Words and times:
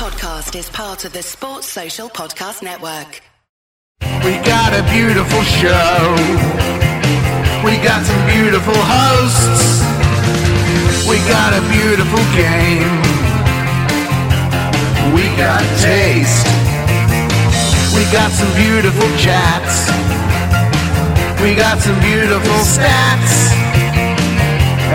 podcast 0.00 0.56
is 0.58 0.70
part 0.70 1.04
of 1.04 1.12
the 1.12 1.22
Sports 1.22 1.66
Social 1.66 2.08
Podcast 2.08 2.62
Network. 2.62 3.20
We 4.24 4.32
got 4.48 4.72
a 4.72 4.80
beautiful 4.88 5.42
show. 5.60 5.92
We 7.60 7.76
got 7.84 8.00
some 8.08 8.22
beautiful 8.24 8.80
hosts. 8.80 9.84
We 11.04 11.20
got 11.28 11.52
a 11.52 11.60
beautiful 11.68 12.24
game. 12.32 12.96
We 15.12 15.28
got 15.36 15.60
taste. 15.84 16.48
We 17.92 18.08
got 18.08 18.32
some 18.32 18.48
beautiful 18.56 19.08
chats. 19.20 19.84
We 21.44 21.54
got 21.54 21.76
some 21.76 22.00
beautiful 22.00 22.60
stats. 22.64 23.52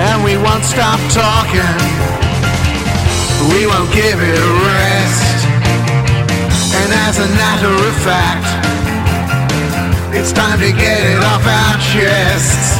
And 0.01 0.23
we 0.25 0.35
won't 0.35 0.65
stop 0.65 0.97
talking. 1.13 2.14
We 3.53 3.67
won't 3.67 3.93
give 3.93 4.19
it 4.19 4.37
a 4.39 4.51
rest. 4.65 5.45
And 6.73 6.91
as 7.05 7.19
a 7.19 7.27
matter 7.37 7.69
of 7.69 7.95
fact, 8.01 8.47
it's 10.15 10.31
time 10.31 10.59
to 10.59 10.71
get 10.71 11.05
it 11.05 11.21
off 11.23 11.45
our 11.45 11.77
chests. 11.93 12.79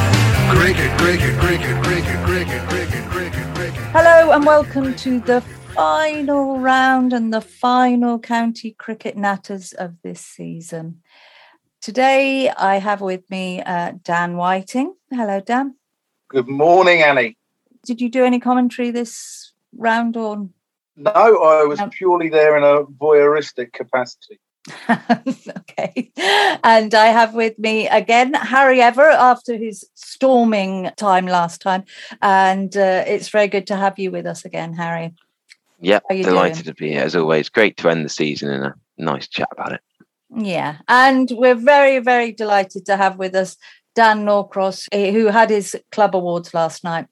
Cricket, 0.50 0.92
cricket, 0.98 1.38
cricket, 1.40 1.84
cricket, 1.84 2.20
cricket, 2.26 2.62
cricket, 2.68 3.06
cricket, 3.12 3.56
cricket. 3.56 3.82
Hello 3.94 4.32
and 4.32 4.44
welcome 4.44 4.96
to 4.96 5.20
the 5.20 5.42
final 5.76 6.58
round 6.58 7.14
and 7.14 7.32
the 7.32 7.42
final 7.42 8.18
county 8.18 8.72
cricket 8.72 9.16
natters 9.16 9.72
of 9.74 10.02
this 10.02 10.22
season. 10.22 11.04
Today 11.80 12.50
I 12.50 12.78
have 12.78 13.02
with 13.02 13.30
me 13.30 13.62
uh, 13.62 13.94
Dan 14.02 14.36
Whiting. 14.36 14.96
Hello, 15.12 15.42
Dan. 15.42 15.76
Good 16.30 16.48
morning, 16.48 17.04
Annie. 17.04 17.38
Did 17.86 18.02
you 18.02 18.10
do 18.10 18.26
any 18.26 18.40
commentary 18.40 18.90
this 18.90 19.45
round 19.78 20.18
or? 20.18 20.50
No, 20.96 21.12
I 21.12 21.64
was 21.66 21.80
No. 21.80 21.90
purely 21.90 22.30
there 22.30 22.56
in 22.58 22.64
a 22.64 22.84
voyeuristic 22.86 23.74
capacity. 23.74 24.40
okay. 24.90 26.12
And 26.64 26.94
I 26.96 27.08
have 27.08 27.36
with 27.36 27.60
me 27.60 27.88
again 27.88 28.34
Harry 28.34 28.82
Everett 28.82 29.16
after 29.20 29.56
his 29.58 29.88
storming 29.94 30.90
time 30.98 31.28
last 31.28 31.62
time. 31.62 31.84
And 32.22 32.76
uh, 32.76 33.04
it's 33.06 33.30
very 33.30 33.48
good 33.48 33.68
to 33.68 33.76
have 33.76 34.00
you 34.00 34.10
with 34.12 34.26
us 34.26 34.46
again, 34.46 34.74
Harry. 34.74 35.14
Yeah, 35.80 36.00
How 36.10 36.16
you 36.16 36.24
delighted 36.24 36.66
to 36.66 36.74
be 36.74 36.90
here 36.90 37.04
as 37.04 37.16
always. 37.16 37.50
Great 37.50 37.78
to 37.78 37.90
end 37.90 38.06
the 38.06 38.10
season 38.10 38.50
in 38.50 38.64
a 38.64 38.74
nice 38.98 39.28
chat 39.28 39.50
about 39.52 39.74
it. 39.74 39.82
Yeah, 40.36 40.78
and 40.88 41.30
we're 41.32 41.56
very, 41.56 42.00
very 42.00 42.32
delighted 42.32 42.86
to 42.88 42.98
have 42.98 43.18
with 43.18 43.36
us 43.36 43.58
Dan 43.94 44.26
Norcross, 44.26 44.88
eh, 44.92 45.12
who 45.12 45.28
had 45.28 45.50
his 45.50 45.76
club 45.92 46.16
awards 46.16 46.54
last 46.54 46.84
night. 46.84 47.06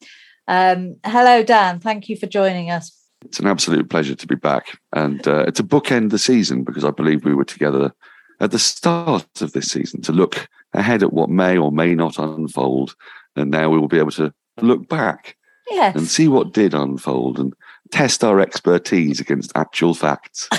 Um, 0.48 0.98
hello, 1.06 1.44
Dan. 1.44 1.80
Thank 1.80 2.10
you 2.10 2.18
for 2.18 2.28
joining 2.28 2.70
us. 2.70 2.98
It's 3.26 3.40
an 3.40 3.48
absolute 3.48 3.90
pleasure 3.90 4.16
to 4.16 4.28
be 4.28 4.36
back. 4.36 4.78
And 4.94 5.26
uh, 5.28 5.46
it's 5.48 5.60
a 5.60 5.64
bookend 5.64 6.10
the 6.10 6.20
season 6.20 6.64
because 6.64 6.84
I 6.84 6.92
believe 6.92 7.24
we 7.24 7.34
were 7.34 7.46
together 7.46 7.94
at 8.40 8.52
the 8.52 8.60
start 8.60 9.42
of 9.42 9.54
this 9.54 9.72
season 9.72 10.02
to 10.02 10.12
look 10.12 10.50
ahead 10.74 11.04
at 11.04 11.14
what 11.14 11.30
may 11.30 11.58
or 11.58 11.72
may 11.72 11.96
not 11.96 12.18
unfold. 12.18 12.96
And 13.36 13.52
now 13.52 13.70
we 13.70 13.80
will 13.80 13.88
be 13.88 14.00
able 14.00 14.12
to 14.12 14.34
look 14.62 14.90
back 14.90 15.38
and 15.72 16.08
see 16.08 16.28
what 16.28 16.54
did 16.54 16.74
unfold 16.74 17.40
and 17.40 17.54
test 17.92 18.24
our 18.24 18.40
expertise 18.40 19.20
against 19.20 19.52
actual 19.56 19.94
facts. 19.94 20.50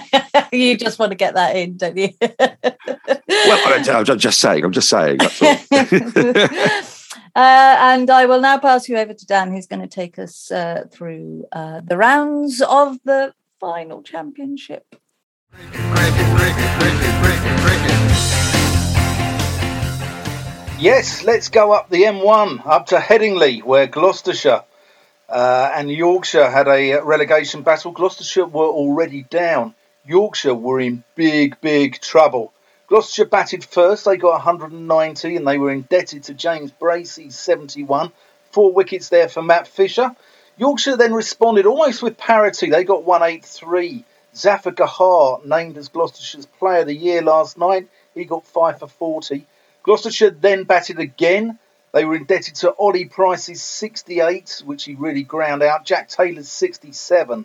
you 0.52 0.76
just 0.76 0.98
want 0.98 1.12
to 1.12 1.16
get 1.16 1.34
that 1.34 1.56
in, 1.56 1.76
don't 1.76 1.96
you? 1.96 2.08
Well, 2.20 3.84
I'm 3.88 4.18
just 4.18 4.40
saying, 4.40 4.64
I'm 4.64 4.72
just 4.72 4.88
saying. 4.88 5.18
Uh, 7.36 7.76
and 7.80 8.10
I 8.10 8.26
will 8.26 8.40
now 8.40 8.58
pass 8.58 8.88
you 8.88 8.96
over 8.96 9.12
to 9.12 9.26
Dan, 9.26 9.50
who's 9.50 9.66
going 9.66 9.82
to 9.82 9.88
take 9.88 10.20
us 10.20 10.52
uh, 10.52 10.84
through 10.92 11.46
uh, 11.50 11.80
the 11.84 11.96
rounds 11.96 12.62
of 12.62 12.98
the 13.04 13.34
final 13.58 14.02
championship. 14.04 14.94
Yes, 20.78 21.24
let's 21.24 21.48
go 21.48 21.72
up 21.72 21.90
the 21.90 22.02
M1 22.02 22.64
up 22.66 22.86
to 22.86 22.96
Headingley, 22.98 23.64
where 23.64 23.88
Gloucestershire 23.88 24.62
uh, 25.28 25.72
and 25.74 25.90
Yorkshire 25.90 26.50
had 26.50 26.68
a 26.68 27.00
relegation 27.00 27.62
battle. 27.62 27.90
Gloucestershire 27.90 28.46
were 28.46 28.66
already 28.66 29.22
down. 29.22 29.74
Yorkshire 30.04 30.54
were 30.54 30.78
in 30.78 31.02
big, 31.16 31.60
big 31.60 32.00
trouble. 32.00 32.52
Gloucestershire 32.94 33.24
batted 33.24 33.64
first. 33.64 34.04
They 34.04 34.16
got 34.16 34.34
190 34.34 35.34
and 35.34 35.48
they 35.48 35.58
were 35.58 35.72
indebted 35.72 36.22
to 36.22 36.32
James 36.32 36.70
Bracey, 36.70 37.32
71. 37.32 38.12
Four 38.52 38.72
wickets 38.72 39.08
there 39.08 39.28
for 39.28 39.42
Matt 39.42 39.66
Fisher. 39.66 40.14
Yorkshire 40.58 40.96
then 40.96 41.12
responded 41.12 41.66
almost 41.66 42.04
with 42.04 42.16
parity. 42.16 42.70
They 42.70 42.84
got 42.84 43.02
183. 43.02 44.04
Zafar 44.36 44.72
Gohar 44.72 45.44
named 45.44 45.76
as 45.76 45.88
Gloucestershire's 45.88 46.46
Player 46.46 46.82
of 46.82 46.86
the 46.86 46.94
Year 46.94 47.20
last 47.20 47.58
night. 47.58 47.88
He 48.14 48.26
got 48.26 48.46
5 48.46 48.78
for 48.78 48.86
40. 48.86 49.44
Gloucestershire 49.82 50.30
then 50.30 50.62
batted 50.62 51.00
again. 51.00 51.58
They 51.92 52.04
were 52.04 52.14
indebted 52.14 52.54
to 52.56 52.70
Ollie 52.74 53.06
Price's 53.06 53.60
68, 53.60 54.62
which 54.64 54.84
he 54.84 54.94
really 54.94 55.24
ground 55.24 55.64
out. 55.64 55.84
Jack 55.84 56.10
Taylor's 56.10 56.48
67. 56.48 57.44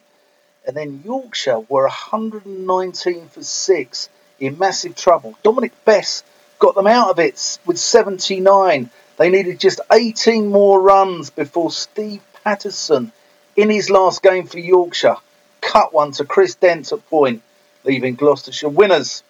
And 0.68 0.78
then 0.78 1.02
Yorkshire 1.04 1.62
were 1.62 1.86
119 1.86 3.30
for 3.30 3.42
6 3.42 4.10
in 4.40 4.58
massive 4.58 4.96
trouble. 4.96 5.38
Dominic 5.44 5.74
Bess 5.86 6.24
got 6.60 6.76
them 6.76 6.88
out 6.88 7.10
of 7.10 7.20
it 7.20 7.60
with 7.66 7.78
79. 7.78 8.90
They 9.18 9.30
needed 9.30 9.60
just 9.60 9.82
18 9.92 10.48
more 10.48 10.82
runs 10.82 11.30
before 11.30 11.72
Steve 11.72 12.22
Patterson, 12.44 13.12
in 13.56 13.70
his 13.70 13.90
last 13.90 14.24
game 14.24 14.48
for 14.48 14.60
Yorkshire, 14.60 15.18
cut 15.62 15.94
one 15.94 16.12
to 16.14 16.26
Chris 16.26 16.56
Dent 16.56 16.92
at 16.92 17.10
point, 17.10 17.42
leaving 17.84 18.16
Gloucestershire 18.16 18.70
winners. 18.70 19.24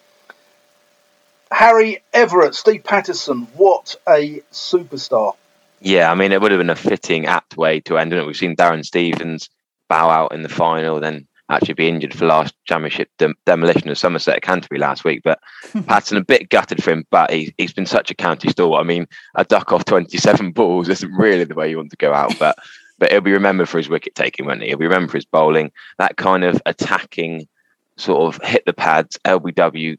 Harry 1.52 2.03
Everett, 2.14 2.53
Steve 2.53 2.84
Patterson, 2.84 3.47
what 3.56 3.96
a 4.08 4.41
superstar. 4.52 5.36
Yeah, 5.81 6.12
I 6.12 6.16
mean, 6.16 6.31
it 6.31 6.41
would 6.41 6.52
have 6.52 6.59
been 6.59 6.70
a 6.70 6.76
fitting, 6.76 7.26
apt 7.26 7.58
way 7.58 7.80
to 7.81 7.97
end 7.97 8.14
it. 8.14 8.26
We've 8.26 8.36
seen 8.36 8.56
Darren 8.56 8.86
Stevens 8.86 9.50
bow 9.88 10.09
out 10.09 10.34
in 10.34 10.44
the 10.44 10.50
final, 10.50 11.00
then 11.00 11.28
actually 11.49 11.73
be 11.73 11.87
injured 11.87 12.13
for 12.13 12.25
last 12.25 12.53
championship 12.65 13.09
dem- 13.17 13.35
demolition 13.45 13.89
of 13.89 13.97
Somerset 13.97 14.35
at 14.35 14.41
Canterbury 14.41 14.79
last 14.79 15.03
week. 15.03 15.21
But 15.23 15.39
Patterson 15.85 16.17
a 16.17 16.23
bit 16.23 16.49
gutted 16.49 16.83
for 16.83 16.91
him, 16.91 17.05
but 17.09 17.31
he, 17.31 17.53
he's 17.57 17.73
been 17.73 17.85
such 17.85 18.11
a 18.11 18.15
county 18.15 18.49
stalwart. 18.49 18.81
I 18.81 18.87
mean, 18.87 19.07
a 19.35 19.43
duck 19.43 19.71
off 19.71 19.85
27 19.85 20.51
balls 20.53 20.89
isn't 20.89 21.11
really 21.11 21.43
the 21.43 21.55
way 21.55 21.69
you 21.69 21.77
want 21.77 21.91
to 21.91 21.97
go 21.97 22.13
out, 22.13 22.37
but 22.39 22.57
but 22.99 23.11
he'll 23.11 23.21
be 23.21 23.31
remembered 23.31 23.69
for 23.69 23.77
his 23.77 23.87
wicket 23.87 24.13
taking, 24.13 24.45
won't 24.45 24.61
he? 24.61 24.67
He'll 24.67 24.77
be 24.77 24.85
remembered 24.85 25.11
for 25.11 25.17
his 25.17 25.25
bowling, 25.25 25.71
that 25.99 26.17
kind 26.17 26.43
of 26.43 26.61
attacking, 26.65 27.47
sort 27.95 28.35
of 28.35 28.43
hit 28.43 28.66
the 28.66 28.73
pads, 28.73 29.17
LBW 29.23 29.97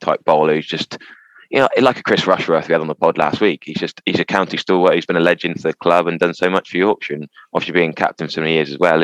type 0.00 0.24
bowler 0.24 0.54
who's 0.54 0.66
just 0.66 0.98
you 1.50 1.58
know, 1.58 1.68
like 1.80 1.98
a 1.98 2.02
Chris 2.02 2.26
Rushworth 2.26 2.68
we 2.68 2.72
had 2.72 2.82
on 2.82 2.88
the 2.88 2.94
pod 2.94 3.16
last 3.16 3.40
week. 3.40 3.62
He's 3.64 3.78
just 3.78 4.02
he's 4.04 4.20
a 4.20 4.24
county 4.24 4.58
stalwart. 4.58 4.94
He's 4.94 5.06
been 5.06 5.16
a 5.16 5.20
legend 5.20 5.56
for 5.56 5.68
the 5.68 5.74
club 5.74 6.06
and 6.06 6.20
done 6.20 6.34
so 6.34 6.50
much 6.50 6.70
for 6.70 6.76
Yorkshire. 6.76 7.14
And 7.14 7.28
obviously 7.54 7.72
being 7.72 7.94
captain 7.94 8.26
for 8.26 8.32
so 8.32 8.40
many 8.42 8.52
years 8.54 8.70
as 8.70 8.78
well 8.78 9.02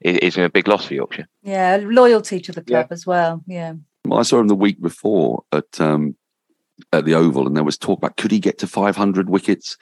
is 0.00 0.18
is 0.18 0.36
a 0.38 0.48
big 0.48 0.68
loss 0.68 0.86
for 0.86 0.94
Yorkshire. 0.94 1.28
Yeah, 1.42 1.78
loyalty 1.82 2.40
to 2.40 2.52
the 2.52 2.62
club 2.62 2.88
as 2.90 3.06
well. 3.06 3.42
Yeah. 3.46 3.74
I 4.12 4.22
saw 4.22 4.38
him 4.38 4.48
the 4.48 4.54
week 4.54 4.80
before 4.80 5.44
at 5.52 5.80
um, 5.80 6.16
at 6.92 7.04
the 7.04 7.14
Oval, 7.14 7.46
and 7.46 7.56
there 7.56 7.64
was 7.64 7.78
talk 7.78 7.98
about 7.98 8.16
could 8.16 8.30
he 8.30 8.38
get 8.38 8.58
to 8.58 8.66
500 8.66 9.28
wickets. 9.28 9.76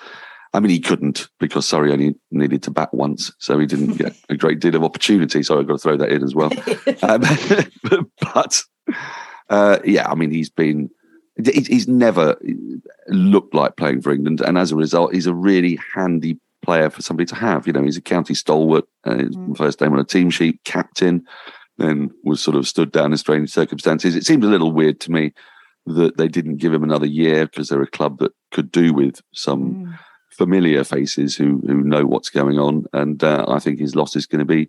I 0.53 0.61
mean, 0.61 0.71
he 0.71 0.79
couldn't 0.79 1.29
because 1.41 1.67
Surrey 1.67 1.93
only 1.93 2.15
needed 2.31 2.63
to 2.63 2.71
bat 2.71 2.95
once, 2.95 3.33
so 3.39 3.59
he 3.59 3.67
didn't 3.67 3.97
get 3.97 4.15
a 4.29 4.37
great 4.37 4.61
deal 4.61 4.77
of 4.77 4.85
opportunity. 4.85 5.43
So 5.43 5.59
I've 5.59 5.67
got 5.67 5.75
to 5.75 5.79
throw 5.79 5.97
that 5.97 6.13
in 6.13 6.23
as 6.23 6.35
well. 6.35 6.53
um, 7.03 8.11
but 8.21 8.63
uh, 9.51 9.79
yeah, 9.85 10.09
I 10.09 10.15
mean, 10.15 10.31
he's 10.31 10.51
been 10.51 10.91
he's 11.45 11.89
never 11.89 12.37
looked 13.09 13.55
like 13.55 13.77
playing 13.77 14.03
for 14.03 14.13
England, 14.13 14.41
and 14.41 14.57
as 14.57 14.71
a 14.71 14.77
result, 14.77 15.13
he's 15.13 15.27
a 15.27 15.35
really 15.35 15.79
handy 15.95 16.39
player 16.65 16.91
for 16.91 17.03
somebody 17.03 17.27
to 17.27 17.35
have. 17.35 17.67
You 17.67 17.73
know, 17.73 17.83
he's 17.83 17.97
a 17.97 18.03
county 18.03 18.35
stalwart, 18.35 18.85
uh, 19.05 19.17
his 19.19 19.37
Mm. 19.37 19.57
first 19.57 19.81
name 19.81 19.93
on 19.93 19.99
a 20.01 20.05
team 20.05 20.31
sheet, 20.31 20.61
captain, 20.65 21.25
then 21.79 22.11
was 22.23 22.41
sort 22.43 22.57
of 22.57 22.67
stood 22.69 22.93
down 22.93 23.13
in 23.13 23.19
strange 23.19 23.51
circumstances. 23.51 24.15
It 24.17 24.25
seemed 24.25 24.45
a 24.45 24.49
little 24.49 24.73
weird 24.73 25.01
to 25.01 25.13
me 25.13 25.33
that 25.87 26.17
they 26.17 26.29
didn't 26.29 26.57
give 26.57 26.73
him 26.73 26.83
another 26.83 27.07
year 27.07 27.47
because 27.47 27.69
they're 27.69 27.83
a 27.83 27.87
club 27.87 28.19
that 28.19 28.33
could 28.53 28.71
do 28.73 28.93
with 28.95 29.21
some 29.33 29.75
Mm. 29.75 29.99
familiar 30.31 30.83
faces 30.85 31.37
who 31.37 31.63
who 31.67 31.83
know 31.83 32.05
what's 32.07 32.31
going 32.31 32.59
on, 32.59 32.85
and 32.93 33.23
uh, 33.23 33.45
I 33.49 33.59
think 33.61 33.79
his 33.79 33.95
loss 33.95 34.17
is 34.17 34.27
going 34.27 34.41
to 34.41 34.45
be 34.57 34.69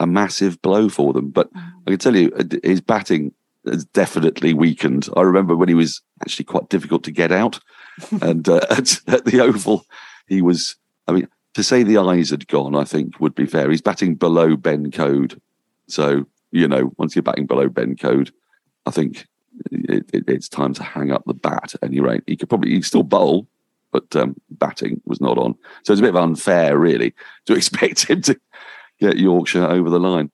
a 0.00 0.06
massive 0.06 0.60
blow 0.62 0.88
for 0.88 1.12
them. 1.12 1.30
But 1.30 1.48
I 1.86 1.90
can 1.90 1.98
tell 1.98 2.14
you, 2.16 2.30
uh, 2.36 2.44
his 2.62 2.80
batting 2.80 3.32
has 3.66 3.84
definitely 3.86 4.52
weakened. 4.54 5.08
I 5.16 5.22
remember 5.22 5.54
when 5.56 5.68
he 5.68 5.74
was 5.74 6.00
actually 6.22 6.44
quite 6.44 6.68
difficult 6.68 7.04
to 7.04 7.10
get 7.10 7.32
out, 7.32 7.58
and 8.22 8.48
uh, 8.48 8.60
at, 8.70 9.00
at 9.06 9.24
the 9.24 9.40
Oval, 9.40 9.84
he 10.26 10.42
was. 10.42 10.76
I 11.08 11.12
mean, 11.12 11.28
to 11.54 11.62
say 11.62 11.82
the 11.82 11.98
eyes 11.98 12.30
had 12.30 12.46
gone, 12.48 12.76
I 12.76 12.84
think 12.84 13.18
would 13.20 13.34
be 13.34 13.46
fair. 13.46 13.70
He's 13.70 13.80
batting 13.82 14.14
below 14.14 14.56
Ben 14.56 14.90
Coad, 14.90 15.40
so 15.88 16.26
you 16.52 16.68
know, 16.68 16.92
once 16.98 17.16
you're 17.16 17.22
batting 17.22 17.46
below 17.46 17.68
Ben 17.68 17.96
Coad, 17.96 18.30
I 18.86 18.90
think 18.90 19.26
it, 19.70 20.08
it, 20.12 20.24
it's 20.28 20.48
time 20.48 20.72
to 20.74 20.82
hang 20.82 21.10
up 21.10 21.24
the 21.26 21.34
bat. 21.34 21.74
At 21.74 21.88
any 21.88 22.00
rate, 22.00 22.22
he 22.26 22.36
could 22.36 22.48
probably 22.48 22.70
he 22.70 22.82
still 22.82 23.02
bowl, 23.02 23.46
but 23.92 24.14
um, 24.16 24.36
batting 24.50 25.00
was 25.04 25.20
not 25.20 25.38
on. 25.38 25.54
So 25.84 25.92
it's 25.92 26.00
a 26.00 26.02
bit 26.02 26.10
of 26.14 26.22
unfair, 26.22 26.78
really, 26.78 27.14
to 27.46 27.52
expect 27.56 28.08
him 28.08 28.22
to 28.22 28.38
get 29.00 29.18
Yorkshire 29.18 29.64
over 29.66 29.90
the 29.90 30.00
line. 30.00 30.30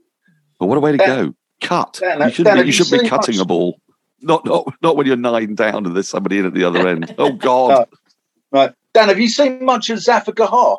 But 0.61 0.67
what 0.67 0.77
a 0.79 0.81
way 0.81 0.93
to 0.97 0.99
Yeah. 0.99 1.07
go! 1.07 1.35
cut. 1.61 1.99
Dan, 2.01 2.21
you 2.21 2.31
shouldn't, 2.31 2.55
Dan, 2.57 2.63
be, 2.65 2.67
you 2.67 2.73
shouldn't 2.73 3.03
be 3.03 3.09
cutting 3.09 3.37
much- 3.37 3.43
a 3.43 3.47
ball. 3.47 3.81
Not, 4.21 4.45
not 4.47 4.73
not 4.83 4.97
when 4.97 5.07
you're 5.07 5.17
nine 5.17 5.55
down 5.55 5.85
and 5.87 5.95
there's 5.95 6.09
somebody 6.09 6.39
in 6.39 6.47
at 6.47 6.55
the 6.55 6.65
other 6.65 6.87
end. 6.89 7.15
Oh 7.19 7.33
God, 7.33 7.89
Right. 8.51 8.73
Dan, 8.95 9.09
have 9.09 9.19
you 9.19 9.29
seen 9.29 9.65
much 9.65 9.91
of 9.91 9.99
Zafar 9.99 10.35
Gohar? 10.35 10.79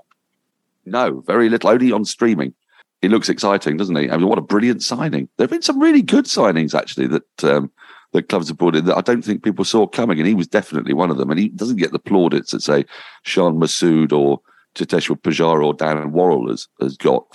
no, 0.86 1.22
very 1.22 1.50
little. 1.50 1.70
Only 1.70 1.92
on 1.92 2.06
streaming. 2.06 2.54
He 3.02 3.10
looks 3.10 3.30
exciting, 3.30 3.78
doesn't 3.78 3.96
he? 3.96 4.10
I 4.10 4.18
mean, 4.18 4.28
what 4.28 4.40
a 4.40 4.42
brilliant 4.42 4.82
signing! 4.82 5.28
There 5.38 5.44
have 5.44 5.52
been 5.52 5.62
some 5.62 5.80
really 5.80 6.02
good 6.02 6.26
signings 6.26 6.74
actually 6.74 7.08
that 7.08 7.44
um, 7.44 7.72
that 8.14 8.30
clubs 8.30 8.48
have 8.48 8.58
brought 8.58 8.76
in 8.76 8.86
that 8.86 8.98
I 8.98 9.02
don't 9.02 9.24
think 9.24 9.44
people 9.44 9.66
saw 9.66 9.86
coming, 9.86 10.18
and 10.18 10.28
he 10.28 10.34
was 10.34 10.48
definitely 10.48 10.94
one 10.94 11.12
of 11.12 11.18
them. 11.18 11.30
And 11.30 11.40
he 11.40 11.50
doesn't 11.50 11.78
get 11.78 11.92
the 11.92 12.00
plaudits 12.00 12.52
that 12.52 12.62
say 12.62 12.86
Shan 13.24 13.60
Masood 13.60 14.14
or 14.14 14.40
Cheteshwar 14.76 15.20
Pujara 15.22 15.66
or 15.66 15.74
Dan 15.74 16.12
Worrall 16.12 16.50
has, 16.50 16.68
has 16.80 16.98
got 16.98 17.26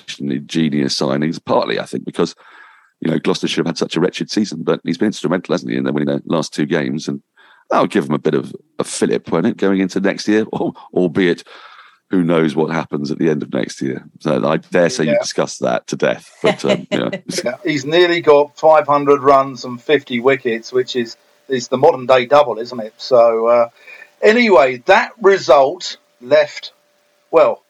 genius 0.46 0.98
signings. 0.98 1.44
Partly, 1.44 1.78
I 1.78 1.84
think, 1.84 2.04
because 2.04 2.34
you 3.00 3.10
know 3.10 3.18
Gloucestershire 3.18 3.60
have 3.60 3.66
had 3.66 3.78
such 3.78 3.96
a 3.96 4.00
wretched 4.00 4.30
season, 4.30 4.62
but 4.62 4.80
he's 4.84 4.98
been 4.98 5.06
instrumental, 5.06 5.52
hasn't 5.52 5.70
he, 5.70 5.76
in 5.76 5.84
winning 5.84 6.06
their 6.06 6.22
last 6.24 6.54
two 6.54 6.66
games, 6.66 7.06
and 7.06 7.22
that'll 7.70 7.86
give 7.86 8.06
him 8.06 8.14
a 8.14 8.18
bit 8.18 8.34
of 8.34 8.54
a 8.78 8.84
fillip, 8.84 9.30
won't 9.30 9.46
it, 9.46 9.56
going 9.56 9.80
into 9.80 10.00
next 10.00 10.28
year, 10.28 10.44
Al- 10.52 10.76
albeit. 10.92 11.44
Who 12.10 12.24
knows 12.24 12.56
what 12.56 12.72
happens 12.72 13.12
at 13.12 13.18
the 13.18 13.30
end 13.30 13.44
of 13.44 13.52
next 13.52 13.80
year? 13.80 14.04
So 14.18 14.44
I 14.44 14.56
dare 14.56 14.90
say 14.90 15.04
you 15.04 15.12
Yeah. 15.12 15.18
discuss 15.20 15.58
that 15.58 15.86
to 15.86 15.96
death. 15.96 16.28
But 16.42 16.64
um, 16.64 16.86
yeah. 16.90 17.10
Yeah, 17.44 17.56
he's 17.62 17.84
nearly 17.84 18.20
got 18.20 18.58
500 18.58 19.22
runs 19.22 19.64
and 19.64 19.80
50 19.80 20.18
wickets, 20.18 20.72
which 20.72 20.96
is 20.96 21.16
is 21.48 21.68
the 21.68 21.78
modern 21.78 22.06
day 22.06 22.26
double, 22.26 22.58
isn't 22.58 22.80
it? 22.80 22.94
So 22.96 23.46
uh, 23.46 23.68
anyway, 24.20 24.78
that 24.86 25.12
result 25.22 25.98
left. 26.20 26.72
Well, 27.30 27.62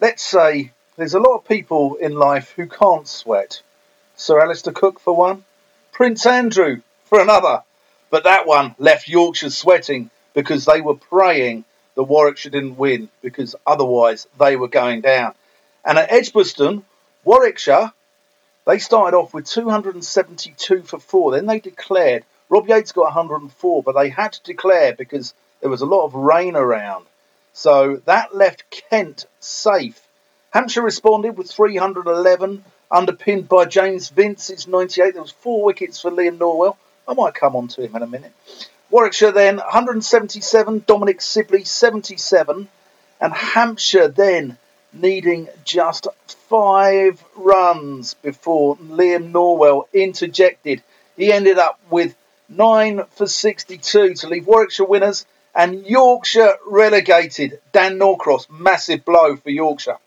let's 0.00 0.22
say 0.22 0.72
there's 0.96 1.12
a 1.14 1.20
lot 1.20 1.34
of 1.36 1.44
people 1.46 1.96
in 1.96 2.12
life 2.14 2.52
who 2.56 2.66
can't 2.66 3.06
sweat. 3.06 3.60
Sir 4.16 4.40
Alastair 4.40 4.72
Cook 4.72 5.00
for 5.00 5.14
one, 5.14 5.44
Prince 5.92 6.24
Andrew 6.24 6.80
for 7.04 7.20
another, 7.20 7.62
but 8.12 8.24
that 8.24 8.46
one 8.46 8.74
left 8.78 9.08
Yorkshire 9.08 9.48
sweating 9.48 10.10
because 10.34 10.66
they 10.66 10.82
were 10.82 10.96
praying 10.96 11.64
that 11.94 12.02
Warwickshire 12.02 12.52
didn't 12.52 12.76
win 12.76 13.08
because 13.22 13.56
otherwise 13.66 14.28
they 14.38 14.54
were 14.54 14.68
going 14.68 15.00
down. 15.00 15.34
And 15.82 15.98
at 15.98 16.12
Edgbaston, 16.12 16.84
Warwickshire 17.24 17.90
they 18.66 18.78
started 18.78 19.16
off 19.16 19.32
with 19.32 19.46
272 19.46 20.82
for 20.82 20.98
four. 20.98 21.32
Then 21.32 21.46
they 21.46 21.58
declared. 21.58 22.24
Rob 22.50 22.68
Yates 22.68 22.92
got 22.92 23.04
104, 23.04 23.82
but 23.82 23.94
they 23.94 24.10
had 24.10 24.34
to 24.34 24.42
declare 24.42 24.94
because 24.94 25.32
there 25.60 25.70
was 25.70 25.80
a 25.80 25.86
lot 25.86 26.04
of 26.04 26.14
rain 26.14 26.54
around. 26.54 27.06
So 27.54 28.02
that 28.04 28.36
left 28.36 28.70
Kent 28.70 29.24
safe. 29.40 30.00
Hampshire 30.50 30.82
responded 30.82 31.38
with 31.38 31.50
311, 31.50 32.62
underpinned 32.90 33.48
by 33.48 33.64
James 33.64 34.10
Vince's 34.10 34.68
98. 34.68 35.14
There 35.14 35.22
was 35.22 35.30
four 35.30 35.64
wickets 35.64 36.00
for 36.00 36.10
Liam 36.10 36.36
Norwell. 36.36 36.76
I 37.06 37.14
might 37.14 37.34
come 37.34 37.56
on 37.56 37.68
to 37.68 37.82
him 37.82 37.94
in 37.96 38.02
a 38.02 38.06
minute. 38.06 38.32
Warwickshire 38.90 39.32
then 39.32 39.56
177, 39.56 40.84
Dominic 40.86 41.20
Sibley 41.20 41.64
77, 41.64 42.68
and 43.20 43.32
Hampshire 43.32 44.08
then 44.08 44.58
needing 44.92 45.48
just 45.64 46.06
five 46.48 47.24
runs 47.36 48.14
before 48.14 48.76
Liam 48.76 49.32
Norwell 49.32 49.84
interjected. 49.94 50.82
He 51.16 51.32
ended 51.32 51.58
up 51.58 51.80
with 51.90 52.14
nine 52.48 53.02
for 53.12 53.26
62 53.26 54.14
to 54.14 54.28
leave 54.28 54.46
Warwickshire 54.46 54.86
winners 54.86 55.24
and 55.54 55.86
Yorkshire 55.86 56.56
relegated. 56.66 57.60
Dan 57.72 57.98
Norcross, 57.98 58.48
massive 58.50 59.04
blow 59.04 59.36
for 59.36 59.50
Yorkshire. 59.50 59.98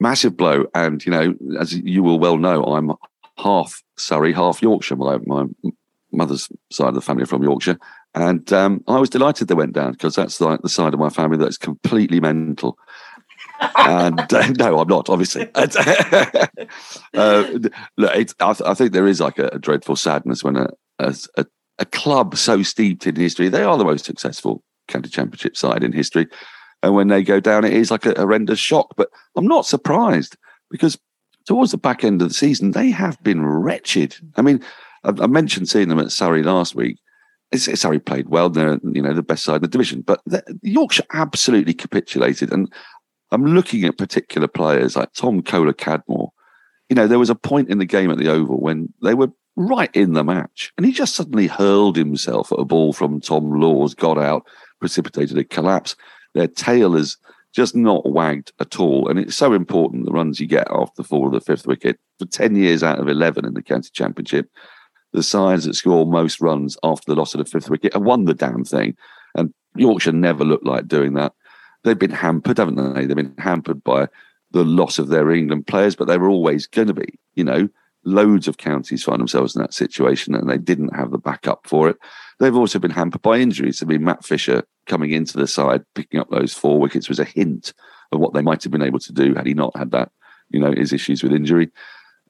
massive 0.00 0.36
blow. 0.36 0.66
And 0.74 1.04
you 1.04 1.12
know, 1.12 1.34
as 1.58 1.72
you 1.72 2.02
will 2.02 2.18
well 2.18 2.38
know, 2.38 2.62
I'm 2.64 2.92
half 3.36 3.82
Surrey, 3.96 4.32
half 4.32 4.62
Yorkshire. 4.62 4.96
My 4.96 5.18
my 5.26 5.46
mother's 6.14 6.48
side 6.70 6.88
of 6.88 6.94
the 6.94 7.00
family 7.00 7.24
from 7.24 7.42
Yorkshire, 7.42 7.78
and 8.14 8.52
um, 8.52 8.82
I 8.86 8.98
was 8.98 9.10
delighted 9.10 9.48
they 9.48 9.54
went 9.54 9.72
down 9.72 9.92
because 9.92 10.14
that's 10.14 10.40
like 10.40 10.62
the 10.62 10.68
side 10.68 10.94
of 10.94 11.00
my 11.00 11.10
family 11.10 11.38
that's 11.38 11.58
completely 11.58 12.20
mental. 12.20 12.78
and 13.76 14.20
uh, 14.32 14.48
no, 14.58 14.80
I'm 14.80 14.88
not 14.88 15.08
obviously. 15.08 15.48
uh, 15.54 15.68
look, 17.14 18.16
it's, 18.16 18.34
I, 18.40 18.52
th- 18.52 18.68
I 18.68 18.74
think 18.74 18.92
there 18.92 19.06
is 19.06 19.20
like 19.20 19.38
a, 19.38 19.48
a 19.48 19.58
dreadful 19.58 19.96
sadness 19.96 20.42
when 20.42 20.56
a, 20.56 20.68
a 20.98 21.14
a 21.36 21.46
a 21.78 21.84
club 21.84 22.36
so 22.36 22.62
steeped 22.62 23.06
in 23.06 23.16
history, 23.16 23.48
they 23.48 23.62
are 23.62 23.76
the 23.76 23.84
most 23.84 24.04
successful 24.04 24.62
county 24.88 25.08
championship 25.08 25.56
side 25.56 25.82
in 25.82 25.92
history. 25.92 26.26
And 26.82 26.94
when 26.94 27.08
they 27.08 27.22
go 27.22 27.40
down, 27.40 27.64
it 27.64 27.72
is 27.72 27.90
like 27.90 28.06
a 28.06 28.14
horrendous 28.14 28.58
shock. 28.58 28.94
But 28.96 29.08
I'm 29.36 29.46
not 29.46 29.66
surprised 29.66 30.36
because 30.70 30.98
towards 31.46 31.72
the 31.72 31.78
back 31.78 32.04
end 32.04 32.22
of 32.22 32.28
the 32.28 32.34
season, 32.34 32.72
they 32.72 32.90
have 32.90 33.22
been 33.22 33.44
wretched. 33.44 34.16
I 34.36 34.42
mean, 34.42 34.62
I, 35.04 35.26
mentioned 35.26 35.68
seeing 35.68 35.88
them 35.88 35.98
at 35.98 36.12
Surrey 36.12 36.42
last 36.42 36.74
week. 36.74 36.98
It's, 37.52 37.64
Surrey 37.80 37.98
played 37.98 38.28
well. 38.28 38.50
They're 38.50 38.78
you 38.82 39.02
know 39.02 39.12
the 39.12 39.22
best 39.22 39.44
side 39.44 39.56
in 39.56 39.62
the 39.62 39.68
division, 39.68 40.02
but 40.02 40.20
Yorkshire 40.62 41.04
absolutely 41.12 41.74
capitulated. 41.74 42.52
And 42.52 42.72
I'm 43.30 43.46
looking 43.46 43.84
at 43.84 43.98
particular 43.98 44.48
players 44.48 44.96
like 44.96 45.12
Tom 45.12 45.42
Kohler 45.42 45.72
Cadmore. 45.72 46.30
You 46.88 46.96
know, 46.96 47.06
there 47.06 47.18
was 47.18 47.30
a 47.30 47.34
point 47.34 47.70
in 47.70 47.78
the 47.78 47.86
game 47.86 48.10
at 48.10 48.18
the 48.18 48.28
Oval 48.28 48.60
when 48.60 48.92
they 49.02 49.14
were 49.14 49.32
right 49.56 49.94
in 49.94 50.12
the 50.12 50.24
match, 50.24 50.72
and 50.76 50.86
he 50.86 50.92
just 50.92 51.14
suddenly 51.14 51.46
hurled 51.46 51.96
himself 51.96 52.52
at 52.52 52.60
a 52.60 52.64
ball 52.64 52.92
from 52.92 53.20
Tom 53.20 53.60
Lawes, 53.60 53.94
got 53.94 54.18
out, 54.18 54.46
precipitated 54.80 55.38
a 55.38 55.44
collapse. 55.44 55.96
Their 56.34 56.48
tail 56.48 56.96
is 56.96 57.16
just 57.54 57.76
not 57.76 58.10
wagged 58.10 58.52
at 58.60 58.80
all, 58.80 59.08
and 59.08 59.18
it's 59.18 59.36
so 59.36 59.52
important 59.52 60.06
the 60.06 60.12
runs 60.12 60.40
you 60.40 60.46
get 60.46 60.66
after 60.70 60.94
the 60.96 61.04
fall 61.04 61.26
of 61.26 61.32
the 61.32 61.40
fifth 61.40 61.66
wicket. 61.66 61.98
For 62.18 62.26
ten 62.26 62.56
years 62.56 62.82
out 62.82 62.98
of 62.98 63.08
eleven 63.08 63.44
in 63.44 63.54
the 63.54 63.62
county 63.62 63.90
championship, 63.92 64.48
the 65.14 65.22
sides 65.22 65.64
that 65.64 65.74
score 65.74 66.06
most 66.06 66.40
runs 66.40 66.76
after 66.82 67.04
the 67.06 67.18
loss 67.18 67.34
of 67.34 67.38
the 67.38 67.50
fifth 67.50 67.70
wicket 67.70 67.94
have 67.94 68.02
won 68.02 68.26
the 68.26 68.34
damn 68.34 68.64
thing, 68.64 68.96
and 69.34 69.54
Yorkshire 69.76 70.12
never 70.12 70.44
looked 70.44 70.66
like 70.66 70.86
doing 70.86 71.14
that. 71.14 71.32
They've 71.82 71.98
been 71.98 72.10
hampered, 72.10 72.58
haven't 72.58 72.94
they? 72.94 73.06
They've 73.06 73.16
been 73.16 73.34
hampered 73.38 73.82
by 73.82 74.08
the 74.50 74.64
loss 74.64 74.98
of 74.98 75.08
their 75.08 75.30
England 75.30 75.66
players, 75.66 75.96
but 75.96 76.06
they 76.06 76.18
were 76.18 76.28
always 76.28 76.66
going 76.66 76.88
to 76.88 76.94
be, 76.94 77.18
you 77.34 77.44
know 77.44 77.68
loads 78.04 78.46
of 78.46 78.58
counties 78.58 79.02
find 79.02 79.20
themselves 79.20 79.56
in 79.56 79.62
that 79.62 79.74
situation 79.74 80.34
and 80.34 80.48
they 80.48 80.58
didn't 80.58 80.94
have 80.94 81.10
the 81.10 81.18
backup 81.18 81.66
for 81.66 81.88
it. 81.88 81.96
They've 82.38 82.56
also 82.56 82.78
been 82.78 82.90
hampered 82.90 83.22
by 83.22 83.38
injuries. 83.38 83.82
I 83.82 83.86
mean, 83.86 84.04
Matt 84.04 84.24
Fisher 84.24 84.64
coming 84.86 85.12
into 85.12 85.38
the 85.38 85.46
side, 85.46 85.84
picking 85.94 86.20
up 86.20 86.30
those 86.30 86.52
four 86.52 86.78
wickets 86.78 87.08
was 87.08 87.18
a 87.18 87.24
hint 87.24 87.72
of 88.12 88.20
what 88.20 88.34
they 88.34 88.42
might 88.42 88.62
have 88.62 88.72
been 88.72 88.82
able 88.82 88.98
to 89.00 89.12
do 89.12 89.34
had 89.34 89.46
he 89.46 89.54
not 89.54 89.76
had 89.76 89.90
that, 89.92 90.12
you 90.50 90.60
know, 90.60 90.72
his 90.72 90.92
issues 90.92 91.22
with 91.22 91.32
injury. 91.32 91.70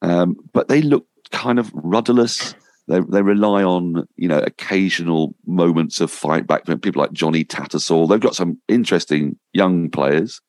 Um, 0.02 0.37
but 0.52 0.69
they 0.69 0.82
looked 0.82 1.08
kind 1.30 1.58
of 1.58 1.70
rudderless. 1.75 2.54
They, 2.86 3.00
they 3.00 3.23
rely 3.23 3.62
on, 3.64 4.06
you 4.16 4.28
know, 4.28 4.38
occasional 4.38 5.35
moments 5.47 6.00
of 6.00 6.11
fight 6.11 6.47
back 6.47 6.66
from 6.66 6.78
people 6.80 7.00
like 7.00 7.12
Johnny 7.12 7.42
Tattersall. 7.44 8.09
They've 8.09 8.20
got 8.20 8.35
some 8.37 8.61
interesting 8.68 9.38
young 9.54 9.90
players. 9.90 10.40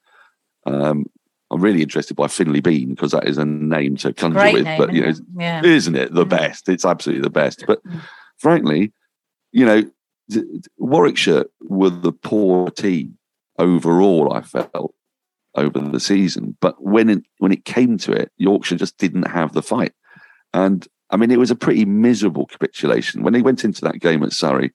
Um, 0.66 1.06
I'm 1.52 1.62
really 1.62 1.82
interested 1.82 2.16
by 2.16 2.28
Finlay 2.28 2.60
Bean 2.60 2.90
because 2.90 3.12
that 3.12 3.28
is 3.28 3.38
a 3.38 3.46
name 3.46 3.96
to 3.98 4.12
conjure 4.12 4.40
Great 4.40 4.54
with. 4.56 4.64
name, 4.66 4.78
but 4.78 4.94
you 4.94 5.02
know, 5.02 5.08
isn't 5.10 5.28
it? 5.38 5.42
yeah. 5.42 5.64
isn't 5.64 5.96
it 5.96 6.14
the 6.14 6.26
Mm. 6.26 6.30
best? 6.30 6.68
It's 6.68 6.84
absolutely 6.86 7.22
the 7.22 7.30
best. 7.30 7.64
But 7.68 7.82
Mm. 7.86 8.02
frankly, 8.38 8.92
you 9.54 9.66
know, 9.66 9.84
Warwickshire 10.78 11.46
were 11.62 11.90
the 11.90 12.12
poor 12.12 12.70
team 12.72 13.18
overall. 13.58 14.34
I 14.34 14.42
felt 14.42 14.94
over 15.56 15.80
the 15.80 16.00
season, 16.00 16.58
but 16.60 16.76
when 16.84 17.10
it, 17.10 17.24
when 17.38 17.52
it 17.54 17.64
came 17.64 17.98
to 18.00 18.12
it, 18.12 18.32
Yorkshire 18.38 18.76
just 18.76 18.98
didn't 18.98 19.28
have 19.28 19.54
the 19.54 19.62
fight. 19.62 19.94
And 20.54 20.86
I 21.16 21.18
mean, 21.18 21.32
it 21.32 21.40
was 21.40 21.50
a 21.50 21.56
pretty 21.56 21.86
miserable 21.86 22.46
capitulation 22.46 23.24
when 23.24 23.32
they 23.32 23.42
went 23.42 23.64
into 23.64 23.80
that 23.84 24.02
game 24.02 24.22
at 24.22 24.34
Surrey. 24.34 24.74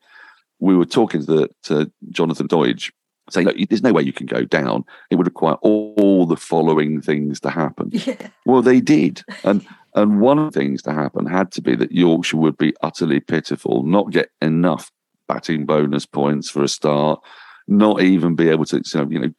We 0.59 0.75
were 0.75 0.87
talking 0.87 1.20
to, 1.20 1.26
the, 1.26 1.50
to 1.64 1.92
Jonathan 2.09 2.49
Doidge, 2.49 2.90
saying, 3.28 3.47
"Look, 3.47 3.56
there's 3.68 3.82
no 3.82 3.92
way 3.92 4.00
you 4.00 4.14
can 4.14 4.25
go 4.25 4.44
down. 4.47 4.85
It 5.11 5.16
would 5.16 5.26
require 5.26 5.56
all, 5.56 5.92
all 5.99 6.25
the 6.25 6.38
following 6.38 7.02
things 7.02 7.40
to 7.40 7.50
happen." 7.50 7.90
Yeah. 8.06 8.28
Well, 8.47 8.62
they 8.62 8.80
did, 8.80 9.20
and 9.44 9.66
and 9.94 10.23
one 10.23 10.38
of 10.38 10.50
the 10.50 10.59
things 10.59 10.80
to 10.85 10.94
happen 10.94 11.26
had 11.26 11.52
to 11.52 11.61
be 11.61 11.76
that 11.76 11.92
Yorkshire 11.92 12.38
would 12.38 12.56
be 12.56 12.73
utterly 12.80 13.20
pitiful, 13.20 13.82
not 13.82 14.11
get 14.11 14.30
enough 14.40 14.90
batting 15.28 15.66
bonus 15.66 16.06
points 16.06 16.49
for 16.49 16.62
a 16.62 16.68
start, 16.68 17.20
not 17.68 18.00
even 18.00 18.35
be 18.35 18.49
able 18.49 18.64
to, 18.64 18.78
you 18.78 19.00
know, 19.00 19.11
you 19.11 19.18
know, 19.20 19.32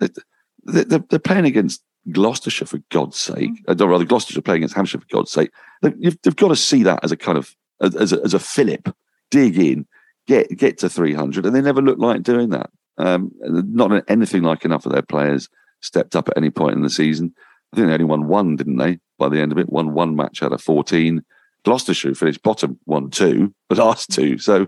they- 0.00 0.82
they're, 0.82 1.04
they're 1.08 1.18
playing 1.20 1.46
against 1.46 1.82
Gloucestershire 2.12 2.66
for 2.66 2.78
God's 2.90 3.16
sake, 3.16 3.50
Mm. 3.66 3.80
or 3.80 3.88
rather, 3.88 4.04
Gloucestershire 4.04 4.42
playing 4.42 4.58
against 4.60 4.74
Hampshire 4.76 4.98
for 5.00 5.06
God's 5.10 5.30
sake. 5.30 5.50
They- 5.82 5.94
You've, 5.98 6.18
they've 6.22 6.36
got 6.36 6.48
to 6.48 6.56
see 6.56 6.82
that 6.84 7.00
as 7.02 7.12
a 7.12 7.16
kind 7.16 7.38
of 7.38 7.54
as, 7.80 8.12
a, 8.12 8.20
as 8.24 8.34
a 8.34 8.38
fillip, 8.40 8.88
dig 9.30 9.56
in, 9.58 9.86
get 10.26 10.48
get 10.56 10.78
to 10.78 10.88
three 10.88 11.14
hundred, 11.14 11.46
and 11.46 11.54
they 11.54 11.60
never 11.60 11.80
looked 11.82 12.00
like 12.00 12.22
doing 12.22 12.50
that. 12.50 12.70
Um, 12.98 13.30
not 13.40 14.02
anything 14.08 14.42
like 14.42 14.64
enough 14.64 14.84
of 14.86 14.92
their 14.92 15.02
players 15.02 15.48
stepped 15.80 16.16
up 16.16 16.28
at 16.28 16.36
any 16.36 16.50
point 16.50 16.74
in 16.74 16.82
the 16.82 16.90
season. 16.90 17.32
I 17.72 17.76
think 17.76 17.86
they 17.88 17.92
only 17.92 18.04
won 18.04 18.26
one, 18.26 18.56
didn't 18.56 18.78
they? 18.78 18.98
By 19.18 19.28
the 19.28 19.40
end 19.40 19.52
of 19.52 19.58
it, 19.58 19.70
won 19.70 19.92
one 19.92 20.16
match 20.16 20.42
out 20.42 20.52
of 20.52 20.60
fourteen. 20.60 21.22
Gloucestershire 21.64 22.14
finished 22.14 22.42
bottom, 22.42 22.78
one, 22.84 23.10
two, 23.10 23.54
the 23.68 23.74
last 23.84 24.10
two. 24.10 24.38
So, 24.38 24.66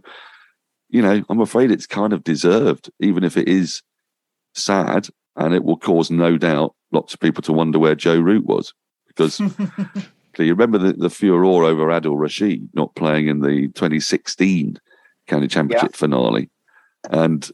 you 0.89 1.03
know, 1.03 1.23
I'm 1.29 1.41
afraid 1.41 1.71
it's 1.71 1.87
kind 1.87 2.13
of 2.13 2.23
deserved, 2.25 2.91
even 3.01 3.25
if 3.25 3.37
it 3.37 3.49
is 3.49 3.83
sad, 4.55 5.09
and 5.41 5.55
it 5.55 5.65
will 5.65 5.77
cause 5.77 6.11
no 6.11 6.37
doubt 6.39 6.75
lots 6.93 7.15
of 7.15 7.21
people 7.21 7.43
to 7.43 7.53
wonder 7.53 7.79
where 7.79 7.95
Joe 7.97 8.19
Root 8.21 8.47
was 8.47 8.73
because 9.09 9.39
do 10.35 10.45
You 10.45 10.53
remember 10.53 10.79
the, 10.79 10.93
the 10.93 11.11
furore 11.11 11.65
over 11.65 11.87
Adil 11.87 12.17
Rashid 12.19 12.69
not 12.75 12.95
playing 12.95 13.27
in 13.29 13.41
the 13.41 13.69
2016 13.75 14.79
county 15.27 15.49
championship 15.49 15.95
finale, 15.97 16.51
and 17.11 17.51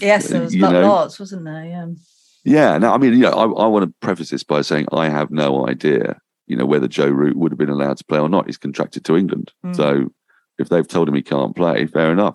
Yes, 0.00 0.28
there 0.28 0.42
was 0.42 0.54
you 0.54 0.62
know, 0.62 0.82
lots, 0.82 1.20
wasn't 1.20 1.44
there? 1.44 1.64
Yeah. 1.64 1.86
yeah. 2.44 2.78
No, 2.78 2.92
I 2.92 2.98
mean, 2.98 3.16
yeah, 3.18 3.30
I, 3.30 3.44
I 3.44 3.66
want 3.66 3.84
to 3.84 3.94
preface 4.00 4.30
this 4.30 4.42
by 4.42 4.62
saying 4.62 4.86
I 4.92 5.08
have 5.08 5.30
no 5.30 5.68
idea, 5.68 6.18
you 6.48 6.56
know, 6.56 6.66
whether 6.66 6.88
Joe 6.88 7.08
Root 7.08 7.36
would 7.36 7.52
have 7.52 7.58
been 7.58 7.68
allowed 7.70 7.98
to 7.98 8.04
play 8.04 8.18
or 8.18 8.28
not. 8.28 8.46
He's 8.46 8.58
contracted 8.58 9.04
to 9.04 9.16
England, 9.16 9.52
Mm. 9.64 9.76
so 9.76 10.08
if 10.58 10.68
they've 10.68 10.88
told 10.88 11.08
him 11.08 11.14
he 11.14 11.22
can't 11.22 11.54
play, 11.54 11.86
fair 11.86 12.10
enough. 12.10 12.34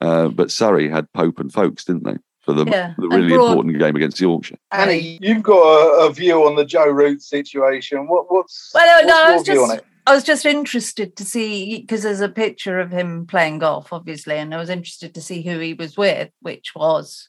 Uh, 0.00 0.26
but 0.28 0.50
Surrey 0.50 0.88
had 0.90 1.12
Pope 1.12 1.38
and 1.38 1.52
Foakes, 1.52 1.84
didn't 1.84 2.02
they, 2.04 2.16
for 2.42 2.52
the, 2.52 2.64
Yeah, 2.64 2.94
the 2.98 3.08
really 3.08 3.28
Broad- 3.34 3.48
important 3.48 3.78
game 3.78 3.96
against 3.96 4.20
Yorkshire? 4.20 4.56
Annie, 4.70 5.18
you've 5.22 5.42
got 5.42 5.62
a, 5.62 6.06
a 6.06 6.12
view 6.12 6.44
on 6.46 6.56
the 6.56 6.64
Joe 6.64 6.88
Root 6.88 7.22
situation. 7.22 8.06
What, 8.08 8.30
what's, 8.30 8.70
Well, 8.74 8.86
no, 8.86 8.94
what's 8.94 9.08
no, 9.08 9.14
I 9.14 9.26
your 9.28 9.36
was 9.38 9.46
view 9.46 9.62
on 9.62 9.68
just 9.68 9.78
it? 9.78 9.86
I 10.04 10.14
was 10.14 10.24
just 10.24 10.44
interested 10.46 11.14
to 11.16 11.24
see 11.24 11.80
because 11.80 12.02
there's 12.02 12.20
a 12.20 12.28
picture 12.28 12.80
of 12.80 12.90
him 12.90 13.24
playing 13.26 13.60
golf, 13.60 13.92
obviously, 13.92 14.34
and 14.36 14.52
I 14.52 14.58
was 14.58 14.68
interested 14.70 15.14
to 15.14 15.20
see 15.22 15.42
who 15.42 15.58
he 15.60 15.74
was 15.74 15.96
with, 15.96 16.30
which 16.40 16.72
was 16.74 17.28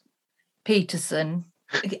Pietersen, 0.64 1.44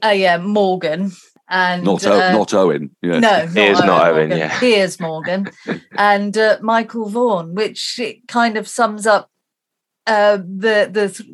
uh, 0.04 0.08
yeah, 0.08 0.38
Morgan, 0.38 1.12
and 1.48 1.84
Not 1.84 2.04
uh, 2.06 2.32
not 2.32 2.54
Owen. 2.54 2.90
Yeah. 3.02 3.18
no, 3.20 3.46
He 3.54 3.60
is 3.66 3.78
not 3.80 4.06
Owen, 4.08 4.28
Morgan. 4.30 4.38
yeah. 4.38 4.58
Piers 4.58 4.98
Morgan, 5.08 5.48
and 5.96 6.36
uh, 6.36 6.58
Michael 6.62 7.08
Vaughan, 7.08 7.54
which 7.54 8.00
it 8.00 8.26
kind 8.26 8.56
of 8.56 8.66
sums 8.66 9.06
up 9.06 9.30
uh, 10.06 10.38
the 10.38 10.88
the 10.90 11.24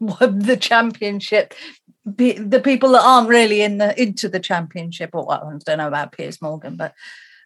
the 0.00 0.58
championship. 0.60 1.54
The 2.04 2.60
people 2.64 2.92
that 2.92 3.02
aren't 3.02 3.28
really 3.28 3.60
in 3.60 3.78
the 3.78 4.00
into 4.00 4.28
the 4.28 4.40
championship, 4.40 5.10
or 5.12 5.26
well, 5.26 5.52
I 5.52 5.58
don't 5.64 5.78
know 5.78 5.88
about 5.88 6.12
Piers 6.12 6.40
Morgan, 6.40 6.76
but 6.76 6.94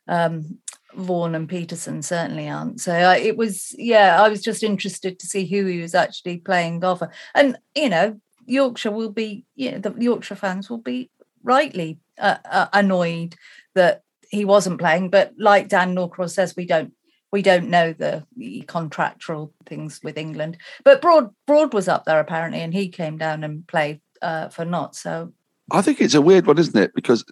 um, 0.07 0.59
Vaughan 0.95 1.35
and 1.35 1.49
Pietersen 1.49 2.03
certainly 2.05 2.49
aren't. 2.49 2.81
So 2.81 2.93
uh, 2.93 3.17
it 3.19 3.37
was, 3.37 3.75
yeah, 3.79 4.23
I 4.23 4.29
was 4.29 4.43
just 4.43 4.63
interested 4.63 5.19
to 5.19 5.27
see 5.27 5.47
who 5.47 5.67
he 5.67 5.81
was 5.81 5.95
actually 5.95 6.39
playing 6.39 6.81
golf, 6.81 7.03
and 7.35 7.57
you 7.75 7.89
know, 7.89 8.21
Yorkshire 8.47 8.91
will 8.91 9.11
be, 9.11 9.45
yeah, 9.57 9.79
the 9.79 9.95
Yorkshire 9.99 10.37
fans 10.37 10.71
will 10.71 10.79
be 10.79 11.11
rightly 11.43 11.99
uh, 12.19 12.37
uh, 12.49 12.69
annoyed 12.73 13.35
that 13.75 14.03
he 14.31 14.45
wasn't 14.45 14.81
playing. 14.81 15.11
But 15.11 15.33
like 15.39 15.69
Dan 15.69 15.95
Norcross 15.95 16.35
says, 16.35 16.55
we 16.57 16.67
don't 16.67 16.93
we 17.33 17.43
don't 17.43 17.69
know 17.71 17.93
the 17.95 18.25
contractual 18.69 19.53
things 19.67 20.01
with 20.05 20.19
England. 20.19 20.59
But 20.85 21.01
Broad 21.01 21.31
Broad 21.47 21.75
was 21.75 21.89
up 21.89 22.05
there 22.05 22.21
apparently, 22.21 22.61
and 22.61 22.73
he 22.73 22.89
came 22.89 23.17
down 23.17 23.43
and 23.43 23.67
played 23.67 24.01
uh, 24.21 24.51
for 24.51 24.65
not. 24.65 24.95
So 24.95 25.33
I 25.73 25.83
think 25.83 26.01
it's 26.01 26.15
a 26.15 26.23
weird 26.23 26.47
one, 26.47 26.59
isn't 26.59 26.81
it? 26.81 26.93
Because 26.95 27.25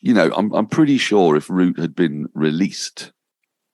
you 0.00 0.14
know, 0.14 0.32
I'm 0.34 0.52
I'm 0.54 0.66
pretty 0.66 0.98
sure 0.98 1.36
if 1.36 1.50
Root 1.50 1.78
had 1.78 1.94
been 1.94 2.26
released, 2.34 3.12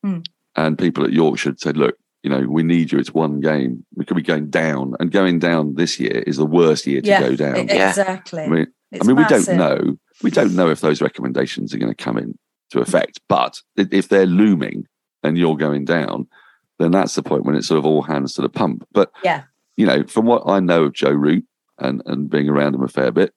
Hmm. 0.05 0.19
and 0.57 0.77
people 0.77 1.05
at 1.05 1.13
Yorkshire 1.13 1.51
had 1.51 1.61
said, 1.61 1.77
"Look, 1.77 1.97
you 2.25 2.31
know, 2.31 2.41
we 2.49 2.65
need 2.65 2.91
you. 2.91 2.99
It's 2.99 3.15
one 3.15 3.41
game. 3.41 3.87
We 3.95 4.05
could 4.05 4.17
be 4.17 4.23
going 4.23 4.51
down, 4.51 4.95
and 4.99 5.13
going 5.13 5.39
down 5.39 5.77
this 5.77 6.01
year 6.01 6.25
is 6.27 6.37
the 6.37 6.47
worst 6.47 6.87
year 6.87 7.01
to 7.01 7.09
yeah, 7.09 7.21
go 7.21 7.37
down." 7.37 7.69
Yeah. 7.69 7.91
exactly. 7.91 8.43
I 8.43 8.49
mean, 8.49 8.67
It's 8.91 9.05
I 9.05 9.07
mean, 9.07 9.17
we 9.17 9.25
don't 9.25 9.49
know. 9.57 9.97
We 10.25 10.31
don't 10.31 10.55
know 10.55 10.71
if 10.71 10.81
those 10.81 11.01
recommendations 11.01 11.73
are 11.73 11.79
going 11.79 11.95
to 11.95 12.05
come 12.05 12.19
into 12.19 12.37
effect. 12.75 13.21
But 13.29 13.61
if 13.77 14.09
they're 14.09 14.27
looming 14.27 14.87
and 15.23 15.39
you're 15.39 15.57
going 15.57 15.85
down, 15.85 16.27
then 16.79 16.91
that's 16.91 17.15
the 17.15 17.23
point 17.23 17.45
when 17.45 17.55
it's 17.55 17.67
sort 17.69 17.79
of 17.79 17.87
all 17.87 18.03
hands 18.03 18.35
to 18.35 18.43
the 18.43 18.49
pump. 18.49 18.87
But 18.93 19.11
Yeah. 19.25 19.45
you 19.77 19.87
know, 19.87 20.05
from 20.05 20.27
what 20.27 20.43
I 20.47 20.61
know 20.61 20.85
of 20.85 20.93
Joe 20.95 21.13
Root 21.13 21.45
and 21.79 22.03
and 22.07 22.29
being 22.31 22.49
around 22.49 22.75
him 22.75 22.83
a 22.83 22.89
fair 22.89 23.11
bit, 23.13 23.35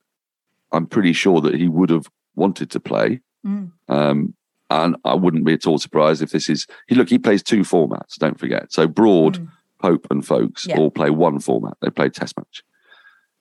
I'm 0.72 0.88
pretty 0.88 1.14
sure 1.14 1.42
that 1.42 1.56
he 1.56 1.68
would 1.68 1.90
have 1.90 2.08
wanted 2.36 2.70
to 2.72 2.80
play. 2.80 3.22
Mm. 3.46 3.72
Um, 3.88 4.34
and 4.70 4.96
I 5.06 5.14
wouldn't 5.14 5.46
be 5.46 5.54
at 5.54 5.68
all 5.68 5.78
surprised 5.78 6.22
if 6.24 6.32
this 6.32 6.50
is 6.50 6.66
he 6.88 6.96
look. 6.96 7.10
He 7.10 7.20
plays 7.20 7.44
two 7.44 7.62
formats. 7.62 8.16
Don't 8.18 8.40
forget. 8.40 8.74
So 8.74 8.88
Broad, 8.88 9.38
Mm. 9.40 9.48
Pope, 9.80 10.08
and 10.10 10.26
Foakes 10.26 10.66
Yeah. 10.68 10.78
all 10.80 10.90
play 10.90 11.12
one 11.12 11.40
format. 11.40 11.78
They 11.82 11.90
play 11.92 12.10
Test 12.10 12.36
match. 12.38 12.64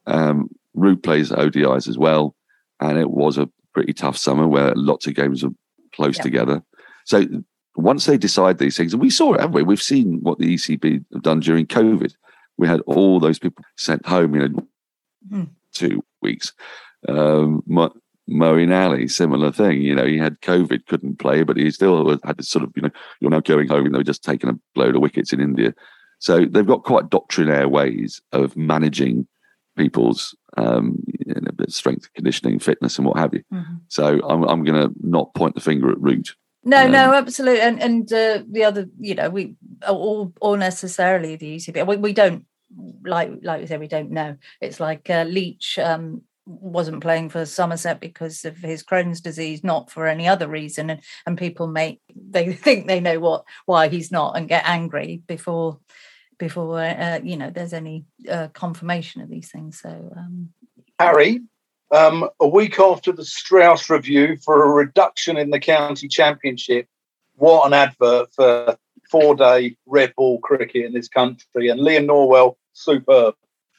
Um, 0.06 0.50
Root 0.74 1.02
plays 1.02 1.32
ODIs 1.32 1.88
as 1.88 1.96
well, 1.96 2.34
and 2.80 2.98
it 2.98 3.10
was 3.10 3.38
a 3.38 3.48
pretty 3.72 3.92
tough 3.94 4.16
summer 4.16 4.46
where 4.46 4.74
lots 4.74 5.06
of 5.06 5.14
games 5.14 5.42
were 5.42 5.50
close 5.94 6.18
Yeah. 6.18 6.22
together. 6.24 6.62
So 7.06 7.24
once 7.76 8.06
they 8.06 8.16
decide 8.16 8.58
these 8.58 8.76
things, 8.76 8.92
and 8.92 9.02
we 9.02 9.10
saw 9.10 9.34
it, 9.34 9.40
haven't 9.40 9.54
we? 9.54 9.62
We've 9.62 9.82
seen 9.82 10.20
what 10.22 10.38
the 10.38 10.54
ECB 10.54 11.04
have 11.12 11.22
done 11.22 11.40
during 11.40 11.66
COVID. 11.66 12.14
We 12.56 12.68
had 12.68 12.80
all 12.82 13.18
those 13.20 13.38
people 13.38 13.64
sent 13.76 14.06
home, 14.06 14.34
you 14.34 14.48
know, 14.48 14.66
Mm. 15.32 15.48
two 15.72 16.04
weeks. 16.22 16.52
Um, 17.08 17.62
Mo- 17.66 17.94
Moeen 18.30 18.72
Ali, 18.72 19.08
similar 19.08 19.50
thing. 19.50 19.80
You 19.82 19.94
know, 19.94 20.06
he 20.06 20.18
had 20.18 20.40
COVID, 20.42 20.86
couldn't 20.86 21.18
play, 21.18 21.42
but 21.42 21.56
he 21.56 21.70
still 21.70 22.18
had 22.24 22.36
this 22.36 22.48
sort 22.48 22.62
of, 22.64 22.72
you 22.76 22.82
know, 22.82 22.90
you're 23.20 23.30
now 23.30 23.40
going 23.40 23.68
home, 23.68 23.86
and 23.86 23.94
they 23.94 23.98
were 23.98 24.04
just 24.04 24.22
taking 24.24 24.50
a 24.50 24.58
load 24.78 24.94
of 24.96 25.02
wickets 25.02 25.32
in 25.32 25.40
India. 25.40 25.74
So 26.18 26.44
they've 26.44 26.66
got 26.66 26.84
quite 26.84 27.10
doctrinaire 27.10 27.68
ways 27.68 28.20
of 28.32 28.56
managing 28.56 29.26
people's 29.76 30.34
um, 30.56 31.02
you 31.26 31.34
know, 31.34 31.50
strength, 31.68 32.12
conditioning, 32.14 32.58
fitness, 32.60 32.96
and 32.98 33.06
what 33.06 33.16
have 33.18 33.34
you. 33.34 33.42
Mhm. 33.52 33.80
So 33.88 34.20
I'm, 34.28 34.44
I'm 34.44 34.62
going 34.64 34.80
to 34.88 34.94
not 35.02 35.34
point 35.34 35.54
the 35.56 35.60
finger 35.60 35.90
at 35.90 36.00
Root. 36.00 36.34
No, 36.64 36.85
Um, 36.85 36.92
no, 36.92 37.14
absolutely. 37.14 37.61
And 37.61 37.83
and 37.83 38.12
uh, 38.12 38.42
the 38.50 38.64
other, 38.64 38.88
you 38.99 39.14
know, 39.14 39.30
we 39.30 39.56
all 39.87 40.33
or 40.40 40.56
necessarily 40.56 41.37
the 41.37 41.56
ECB. 41.56 41.87
We, 41.87 41.97
we 41.97 42.12
don't 42.12 42.47
like 43.04 43.30
like 43.42 43.61
we 43.61 43.66
said, 43.66 43.80
we 43.80 43.88
don't 43.88 44.11
know. 44.11 44.37
It's 44.61 44.80
like 44.80 45.09
uh, 45.11 45.25
Leach 45.25 45.78
um, 45.78 46.23
wasn't 46.47 47.02
playing 47.02 47.30
for 47.30 47.47
Somerset 47.47 48.00
because 48.00 48.44
of 48.44 48.56
his 48.56 48.83
Crohn's 48.83 49.21
disease, 49.21 49.62
not 49.62 49.90
for 49.90 50.06
any 50.06 50.26
other 50.26 50.49
reason. 50.49 50.90
And 50.90 51.02
and 51.26 51.38
people 51.38 51.66
make 51.66 52.00
they 52.14 52.52
think 52.64 52.87
they 52.87 53.00
know 53.00 53.21
what 53.21 53.44
why 53.66 53.88
he's 53.88 54.11
not 54.11 54.37
and 54.37 54.49
get 54.49 54.64
angry 54.66 55.23
before 55.26 55.78
before 56.38 56.80
uh, 56.80 57.21
you 57.23 57.37
know 57.37 57.50
there's 57.50 57.73
any 57.73 58.04
uh, 58.28 58.49
confirmation 58.49 59.23
of 59.23 59.28
these 59.28 59.50
things. 59.50 59.80
So 59.80 60.12
um, 60.16 60.50
Harry, 60.99 61.40
um, 61.94 62.28
a 62.40 62.48
week 62.48 62.78
after 62.80 63.12
the 63.12 63.24
Strauss 63.24 63.88
review 63.88 64.36
for 64.44 64.64
a 64.64 64.68
reduction 64.68 65.36
in 65.36 65.50
the 65.50 65.60
county 65.60 66.08
championship, 66.08 66.88
what 67.36 67.66
an 67.66 67.72
advert 67.72 68.32
for 68.34 68.76
four 69.10 69.34
day 69.36 69.76
red 69.86 70.12
ball 70.16 70.40
cricket 70.40 70.84
in 70.84 70.92
this 70.92 71.08
country. 71.08 71.68
And 71.68 71.80
Liam 71.80 72.06
Norwell, 72.06 72.56
superb. 72.72 73.34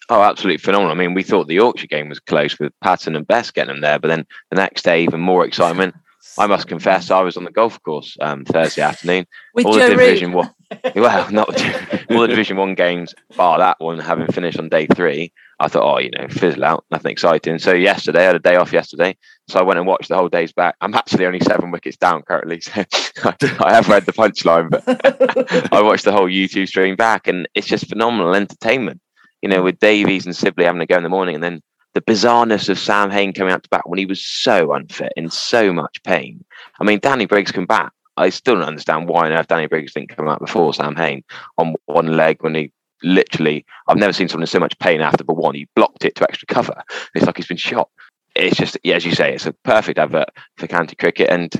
Oh, 0.10 0.22
absolutely 0.22 0.60
phenomenal. 0.60 0.92
I 0.92 0.96
mean, 0.96 1.14
we 1.14 1.24
thought 1.24 1.48
the 1.48 1.56
Yorkshire 1.56 1.88
game 1.88 2.10
was 2.10 2.20
close 2.20 2.60
with 2.60 2.72
Patton 2.82 3.16
and 3.16 3.28
Bess 3.28 3.52
getting 3.52 3.74
them 3.74 3.82
there, 3.82 4.00
but 4.00 4.08
then 4.08 4.26
the 4.50 4.56
next 4.56 4.84
day, 4.84 5.04
even 5.04 5.20
more 5.20 5.46
excitement. 5.46 5.96
I 6.38 6.48
must 6.48 6.68
confess, 6.68 7.12
I 7.12 7.22
was 7.22 7.38
on 7.38 7.44
the 7.44 7.52
golf 7.52 7.82
course 7.84 8.18
um, 8.20 8.46
Thursday 8.46 8.82
afternoon. 8.82 9.26
with 9.54 9.66
all 9.66 9.74
the 9.74 9.80
Joe 9.80 9.90
Root. 9.90 9.98
Division 9.98 10.32
One, 10.34 10.52
well, 10.96 11.32
not 11.32 11.50
all 12.12 12.22
the 12.22 12.28
Division 12.28 12.58
One 12.58 12.76
games, 12.76 13.14
bar 13.38 13.60
that 13.60 13.80
one 13.80 14.00
having 14.00 14.28
finished 14.28 14.60
on 14.60 14.68
day 14.68 14.88
three. 14.88 15.32
I 15.60 15.68
thought, 15.68 15.96
oh, 15.96 16.00
you 16.00 16.12
know, 16.12 16.28
fizzle 16.28 16.64
out, 16.64 16.86
nothing 16.92 17.12
exciting. 17.12 17.60
So 17.60 17.74
yesterday, 17.74 18.22
I 18.22 18.28
had 18.28 18.36
a 18.36 18.40
day 18.40 18.56
off 18.56 18.74
yesterday, 18.74 19.16
so 19.48 19.60
I 19.60 19.64
went 19.64 19.80
and 19.80 19.88
watched 19.88 20.10
the 20.10 20.18
whole 20.18 20.28
day's 20.28 20.52
back. 20.52 20.76
I'm 20.82 20.94
actually 20.94 21.26
only 21.26 21.40
seven 21.40 21.72
wickets 21.72 21.98
down 21.98 22.24
currently, 22.24 22.62
so 22.62 22.72
I 23.24 23.74
have 23.74 23.88
read 23.88 24.06
the 24.06 24.14
punchline, 24.14 24.70
but 24.70 25.74
I 25.74 25.82
watched 25.82 26.06
the 26.06 26.12
whole 26.12 26.28
YouTube 26.28 26.68
stream 26.68 26.96
back, 26.96 27.28
and 27.28 27.48
it's 27.56 27.68
just 27.68 27.88
phenomenal 27.88 28.36
entertainment. 28.36 29.02
You 29.42 29.50
know, 29.50 29.64
with 29.64 29.80
Davies 29.80 30.26
and 30.26 30.36
Sibley 30.36 30.66
having 30.66 30.80
to 30.80 30.88
go 30.88 30.98
in 30.98 31.04
the 31.04 31.10
morning, 31.10 31.36
and 31.36 31.44
then 31.44 31.62
the 31.94 32.02
bizarreness 32.02 32.68
of 32.68 32.78
Sam 32.78 33.10
Hain 33.10 33.32
coming 33.32 33.54
out 33.54 33.64
to 33.64 33.70
bat 33.70 33.90
when 33.90 33.98
he 33.98 34.06
was 34.06 34.24
so 34.24 34.74
unfit, 34.74 35.14
in 35.16 35.30
so 35.30 35.72
much 35.72 36.04
pain. 36.04 36.44
I 36.80 36.84
mean, 36.84 37.00
Danny 37.00 37.26
Briggs 37.26 37.52
can 37.52 37.66
bat. 37.66 37.92
I 38.18 38.30
still 38.30 38.56
don't 38.56 38.64
understand 38.64 39.08
why 39.08 39.26
on 39.26 39.34
earth 39.34 39.48
Danny 39.48 39.68
Briggs 39.68 39.94
didn't 39.94 40.16
come 40.16 40.28
out 40.28 40.40
before 40.40 40.74
Sam 40.74 40.96
Hain 40.96 41.24
on 41.58 41.76
one 41.86 42.16
leg 42.16 42.38
when 42.42 42.56
he 42.56 42.72
literally. 43.06 43.66
I've 43.88 43.98
never 43.98 44.14
seen 44.14 44.28
someone 44.28 44.44
in 44.44 44.48
so 44.48 44.60
much 44.60 44.78
pain 44.80 45.02
after 45.02 45.24
the 45.24 45.34
one. 45.34 45.56
He 45.56 45.68
blocked 45.76 46.04
it 46.04 46.16
to 46.16 46.24
extra 46.24 46.48
cover. 46.48 46.84
It's 47.14 47.26
like 47.26 47.38
he's 47.38 47.48
been 47.48 47.58
shot. 47.58 47.90
It's 48.36 48.58
just, 48.58 48.78
yeah, 48.84 48.96
as 48.96 49.06
you 49.06 49.16
say, 49.16 49.34
it's 49.34 49.46
a 49.46 49.54
perfect 49.54 49.98
advert 49.98 50.30
for 50.58 50.68
county 50.68 50.96
cricket. 50.96 51.30
And 51.30 51.54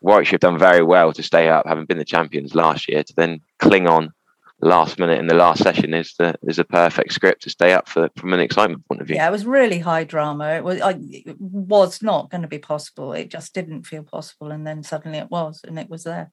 Warwickshire 0.00 0.32
have 0.32 0.40
done 0.40 0.58
very 0.58 0.82
well 0.82 1.12
to 1.12 1.22
stay 1.22 1.48
up, 1.48 1.66
having 1.66 1.86
been 1.86 1.98
the 1.98 2.04
champions 2.04 2.54
last 2.54 2.88
year, 2.88 3.04
to 3.04 3.14
then 3.14 3.40
cling 3.60 3.86
on 3.86 4.12
last 4.60 4.98
minute 4.98 5.18
in 5.18 5.26
the 5.26 5.34
last 5.34 5.62
session 5.62 5.92
is 5.92 6.14
the 6.18 6.34
is 6.48 6.58
a 6.58 6.64
perfect 6.64 7.12
script 7.12 7.42
to 7.42 7.50
stay 7.50 7.72
up 7.72 7.88
for 7.88 8.08
from 8.16 8.32
an 8.32 8.40
excitement 8.40 8.86
point 8.88 9.00
of 9.00 9.06
view. 9.06 9.16
Yeah, 9.16 9.28
it 9.28 9.32
was 9.32 9.44
really 9.44 9.80
high 9.80 10.04
drama. 10.04 10.54
It 10.54 10.64
was 10.64 10.80
I, 10.80 10.98
it 11.10 11.36
was 11.38 12.02
not 12.02 12.30
going 12.30 12.42
to 12.42 12.48
be 12.48 12.58
possible. 12.58 13.12
It 13.12 13.28
just 13.28 13.54
didn't 13.54 13.84
feel 13.84 14.02
possible, 14.02 14.50
and 14.50 14.66
then 14.66 14.82
suddenly 14.82 15.18
it 15.18 15.30
was, 15.30 15.60
and 15.66 15.78
it 15.78 15.90
was 15.90 16.04
there. 16.04 16.32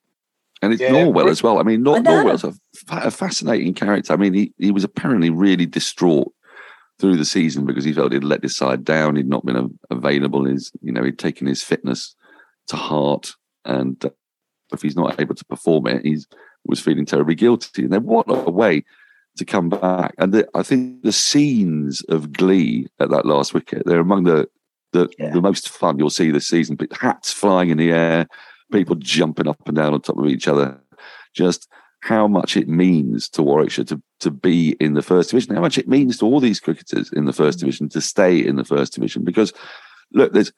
And 0.61 0.71
it's 0.73 0.81
Yeah, 0.81 0.91
Norwell 0.91 1.29
as 1.29 1.43
well. 1.43 1.59
I 1.59 1.63
mean, 1.63 1.81
I 1.81 1.83
Nor- 1.83 1.99
know. 2.01 2.23
Norwell's 2.23 2.43
a, 2.43 2.51
fa- 2.87 3.01
a 3.05 3.11
fascinating 3.11 3.73
character. 3.73 4.13
I 4.13 4.15
mean, 4.15 4.33
he, 4.33 4.53
he 4.57 4.71
was 4.71 4.83
apparently 4.83 5.29
really 5.29 5.65
distraught 5.65 6.31
through 6.99 7.17
the 7.17 7.25
season 7.25 7.65
because 7.65 7.83
he 7.83 7.91
felt 7.91 8.13
he'd 8.13 8.23
let 8.23 8.43
his 8.43 8.55
side 8.55 8.85
down. 8.85 9.15
He'd 9.15 9.27
not 9.27 9.45
been 9.45 9.57
a- 9.57 9.93
available. 9.93 10.45
His, 10.45 10.71
you 10.81 10.91
know, 10.91 11.03
he'd 11.03 11.19
taken 11.19 11.47
his 11.47 11.61
fitness 11.63 12.15
to 12.67 12.77
heart, 12.77 13.33
and 13.65 14.03
uh, 14.05 14.09
if 14.71 14.81
he's 14.81 14.95
not 14.95 15.19
able 15.19 15.35
to 15.35 15.45
perform 15.45 15.87
it, 15.87 16.05
he's 16.05 16.27
was 16.65 16.79
feeling 16.79 17.05
terribly 17.05 17.35
guilty. 17.35 17.83
And 17.83 17.91
then 17.91 18.03
what 18.05 18.25
a 18.29 18.49
way 18.49 18.85
to 19.35 19.43
come 19.43 19.67
back! 19.67 20.13
And 20.17 20.31
the, 20.33 20.47
I 20.55 20.63
think 20.63 21.01
the 21.03 21.11
scenes 21.11 22.01
of 22.07 22.31
glee 22.31 22.87
at 23.01 23.09
that 23.09 23.25
last 23.25 23.53
wicket 23.53 23.83
they're 23.85 23.99
among 23.99 24.23
the 24.23 24.47
the, 24.93 25.09
Yeah. 25.19 25.31
the 25.31 25.41
most 25.41 25.67
fun 25.67 25.97
you'll 25.99 26.09
see 26.09 26.31
this 26.31 26.47
season. 26.47 26.77
But 26.77 26.93
hats 26.95 27.33
flying 27.33 27.69
in 27.69 27.77
the 27.79 27.91
air, 27.91 28.27
people 28.73 28.95
jumping 28.95 29.47
up 29.47 29.65
and 29.65 29.77
down 29.77 29.93
on 29.93 30.01
top 30.01 30.17
of 30.17 30.27
each 30.27 30.47
other. 30.47 30.79
Just 31.33 31.69
how 32.01 32.27
much 32.27 32.57
it 32.57 32.67
means 32.67 33.29
to 33.29 33.41
Warwickshire 33.41 33.85
to, 33.85 34.01
to 34.19 34.29
be 34.29 34.71
in 34.81 34.93
the 34.93 35.01
first 35.01 35.29
division, 35.29 35.55
how 35.55 35.61
much 35.61 35.77
it 35.77 35.87
means 35.87 36.17
to 36.17 36.25
all 36.25 36.41
these 36.41 36.59
cricketers 36.59 37.09
in 37.13 37.25
the 37.25 37.33
first 37.33 37.59
mm. 37.59 37.61
division 37.61 37.87
to 37.89 38.01
stay 38.01 38.37
in 38.37 38.57
the 38.57 38.65
first 38.65 38.93
division. 38.93 39.23
Because 39.23 39.53
look, 40.11 40.33
there's 40.33 40.51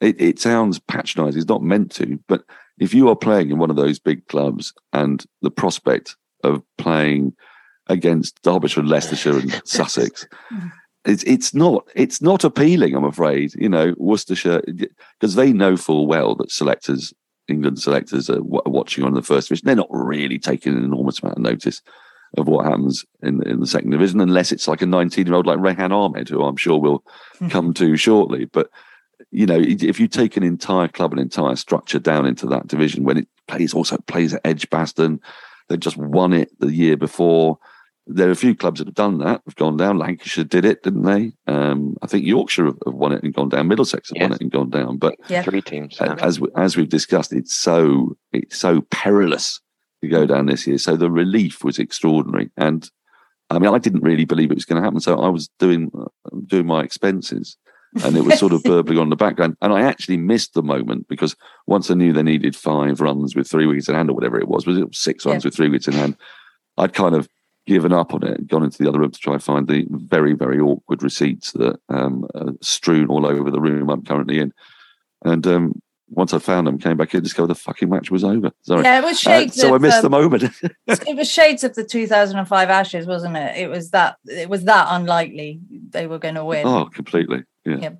it, 0.00 0.20
it 0.20 0.38
sounds 0.38 0.78
patronising, 0.78 1.40
it's 1.40 1.48
not 1.48 1.62
meant 1.62 1.90
to, 1.92 2.18
but 2.28 2.44
if 2.78 2.94
you 2.94 3.08
are 3.08 3.16
playing 3.16 3.50
in 3.50 3.58
one 3.58 3.70
of 3.70 3.76
those 3.76 3.98
big 3.98 4.26
clubs 4.28 4.72
and 4.92 5.24
the 5.42 5.50
prospect 5.50 6.16
of 6.44 6.62
playing 6.78 7.34
against 7.88 8.40
Derbyshire 8.42 8.80
and 8.80 8.88
Leicestershire 8.88 9.38
and 9.38 9.62
Sussex, 9.64 10.26
mm. 10.52 10.70
it's 11.04 11.22
it's 11.24 11.54
not 11.54 11.86
it's 11.94 12.20
not 12.22 12.44
appealing. 12.44 12.94
I'm 12.94 13.04
afraid. 13.04 13.54
You 13.54 13.68
know, 13.68 13.94
Worcestershire 13.98 14.62
because 14.66 15.34
they 15.34 15.52
know 15.52 15.76
full 15.76 16.06
well 16.06 16.34
that 16.36 16.50
selectors, 16.50 17.12
England 17.48 17.80
selectors, 17.80 18.28
are 18.30 18.36
w- 18.36 18.62
watching 18.66 19.04
on 19.04 19.14
the 19.14 19.22
first 19.22 19.48
division. 19.48 19.66
They're 19.66 19.74
not 19.74 19.88
really 19.90 20.38
taking 20.38 20.76
an 20.76 20.84
enormous 20.84 21.20
amount 21.20 21.38
of 21.38 21.42
notice 21.42 21.82
of 22.36 22.46
what 22.46 22.66
happens 22.66 23.06
in 23.22 23.42
in 23.48 23.60
the 23.60 23.66
second 23.66 23.90
division, 23.90 24.20
unless 24.20 24.52
it's 24.52 24.68
like 24.68 24.82
a 24.82 24.86
19 24.86 25.26
year 25.26 25.34
old 25.34 25.46
like 25.46 25.58
Rehan 25.58 25.92
Ahmed, 25.92 26.28
who 26.28 26.42
I'm 26.42 26.56
sure 26.56 26.78
we'll 26.78 27.04
hmm. 27.38 27.48
come 27.48 27.72
to 27.74 27.96
shortly. 27.96 28.44
But 28.44 28.70
you 29.30 29.46
know, 29.46 29.58
if 29.60 29.98
you 29.98 30.08
take 30.08 30.36
an 30.36 30.42
entire 30.42 30.88
club, 30.88 31.12
an 31.12 31.18
entire 31.18 31.56
structure 31.56 31.98
down 31.98 32.26
into 32.26 32.46
that 32.46 32.66
division, 32.66 33.04
when 33.04 33.18
it 33.18 33.28
plays 33.46 33.74
also 33.74 33.96
plays 34.06 34.34
at 34.34 34.42
Edgbaston, 34.44 35.20
they 35.68 35.76
just 35.76 35.96
won 35.96 36.32
it 36.32 36.50
the 36.60 36.72
year 36.72 36.96
before. 36.96 37.58
There 38.10 38.28
are 38.28 38.32
a 38.32 38.36
few 38.36 38.54
clubs 38.54 38.78
that 38.78 38.88
have 38.88 38.94
done 38.94 39.18
that, 39.18 39.42
have 39.46 39.56
gone 39.56 39.76
down. 39.76 39.98
Lancashire 39.98 40.44
did 40.44 40.64
it, 40.64 40.82
didn't 40.82 41.02
they? 41.02 41.32
Um, 41.46 41.94
I 42.00 42.06
think 42.06 42.24
Yorkshire 42.24 42.64
have, 42.64 42.78
have 42.86 42.94
won 42.94 43.12
it 43.12 43.22
and 43.22 43.34
gone 43.34 43.50
down. 43.50 43.68
Middlesex 43.68 44.08
have 44.08 44.16
Yes. 44.16 44.22
won 44.30 44.32
it 44.32 44.40
and 44.40 44.50
gone 44.50 44.70
down. 44.70 44.96
But 44.96 45.14
Yeah. 45.28 45.42
Three 45.42 45.60
teams. 45.60 46.00
a- 46.00 46.16
as 46.24 46.40
we- 46.40 46.48
as 46.56 46.76
we've 46.76 46.88
discussed, 46.88 47.32
it's 47.34 47.54
so 47.54 48.16
it's 48.32 48.56
so 48.56 48.80
perilous 48.90 49.60
to 50.02 50.08
go 50.08 50.24
down 50.26 50.46
this 50.46 50.66
year. 50.66 50.78
So 50.78 50.96
the 50.96 51.10
relief 51.10 51.62
was 51.64 51.78
extraordinary, 51.78 52.50
and 52.56 52.88
I 53.50 53.58
mean, 53.58 53.72
I 53.74 53.78
didn't 53.78 54.02
really 54.02 54.24
believe 54.24 54.50
it 54.50 54.54
was 54.54 54.64
going 54.64 54.80
to 54.80 54.84
happen. 54.84 55.00
So 55.00 55.18
I 55.20 55.28
was 55.28 55.48
doing 55.58 55.90
uh, 55.98 56.06
doing 56.46 56.66
my 56.66 56.82
expenses, 56.82 57.56
and 58.04 58.16
it 58.16 58.24
was 58.24 58.38
sort 58.38 58.52
of 58.54 58.62
burbling 58.70 58.98
on 58.98 59.10
the 59.10 59.16
background. 59.16 59.56
And 59.60 59.72
I 59.72 59.82
actually 59.82 60.16
missed 60.18 60.54
the 60.54 60.62
moment 60.62 61.08
because 61.08 61.36
once 61.66 61.90
I 61.90 61.94
knew 61.94 62.12
they 62.14 62.22
needed 62.22 62.56
five 62.56 63.00
runs 63.02 63.34
with 63.36 63.48
three 63.50 63.66
wickets 63.66 63.88
in 63.88 63.94
hand, 63.94 64.08
or 64.08 64.14
whatever 64.14 64.38
it 64.38 64.48
was, 64.48 64.66
was 64.66 64.78
it 64.78 64.94
six 64.94 65.26
runs 65.26 65.44
Yeah. 65.44 65.48
with 65.48 65.56
three 65.56 65.68
wickets 65.68 65.88
in 65.88 65.94
hand? 65.94 66.16
I'd 66.78 66.94
kind 66.94 67.14
of 67.14 67.28
given 67.68 67.92
up 67.92 68.14
on 68.14 68.26
it 68.26 68.38
and 68.38 68.48
gone 68.48 68.64
into 68.64 68.82
the 68.82 68.88
other 68.88 68.98
room 68.98 69.10
to 69.10 69.18
try 69.18 69.34
and 69.34 69.44
find 69.44 69.68
the 69.68 69.84
very 69.90 70.32
very 70.32 70.58
awkward 70.58 71.02
receipts 71.02 71.52
that 71.52 71.78
um, 71.90 72.26
are 72.34 72.54
strewn 72.62 73.08
all 73.08 73.26
over 73.26 73.50
the 73.50 73.60
room 73.60 73.90
I'm 73.90 74.02
currently 74.04 74.38
in. 74.38 74.54
And 75.22 75.46
um, 75.46 75.82
once 76.08 76.32
I 76.32 76.38
found 76.38 76.66
them, 76.66 76.78
came 76.78 76.96
back 76.96 77.14
in, 77.14 77.22
discovered 77.22 77.48
the 77.48 77.54
fucking 77.54 77.90
match 77.90 78.10
was 78.10 78.24
over. 78.24 78.50
Sorry. 78.62 78.82
Yeah, 78.82 79.00
it 79.00 79.04
was 79.04 79.26
Uh, 79.26 79.30
shades. 79.30 79.60
so 79.60 79.74
I 79.74 79.76
of, 79.76 79.82
missed 79.82 80.00
the 80.00 80.06
um, 80.06 80.12
moment. 80.12 80.44
it 80.86 81.16
was 81.16 81.30
shades 81.30 81.62
of 81.64 81.74
the 81.74 81.84
2005 81.84 82.70
Ashes, 82.70 83.06
wasn't 83.06 83.36
it? 83.36 83.58
It 83.58 83.68
was 83.68 83.90
that. 83.90 84.16
It 84.24 84.48
was 84.48 84.64
that 84.64 84.86
unlikely 84.88 85.60
they 85.90 86.06
were 86.06 86.18
going 86.18 86.36
to 86.36 86.44
win. 86.44 86.66
oh, 86.66 86.86
completely. 86.86 87.44
Yeah. 87.66 87.76
Yeah. 87.76 87.90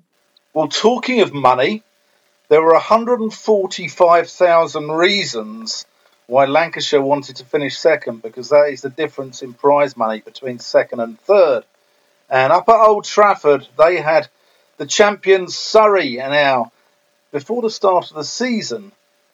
Well, 0.53 0.69
talking 0.69 1.21
of 1.21 1.31
money, 1.33 1.83
there 2.47 2.63
were 2.63 2.73
145,000 2.73 4.91
reasons 4.91 5.85
why 6.29 6.45
Lancashire 6.45 7.01
wanted 7.01 7.37
to 7.37 7.45
finish 7.45 7.75
second 7.75 8.21
because 8.21 8.49
that 8.49 8.69
is 8.71 8.83
the 8.83 8.89
difference 8.91 9.41
in 9.41 9.55
prize 9.55 9.97
money 9.97 10.21
between 10.21 10.59
second 10.59 10.99
and 10.99 11.19
third. 11.21 11.63
And 12.29 12.53
up 12.53 12.69
at 12.69 12.85
Old 12.85 13.05
Trafford, 13.05 13.67
they 13.79 13.97
had 13.97 14.27
the 14.77 14.85
champions 14.85 15.57
Surrey. 15.57 16.21
And 16.21 16.31
now, 16.31 16.71
before 17.31 17.63
the 17.63 17.71
start 17.71 18.11
of 18.11 18.15
the 18.15 18.23
season, 18.23 18.91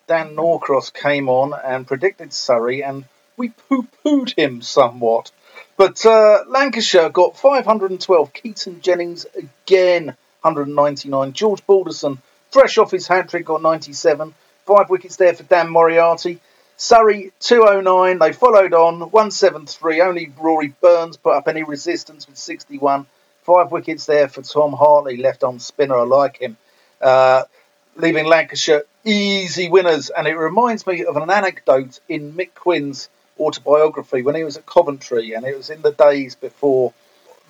Dan 0.08 0.36
Norcross 0.36 0.94
came 0.94 1.28
on 1.28 1.54
and 1.54 1.86
predicted 1.86 2.32
Surrey, 2.32 2.82
and 2.82 3.04
we 3.36 3.50
poo 3.50 3.86
pooed 4.06 4.34
him 4.38 4.62
somewhat. 4.62 5.32
But 5.76 6.06
uh, 6.06 6.46
Lancashire 6.48 7.10
got 7.10 7.38
512. 7.38 8.32
Keaton 8.32 8.80
Jennings 8.80 9.26
again, 9.36 10.16
199. 10.44 11.34
George 11.34 11.66
Balderson, 11.68 12.22
fresh 12.52 12.78
off 12.78 12.92
his 12.92 13.08
hat 13.08 13.28
trick, 13.28 13.46
got 13.46 13.62
97. 13.62 14.34
Five 14.66 14.90
wickets 14.90 15.18
there 15.18 15.34
for 15.34 15.44
Dan 15.44 15.70
Moriarty. 15.70 16.40
Surrey 16.78 17.32
209. 17.40 18.20
They 18.20 18.34
followed 18.34 18.74
on 18.74 19.00
173. 19.00 20.02
Only 20.02 20.32
Rory 20.38 20.74
Burns 20.82 21.18
put 21.18 21.36
up 21.36 21.48
any 21.48 21.64
resistance 21.64 22.28
with 22.28 22.38
61. 22.38 23.06
Five 23.44 23.72
wickets 23.72 24.06
there 24.06 24.28
for 24.28 24.42
Tom 24.42 24.74
Hartley, 24.74 25.18
left 25.18 25.44
on 25.44 25.60
spinner. 25.60 25.98
I 25.98 26.04
like 26.04 26.38
him. 26.38 26.58
Uh, 27.00 27.44
leaving 27.96 28.26
Lancashire 28.26 28.84
easy 29.06 29.70
winners. 29.70 30.10
And 30.10 30.28
it 30.28 30.36
reminds 30.36 30.86
me 30.86 31.06
of 31.06 31.16
an 31.16 31.30
anecdote 31.30 32.00
in 32.10 32.34
Mick 32.34 32.54
Quinn's 32.56 33.10
autobiography 33.40 34.22
when 34.22 34.36
he 34.36 34.44
was 34.44 34.58
at 34.58 34.66
Coventry, 34.66 35.34
and 35.34 35.46
it 35.46 35.56
was 35.56 35.70
in 35.70 35.82
the 35.82 35.92
days 35.92 36.36
before 36.36 36.94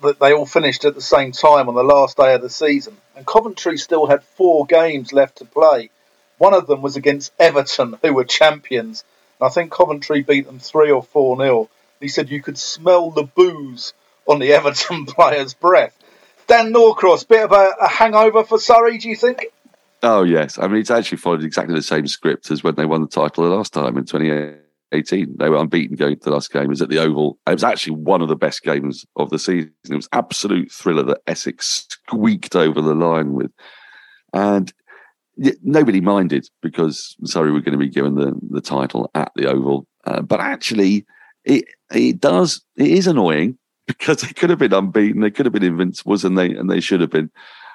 that 0.02 0.18
they 0.18 0.32
all 0.32 0.46
finished 0.46 0.84
at 0.84 0.94
the 0.94 1.00
same 1.00 1.32
time 1.32 1.68
on 1.68 1.74
the 1.74 1.82
last 1.82 2.16
day 2.16 2.34
of 2.34 2.42
the 2.42 2.50
season. 2.50 2.96
And 3.16 3.26
Coventry 3.26 3.78
still 3.78 4.06
had 4.06 4.22
four 4.22 4.66
games 4.66 5.12
left 5.12 5.38
to 5.38 5.44
play. 5.44 5.90
One 6.38 6.52
of 6.52 6.66
them 6.66 6.82
was 6.82 6.96
against 6.96 7.32
Everton, 7.38 7.96
who 8.02 8.12
were 8.12 8.24
champions. 8.24 9.04
I 9.40 9.48
think 9.48 9.72
Coventry 9.72 10.22
beat 10.22 10.46
them 10.46 10.58
three 10.58 10.90
or 10.90 11.02
four 11.02 11.36
nil. 11.36 11.70
He 12.00 12.08
said 12.08 12.30
you 12.30 12.42
could 12.42 12.58
smell 12.58 13.10
the 13.10 13.24
booze 13.24 13.94
on 14.26 14.38
the 14.38 14.52
Everton 14.52 15.06
players' 15.06 15.54
breath. 15.54 15.96
Dan 16.46 16.72
Norcross, 16.72 17.24
bit 17.24 17.44
of 17.44 17.52
a, 17.52 17.72
a 17.80 17.88
hangover 17.88 18.44
for 18.44 18.58
Surrey, 18.58 18.98
do 18.98 19.08
you 19.08 19.16
think? 19.16 19.46
Oh 20.02 20.22
yes, 20.22 20.58
I 20.58 20.68
mean 20.68 20.80
it's 20.80 20.90
actually 20.90 21.18
followed 21.18 21.42
exactly 21.42 21.74
the 21.74 21.82
same 21.82 22.06
script 22.06 22.50
as 22.50 22.62
when 22.62 22.74
they 22.74 22.86
won 22.86 23.00
the 23.00 23.08
title 23.08 23.44
the 23.44 23.50
last 23.50 23.72
time 23.72 23.96
in 23.96 24.04
2018. 24.04 25.36
They 25.38 25.48
were 25.48 25.56
unbeaten 25.56 25.96
going 25.96 26.16
to 26.16 26.24
the 26.24 26.30
last 26.30 26.52
game. 26.52 26.64
It 26.64 26.68
was 26.68 26.82
at 26.82 26.90
the 26.90 26.98
Oval. 26.98 27.38
It 27.46 27.54
was 27.54 27.64
actually 27.64 27.96
one 27.96 28.22
of 28.22 28.28
the 28.28 28.36
best 28.36 28.62
games 28.62 29.04
of 29.16 29.30
the 29.30 29.38
season. 29.38 29.72
It 29.90 29.96
was 29.96 30.08
absolute 30.12 30.70
thriller 30.70 31.02
that 31.04 31.22
Essex 31.26 31.86
squeaked 31.90 32.54
over 32.54 32.80
the 32.80 32.94
line 32.94 33.32
with, 33.32 33.50
and 34.32 34.72
nobody 35.62 36.00
minded 36.00 36.48
because 36.62 37.16
Surrey 37.24 37.52
were 37.52 37.60
going 37.60 37.72
to 37.72 37.78
be 37.78 37.88
given 37.88 38.14
the 38.14 38.34
the 38.50 38.60
title 38.60 39.10
at 39.14 39.32
the 39.36 39.46
Oval. 39.46 39.86
Uh, 40.04 40.22
but 40.22 40.40
actually, 40.40 41.04
it 41.44 41.66
it 41.92 42.20
does 42.20 42.62
it 42.76 42.88
is 42.88 43.06
annoying 43.06 43.58
because 43.86 44.22
they 44.22 44.32
could 44.32 44.50
have 44.50 44.58
been 44.58 44.72
unbeaten. 44.72 45.20
They 45.20 45.30
could 45.30 45.46
have 45.46 45.52
been 45.52 45.62
invincibles, 45.62 46.24
and 46.24 46.36
they 46.36 46.54
and 46.54 46.70
they 46.70 46.80
should 46.80 47.00
have 47.00 47.10
been. 47.10 47.30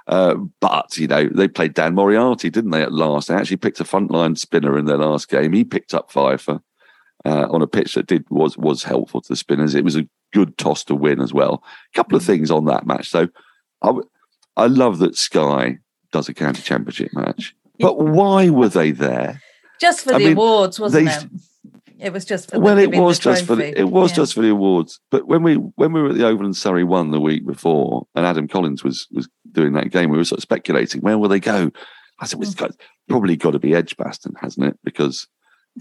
Uh, 0.07 0.35
but 0.59 0.97
you 0.97 1.07
know 1.07 1.29
they 1.29 1.47
played 1.47 1.73
Dan 1.73 1.93
Moriarty, 1.93 2.49
didn't 2.49 2.71
they? 2.71 2.81
At 2.81 2.91
last, 2.91 3.27
they 3.27 3.35
actually 3.35 3.57
picked 3.57 3.79
a 3.79 3.83
frontline 3.83 4.37
spinner 4.37 4.77
in 4.77 4.85
their 4.85 4.97
last 4.97 5.29
game. 5.29 5.53
He 5.53 5.63
picked 5.63 5.93
up 5.93 6.11
fifer 6.11 6.59
uh, 7.25 7.47
on 7.49 7.61
a 7.61 7.67
pitch 7.67 7.93
that 7.93 8.07
did 8.07 8.25
was 8.29 8.57
was 8.57 8.83
helpful 8.83 9.21
to 9.21 9.27
the 9.29 9.35
spinners. 9.35 9.75
It 9.75 9.83
was 9.83 9.95
a 9.95 10.07
good 10.33 10.57
toss 10.57 10.83
to 10.85 10.95
win 10.95 11.21
as 11.21 11.33
well. 11.33 11.63
A 11.93 11.95
couple 11.95 12.17
of 12.17 12.23
things 12.23 12.49
on 12.49 12.65
that 12.65 12.87
match, 12.87 13.11
though. 13.11 13.29
I, 13.81 13.93
I 14.57 14.67
love 14.67 14.99
that 14.99 15.15
Sky 15.15 15.77
does 16.11 16.29
a 16.29 16.33
county 16.33 16.61
championship 16.61 17.11
match, 17.13 17.55
but 17.79 17.99
why 17.99 18.49
were 18.49 18.69
they 18.69 18.91
there? 18.91 19.41
Just 19.79 20.03
for 20.03 20.13
I 20.13 20.19
the 20.19 20.25
mean, 20.25 20.33
awards, 20.33 20.79
wasn't 20.79 21.07
they- 21.07 21.13
it? 21.13 21.25
It 22.01 22.13
was 22.13 22.25
just 22.25 22.49
for 22.49 22.59
well, 22.59 22.75
the, 22.75 22.81
it 22.81 22.97
was 22.97 23.19
just 23.19 23.45
for 23.45 23.55
the, 23.55 23.79
it 23.79 23.91
was 23.91 24.09
Yeah. 24.09 24.15
just 24.15 24.33
for 24.33 24.41
the 24.41 24.49
awards. 24.49 24.99
But 25.11 25.27
when 25.27 25.43
we 25.43 25.53
when 25.53 25.93
we 25.93 26.01
were 26.01 26.09
at 26.09 26.15
the 26.15 26.25
Oval 26.25 26.47
and 26.47 26.57
Surrey 26.57 26.83
won 26.83 27.11
the 27.11 27.19
week 27.19 27.45
before, 27.45 28.07
and 28.15 28.25
Adam 28.25 28.47
Collins 28.47 28.83
was 28.83 29.07
was 29.11 29.29
doing 29.51 29.73
that 29.73 29.91
game, 29.91 30.09
we 30.09 30.17
were 30.17 30.25
sort 30.25 30.39
of 30.39 30.43
speculating 30.43 31.01
where 31.01 31.19
will 31.19 31.29
they 31.29 31.39
go. 31.39 31.69
I 32.19 32.25
said, 32.25 32.39
well, 32.39 32.47
it's 32.47 32.55
mm. 32.55 32.61
got, 32.61 32.71
probably 33.07 33.35
got 33.35 33.51
to 33.51 33.59
be 33.59 33.75
Edgbaston, 33.75 34.33
hasn't 34.41 34.65
it? 34.65 34.79
Because 34.83 35.27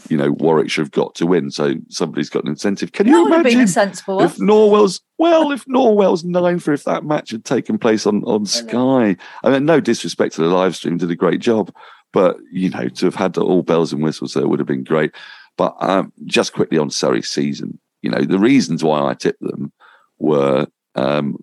you 0.08 0.16
know 0.16 0.32
Warwickshire 0.32 0.84
have 0.84 0.92
got 0.92 1.14
to 1.16 1.26
win, 1.26 1.50
so 1.50 1.74
somebody's 1.88 2.30
got 2.30 2.44
an 2.44 2.50
incentive. 2.50 2.92
Can 2.92 3.06
that 3.06 3.12
you 3.12 3.24
would 3.24 3.32
have 3.32 3.42
been 3.42 3.54
imagine 3.54 3.68
sensible 3.68 4.20
if 4.22 4.38
Norwell's 4.38 5.00
well, 5.18 5.50
if 5.50 5.66
Norwell's 5.66 6.24
nine 6.24 6.58
for 6.58 6.72
if 6.72 6.84
that 6.84 7.04
match 7.04 7.30
had 7.30 7.44
taken 7.44 7.78
place 7.78 8.06
on 8.06 8.22
on 8.24 8.46
Sky. 8.46 9.16
I 9.42 9.50
mean, 9.50 9.64
no 9.64 9.80
disrespect 9.80 10.34
to 10.34 10.42
the 10.42 10.48
live 10.48 10.76
stream, 10.76 10.96
did 10.96 11.10
a 11.10 11.16
great 11.16 11.40
job, 11.40 11.74
but 12.12 12.36
you 12.52 12.70
know 12.70 12.88
to 12.88 13.06
have 13.06 13.16
had 13.16 13.36
all 13.36 13.62
bells 13.62 13.92
and 13.92 14.02
whistles 14.02 14.34
there 14.34 14.46
would 14.46 14.60
have 14.60 14.68
been 14.68 14.84
great. 14.84 15.12
But 15.56 15.74
um, 15.80 16.12
just 16.24 16.52
quickly 16.52 16.78
on 16.78 16.90
Surrey's 16.90 17.28
season, 17.28 17.78
you 18.02 18.10
know 18.10 18.22
the 18.22 18.38
reasons 18.38 18.84
why 18.84 19.04
I 19.08 19.14
tipped 19.14 19.42
them 19.42 19.72
were 20.18 20.68
um, 20.94 21.36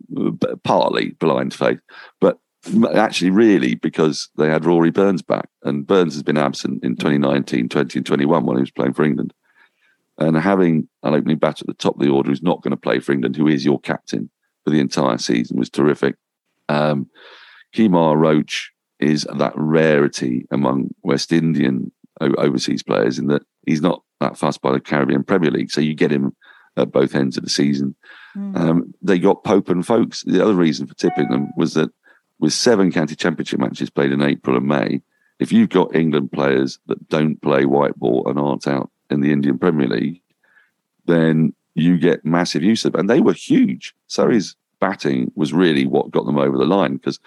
partly 0.63 1.11
blind 1.11 1.53
faith, 1.53 1.79
but 2.21 2.39
actually 2.95 3.31
really 3.31 3.75
because 3.75 4.29
they 4.37 4.49
had 4.49 4.65
Rory 4.65 4.91
Burns 4.91 5.21
back, 5.21 5.49
and 5.63 5.87
Burns 5.87 6.13
has 6.13 6.23
been 6.23 6.37
absent 6.37 6.83
in 6.83 6.95
2019, 6.95 7.69
20, 7.69 7.99
and 7.99 8.05
21 8.05 8.45
when 8.45 8.57
he 8.57 8.61
was 8.61 8.71
playing 8.71 8.93
for 8.93 9.03
England 9.03 9.33
and 10.17 10.35
having 10.37 10.87
an 11.03 11.13
opening 11.13 11.37
batter 11.37 11.63
at 11.63 11.67
the 11.67 11.73
top 11.73 11.95
of 11.95 12.01
the 12.01 12.11
order 12.11 12.29
who's 12.29 12.41
not 12.41 12.61
going 12.61 12.71
to 12.71 12.77
play 12.77 12.99
for 12.99 13.11
England, 13.11 13.35
who 13.35 13.47
is 13.47 13.63
your 13.63 13.79
captain 13.79 14.29
for 14.63 14.71
the 14.71 14.79
entire 14.79 15.17
season, 15.17 15.57
was 15.57 15.69
terrific. 15.69 16.15
Um, 16.69 17.09
Kemar 17.75 18.17
Roach 18.17 18.71
is 18.99 19.27
that 19.35 19.53
rarity 19.55 20.45
among 20.51 20.89
West 21.03 21.31
Indian 21.31 21.91
overseas 22.19 22.81
players 22.81 23.19
in 23.19 23.27
that 23.27 23.43
he's 23.67 23.81
not 23.81 24.01
that 24.19 24.37
fast 24.37 24.61
by 24.61 24.71
the 24.71 24.79
Caribbean 24.79 25.23
Premier 25.23 25.51
League, 25.51 25.69
so 25.69 25.81
you 25.81 25.93
get 25.93 26.11
him 26.11 26.35
at 26.75 26.91
both 26.91 27.13
ends 27.13 27.37
of 27.37 27.43
the 27.43 27.49
season. 27.49 27.95
Mm. 28.35 28.57
Um, 28.57 28.93
they 29.01 29.19
got 29.19 29.43
Pope 29.43 29.69
and 29.69 29.85
Foakes. 29.85 30.23
The 30.23 30.43
other 30.43 30.55
reason 30.55 30.87
for 30.87 30.95
tipping 30.95 31.29
them 31.29 31.49
was 31.55 31.75
that 31.75 31.91
with 32.39 32.53
seven 32.53 32.91
county 32.91 33.15
championship 33.15 33.59
matches 33.59 33.89
played 33.89 34.11
in 34.11 34.21
April 34.21 34.57
and 34.57 34.67
May, 34.67 35.01
if 35.39 35.51
you've 35.51 35.69
got 35.69 35.95
England 35.95 36.31
players 36.31 36.79
that 36.87 37.09
don't 37.09 37.41
play 37.41 37.65
white 37.65 37.95
ball 37.95 38.27
and 38.27 38.39
aren't 38.39 38.67
out 38.67 38.89
in 39.09 39.21
the 39.21 39.31
Indian 39.31 39.57
Premier 39.57 39.87
League, 39.87 40.21
then 41.05 41.53
you 41.75 41.97
get 41.97 42.25
massive 42.25 42.63
use 42.63 42.85
of. 42.85 42.93
them. 42.93 43.01
And 43.01 43.09
they 43.09 43.21
were 43.21 43.33
huge. 43.33 43.93
Surrey's 44.07 44.55
batting 44.79 45.31
was 45.35 45.53
really 45.53 45.85
what 45.85 46.11
got 46.11 46.25
them 46.25 46.37
over 46.37 46.57
the 46.57 46.65
line 46.65 46.97
because 46.97 47.19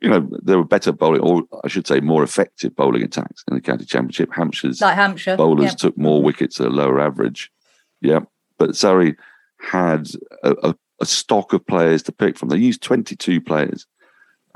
you 0.00 0.10
know, 0.10 0.28
there 0.42 0.58
were 0.58 0.64
better 0.64 0.92
bowling, 0.92 1.22
or 1.22 1.44
I 1.64 1.68
should 1.68 1.86
say, 1.86 2.00
more 2.00 2.22
effective 2.22 2.76
bowling 2.76 3.02
attacks 3.02 3.42
in 3.48 3.54
the 3.54 3.60
county 3.60 3.86
championship. 3.86 4.30
Hampshire's 4.30 4.80
like 4.80 4.94
Hampshire 4.94 5.36
bowlers 5.36 5.74
took 5.74 5.96
more 5.96 6.22
wickets 6.22 6.60
at 6.60 6.66
a 6.66 6.70
lower 6.70 7.00
average. 7.00 7.50
Yeah, 8.00 8.20
but 8.58 8.76
Surrey 8.76 9.16
had 9.58 10.08
a, 10.42 10.54
a, 10.62 10.74
a, 11.00 11.06
stock 11.06 11.54
of 11.54 11.66
players 11.66 12.02
to 12.04 12.12
pick 12.12 12.36
from. 12.36 12.50
They 12.50 12.58
used 12.58 12.82
22 12.82 13.40
players, 13.40 13.86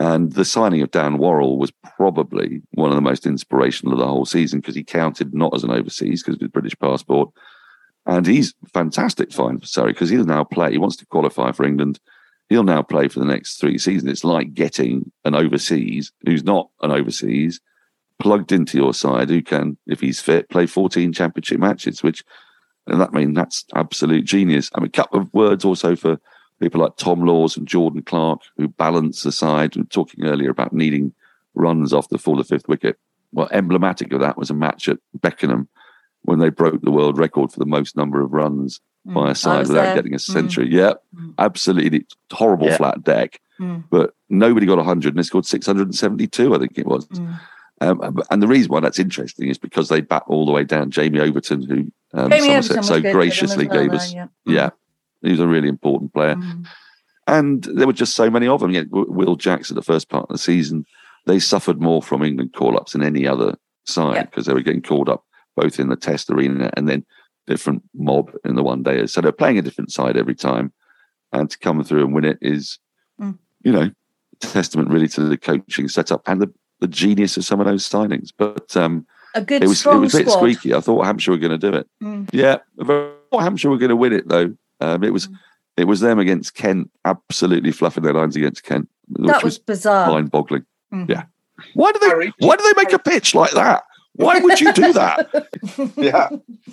and 0.00 0.32
the 0.32 0.44
signing 0.44 0.82
of 0.82 0.90
Dan 0.90 1.18
Worrall 1.18 1.58
was 1.58 1.72
probably 1.96 2.62
one 2.72 2.90
of 2.90 2.96
the 2.96 3.00
most 3.00 3.26
inspirational 3.26 3.92
of 3.92 4.00
the 4.00 4.06
whole 4.06 4.26
season 4.26 4.58
because 4.58 4.74
he 4.74 4.82
counted 4.82 5.32
not 5.32 5.54
as 5.54 5.62
an 5.62 5.70
overseas 5.70 6.22
because 6.22 6.34
of 6.34 6.40
his 6.40 6.50
British 6.50 6.76
passport, 6.80 7.30
and 8.06 8.26
he's 8.26 8.54
fantastic 8.74 9.32
fine 9.32 9.60
for 9.60 9.66
Surrey 9.66 9.92
because 9.92 10.10
he'll 10.10 10.24
now 10.24 10.42
play. 10.42 10.72
He 10.72 10.78
wants 10.78 10.96
to 10.96 11.06
qualify 11.06 11.52
for 11.52 11.64
England 11.64 12.00
he'll 12.50 12.64
now 12.64 12.82
play 12.82 13.08
for 13.08 13.20
the 13.20 13.24
next 13.24 13.58
three 13.58 13.78
seasons. 13.78 14.10
It's 14.10 14.24
like 14.24 14.52
getting 14.52 15.10
an 15.24 15.34
overseas 15.34 16.12
who's 16.26 16.44
not 16.44 16.68
an 16.82 16.90
overseas 16.90 17.60
plugged 18.18 18.52
into 18.52 18.76
your 18.76 18.92
side 18.92 19.30
who 19.30 19.40
can, 19.40 19.78
if 19.86 20.00
he's 20.00 20.20
fit, 20.20 20.50
play 20.50 20.66
14 20.66 21.12
championship 21.14 21.60
matches, 21.60 22.02
which, 22.02 22.22
and 22.86 23.00
that 23.00 23.10
I 23.14 23.16
mean, 23.16 23.32
that's 23.32 23.64
absolute 23.74 24.26
genius. 24.26 24.68
I 24.74 24.80
mean, 24.80 24.88
a 24.88 24.90
couple 24.90 25.20
of 25.20 25.32
words 25.32 25.64
also 25.64 25.96
for 25.96 26.18
people 26.60 26.80
like 26.80 26.96
Tom 26.96 27.24
Lawes 27.24 27.56
and 27.56 27.66
Jordan 27.66 28.02
Clark 28.02 28.42
who 28.56 28.68
balance 28.68 29.22
the 29.22 29.32
side. 29.32 29.74
We 29.74 29.82
were 29.82 29.88
talking 29.88 30.24
earlier 30.24 30.50
about 30.50 30.72
needing 30.72 31.12
runs 31.54 31.92
off 31.92 32.08
the 32.08 32.18
fourth 32.18 32.40
or 32.40 32.44
fifth 32.44 32.68
wicket. 32.68 32.98
Well, 33.32 33.48
emblematic 33.52 34.12
of 34.12 34.20
that 34.20 34.36
was 34.36 34.50
a 34.50 34.54
match 34.54 34.88
at 34.88 34.98
Beckenham 35.14 35.68
when 36.22 36.38
they 36.38 36.50
broke 36.50 36.82
the 36.82 36.90
world 36.90 37.18
record 37.18 37.52
for 37.52 37.58
the 37.58 37.66
most 37.66 37.96
number 37.96 38.20
of 38.20 38.32
runs 38.32 38.80
mm. 39.06 39.14
by 39.14 39.30
a 39.30 39.34
side 39.34 39.68
without 39.68 39.82
there. 39.82 39.94
getting 39.94 40.14
a 40.14 40.18
mm. 40.18 40.32
century. 40.32 40.68
Mm. 40.68 40.72
Yeah, 40.72 40.92
mm. 41.14 41.34
absolutely 41.38 42.06
horrible 42.32 42.66
yeah. 42.66 42.76
flat 42.76 43.02
deck. 43.02 43.40
Mm. 43.60 43.84
But 43.90 44.14
nobody 44.28 44.66
got 44.66 44.78
100 44.78 45.10
and 45.10 45.18
they 45.18 45.22
scored 45.22 45.46
672, 45.46 46.54
I 46.54 46.58
think 46.58 46.78
it 46.78 46.86
was. 46.86 47.06
Mm. 47.08 47.40
Um, 47.82 48.22
and 48.30 48.42
the 48.42 48.46
reason 48.46 48.70
why 48.70 48.80
that's 48.80 48.98
interesting 48.98 49.48
is 49.48 49.56
because 49.56 49.88
they 49.88 50.02
bat 50.02 50.24
all 50.26 50.44
the 50.44 50.52
way 50.52 50.64
down. 50.64 50.90
Jamie 50.90 51.20
Overton, 51.20 51.62
who 51.62 51.90
um, 52.12 52.30
Jamie 52.30 52.48
Somerset 52.62 52.84
so 52.84 53.00
graciously 53.00 53.66
gave 53.66 53.92
us, 53.92 54.12
yeah. 54.12 54.26
yeah, 54.44 54.70
he 55.22 55.30
was 55.30 55.40
a 55.40 55.46
really 55.46 55.68
important 55.68 56.12
player. 56.12 56.36
And 57.26 57.62
there 57.64 57.86
were 57.86 57.92
just 57.92 58.16
so 58.16 58.30
many 58.30 58.48
of 58.48 58.60
them. 58.60 58.70
Yeah, 58.72 58.84
Will 58.90 59.36
Jackson, 59.36 59.76
the 59.76 59.82
first 59.82 60.08
part 60.08 60.24
of 60.24 60.30
the 60.30 60.38
season, 60.38 60.84
they 61.26 61.38
suffered 61.38 61.80
more 61.80 62.02
from 62.02 62.24
England 62.24 62.54
call 62.54 62.76
ups 62.76 62.92
than 62.92 63.02
any 63.02 63.26
other 63.26 63.56
side 63.84 64.30
because 64.30 64.46
they 64.46 64.54
were 64.54 64.62
getting 64.62 64.82
called 64.82 65.08
up 65.08 65.24
both 65.56 65.78
in 65.78 65.88
the 65.88 65.96
test 65.96 66.30
arena 66.30 66.70
and 66.76 66.88
then 66.88 67.04
different 67.46 67.82
mob 67.94 68.30
in 68.44 68.56
the 68.56 68.62
one 68.62 68.82
day. 68.82 69.06
So 69.06 69.20
they're 69.20 69.32
playing 69.32 69.58
a 69.58 69.62
different 69.62 69.92
side 69.92 70.16
every 70.16 70.34
time. 70.34 70.72
And 71.32 71.48
to 71.48 71.58
come 71.58 71.82
through 71.84 72.04
and 72.04 72.14
win 72.14 72.24
it 72.24 72.38
is, 72.40 72.78
mm. 73.20 73.38
you 73.62 73.70
know, 73.70 73.90
testament 74.40 74.90
really 74.90 75.08
to 75.08 75.22
the 75.22 75.36
coaching 75.36 75.88
setup 75.88 76.22
and 76.26 76.42
the, 76.42 76.52
the 76.80 76.88
genius 76.88 77.36
of 77.36 77.44
some 77.44 77.60
of 77.60 77.66
those 77.66 77.88
signings. 77.88 78.30
But 78.36 78.76
um, 78.76 79.06
a 79.34 79.42
good 79.42 79.62
it 79.62 79.68
was, 79.68 79.78
strong 79.78 79.98
it 79.98 80.00
was 80.00 80.14
a 80.14 80.18
bit 80.18 80.28
squad. 80.28 80.38
squeaky. 80.38 80.74
I 80.74 80.80
thought 80.80 81.04
Hampshire 81.04 81.30
were 81.30 81.38
going 81.38 81.58
to 81.58 81.70
do 81.70 81.76
it. 81.76 81.88
Mm. 82.02 82.28
Yeah, 82.32 82.58
I 82.80 82.84
thought 82.84 83.42
Hampshire 83.42 83.70
were 83.70 83.78
going 83.78 83.90
to 83.90 83.96
win 83.96 84.12
it 84.12 84.28
though. 84.28 84.52
Um, 84.80 85.04
it 85.04 85.12
was 85.12 85.28
mm. 85.28 85.34
it 85.76 85.84
was 85.84 86.00
them 86.00 86.18
against 86.18 86.54
Kent, 86.54 86.90
absolutely 87.04 87.72
fluffing 87.72 88.02
their 88.02 88.14
lines 88.14 88.36
against 88.36 88.62
Kent. 88.62 88.88
That 89.10 89.42
was, 89.42 89.44
was 89.44 89.58
bizarre, 89.58 90.08
mind-boggling. 90.10 90.64
Mm-hmm. 90.92 91.10
Yeah. 91.10 91.24
Why 91.74 91.92
do 91.92 91.98
they? 91.98 92.08
Harry, 92.08 92.32
why 92.38 92.56
do 92.56 92.62
they 92.62 92.82
make 92.82 92.92
a 92.92 92.98
pitch 92.98 93.34
like 93.34 93.52
that? 93.52 93.84
Why 94.14 94.38
would 94.38 94.60
you 94.60 94.72
do 94.72 94.92
that? 94.92 95.48
yeah. 95.96 96.28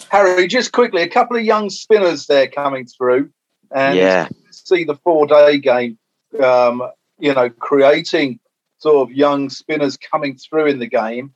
Harry, 0.10 0.48
just 0.48 0.72
quickly, 0.72 1.02
a 1.02 1.08
couple 1.08 1.38
of 1.38 1.44
young 1.44 1.70
spinners 1.70 2.28
there 2.28 2.48
coming 2.48 2.86
through. 2.86 3.30
And 3.72 3.98
yeah. 3.98 4.28
see 4.52 4.84
the 4.84 4.96
four 4.96 5.28
day 5.28 5.60
game, 5.60 5.98
um, 6.42 6.84
you 7.20 7.34
know, 7.34 7.50
creating 7.50 8.40
sort 8.80 9.10
of 9.10 9.16
young 9.16 9.50
spinners 9.50 9.98
coming 9.98 10.38
through 10.38 10.68
in 10.68 10.80
the 10.80 10.88
game. 10.88 11.34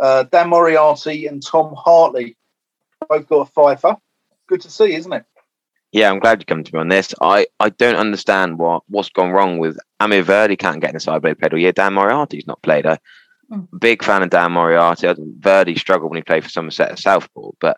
Uh, 0.00 0.24
Dan 0.24 0.48
Moriarty 0.48 1.26
and 1.26 1.44
Tom 1.44 1.74
Hartley 1.76 2.36
both 3.08 3.28
got 3.28 3.48
a 3.48 3.50
fifer. 3.50 3.96
Good 4.48 4.62
to 4.62 4.70
see, 4.70 4.94
isn't 4.94 5.12
it? 5.12 5.24
Yeah, 5.92 6.10
I'm 6.10 6.20
glad 6.20 6.40
you 6.40 6.46
come 6.46 6.62
to 6.62 6.74
me 6.74 6.80
on 6.80 6.88
this. 6.88 7.14
I, 7.20 7.46
I 7.58 7.70
don't 7.70 7.96
understand 7.96 8.58
what, 8.58 8.84
what's 8.88 9.08
gone 9.08 9.30
wrong 9.30 9.58
with 9.58 9.76
Amar 9.98 10.22
Virdi 10.22 10.56
can't 10.56 10.80
get 10.80 10.90
in 10.90 10.94
the 10.94 11.00
side 11.00 11.22
blade 11.22 11.38
pedal. 11.38 11.58
Yeah, 11.58 11.72
Dan 11.72 11.94
Moriarty's 11.94 12.46
not 12.46 12.62
played. 12.62 12.86
I, 12.86 12.98
Big 13.78 14.04
fan 14.04 14.22
of 14.22 14.30
Dan 14.30 14.52
Moriarty. 14.52 15.12
Verdi 15.38 15.76
struggled 15.76 16.10
when 16.10 16.18
he 16.18 16.22
played 16.22 16.44
for 16.44 16.50
Somerset 16.50 16.92
at 16.92 16.98
Southport, 16.98 17.56
but 17.60 17.76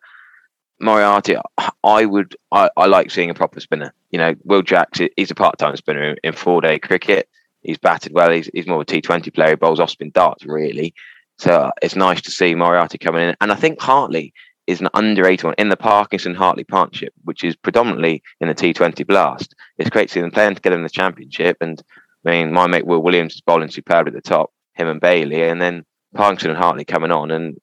Moriarty, 0.81 1.37
I 1.83 2.05
would, 2.05 2.37
I, 2.51 2.69
I 2.77 2.87
like 2.87 3.11
seeing 3.11 3.31
a 3.31 3.35
proper 3.35 3.61
spinner. 3.61 3.95
You 4.11 4.19
know, 4.19 4.35
Will 4.45 4.63
Jacks, 4.63 5.01
he's 5.17 5.31
a 5.31 5.35
part-time 5.35 5.77
spinner 5.77 6.17
in 6.23 6.33
four-day 6.35 6.79
cricket. 6.79 7.29
He's 7.63 7.79
batted 7.79 8.13
well. 8.13 8.31
He's, 8.31 8.51
he's 8.53 8.67
more 8.67 8.79
of 8.79 8.83
a 8.83 8.85
T20 8.85 9.33
player. 9.33 9.51
He 9.51 9.57
bowls 9.57 9.81
off-spin 9.81 10.11
darts, 10.11 10.45
really. 10.45 10.93
So 11.39 11.53
uh, 11.53 11.71
it's 11.81 11.97
nice 11.97 12.21
to 12.23 12.31
see 12.31 12.55
Moriarty 12.55 12.99
coming 12.99 13.29
in. 13.29 13.37
And 13.41 13.51
I 13.51 13.55
think 13.55 13.81
Hartley 13.81 14.35
is 14.67 14.81
an 14.81 14.89
underrated 14.95 15.45
one 15.45 15.55
in 15.59 15.69
the 15.69 15.77
Parkinson 15.77 16.35
Hartley 16.35 16.65
partnership, 16.65 17.13
which 17.25 17.45
is 17.45 17.57
predominantly 17.57 18.23
in 18.41 18.49
the 18.49 18.55
T20 18.55 19.07
blast. 19.07 19.55
It's 19.79 19.91
great 19.91 20.09
to 20.09 20.15
see 20.15 20.21
them 20.21 20.31
playing 20.31 20.55
together 20.55 20.77
in 20.77 20.83
the 20.83 20.89
championship. 20.89 21.57
And 21.61 21.83
I 22.27 22.31
mean, 22.31 22.53
my 22.53 22.67
mate 22.67 22.87
Will 22.87 23.03
Williams 23.03 23.35
is 23.35 23.41
bowling 23.41 23.71
superb 23.71 24.07
at 24.07 24.15
the 24.15 24.21
top 24.21 24.53
him 24.75 24.89
and 24.89 25.01
Bailey, 25.01 25.43
and 25.43 25.61
then 25.61 25.85
Parkinson 26.15 26.51
and 26.51 26.59
Hartley 26.59 26.85
coming 26.85 27.13
on 27.13 27.31
and 27.31 27.61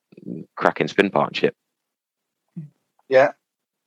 cracking 0.55 0.87
spin 0.87 1.09
partnership. 1.09 1.55
Yeah, 3.07 3.31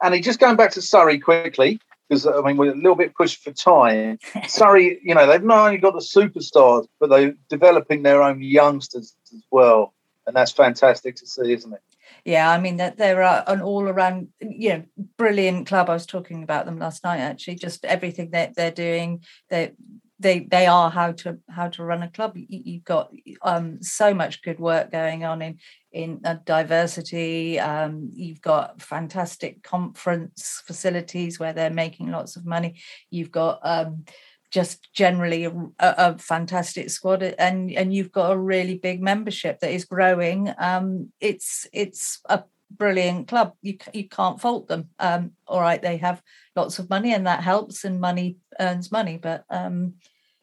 and 0.03 0.14
he 0.14 0.20
just 0.20 0.40
going 0.40 0.57
back 0.57 0.72
to 0.72 0.83
Surrey 0.83 1.18
quickly 1.18 1.81
because 2.09 2.27
I 2.27 2.40
mean 2.40 2.57
we're 2.57 2.72
a 2.72 2.77
little 2.77 2.96
bit 2.96 3.14
pushed 3.14 3.42
for 3.42 3.53
time. 3.53 4.18
Surrey, 4.48 4.98
you 5.03 5.14
know, 5.14 5.27
they've 5.27 5.42
not 5.42 5.66
only 5.66 5.79
got 5.79 5.94
the 5.94 6.01
superstars, 6.01 6.87
but 6.98 7.11
they're 7.11 7.35
developing 7.48 8.03
their 8.03 8.22
own 8.22 8.42
youngsters 8.42 9.14
as 9.33 9.42
well, 9.51 9.94
and 10.27 10.35
that's 10.35 10.53
fantastic 10.53 11.16
to 11.16 11.27
see, 11.27 11.53
isn't 11.53 11.72
it? 11.72 11.81
Yeah, 12.25 12.49
I 12.49 12.61
mean 12.61 12.77
that 12.77 12.99
they're 12.99 13.23
an 13.23 13.61
all-around, 13.61 14.29
you 14.41 14.69
know, 14.69 14.85
brilliant 15.19 15.67
club. 15.67 15.91
I 15.91 15.95
was 15.95 16.07
talking 16.07 16.45
about 16.45 16.67
them 16.67 16.79
last 16.79 17.03
night. 17.03 17.19
Actually, 17.19 17.57
just 17.57 17.85
everything 17.85 18.31
that 18.31 18.55
they're 18.55 18.71
doing, 18.71 19.25
they 19.51 19.73
they 20.21 20.41
they 20.41 20.67
are 20.67 20.89
how 20.91 21.13
to 21.13 21.39
how 21.51 21.69
to 21.69 21.83
run 21.83 22.03
a 22.03 22.11
club. 22.11 22.37
You, 22.37 22.75
have 22.75 22.85
got 22.85 23.13
um, 23.43 23.83
so 23.83 24.15
much 24.15 24.43
good 24.43 24.61
work 24.61 24.93
going 24.93 25.25
on 25.25 25.43
in 25.43 25.59
in 25.91 26.21
uh, 26.25 26.37
diversity. 26.45 27.59
Um, 27.59 28.09
you've 28.13 28.41
got 28.41 28.81
fantastic 28.81 29.63
conference 29.63 30.63
facilities 30.65 31.41
where 31.41 31.53
they're 31.53 31.71
making 31.71 32.11
lots 32.11 32.37
of 32.37 32.47
money. 32.47 32.81
You've 33.11 33.33
got 33.33 33.59
um, 33.63 34.05
just 34.53 34.93
generally 34.93 35.45
a, 35.47 35.53
a, 35.79 36.19
fantastic 36.19 36.91
squad, 36.91 37.23
and 37.23 37.73
and 37.73 37.93
you've 37.93 38.12
got 38.12 38.33
a 38.33 38.38
really 38.38 38.77
big 38.77 39.03
membership 39.03 39.61
that 39.61 39.73
is 39.73 39.87
growing. 39.87 40.53
Um, 40.59 41.11
it's 41.21 41.67
it's 41.73 42.21
a 42.29 42.45
brilliant 42.71 43.29
club. 43.29 43.55
You 43.62 43.79
you 43.95 44.09
can't 44.09 44.41
fault 44.41 44.69
them. 44.69 44.91
Um, 44.99 45.33
all 45.49 45.61
right, 45.61 45.81
they 45.81 45.97
have 45.97 46.23
lots 46.55 46.79
of 46.79 46.91
money, 46.91 47.15
and 47.15 47.27
that 47.27 47.43
helps, 47.43 47.83
and 47.85 47.99
money 47.99 48.37
earns 48.61 48.93
money. 48.93 49.17
But 49.17 49.45
um, 49.49 49.95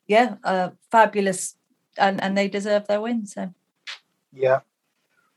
yeah, 0.08 0.36
uh, 0.44 0.72
fabulous, 0.92 1.56
and 1.96 2.22
and 2.22 2.36
they 2.36 2.48
deserve 2.48 2.88
their 2.88 3.02
win. 3.02 3.28
So 3.28 3.54
yeah. 4.34 4.62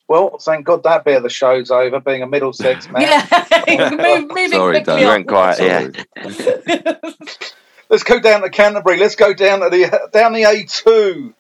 Well, 0.09 0.39
thank 0.39 0.67
God 0.67 0.83
that 0.83 1.05
bit 1.05 1.17
of 1.19 1.23
the 1.23 1.31
show's 1.31 1.71
over. 1.71 2.01
Being 2.01 2.23
a 2.23 2.27
Middlesex 2.27 2.89
man. 2.91 3.03
yeah, 3.03 3.91
Move, 3.91 4.29
moving 4.29 4.51
Sorry, 4.51 4.83
quickly. 4.83 5.03
You 5.03 5.09
went 5.09 5.29
quiet. 5.29 6.07
Yeah. 6.17 6.95
Let's 7.93 8.05
go 8.05 8.19
down 8.21 8.41
to 8.41 8.49
Canterbury. 8.49 8.97
Let's 8.97 9.17
go 9.17 9.35
down 9.35 9.61
to 9.61 9.69
the 9.69 10.09
down 10.15 10.33
the 10.33 10.45
A2, 10.45 11.35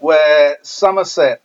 where 0.00 0.56
Somerset 0.62 1.42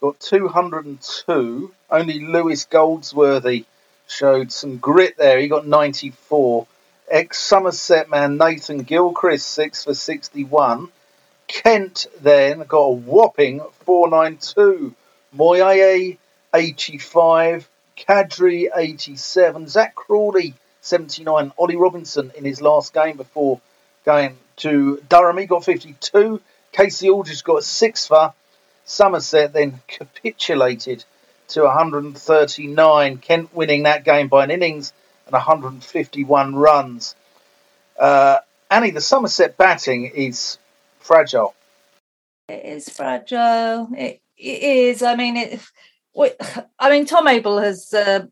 got 0.00 0.18
202. 0.20 1.74
Only 1.90 2.20
Lewis 2.20 2.64
Goldsworthy 2.64 3.66
showed 4.08 4.52
some 4.52 4.78
grit 4.78 5.18
there. 5.18 5.38
He 5.38 5.48
got 5.48 5.66
94 5.66 6.66
ex 7.10 7.38
Somerset 7.40 8.08
man 8.08 8.38
Nathan 8.38 8.84
Gilchrist, 8.84 9.46
6 9.48 9.84
for 9.84 9.92
61. 9.92 10.88
Kent 11.46 12.06
then 12.22 12.60
got 12.60 12.78
a 12.78 12.92
whopping 12.92 13.60
492. 13.84 14.94
Moyet, 15.36 16.16
85. 16.54 17.68
Qadri, 17.98 18.70
87. 18.74 19.68
Zak 19.68 19.94
Crawley, 19.94 20.54
79. 20.80 21.52
Ollie 21.58 21.76
Robinson 21.76 22.32
in 22.34 22.46
his 22.46 22.62
last 22.62 22.94
game 22.94 23.18
before 23.18 23.60
going 24.04 24.38
to 24.56 25.02
Durham, 25.08 25.38
he 25.38 25.46
got 25.46 25.64
52. 25.64 26.40
Kasey 26.72 27.12
Aldridge 27.12 27.44
got 27.44 27.58
a 27.58 27.62
six 27.62 28.06
for. 28.06 28.34
Somerset 28.84 29.52
then 29.52 29.80
capitulated 29.86 31.04
to 31.48 31.62
139. 31.62 33.18
Kent 33.18 33.54
winning 33.54 33.84
that 33.84 34.04
game 34.04 34.28
by 34.28 34.44
an 34.44 34.50
innings 34.50 34.92
and 35.26 35.32
151 35.32 36.54
runs. 36.56 37.14
Uh, 37.98 38.38
Annie, 38.70 38.90
the 38.90 39.00
Somerset 39.00 39.56
batting 39.56 40.06
is 40.06 40.58
fragile. 41.00 41.54
It 42.48 42.64
is 42.64 42.88
fragile. 42.88 43.88
It 43.96 44.20
it 44.36 44.62
is. 44.62 45.02
I 45.02 45.16
mean, 45.16 45.36
it. 45.36 45.60
I 46.78 46.90
mean, 46.90 47.06
Tom 47.06 47.26
Abell 47.26 47.58
has 47.58 47.92
uh, 47.94 48.26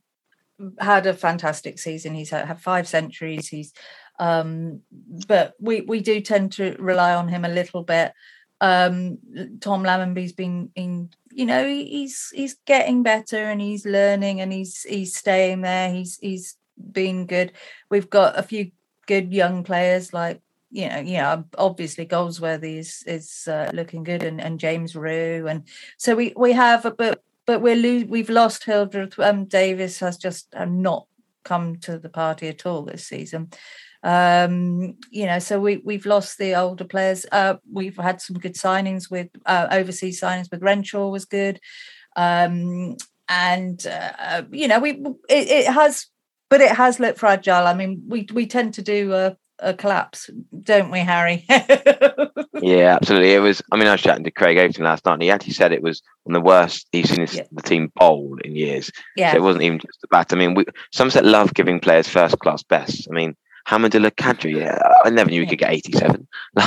had 0.81 1.07
a 1.07 1.14
fantastic 1.14 1.78
season. 1.78 2.14
He's 2.14 2.31
had, 2.31 2.46
had 2.46 2.61
five 2.61 2.88
centuries. 2.88 3.48
He's, 3.48 3.72
um, 4.18 4.81
but 5.26 5.54
we 5.61 5.83
we 5.83 6.00
do 6.00 6.20
tend 6.20 6.52
to 6.52 6.76
rely 6.78 7.14
on 7.14 7.28
him 7.28 7.44
a 7.44 7.48
little 7.48 7.83
bit. 7.83 8.12
Um, 8.61 9.18
Tom 9.61 9.83
Lammonby's 9.85 10.33
been 10.33 10.70
in. 10.74 11.11
You 11.31 11.46
know, 11.46 11.66
he's 11.66 12.33
he's 12.35 12.57
getting 12.66 13.02
better 13.02 13.37
and 13.37 13.61
he's 13.61 13.87
learning 13.87 14.40
and 14.40 14.52
he's 14.52 14.83
he's 14.83 15.14
staying 15.14 15.61
there. 15.61 15.92
He's 15.92 16.18
he's 16.20 16.57
been 16.92 17.26
good. 17.26 17.52
We've 17.90 18.11
got 18.11 18.38
a 18.38 18.42
few 18.42 18.72
good 19.07 19.33
young 19.33 19.62
players 19.62 20.12
like 20.12 20.40
you 20.70 20.88
know, 20.88 21.02
know, 21.02 21.44
obviously 21.57 22.04
Goldsworthy 22.04 22.78
is 22.78 23.02
is 23.07 23.48
uh, 23.48 23.70
looking 23.72 24.04
good, 24.04 24.22
and, 24.22 24.40
and 24.40 24.61
James 24.61 24.94
Rew, 24.94 25.46
and 25.48 25.62
so 25.96 26.14
we 26.14 26.33
we 26.37 26.52
have, 26.52 26.83
but 26.98 27.22
but 27.46 27.62
we're 27.62 27.76
lo- 27.76 28.07
we've 28.09 28.28
lost 28.28 28.64
Hildreth. 28.64 29.18
Um, 29.18 29.46
Davis 29.46 30.00
has 30.00 30.18
just 30.18 30.54
uh, 30.54 30.66
not 30.66 31.07
come 31.44 31.76
to 31.76 31.98
the 31.98 32.11
party 32.11 32.48
at 32.48 32.66
all 32.66 32.83
this 32.83 33.07
season. 33.07 33.50
Um, 34.02 34.96
you 35.11 35.26
know, 35.26 35.38
so 35.38 35.61
we 35.61 35.78
we've 35.78 36.06
lost 36.06 36.38
the 36.38 36.54
older 36.54 36.84
players. 36.84 37.26
Uh, 37.32 37.56
we've 37.70 37.96
had 37.96 38.20
some 38.20 38.38
good 38.38 38.54
signings 38.54 39.11
with 39.11 39.28
uh, 39.46 39.68
overseas 39.70 40.20
signings 40.20 40.50
with 40.50 40.62
Renshaw 40.62 41.08
was 41.08 41.24
good, 41.24 41.61
um, 42.16 42.96
and 43.28 43.84
uh, 43.87 44.12
uh 44.18 44.42
you 44.50 44.68
know 44.68 44.78
we 44.78 44.90
it, 45.28 45.48
it 45.48 45.66
has 45.66 46.06
but 46.48 46.61
it 46.61 46.72
has 46.72 47.00
looked 47.00 47.18
fragile. 47.18 47.66
I 47.66 47.74
mean, 47.74 48.02
we 48.06 48.26
we 48.32 48.46
tend 48.46 48.74
to 48.74 48.82
do 48.82 49.12
a, 49.12 49.37
a 49.58 49.74
collapse, 49.74 50.30
don't 50.62 50.90
we, 50.90 51.00
Harry? 51.00 51.44
yeah, 52.61 52.96
absolutely. 52.96 53.34
It 53.34 53.40
was. 53.40 53.62
I 53.70 53.76
mean, 53.76 53.88
I 53.88 53.92
was 53.92 54.02
chatting 54.02 54.24
to 54.24 54.30
Craig 54.30 54.58
Overton 54.58 54.84
last 54.84 55.04
night, 55.04 55.14
and 55.14 55.22
he 55.22 55.30
actually 55.30 55.52
said 55.52 55.72
it 55.72 55.82
was 55.82 56.02
one 56.24 56.37
of 56.37 56.42
the 56.42 56.46
worst 56.46 56.87
he's 56.92 57.11
seen 57.11 57.20
his, 57.20 57.37
yeah. 57.37 57.44
the 57.52 57.62
team 57.62 57.92
bowl 57.96 58.37
in 58.44 58.56
years. 58.56 58.90
Yeah, 59.16 59.32
so 59.32 59.38
it 59.38 59.42
wasn't 59.42 59.64
even 59.64 59.78
just 59.78 60.00
the 60.00 60.08
bat. 60.08 60.32
I 60.32 60.37
mean, 60.37 60.54
we, 60.54 60.64
Somerset 60.92 61.24
love 61.24 61.54
giving 61.54 61.80
players 61.80 62.08
first 62.08 62.38
class 62.38 62.62
best. 62.62 63.08
I 63.11 63.14
mean, 63.14 63.37
Hamidullah 63.68 64.12
Qadri, 64.12 64.61
yeah, 64.61 64.78
I 65.04 65.11
never 65.11 65.31
knew 65.31 65.42
he 65.42 65.46
could 65.46 65.59
get 65.59 65.72
87. 65.72 66.26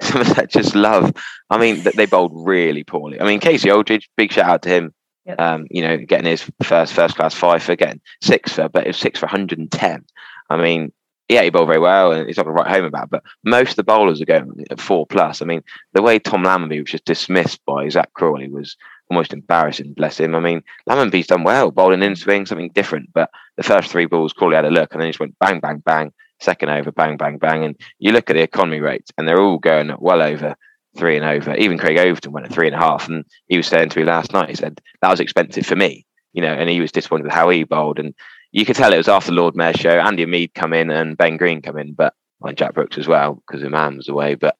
Some 0.00 0.20
of 0.20 0.34
that 0.36 0.50
just 0.50 0.74
love. 0.74 1.12
I 1.50 1.58
mean, 1.58 1.82
they 1.94 2.06
bowled 2.06 2.32
really 2.34 2.84
poorly. 2.84 3.20
I 3.20 3.24
mean, 3.24 3.40
Kasey 3.40 3.74
Aldridge, 3.74 4.08
big 4.16 4.32
shout 4.32 4.46
out 4.46 4.62
to 4.62 4.68
him. 4.68 4.94
Yep. 5.26 5.40
Um, 5.40 5.66
you 5.70 5.82
know, 5.82 5.96
getting 5.96 6.26
his 6.26 6.48
first 6.62 6.92
first 6.92 7.16
class 7.16 7.34
five 7.34 7.62
for 7.62 7.76
getting 7.76 8.00
six 8.22 8.52
for, 8.52 8.68
but 8.68 8.84
it 8.84 8.88
was 8.88 8.98
six 8.98 9.18
for 9.18 9.26
110. 9.26 10.04
I 10.50 10.56
mean, 10.56 10.92
yeah, 11.28 11.42
he 11.42 11.50
bowled 11.50 11.68
very 11.68 11.78
well, 11.78 12.12
and 12.12 12.26
he's 12.26 12.36
not 12.36 12.44
going 12.44 12.54
to 12.54 12.62
write 12.62 12.70
home 12.70 12.84
about. 12.84 13.04
It, 13.04 13.10
but 13.10 13.22
most 13.42 13.70
of 13.70 13.76
the 13.76 13.84
bowlers 13.84 14.20
are 14.20 14.26
going 14.26 14.66
at 14.70 14.80
four 14.80 15.06
plus. 15.06 15.40
I 15.40 15.46
mean, 15.46 15.62
the 15.94 16.02
way 16.02 16.18
Tom 16.18 16.44
Lammonby 16.44 16.80
was 16.80 16.90
just 16.90 17.06
dismissed 17.06 17.64
by 17.64 17.88
Zak 17.88 18.12
Crawley 18.12 18.48
was 18.48 18.76
almost 19.10 19.32
embarrassing. 19.32 19.94
Bless 19.94 20.20
him. 20.20 20.34
I 20.34 20.40
mean, 20.40 20.62
Lammonby's 20.88 21.26
done 21.26 21.42
well, 21.42 21.70
bowling 21.70 22.02
in 22.02 22.16
swing, 22.16 22.44
something 22.44 22.70
different. 22.74 23.10
But 23.14 23.30
the 23.56 23.62
first 23.62 23.90
three 23.90 24.06
balls, 24.06 24.34
Crawley 24.34 24.56
had 24.56 24.66
a 24.66 24.70
look, 24.70 24.92
and 24.92 25.00
then 25.00 25.06
he 25.06 25.12
just 25.12 25.20
went 25.20 25.38
bang, 25.38 25.60
bang, 25.60 25.78
bang. 25.78 26.12
Second 26.44 26.68
over, 26.68 26.92
bang, 26.92 27.16
bang, 27.16 27.38
bang, 27.38 27.64
and 27.64 27.76
you 27.98 28.12
look 28.12 28.28
at 28.28 28.34
the 28.34 28.42
economy 28.42 28.80
rates, 28.80 29.10
and 29.16 29.26
they're 29.26 29.40
all 29.40 29.58
going 29.58 29.92
well 29.98 30.20
over 30.20 30.54
three 30.96 31.16
and 31.16 31.24
over. 31.24 31.54
Even 31.56 31.78
Craig 31.78 31.96
Overton 31.98 32.32
went 32.32 32.46
at 32.46 32.52
three 32.52 32.66
and 32.66 32.76
a 32.76 32.78
half, 32.78 33.08
and 33.08 33.24
he 33.48 33.56
was 33.56 33.66
saying 33.66 33.88
to 33.88 33.98
me 33.98 34.04
last 34.04 34.32
night, 34.32 34.50
he 34.50 34.54
said 34.54 34.80
that 35.00 35.10
was 35.10 35.20
expensive 35.20 35.64
for 35.66 35.76
me, 35.76 36.04
you 36.32 36.42
know, 36.42 36.52
and 36.52 36.68
he 36.68 36.80
was 36.80 36.92
disappointed 36.92 37.24
with 37.24 37.32
how 37.32 37.48
he 37.48 37.64
bowled, 37.64 37.98
and 37.98 38.14
you 38.52 38.64
could 38.64 38.76
tell 38.76 38.92
it 38.92 38.98
was 38.98 39.08
after 39.08 39.32
Lord 39.32 39.56
Mayor's 39.56 39.76
show. 39.76 39.98
Andy 39.98 40.26
Mead 40.26 40.54
come 40.54 40.72
in 40.72 40.90
and 40.90 41.16
Ben 41.16 41.36
Green 41.36 41.62
come 41.62 41.78
in, 41.78 41.94
but 41.94 42.14
and 42.42 42.58
Jack 42.58 42.74
Brooks 42.74 42.98
as 42.98 43.08
well 43.08 43.42
because 43.46 43.64
Imam 43.64 43.96
was 43.96 44.08
away. 44.08 44.34
But 44.34 44.56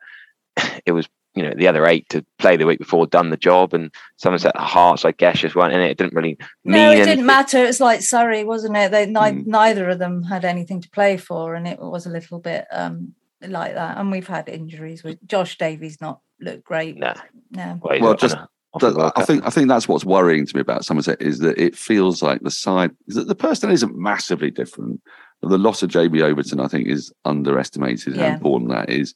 it 0.87 0.93
was 0.93 1.09
you 1.35 1.43
know 1.43 1.53
the 1.57 1.69
other 1.69 1.87
eight 1.87 2.09
to 2.11 2.25
play 2.39 2.57
the 2.57 2.67
week 2.67 2.79
before 2.79 3.07
done 3.07 3.31
the 3.31 3.37
job, 3.37 3.75
and 3.75 3.93
Somerset 4.17 4.57
Hearts 4.57 5.05
I 5.05 5.13
guess 5.13 5.39
just 5.39 5.55
weren't 5.55 5.75
in 5.75 5.81
it. 5.81 5.91
It 5.91 5.99
didn't 5.99 6.15
really 6.15 6.39
mean. 6.65 6.75
No, 6.75 6.91
it 6.91 6.95
anything. 6.95 7.07
didn't 7.07 7.27
matter. 7.27 7.59
It 7.59 7.67
was 7.67 7.81
like 7.81 8.03
Surrey, 8.03 8.45
wasn't 8.45 8.77
it? 8.77 8.91
They 8.91 9.07
mm. 9.07 9.47
neither 9.47 9.89
of 9.89 9.99
them 9.99 10.23
had 10.23 10.45
anything 10.45 10.81
to 10.81 10.91
play 10.91 11.17
for, 11.17 11.55
and 11.55 11.67
it 11.67 11.79
was 11.79 12.07
a 12.07 12.11
little 12.11 12.39
bit 12.39 12.67
um, 12.71 13.15
like 13.41 13.75
that. 13.75 13.99
And 13.99 14.11
we've 14.11 14.27
had 14.27 14.49
injuries 14.49 15.03
with 15.03 15.19
Josh 15.27 15.59
Davies 15.59 16.01
not 16.01 16.21
look 16.41 16.65
great. 16.65 16.97
No, 16.97 17.15
no. 17.51 17.81
Well, 17.83 18.15
just 18.15 18.37
I 18.83 19.25
think 19.25 19.47
I 19.47 19.51
think 19.51 19.69
that's 19.69 19.87
what's 19.87 20.05
worrying 20.05 20.47
to 20.47 20.57
me 20.57 20.61
about 20.61 20.85
Somerset 20.85 21.23
is 21.23 21.39
that 21.41 21.59
it 21.59 21.77
feels 21.77 22.23
like 22.23 22.41
the 22.43 22.51
side 22.51 22.91
that 23.09 23.29
the 23.29 23.35
personnel 23.35 23.75
isn't 23.75 23.97
massively 23.97 24.51
different. 24.51 25.01
The 25.43 25.59
loss 25.59 25.83
of 25.83 25.91
JB 25.91 26.23
Overton, 26.23 26.59
I 26.59 26.69
think, 26.69 26.89
is 26.89 27.13
underestimated 27.25 28.17
yeah. 28.17 28.29
how 28.29 28.35
important 28.35 28.71
that 28.71 28.91
is. 28.91 29.15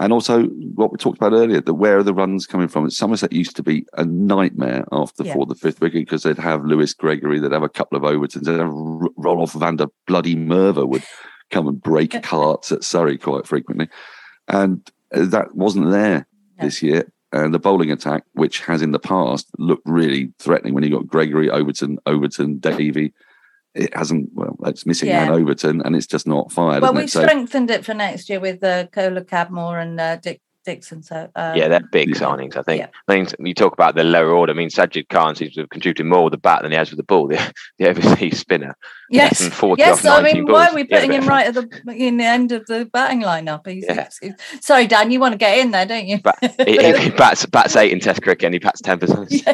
And 0.00 0.12
also 0.12 0.44
what 0.44 0.92
we 0.92 0.98
talked 0.98 1.18
about 1.18 1.32
earlier, 1.32 1.60
that 1.60 1.74
where 1.74 1.98
are 1.98 2.02
the 2.04 2.14
runs 2.14 2.46
coming 2.46 2.68
from? 2.68 2.88
Somerset 2.88 3.32
used 3.32 3.56
to 3.56 3.62
be 3.64 3.84
a 3.94 4.04
nightmare 4.04 4.84
after 4.92 5.24
yeah. 5.24 5.34
for 5.34 5.44
the 5.44 5.56
fifth 5.56 5.80
wicket 5.80 6.02
because 6.02 6.22
they'd 6.22 6.38
have 6.38 6.64
Lewis 6.64 6.94
Gregory, 6.94 7.40
they'd 7.40 7.52
have 7.52 7.64
a 7.64 7.68
couple 7.68 7.96
of 7.96 8.04
Overtons, 8.04 8.44
they'd 8.44 8.60
have 8.60 8.72
Rolf 9.16 9.52
van 9.54 9.76
der 9.76 9.86
Bloody 10.06 10.36
Merwe 10.36 10.86
would 10.86 11.02
come 11.50 11.66
and 11.66 11.82
break 11.82 12.22
carts 12.22 12.70
at 12.70 12.84
Surrey 12.84 13.18
quite 13.18 13.46
frequently. 13.46 13.88
And 14.46 14.88
uh, 15.12 15.24
that 15.26 15.56
wasn't 15.56 15.90
there 15.90 16.28
this 16.60 16.82
year. 16.82 17.10
And 17.32 17.52
the 17.52 17.58
bowling 17.58 17.90
attack, 17.90 18.22
which 18.32 18.60
has 18.60 18.80
in 18.80 18.92
the 18.92 18.98
past 18.98 19.48
looked 19.58 19.86
really 19.86 20.32
threatening 20.38 20.74
when 20.74 20.84
you 20.84 20.90
got 20.90 21.08
Gregory, 21.08 21.50
Overton, 21.50 21.98
Overton, 22.06 22.58
Davey, 22.58 23.12
it 23.78 23.96
hasn't. 23.96 24.30
Well, 24.34 24.56
it's 24.66 24.84
missing 24.84 25.08
yeah. 25.08 25.30
Overton, 25.30 25.80
and 25.82 25.94
it's 25.94 26.06
just 26.06 26.26
not 26.26 26.52
fired. 26.52 26.82
Well, 26.82 26.92
we've 26.92 27.08
strengthened 27.08 27.70
it 27.70 27.84
for 27.84 27.94
next 27.94 28.28
year 28.28 28.40
with 28.40 28.62
uh, 28.62 28.86
Kohler 28.88 29.24
Cadmore 29.24 29.80
and 29.80 30.00
uh, 30.00 30.16
Dick 30.16 30.40
Dickson. 30.64 31.02
So 31.02 31.30
um, 31.34 31.56
yeah, 31.56 31.68
they're 31.68 31.80
big 31.80 32.10
signings. 32.10 32.56
I 32.56 32.62
think. 32.62 32.80
Yeah. 32.80 32.88
I 33.08 33.16
mean, 33.16 33.26
you 33.38 33.54
talk 33.54 33.72
about 33.72 33.94
the 33.94 34.04
lower 34.04 34.30
order. 34.30 34.52
I 34.52 34.56
mean, 34.56 34.68
Sajid 34.68 35.08
Khan 35.08 35.34
seems 35.34 35.54
to 35.54 35.60
have 35.60 35.70
contributed 35.70 36.06
more 36.06 36.24
with 36.24 36.32
the 36.32 36.38
bat 36.38 36.62
than 36.62 36.70
he 36.70 36.76
has 36.76 36.90
with 36.90 36.98
the 36.98 37.04
ball. 37.04 37.28
The, 37.28 37.54
the 37.78 37.88
overseas 37.88 38.38
spinner. 38.40 38.76
Yes. 39.10 39.40
yes. 39.78 40.04
I 40.04 40.22
mean, 40.22 40.44
balls. 40.44 40.54
why 40.54 40.68
are 40.68 40.74
we 40.74 40.84
putting 40.84 41.12
yeah, 41.12 41.20
him 41.20 41.28
right 41.28 41.46
at 41.46 41.54
the 41.54 41.94
in 41.94 42.18
the 42.18 42.24
end 42.24 42.52
of 42.52 42.66
the 42.66 42.84
batting 42.92 43.22
lineup? 43.22 43.66
He's, 43.66 43.84
yeah. 43.84 44.08
He's, 44.20 44.34
he's, 44.50 44.64
sorry, 44.64 44.86
Dan, 44.86 45.10
you 45.10 45.20
want 45.20 45.32
to 45.32 45.38
get 45.38 45.58
in 45.58 45.70
there, 45.70 45.86
don't 45.86 46.06
you? 46.06 46.18
he, 46.66 46.94
he, 46.96 47.10
bats 47.10 47.46
bats 47.46 47.76
eight 47.76 47.92
in 47.92 48.00
Test 48.00 48.22
cricket, 48.22 48.44
and 48.44 48.54
he 48.54 48.58
bats 48.58 48.80
ten 48.80 48.98
percent. 48.98 49.30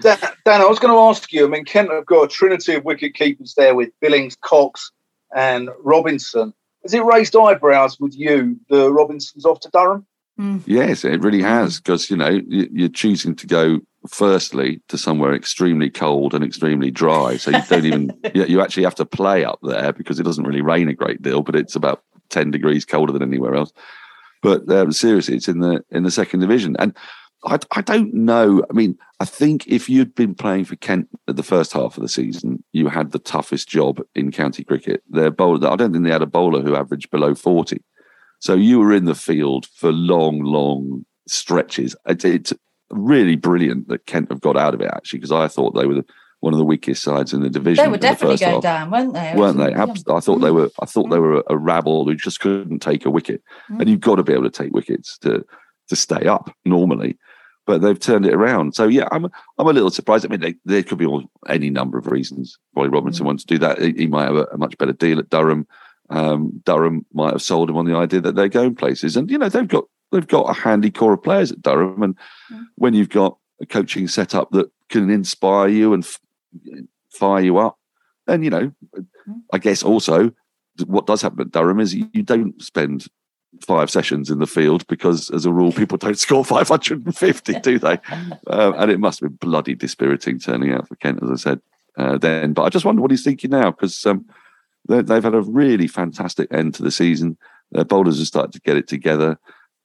Dan, 0.00 0.18
Dan, 0.44 0.60
I 0.60 0.64
was 0.64 0.78
going 0.78 0.92
to 0.92 0.98
ask 0.98 1.32
you. 1.32 1.46
I 1.46 1.48
mean, 1.48 1.64
Kent 1.64 1.90
have 1.90 2.06
got 2.06 2.24
a 2.24 2.28
trinity 2.28 2.74
of 2.74 2.84
wicket 2.84 3.14
keepers 3.14 3.54
there 3.56 3.74
with 3.74 3.90
Billings, 4.00 4.36
Cox, 4.40 4.90
and 5.34 5.70
Robinson. 5.82 6.52
Has 6.82 6.94
it 6.94 7.04
raised 7.04 7.34
eyebrows 7.36 7.98
with 7.98 8.16
you? 8.16 8.58
The 8.68 8.92
Robinsons 8.92 9.44
off 9.44 9.60
to 9.60 9.70
Durham. 9.70 10.06
Mm. 10.38 10.62
Yes, 10.66 11.04
it 11.04 11.22
really 11.22 11.42
has 11.42 11.80
because 11.80 12.10
you 12.10 12.16
know 12.16 12.40
you're 12.48 12.88
choosing 12.88 13.34
to 13.36 13.46
go 13.46 13.80
firstly 14.08 14.80
to 14.88 14.98
somewhere 14.98 15.34
extremely 15.34 15.90
cold 15.90 16.34
and 16.34 16.44
extremely 16.44 16.90
dry, 16.90 17.36
so 17.36 17.50
you 17.50 17.62
don't 17.68 17.86
even 17.86 18.20
you 18.34 18.60
actually 18.60 18.84
have 18.84 18.94
to 18.96 19.06
play 19.06 19.44
up 19.44 19.58
there 19.62 19.92
because 19.92 20.20
it 20.20 20.24
doesn't 20.24 20.44
really 20.46 20.62
rain 20.62 20.88
a 20.88 20.94
great 20.94 21.22
deal, 21.22 21.42
but 21.42 21.56
it's 21.56 21.74
about 21.74 22.02
ten 22.28 22.50
degrees 22.50 22.84
colder 22.84 23.12
than 23.12 23.22
anywhere 23.22 23.54
else. 23.54 23.72
But 24.42 24.70
um, 24.70 24.92
seriously, 24.92 25.36
it's 25.36 25.48
in 25.48 25.60
the 25.60 25.82
in 25.90 26.02
the 26.02 26.10
second 26.10 26.40
division, 26.40 26.76
and 26.78 26.94
I, 27.44 27.58
I 27.72 27.80
don't 27.80 28.12
know. 28.12 28.62
I 28.68 28.72
mean, 28.72 28.98
I 29.20 29.24
think 29.24 29.66
if 29.66 29.88
you'd 29.88 30.14
been 30.14 30.34
playing 30.34 30.66
for 30.66 30.76
Kent 30.76 31.08
at 31.28 31.36
the 31.36 31.42
first 31.42 31.72
half 31.72 31.96
of 31.96 32.02
the 32.02 32.08
season, 32.08 32.62
you 32.72 32.88
had 32.88 33.12
the 33.12 33.18
toughest 33.18 33.68
job 33.68 34.00
in 34.14 34.32
county 34.32 34.64
cricket. 34.64 35.02
Their 35.08 35.30
bowler, 35.30 35.68
I 35.68 35.76
don't 35.76 35.92
think 35.92 36.04
they 36.04 36.10
had 36.10 36.22
a 36.22 36.26
bowler 36.26 36.62
who 36.62 36.76
averaged 36.76 37.10
below 37.10 37.34
forty. 37.34 37.82
So 38.40 38.54
you 38.54 38.78
were 38.78 38.92
in 38.92 39.04
the 39.04 39.14
field 39.14 39.66
for 39.74 39.92
long, 39.92 40.40
long 40.40 41.04
stretches. 41.26 41.96
It's 42.06 42.52
really 42.90 43.36
brilliant 43.36 43.88
that 43.88 44.06
Kent 44.06 44.30
have 44.30 44.40
got 44.40 44.56
out 44.56 44.74
of 44.74 44.80
it 44.80 44.90
actually, 44.92 45.20
because 45.20 45.32
I 45.32 45.48
thought 45.48 45.74
they 45.74 45.86
were 45.86 45.94
the, 45.94 46.04
one 46.40 46.52
of 46.52 46.58
the 46.58 46.64
weakest 46.64 47.02
sides 47.02 47.32
in 47.32 47.40
the 47.40 47.50
division. 47.50 47.84
They 47.84 47.90
were 47.90 47.96
definitely 47.96 48.36
the 48.36 48.44
going 48.44 48.54
half. 48.54 48.62
down, 48.62 48.90
weren't 48.90 49.14
they? 49.14 49.34
Weren't 49.36 49.58
they? 49.58 49.74
I 49.74 50.20
thought 50.20 50.38
they 50.38 50.50
were. 50.50 50.70
I 50.80 50.86
thought 50.86 51.10
they 51.10 51.18
were 51.18 51.42
a, 51.48 51.56
rabble 51.56 52.04
who 52.04 52.14
just 52.14 52.40
couldn't 52.40 52.80
take 52.80 53.04
a 53.04 53.10
wicket, 53.10 53.42
mm. 53.70 53.80
and 53.80 53.88
you've 53.88 54.00
got 54.00 54.16
to 54.16 54.22
be 54.22 54.32
able 54.32 54.44
to 54.44 54.50
take 54.50 54.72
wickets 54.72 55.18
to 55.18 55.44
to 55.88 55.96
stay 55.96 56.26
up 56.26 56.54
normally. 56.64 57.18
But 57.64 57.80
they've 57.80 57.98
turned 57.98 58.26
it 58.26 58.34
around. 58.34 58.76
So 58.76 58.86
yeah, 58.86 59.08
I'm 59.10 59.24
I'm 59.58 59.66
a 59.66 59.72
little 59.72 59.90
surprised. 59.90 60.24
I 60.24 60.28
mean, 60.28 60.40
they, 60.40 60.54
there 60.64 60.82
could 60.82 60.98
be 60.98 61.06
all, 61.06 61.24
any 61.48 61.70
number 61.70 61.98
of 61.98 62.06
reasons 62.06 62.58
why 62.72 62.86
Robinson 62.86 63.24
mm. 63.24 63.26
wants 63.26 63.44
to 63.44 63.54
do 63.54 63.58
that. 63.58 63.80
He, 63.80 63.92
he 63.92 64.06
might 64.06 64.26
have 64.26 64.36
a, 64.36 64.44
a, 64.52 64.58
much 64.58 64.78
better 64.78 64.92
deal 64.92 65.18
at 65.18 65.30
Durham 65.30 65.66
um, 66.10 66.62
Durham 66.64 67.04
might 67.12 67.32
have 67.32 67.42
sold 67.42 67.70
him 67.70 67.76
on 67.76 67.86
the 67.86 67.96
idea 67.96 68.20
that 68.20 68.34
they're 68.34 68.48
going 68.48 68.74
places. 68.74 69.16
And 69.16 69.30
you 69.30 69.38
know 69.38 69.48
they've 69.48 69.66
got 69.66 69.84
they've 70.12 70.26
got 70.26 70.50
a 70.50 70.60
handy 70.60 70.90
core 70.90 71.14
of 71.14 71.22
players 71.22 71.52
at 71.52 71.62
Durham, 71.62 72.02
and 72.02 72.16
when 72.76 72.94
you've 72.94 73.08
got 73.08 73.38
a 73.60 73.66
coaching 73.66 74.08
setup 74.08 74.50
that 74.52 74.70
can 74.88 75.10
inspire 75.10 75.68
you 75.68 75.92
and 75.92 76.04
f- 76.04 76.20
fire 77.10 77.42
you 77.42 77.58
up, 77.58 77.78
then 78.26 78.42
you 78.42 78.50
know, 78.50 78.72
mm. 78.96 79.40
I 79.52 79.58
guess 79.58 79.82
also 79.82 80.32
what 80.86 81.06
does 81.06 81.22
happen 81.22 81.40
at 81.40 81.52
Durham 81.52 81.80
is 81.80 81.94
you, 81.94 82.08
you 82.12 82.22
don't 82.22 82.60
spend 82.62 83.06
five 83.66 83.90
sessions 83.90 84.30
in 84.30 84.38
the 84.38 84.46
field 84.46 84.86
because, 84.86 85.30
as 85.30 85.46
a 85.46 85.52
rule, 85.52 85.72
people 85.72 85.96
don't 85.98 86.18
score 86.18 86.44
550, 86.44 87.60
do 87.60 87.78
they? 87.78 87.98
Um, 88.48 88.74
and 88.76 88.90
it 88.90 89.00
must 89.00 89.20
have 89.20 89.30
been 89.30 89.50
bloody 89.50 89.74
dispiriting 89.74 90.38
turning 90.38 90.72
out 90.72 90.88
for 90.88 90.96
Kent, 90.96 91.22
as 91.22 91.30
I 91.30 91.36
said 91.36 91.60
uh, 91.96 92.18
then. 92.18 92.52
But 92.52 92.64
I 92.64 92.68
just 92.68 92.84
wonder 92.84 93.02
what 93.02 93.10
he's 93.10 93.24
thinking 93.24 93.50
now 93.50 93.70
because. 93.70 94.04
Um, 94.06 94.26
they've 94.88 95.22
had 95.22 95.34
a 95.34 95.42
really 95.42 95.86
fantastic 95.86 96.48
end 96.50 96.74
to 96.74 96.82
the 96.82 96.90
season. 96.90 97.36
Their 97.72 97.84
bowlers 97.84 98.18
have 98.18 98.26
started 98.26 98.52
to 98.52 98.60
get 98.60 98.76
it 98.76 98.88
together, 98.88 99.38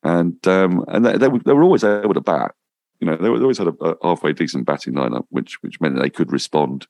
and 0.03 0.35
um, 0.47 0.85
and 0.87 1.05
they, 1.05 1.17
they, 1.17 1.27
were, 1.27 1.39
they 1.39 1.53
were 1.53 1.63
always 1.63 1.83
able 1.83 2.13
to 2.13 2.21
bat. 2.21 2.53
you 2.99 3.07
know, 3.07 3.15
they, 3.17 3.27
always 3.27 3.57
had 3.57 3.67
a, 3.67 3.83
a, 3.83 3.95
halfway 4.03 4.33
decent 4.33 4.65
batting 4.65 4.93
lineup, 4.93 5.25
which 5.29 5.61
which 5.61 5.81
meant 5.81 5.99
they 5.99 6.09
could 6.09 6.31
respond 6.31 6.87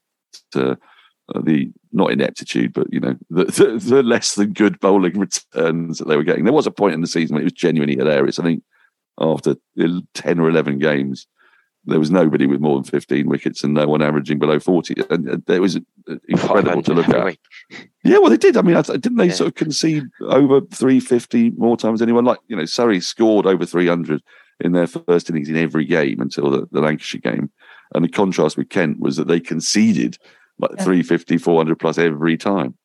to 0.52 0.78
uh, 1.34 1.40
the 1.42 1.70
not 1.92 2.10
ineptitude, 2.10 2.72
but 2.72 2.92
you 2.92 3.00
know, 3.00 3.16
the, 3.30 3.44
the, 3.44 3.78
the 3.78 4.02
less 4.02 4.34
than 4.34 4.52
good 4.52 4.78
bowling 4.80 5.18
returns 5.18 5.98
that 5.98 6.08
they 6.08 6.16
were 6.16 6.24
getting. 6.24 6.44
There 6.44 6.52
was 6.52 6.66
a 6.66 6.72
point 6.72 6.94
in 6.94 7.00
the 7.00 7.06
season 7.06 7.34
when 7.34 7.42
it 7.42 7.46
was 7.46 7.52
genuinely 7.52 7.96
hilarious. 7.96 8.38
I 8.38 8.44
think 8.44 8.62
after 9.18 9.56
ten 10.14 10.40
or 10.40 10.48
eleven 10.48 10.78
games, 10.78 11.26
there 11.84 11.98
was 11.98 12.10
nobody 12.10 12.46
with 12.46 12.60
more 12.60 12.76
than 12.76 12.84
15 12.84 13.28
wickets 13.28 13.64
and 13.64 13.74
no 13.74 13.88
one 13.88 14.02
averaging 14.02 14.38
below 14.38 14.60
40. 14.60 14.94
And 15.10 15.42
it 15.48 15.60
was 15.60 15.78
incredible 16.28 16.82
to 16.82 16.94
look 16.94 17.08
at. 17.08 17.36
Yeah, 18.04 18.18
well, 18.18 18.30
they 18.30 18.36
did. 18.36 18.56
I 18.56 18.62
mean, 18.62 18.74
didn't 18.82 19.14
they 19.14 19.26
yeah. 19.26 19.32
sort 19.32 19.46
of 19.46 19.54
concede 19.54 20.02
over 20.22 20.60
350 20.60 21.50
more 21.50 21.76
times 21.76 22.00
than 22.00 22.08
anyone? 22.08 22.24
Like, 22.24 22.40
you 22.48 22.56
know, 22.56 22.64
Surrey 22.64 23.00
scored 23.00 23.46
over 23.46 23.64
300 23.64 24.20
in 24.58 24.72
their 24.72 24.88
first 24.88 25.30
innings 25.30 25.48
in 25.48 25.54
every 25.56 25.84
game 25.84 26.20
until 26.20 26.50
the, 26.50 26.66
the 26.72 26.80
Lancashire 26.80 27.20
game. 27.20 27.48
And 27.94 28.04
the 28.04 28.08
contrast 28.08 28.56
with 28.56 28.70
Kent 28.70 28.98
was 28.98 29.16
that 29.16 29.28
they 29.28 29.38
conceded 29.38 30.18
like 30.58 30.72
yeah. 30.78 30.84
350, 30.84 31.38
400 31.38 31.78
plus 31.78 31.96
every 31.96 32.36
time. 32.36 32.76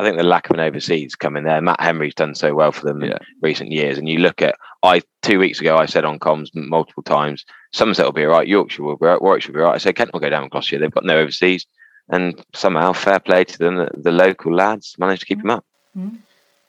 I 0.00 0.02
think 0.02 0.16
the 0.16 0.22
lack 0.22 0.48
of 0.48 0.54
an 0.54 0.60
overseas 0.60 1.14
coming 1.14 1.44
there. 1.44 1.60
Matt 1.60 1.78
Henry's 1.80 2.14
done 2.14 2.34
so 2.34 2.54
well 2.54 2.72
for 2.72 2.86
them 2.86 3.02
yeah. 3.02 3.10
in 3.10 3.18
recent 3.42 3.70
years. 3.70 3.98
And 3.98 4.08
you 4.08 4.18
look 4.18 4.40
at, 4.40 4.56
I 4.82 5.02
two 5.20 5.38
weeks 5.38 5.60
ago, 5.60 5.76
I 5.76 5.84
said 5.84 6.06
on 6.06 6.18
comms 6.18 6.48
multiple 6.54 7.02
times, 7.02 7.44
Somerset 7.74 8.06
will 8.06 8.12
be 8.12 8.24
all 8.24 8.30
right, 8.30 8.48
Yorkshire 8.48 8.82
will 8.82 8.96
be 8.96 9.04
all 9.04 9.12
right, 9.12 9.20
Warwickshire 9.20 9.52
will 9.52 9.58
be 9.58 9.62
all 9.62 9.68
right. 9.68 9.74
I 9.74 9.78
said 9.78 9.96
Kent 9.96 10.14
will 10.14 10.20
go 10.20 10.30
down 10.30 10.44
with 10.44 10.52
Gloucestershire. 10.52 10.78
They've 10.78 10.90
got 10.90 11.04
no 11.04 11.18
overseas. 11.18 11.66
And 12.08 12.42
somehow, 12.54 12.94
fair 12.94 13.20
play 13.20 13.44
to 13.44 13.58
them, 13.58 13.76
the, 13.76 13.90
the 13.94 14.10
local 14.10 14.54
lads 14.54 14.96
managed 14.98 15.20
to 15.20 15.26
keep 15.26 15.42
them 15.42 15.50
up. 15.50 15.66
Mm-hmm. 15.94 16.16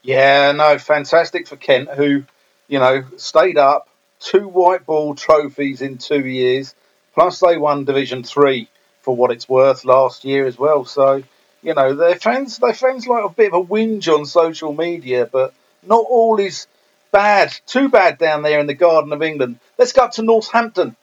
Yeah, 0.03 0.51
no, 0.51 0.77
fantastic 0.77 1.47
for 1.47 1.55
Kent, 1.55 1.89
who, 1.91 2.25
you 2.67 2.79
know, 2.79 3.05
stayed 3.15 3.57
up, 3.57 3.87
two 4.19 4.45
white 4.47 4.85
ball 4.85 5.15
trophies 5.15 5.81
in 5.81 5.99
two 5.99 6.25
years, 6.25 6.75
plus 7.13 7.39
they 7.39 7.55
won 7.55 7.85
Division 7.85 8.23
Three 8.23 8.67
for 9.01 9.15
what 9.15 9.31
it's 9.31 9.47
worth 9.47 9.85
last 9.85 10.25
year 10.25 10.45
as 10.45 10.59
well. 10.59 10.83
So, 10.83 11.23
you 11.61 11.73
know, 11.73 11.95
their 11.95 12.15
fans 12.15 12.57
their 12.57 12.73
fans 12.73 13.07
like 13.07 13.23
a 13.23 13.29
bit 13.29 13.53
of 13.53 13.61
a 13.61 13.65
whinge 13.65 14.07
on 14.07 14.25
social 14.25 14.73
media, 14.73 15.27
but 15.31 15.53
not 15.83 16.05
all 16.09 16.39
is 16.39 16.67
bad, 17.11 17.53
too 17.65 17.89
bad 17.89 18.17
down 18.17 18.41
there 18.41 18.59
in 18.59 18.67
the 18.67 18.73
Garden 18.73 19.13
of 19.13 19.21
England. 19.21 19.59
Let's 19.77 19.93
go 19.93 20.03
up 20.03 20.13
to 20.13 20.23
Northampton 20.23 20.95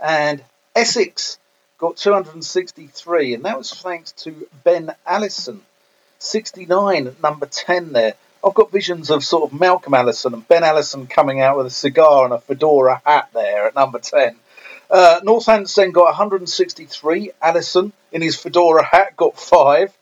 and 0.00 0.42
Essex 0.74 1.38
got 1.78 1.96
263, 1.96 3.34
and 3.34 3.44
that 3.44 3.58
was 3.58 3.72
thanks 3.72 4.12
to 4.12 4.48
Ben 4.64 4.94
Allison, 5.06 5.62
69 6.18 7.06
at 7.06 7.22
number 7.22 7.46
10 7.46 7.92
there. 7.92 8.14
I've 8.44 8.54
got 8.54 8.70
visions 8.70 9.10
of 9.10 9.24
sort 9.24 9.50
of 9.50 9.58
Malcolm 9.58 9.94
Allison 9.94 10.34
and 10.34 10.46
Ben 10.46 10.64
Allison 10.64 11.06
coming 11.06 11.40
out 11.40 11.56
with 11.56 11.66
a 11.66 11.70
cigar 11.70 12.24
and 12.24 12.34
a 12.34 12.40
fedora 12.40 13.02
hat 13.04 13.30
there 13.34 13.66
at 13.66 13.74
number 13.74 13.98
10. 13.98 14.36
Uh, 14.90 15.20
Northampton 15.22 15.92
got 15.92 16.04
163. 16.04 17.32
Allison, 17.42 17.92
in 18.12 18.22
his 18.22 18.36
fedora 18.36 18.84
hat, 18.84 19.16
got 19.16 19.38
five. 19.38 19.96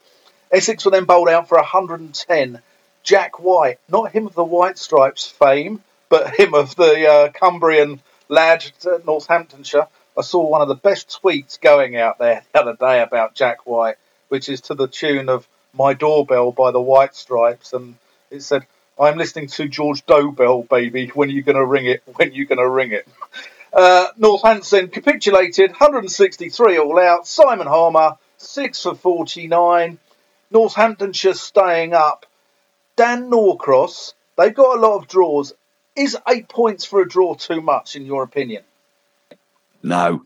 Essex 0.53 0.85
were 0.85 0.91
then 0.91 1.05
bowled 1.05 1.29
out 1.29 1.49
for 1.49 1.57
110. 1.57 2.61
Jack 3.03 3.39
White, 3.39 3.79
not 3.89 4.13
him 4.13 4.27
of 4.27 4.35
the 4.35 4.45
White 4.45 4.79
Stripes 4.79 5.27
fame, 5.27 5.83
but 6.09 6.39
him 6.39 6.55
of 6.55 6.75
the 6.77 7.09
uh, 7.09 7.29
Cumbrian 7.33 8.01
lad 8.29 8.65
at 8.87 9.05
Northamptonshire. 9.05 9.89
I 10.17 10.23
saw 10.23 10.47
one 10.47 10.63
of 10.63 10.69
the 10.69 10.75
best 10.75 11.21
tweets 11.23 11.61
going 11.61 11.97
out 11.97 12.19
there 12.19 12.45
the 12.53 12.61
other 12.61 12.75
day 12.75 13.03
about 13.03 13.35
Jack 13.35 13.67
White, 13.67 13.97
which 14.29 14.49
is 14.49 14.61
to 14.63 14.75
the 14.75 14.87
tune 14.87 15.29
of 15.29 15.49
My 15.73 15.93
Doorbell 15.93 16.53
by 16.53 16.71
the 16.71 16.81
White 16.81 17.15
Stripes. 17.15 17.73
And 17.73 17.97
it 18.31 18.43
said, 18.43 18.67
I'm 18.99 19.19
listening 19.19 19.49
to 19.49 19.69
George 19.69 20.07
Dobell, 20.07 20.69
baby. 20.69 21.09
When 21.09 21.29
are 21.29 21.33
you 21.33 21.43
going 21.43 21.57
to 21.57 21.67
ring 21.67 21.87
it? 21.87 22.03
When 22.15 22.29
are 22.29 22.33
you 22.33 22.47
going 22.47 22.59
to 22.59 22.69
ring 22.69 22.93
it? 22.93 23.09
Uh, 23.75 24.07
Northampton 24.17 24.89
capitulated, 24.89 25.71
163 25.71 26.79
all 26.79 27.01
out. 27.01 27.27
Simon 27.27 27.67
Harmer, 27.67 28.17
6 28.37 28.83
for 28.83 28.95
49. 28.95 29.99
Northamptonshire 30.51 31.35
staying 31.35 31.93
up. 31.93 32.27
Dan 32.97 33.29
Norcross, 33.29 34.15
they've 34.39 34.55
got 34.55 34.79
a 34.79 34.81
lot 34.81 34.97
of 34.99 35.09
draws. 35.09 35.53
Is 35.97 36.17
eight 36.29 36.49
points 36.49 36.85
for 36.85 37.01
a 37.01 37.09
draw 37.09 37.35
too 37.35 37.61
much, 37.61 37.97
in 37.97 38.07
your 38.07 38.23
opinion? 38.23 38.63
No. 39.83 40.25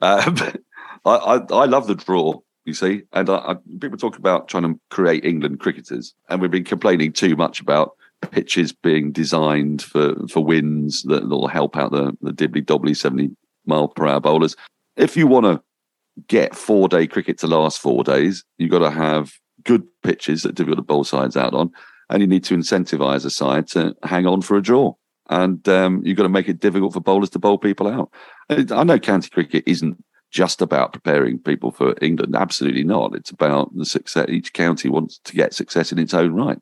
Uh, 0.00 0.52
I, 1.04 1.10
I, 1.10 1.34
I, 1.36 1.64
love 1.64 1.88
the 1.88 1.96
draw, 1.96 2.40
you 2.64 2.74
see. 2.74 3.02
And 3.12 3.28
I, 3.28 3.36
I, 3.36 3.54
people 3.80 3.98
talk 3.98 4.18
about 4.18 4.46
trying 4.46 4.62
to 4.64 4.80
create 4.88 5.24
England 5.24 5.58
cricketers, 5.58 6.14
and 6.28 6.40
we've 6.40 6.50
been 6.50 6.64
complaining 6.64 7.12
too 7.12 7.34
much 7.34 7.60
about 7.60 7.96
pitches 8.20 8.72
being 8.72 9.12
designed 9.12 9.82
for, 9.82 10.14
for 10.28 10.44
wins 10.44 11.02
that 11.04 11.28
will 11.28 11.48
help 11.48 11.76
out 11.76 11.92
the, 11.92 12.16
the 12.20 12.32
dibbly 12.32 12.64
dobbly 12.64 12.96
70 12.96 13.30
mile 13.66 13.88
per 13.88 14.06
hour 14.06 14.20
bowlers. 14.20 14.56
If 14.96 15.16
you 15.16 15.26
want 15.26 15.46
to 15.46 15.62
get 16.26 16.56
four 16.56 16.88
day 16.88 17.06
cricket 17.06 17.38
to 17.38 17.46
last 17.46 17.80
four 17.80 18.02
days, 18.02 18.44
you've 18.58 18.70
got 18.70 18.80
to 18.80 18.90
have 18.90 19.32
good 19.64 19.84
pitches 20.02 20.42
that 20.42 20.54
difficult 20.54 20.78
to 20.78 20.82
bowl 20.82 21.04
sides 21.04 21.36
out 21.36 21.54
on, 21.54 21.70
and 22.10 22.20
you 22.20 22.26
need 22.26 22.44
to 22.44 22.56
incentivize 22.56 23.24
a 23.24 23.30
side 23.30 23.68
to 23.68 23.94
hang 24.02 24.26
on 24.26 24.42
for 24.42 24.56
a 24.56 24.62
draw. 24.62 24.94
And 25.30 25.68
um, 25.68 26.00
you've 26.04 26.16
got 26.16 26.22
to 26.22 26.30
make 26.30 26.48
it 26.48 26.58
difficult 26.58 26.94
for 26.94 27.00
bowlers 27.00 27.30
to 27.30 27.38
bowl 27.38 27.58
people 27.58 27.86
out. 27.86 28.10
I 28.48 28.84
know 28.84 28.98
county 28.98 29.28
cricket 29.28 29.64
isn't 29.66 30.02
just 30.30 30.62
about 30.62 30.92
preparing 30.92 31.38
people 31.38 31.70
for 31.70 31.94
England. 32.00 32.34
Absolutely 32.34 32.84
not. 32.84 33.14
It's 33.14 33.30
about 33.30 33.74
the 33.76 33.84
success. 33.84 34.26
Each 34.28 34.52
county 34.52 34.88
wants 34.88 35.18
to 35.24 35.34
get 35.34 35.54
success 35.54 35.92
in 35.92 35.98
its 35.98 36.14
own 36.14 36.32
right. 36.32 36.58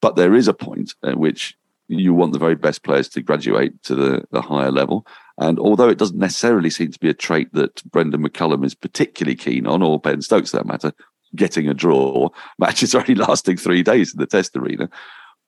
But 0.00 0.16
there 0.16 0.34
is 0.34 0.48
a 0.48 0.54
point 0.54 0.94
at 1.02 1.18
which 1.18 1.56
you 1.88 2.14
want 2.14 2.32
the 2.32 2.38
very 2.38 2.54
best 2.54 2.84
players 2.84 3.08
to 3.08 3.20
graduate 3.20 3.82
to 3.82 3.94
the, 3.94 4.24
the 4.30 4.40
higher 4.40 4.70
level. 4.70 5.06
And 5.38 5.58
although 5.58 5.88
it 5.88 5.98
doesn't 5.98 6.18
necessarily 6.18 6.70
seem 6.70 6.92
to 6.92 6.98
be 7.00 7.08
a 7.08 7.14
trait 7.14 7.52
that 7.54 7.82
Brendon 7.90 8.22
McCullum 8.22 8.64
is 8.64 8.74
particularly 8.74 9.34
keen 9.36 9.66
on, 9.66 9.82
or 9.82 9.98
Ben 9.98 10.22
Stokes 10.22 10.52
for 10.52 10.58
that 10.58 10.66
matter, 10.66 10.92
getting 11.34 11.68
a 11.68 11.74
draw, 11.74 12.28
matches 12.58 12.94
are 12.94 13.00
only 13.00 13.14
lasting 13.16 13.56
three 13.56 13.82
days 13.82 14.12
in 14.12 14.20
the 14.20 14.26
test 14.26 14.56
arena. 14.56 14.88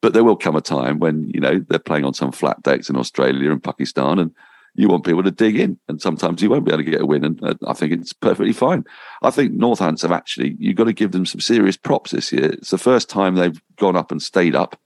But 0.01 0.15
there 0.15 0.25
will 0.25 0.37
come 0.37 0.57
a 0.57 0.61
time 0.61 0.99
when, 0.99 1.31
you 1.31 1.39
know, 1.41 1.65
they're 1.69 1.79
playing 1.79 2.05
on 2.05 2.15
some 2.15 2.33
flat 2.33 2.61
decks 2.63 2.91
in 2.91 2.97
Australia 2.97 3.53
and 3.53 3.63
Pakistan 3.63 4.19
and 4.19 4.33
you 4.75 4.89
want 4.89 5.05
people 5.05 5.23
to 5.23 5.31
dig 5.31 5.59
in, 5.59 5.79
and 5.89 6.01
sometimes 6.01 6.43
you 6.43 6.51
won't 6.51 6.65
be 6.65 6.73
able 6.73 6.83
to 6.83 6.91
get 6.91 7.01
a 7.01 7.07
win. 7.07 7.25
And 7.25 7.43
uh, 7.43 7.55
I 7.67 7.75
think 7.75 7.93
it's 7.93 8.13
perfectly 8.13 8.53
fine. 8.53 8.85
I 9.23 9.31
think 9.31 9.53
Northants 9.53 10.03
have 10.03 10.13
actually 10.13 10.57
you've 10.59 10.77
got 10.77 10.85
to 10.85 10.93
give 10.93 11.13
them 11.13 11.27
some 11.27 11.41
serious 11.41 11.77
props 11.77 12.13
this 12.13 12.33
year. 12.33 12.53
It's 12.53 12.71
the 12.71 12.79
first 12.79 13.11
time 13.11 13.35
they've 13.35 13.61
gone 13.77 13.97
up 13.97 14.11
and 14.11 14.23
stayed 14.23 14.55
up. 14.55 14.81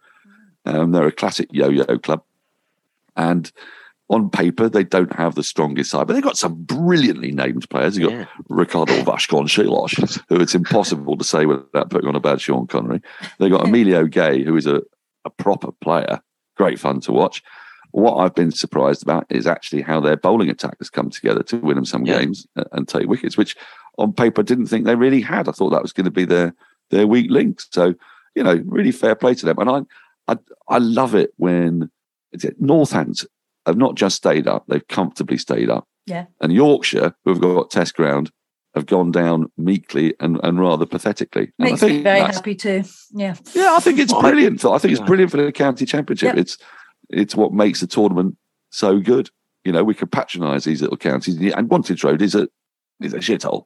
Um, 0.65 0.91
they're 0.91 1.07
a 1.07 1.13
classic 1.13 1.49
yo-yo 1.53 1.99
club, 1.99 2.23
and 3.17 3.51
on 4.09 4.31
paper 4.31 4.69
they 4.69 4.85
don't 4.85 5.15
have 5.15 5.35
the 5.35 5.43
strongest 5.43 5.91
side, 5.91 6.07
but 6.07 6.15
they've 6.15 6.23
got 6.23 6.37
some 6.37 6.63
brilliantly 6.65 7.33
named 7.33 7.69
players. 7.71 7.97
You've 7.97 8.11
got 8.11 8.19
yeah. 8.19 8.27
Ricardo 8.49 8.95
Vasconcelos, 9.03 10.21
who 10.29 10.37
it's 10.37 10.55
impossible 10.55 11.17
to 11.17 11.25
say 11.25 11.47
without 11.47 11.91
putting 11.91 12.09
on 12.09 12.17
a 12.17 12.21
bad 12.21 12.41
Sean 12.41 12.67
Connery. 12.67 13.01
They've 13.39 13.51
got 13.51 13.65
Emilio 13.67 14.07
Gay, 14.07 14.43
who 14.43 14.57
is 14.57 14.67
a, 14.67 14.83
a 15.25 15.31
proper 15.31 15.73
player, 15.73 16.21
great 16.57 16.79
fun 16.79 17.01
to 17.03 17.13
watch. 17.13 17.43
What 17.97 18.19
I've 18.19 18.35
been 18.35 18.51
surprised 18.51 19.03
about 19.03 19.25
is 19.31 19.47
actually 19.47 19.81
how 19.81 20.01
their 20.01 20.19
bowling 20.19 20.51
attack 20.51 20.77
has 20.81 20.91
come 20.91 21.09
together 21.09 21.43
to 21.45 21.57
win 21.57 21.77
them 21.77 21.87
some 21.87 22.05
yeah. 22.05 22.19
games 22.19 22.47
uh, 22.55 22.65
and 22.73 22.87
take 22.87 23.09
wickets, 23.09 23.39
which 23.39 23.57
on 23.97 24.13
paper 24.13 24.43
I 24.43 24.45
didn't 24.45 24.67
think 24.67 24.85
they 24.85 24.97
really 24.97 25.23
had. 25.23 25.49
I 25.49 25.53
thought 25.53 25.71
that 25.71 25.81
was 25.81 25.95
going 25.95 26.05
to 26.05 26.11
be 26.11 26.27
their 26.27 26.55
their 26.91 27.07
weak 27.07 27.31
link. 27.31 27.63
So 27.71 27.95
you 28.35 28.43
know, 28.43 28.63
really 28.67 28.93
fair 28.93 29.15
play 29.15 29.35
to 29.37 29.47
them. 29.47 29.59
And 29.59 29.71
I 29.71 29.81
I, 30.31 30.39
I 30.69 30.77
love 30.77 31.15
it 31.15 31.31
when 31.39 31.91
Northants 32.35 33.25
have 33.65 33.79
not 33.79 33.95
just 33.95 34.17
stayed 34.17 34.47
up; 34.47 34.67
they've 34.69 34.87
comfortably 34.89 35.39
stayed 35.39 35.71
up. 35.71 35.89
Yeah. 36.05 36.27
And 36.43 36.53
Yorkshire, 36.53 37.15
who've 37.25 37.41
got 37.41 37.71
test 37.71 37.97
ground, 37.97 38.31
have 38.75 38.85
gone 38.85 39.11
down 39.11 39.51
meekly 39.57 40.15
and, 40.21 40.39
and 40.43 40.61
rather 40.61 40.85
pathetically. 40.85 41.51
And 41.59 41.71
Makes 41.71 41.83
me 41.83 42.03
very 42.03 42.21
happy 42.21 42.55
too. 42.55 42.85
Yeah. 43.15 43.37
Yeah, 43.55 43.75
I 43.75 43.81
think 43.81 43.99
it's 43.99 44.13
brilliant. 44.21 44.63
I 44.67 44.77
think 44.77 44.93
it's 44.93 45.01
brilliant 45.01 45.31
for 45.31 45.39
the 45.39 45.51
county 45.51 45.87
championship. 45.87 46.35
Yep. 46.35 46.37
It's 46.37 46.59
it's 47.11 47.35
what 47.35 47.53
makes 47.53 47.81
the 47.81 47.87
tournament 47.87 48.37
so 48.71 48.99
good. 49.01 49.31
You 49.65 49.73
know, 49.73 49.85
we 49.85 49.95
could 49.95 50.13
patronise 50.13 50.65
these 50.65 50.81
little 50.81 50.97
counties, 50.97 51.37
and 51.37 51.69
Wantage 51.69 52.05
Road 52.05 52.23
is 52.23 52.35
a 52.35 52.49
is 53.01 53.15
a 53.15 53.19
shithole. 53.19 53.65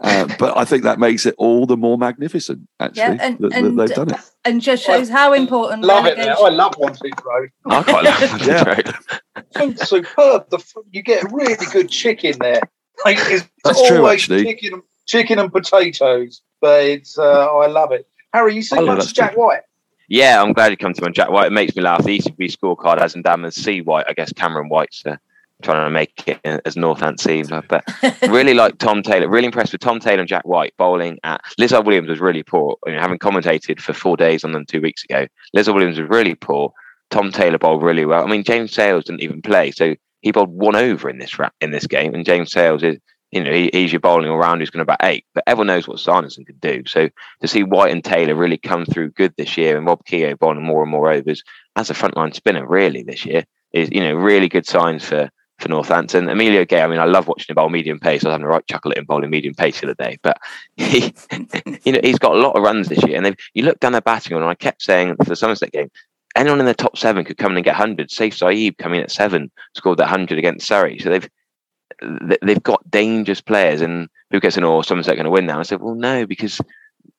Uh, 0.00 0.28
but 0.38 0.56
I 0.56 0.64
think 0.64 0.84
that 0.84 0.98
makes 0.98 1.26
it 1.26 1.34
all 1.38 1.66
the 1.66 1.76
more 1.76 1.98
magnificent, 1.98 2.68
actually, 2.80 3.00
yeah, 3.00 3.16
and, 3.20 3.38
that, 3.38 3.52
and, 3.52 3.78
that 3.78 3.88
they've 3.88 3.96
done 3.96 4.10
it. 4.10 4.20
And 4.44 4.60
just 4.60 4.84
shows 4.84 5.08
how 5.08 5.32
important. 5.32 5.84
Love 5.84 6.06
it. 6.06 6.18
Now. 6.18 6.34
I 6.34 6.50
love 6.50 6.74
Wantage 6.78 7.12
Road. 7.24 7.50
I 7.66 7.82
quite 7.82 8.04
love 8.04 8.20
Wantage 8.20 8.46
yeah. 9.56 9.62
Road. 9.62 9.78
superb. 9.80 10.50
The, 10.50 10.64
you 10.92 11.02
get 11.02 11.24
a 11.24 11.28
really 11.28 11.66
good 11.72 11.90
chicken 11.90 12.36
there. 12.40 12.60
Like, 13.04 13.18
it's 13.20 13.48
That's 13.64 13.86
true, 13.88 14.06
actually. 14.06 14.44
Chicken, 14.44 14.82
chicken 15.06 15.38
and 15.38 15.52
potatoes, 15.52 16.42
but 16.60 16.84
it's 16.84 17.18
uh, 17.18 17.46
I 17.46 17.66
love 17.66 17.92
it. 17.92 18.06
Harry, 18.32 18.54
you 18.54 18.62
see 18.62 18.80
much 18.80 19.14
Jack. 19.14 19.36
White? 19.36 19.62
Yeah, 20.08 20.42
I'm 20.42 20.54
glad 20.54 20.70
you 20.70 20.76
come 20.76 20.94
to 20.94 21.04
on 21.04 21.12
Jack 21.12 21.30
White. 21.30 21.48
It 21.48 21.52
makes 21.52 21.76
me 21.76 21.82
laugh. 21.82 22.02
The 22.02 22.18
ECB 22.18 22.56
scorecard 22.56 22.98
has 22.98 23.14
him 23.14 23.22
down 23.22 23.44
as 23.44 23.54
C 23.54 23.82
White. 23.82 24.06
I 24.08 24.14
guess 24.14 24.32
Cameron 24.32 24.70
White's 24.70 25.04
uh, 25.04 25.16
trying 25.62 25.84
to 25.84 25.90
make 25.90 26.26
it 26.26 26.40
as 26.64 26.76
Northant 26.76 27.20
seems. 27.20 27.50
But 27.68 27.84
really 28.22 28.54
like 28.54 28.78
Tom 28.78 29.02
Taylor. 29.02 29.28
Really 29.28 29.46
impressed 29.46 29.72
with 29.72 29.82
Tom 29.82 30.00
Taylor 30.00 30.20
and 30.20 30.28
Jack 30.28 30.46
White 30.46 30.74
bowling 30.78 31.18
at. 31.24 31.42
Lizaad 31.60 31.84
Williams 31.84 32.08
was 32.08 32.20
really 32.20 32.42
poor. 32.42 32.76
I 32.86 32.90
mean, 32.90 32.98
having 32.98 33.18
commentated 33.18 33.80
for 33.80 33.92
four 33.92 34.16
days 34.16 34.44
on 34.44 34.52
them 34.52 34.64
two 34.64 34.80
weeks 34.80 35.04
ago, 35.04 35.26
Lizaad 35.54 35.74
Williams 35.74 35.98
was 35.98 36.08
really 36.08 36.34
poor. 36.34 36.72
Tom 37.10 37.30
Taylor 37.30 37.58
bowled 37.58 37.82
really 37.82 38.06
well. 38.06 38.24
I 38.24 38.30
mean, 38.30 38.44
James 38.44 38.72
Sales 38.72 39.04
didn't 39.04 39.22
even 39.22 39.42
play, 39.42 39.70
so 39.70 39.94
he 40.22 40.32
bowled 40.32 40.50
one 40.50 40.76
over 40.76 41.08
in 41.08 41.18
this 41.18 41.36
in 41.60 41.70
this 41.70 41.86
game, 41.86 42.14
and 42.14 42.24
James 42.24 42.50
Sales 42.50 42.82
is 42.82 42.98
you 43.30 43.44
know, 43.44 43.52
he, 43.52 43.70
he's 43.72 43.92
your 43.92 44.00
bowling 44.00 44.30
all 44.30 44.38
round 44.38 44.60
who's 44.60 44.70
going 44.70 44.80
to 44.80 44.86
bat 44.86 45.00
eight, 45.02 45.24
but 45.34 45.44
everyone 45.46 45.66
knows 45.66 45.86
what 45.86 46.00
Sanderson 46.00 46.44
can 46.44 46.56
do. 46.56 46.82
So 46.86 47.10
to 47.40 47.48
see 47.48 47.62
White 47.62 47.92
and 47.92 48.02
Taylor 48.02 48.34
really 48.34 48.56
come 48.56 48.86
through 48.86 49.10
good 49.10 49.34
this 49.36 49.56
year 49.56 49.76
and 49.76 49.86
Rob 49.86 50.04
Keogh 50.04 50.36
bowling 50.36 50.64
more 50.64 50.82
and 50.82 50.90
more 50.90 51.10
overs 51.10 51.42
as 51.76 51.90
a 51.90 51.94
frontline 51.94 52.34
spinner 52.34 52.66
really 52.66 53.02
this 53.02 53.26
year 53.26 53.44
is, 53.72 53.90
you 53.90 54.00
know, 54.00 54.14
really 54.14 54.48
good 54.48 54.66
signs 54.66 55.04
for, 55.04 55.30
for 55.58 55.68
Northampton. 55.68 56.30
Emilio 56.30 56.64
Gay, 56.64 56.80
I 56.80 56.86
mean, 56.86 56.98
I 56.98 57.04
love 57.04 57.28
watching 57.28 57.52
him 57.52 57.56
bowl 57.56 57.68
medium 57.68 58.00
pace. 58.00 58.24
I 58.24 58.28
was 58.28 58.34
having 58.34 58.46
a 58.46 58.48
right 58.48 58.66
chuckle 58.66 58.92
at 58.92 58.98
him 58.98 59.04
bowling 59.04 59.30
medium 59.30 59.54
pace 59.54 59.80
the 59.80 59.88
other 59.88 59.94
day, 59.94 60.18
but 60.22 60.38
he, 60.76 61.12
you 61.84 61.92
know, 61.92 62.00
he's 62.02 62.18
got 62.18 62.34
a 62.34 62.40
lot 62.40 62.56
of 62.56 62.62
runs 62.62 62.88
this 62.88 63.04
year. 63.04 63.22
And 63.22 63.36
you 63.52 63.62
look 63.62 63.80
down 63.80 63.92
their 63.92 64.00
batting 64.00 64.36
and 64.36 64.46
I 64.46 64.54
kept 64.54 64.82
saying 64.82 65.16
for 65.16 65.24
the 65.24 65.36
Somerset 65.36 65.72
game, 65.72 65.90
anyone 66.34 66.60
in 66.60 66.66
the 66.66 66.74
top 66.74 66.96
seven 66.96 67.24
could 67.24 67.36
come 67.36 67.52
in 67.52 67.58
and 67.58 67.64
get 67.64 67.72
100. 67.72 68.08
Saif 68.08 68.32
Zaib 68.32 68.78
coming 68.78 69.00
at 69.00 69.10
seven 69.10 69.50
scored 69.74 69.98
that 69.98 70.04
100 70.04 70.38
against 70.38 70.66
Surrey. 70.66 70.98
So 70.98 71.10
they've 71.10 71.28
they've 72.42 72.62
got 72.62 72.90
dangerous 72.90 73.40
players, 73.40 73.80
and 73.80 74.08
who 74.30 74.40
gets 74.40 74.56
an 74.56 74.64
or 74.64 74.84
Somerset 74.84 75.16
going 75.16 75.24
to 75.24 75.30
win 75.30 75.46
now? 75.46 75.58
I 75.58 75.62
said, 75.62 75.80
well, 75.80 75.94
no, 75.94 76.26
because 76.26 76.60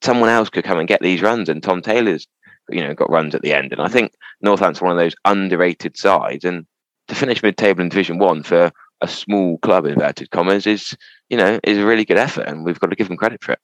someone 0.01 0.29
else 0.29 0.49
could 0.49 0.63
come 0.63 0.79
and 0.79 0.87
get 0.87 1.01
these 1.01 1.21
runs, 1.21 1.49
and 1.49 1.61
Tom 1.61 1.81
Taylor's 1.81 2.27
you 2.69 2.81
know 2.81 2.93
got 2.93 3.09
runs 3.09 3.35
at 3.35 3.41
the 3.41 3.53
end, 3.53 3.71
and 3.71 3.81
I 3.81 3.87
think 3.87 4.13
Northampton's 4.41 4.81
one 4.81 4.91
of 4.91 4.97
those 4.97 5.15
underrated 5.25 5.97
sides, 5.97 6.45
and 6.45 6.65
to 7.07 7.15
finish 7.15 7.41
mid-table 7.41 7.81
in 7.81 7.89
Division 7.89 8.19
One 8.19 8.43
for 8.43 8.71
a 9.01 9.07
small 9.07 9.57
club, 9.59 9.85
inverted 9.85 10.31
commas, 10.31 10.67
is 10.67 10.95
you 11.29 11.37
know 11.37 11.59
is 11.63 11.77
a 11.77 11.85
really 11.85 12.05
good 12.05 12.17
effort, 12.17 12.47
and 12.47 12.63
we've 12.63 12.79
got 12.79 12.89
to 12.89 12.95
give 12.95 13.07
them 13.07 13.17
credit 13.17 13.43
for 13.43 13.53
it. 13.53 13.59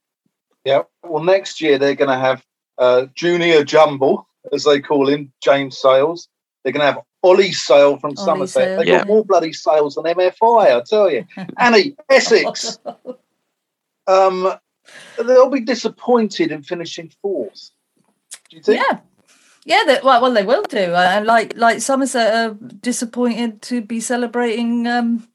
Yeah, 0.64 0.84
well, 1.04 1.24
next 1.24 1.62
year 1.62 1.78
they're 1.78 1.96
going 1.96 2.10
to 2.10 2.18
have 2.18 2.44
uh, 2.78 3.06
Junior 3.16 3.64
Jumble, 3.64 4.28
as 4.52 4.64
they 4.64 4.82
call 4.82 5.08
him, 5.08 5.32
James 5.44 5.78
Sales. 5.78 6.28
They're 6.64 6.74
going 6.74 6.82
to 6.82 6.94
have 6.94 7.04
Ollie 7.26 7.52
Sale 7.52 7.98
from 7.98 8.14
Ollie 8.18 8.26
Somerset. 8.26 8.64
Sale. 8.64 8.78
They've 8.78 8.88
yeah. 8.88 8.98
got 9.00 9.08
more 9.08 9.26
bloody 9.26 9.52
sales 9.52 9.96
than 9.96 10.06
MFI, 10.06 10.78
I 10.78 10.82
tell 10.82 11.10
you. 11.12 11.26
Annie, 11.58 11.96
Essex. 12.10 12.78
Um, 14.08 14.54
they'll 15.18 15.50
be 15.50 15.62
disappointed 15.62 16.52
in 16.52 16.62
finishing 16.62 17.12
fourth. 17.22 17.72
Do 18.50 18.58
you 18.58 18.62
think? 18.62 18.84
Yeah. 18.88 19.00
Yeah, 19.68 19.82
they, 19.88 20.00
well, 20.04 20.22
well, 20.22 20.32
they 20.32 20.44
will 20.44 20.62
do. 20.62 20.94
Uh, 20.94 21.24
like, 21.26 21.58
like 21.58 21.82
Somerset 21.82 22.36
are 22.36 22.54
disappointed 22.54 23.64
to 23.64 23.82
be 23.82 24.00
celebrating 24.00 24.86
um, 24.86 25.28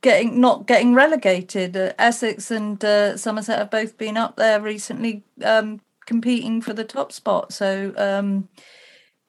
getting 0.00 0.40
not 0.40 0.66
getting 0.66 0.94
relegated. 0.94 1.76
Uh, 1.76 1.92
Essex 1.98 2.50
and 2.50 2.82
uh, 2.82 3.18
Somerset 3.18 3.58
have 3.58 3.70
both 3.70 3.98
been 3.98 4.16
up 4.16 4.36
there 4.36 4.62
recently, 4.62 5.24
um, 5.44 5.82
competing 6.06 6.62
for 6.62 6.72
the 6.72 6.84
top 6.84 7.12
spot. 7.12 7.52
So, 7.52 7.92
um, 7.98 8.48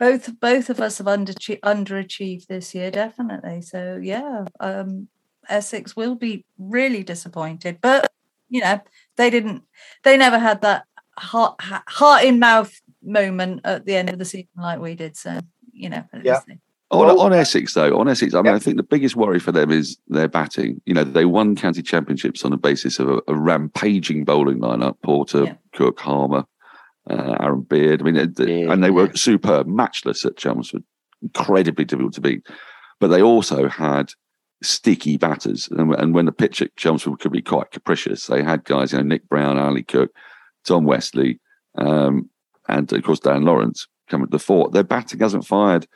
both 0.02 0.40
both 0.40 0.72
of 0.72 0.82
us 0.82 0.98
have 0.98 1.08
under 1.08 1.32
underachieved 1.32 2.48
this 2.48 2.74
year, 2.74 2.90
definitely. 2.90 3.62
So 3.62 4.00
yeah, 4.02 4.46
um, 4.60 5.10
Essex 5.48 5.96
will 5.96 6.16
be 6.16 6.44
really 6.58 7.04
disappointed, 7.04 7.78
but 7.82 8.12
you 8.50 8.62
know 8.62 8.82
they 9.16 9.30
didn't, 9.30 9.62
they 10.04 10.18
never 10.18 10.40
had 10.40 10.64
that 10.64 10.86
heart 11.20 11.62
heart 11.62 12.24
in 12.24 12.40
mouth 12.40 12.82
moment 13.04 13.62
at 13.64 13.86
the 13.86 13.96
end 13.96 14.10
of 14.10 14.18
the 14.18 14.26
season 14.26 14.50
like 14.58 14.80
we 14.80 14.96
did. 14.96 15.16
So 15.16 15.40
you 15.72 15.90
know, 15.90 16.04
yeah. 16.24 16.40
On, 16.90 17.08
on 17.20 17.32
Essex 17.32 17.76
though, 17.76 17.98
on 18.00 18.10
Essex, 18.10 18.34
I 18.34 18.42
mean, 18.42 18.56
I 18.56 18.60
think 18.60 18.78
the 18.78 18.84
biggest 18.84 19.16
worry 19.16 19.40
for 19.40 19.52
them 19.52 19.70
is 19.72 19.98
their 20.08 20.28
batting. 20.28 20.82
You 20.86 20.96
know, 20.96 21.04
they 21.04 21.26
won 21.26 21.56
county 21.56 21.84
championships 21.84 22.44
on 22.44 22.50
the 22.50 22.58
basis 22.58 22.98
of 22.98 23.08
a, 23.08 23.22
a 23.28 23.36
rampaging 23.36 24.26
bowling 24.26 24.60
lineup: 24.60 24.96
Porter, 25.04 25.44
yeah. 25.44 25.56
Cook, 25.74 26.00
Harmer, 26.00 26.44
uh, 27.10 27.38
Aaron 27.40 27.62
Beard. 27.62 28.02
I 28.02 28.04
mean, 28.04 28.18
and 28.18 28.84
they 28.84 28.92
were 28.92 29.14
superb, 29.16 29.68
matchless 29.68 30.26
at 30.26 30.38
Chelmsford, 30.38 30.84
incredibly 31.22 31.86
difficult 31.86 32.14
to 32.14 32.22
beat. 32.22 32.46
But 33.00 33.08
they 33.08 33.22
also 33.22 33.68
had 33.68 34.12
sticky 34.64 35.18
batters, 35.18 35.68
and, 35.72 35.94
and 35.96 36.14
when 36.14 36.26
the 36.26 36.32
pitch 36.32 36.62
at 36.62 36.76
Chelmsford 36.76 37.20
could 37.20 37.32
be 37.32 37.42
quite 37.42 37.72
capricious, 37.72 38.28
they 38.28 38.44
had 38.44 38.64
guys, 38.64 38.92
you 38.92 39.00
know, 39.00 39.04
Nick 39.04 39.28
Browne, 39.28 39.58
Ali 39.58 39.84
Cook, 39.84 40.12
Tom 40.66 40.86
Westley, 40.86 41.40
um, 41.78 42.30
and 42.68 42.92
of 42.94 43.04
course 43.04 43.20
Dan 43.20 43.44
Lawrence 43.44 43.88
coming 44.08 44.28
to 44.28 44.32
the 44.32 44.40
fore. 44.40 44.70
Their 44.70 44.84
batting 44.84 45.20
hasn't 45.20 45.48
fired 45.48 45.88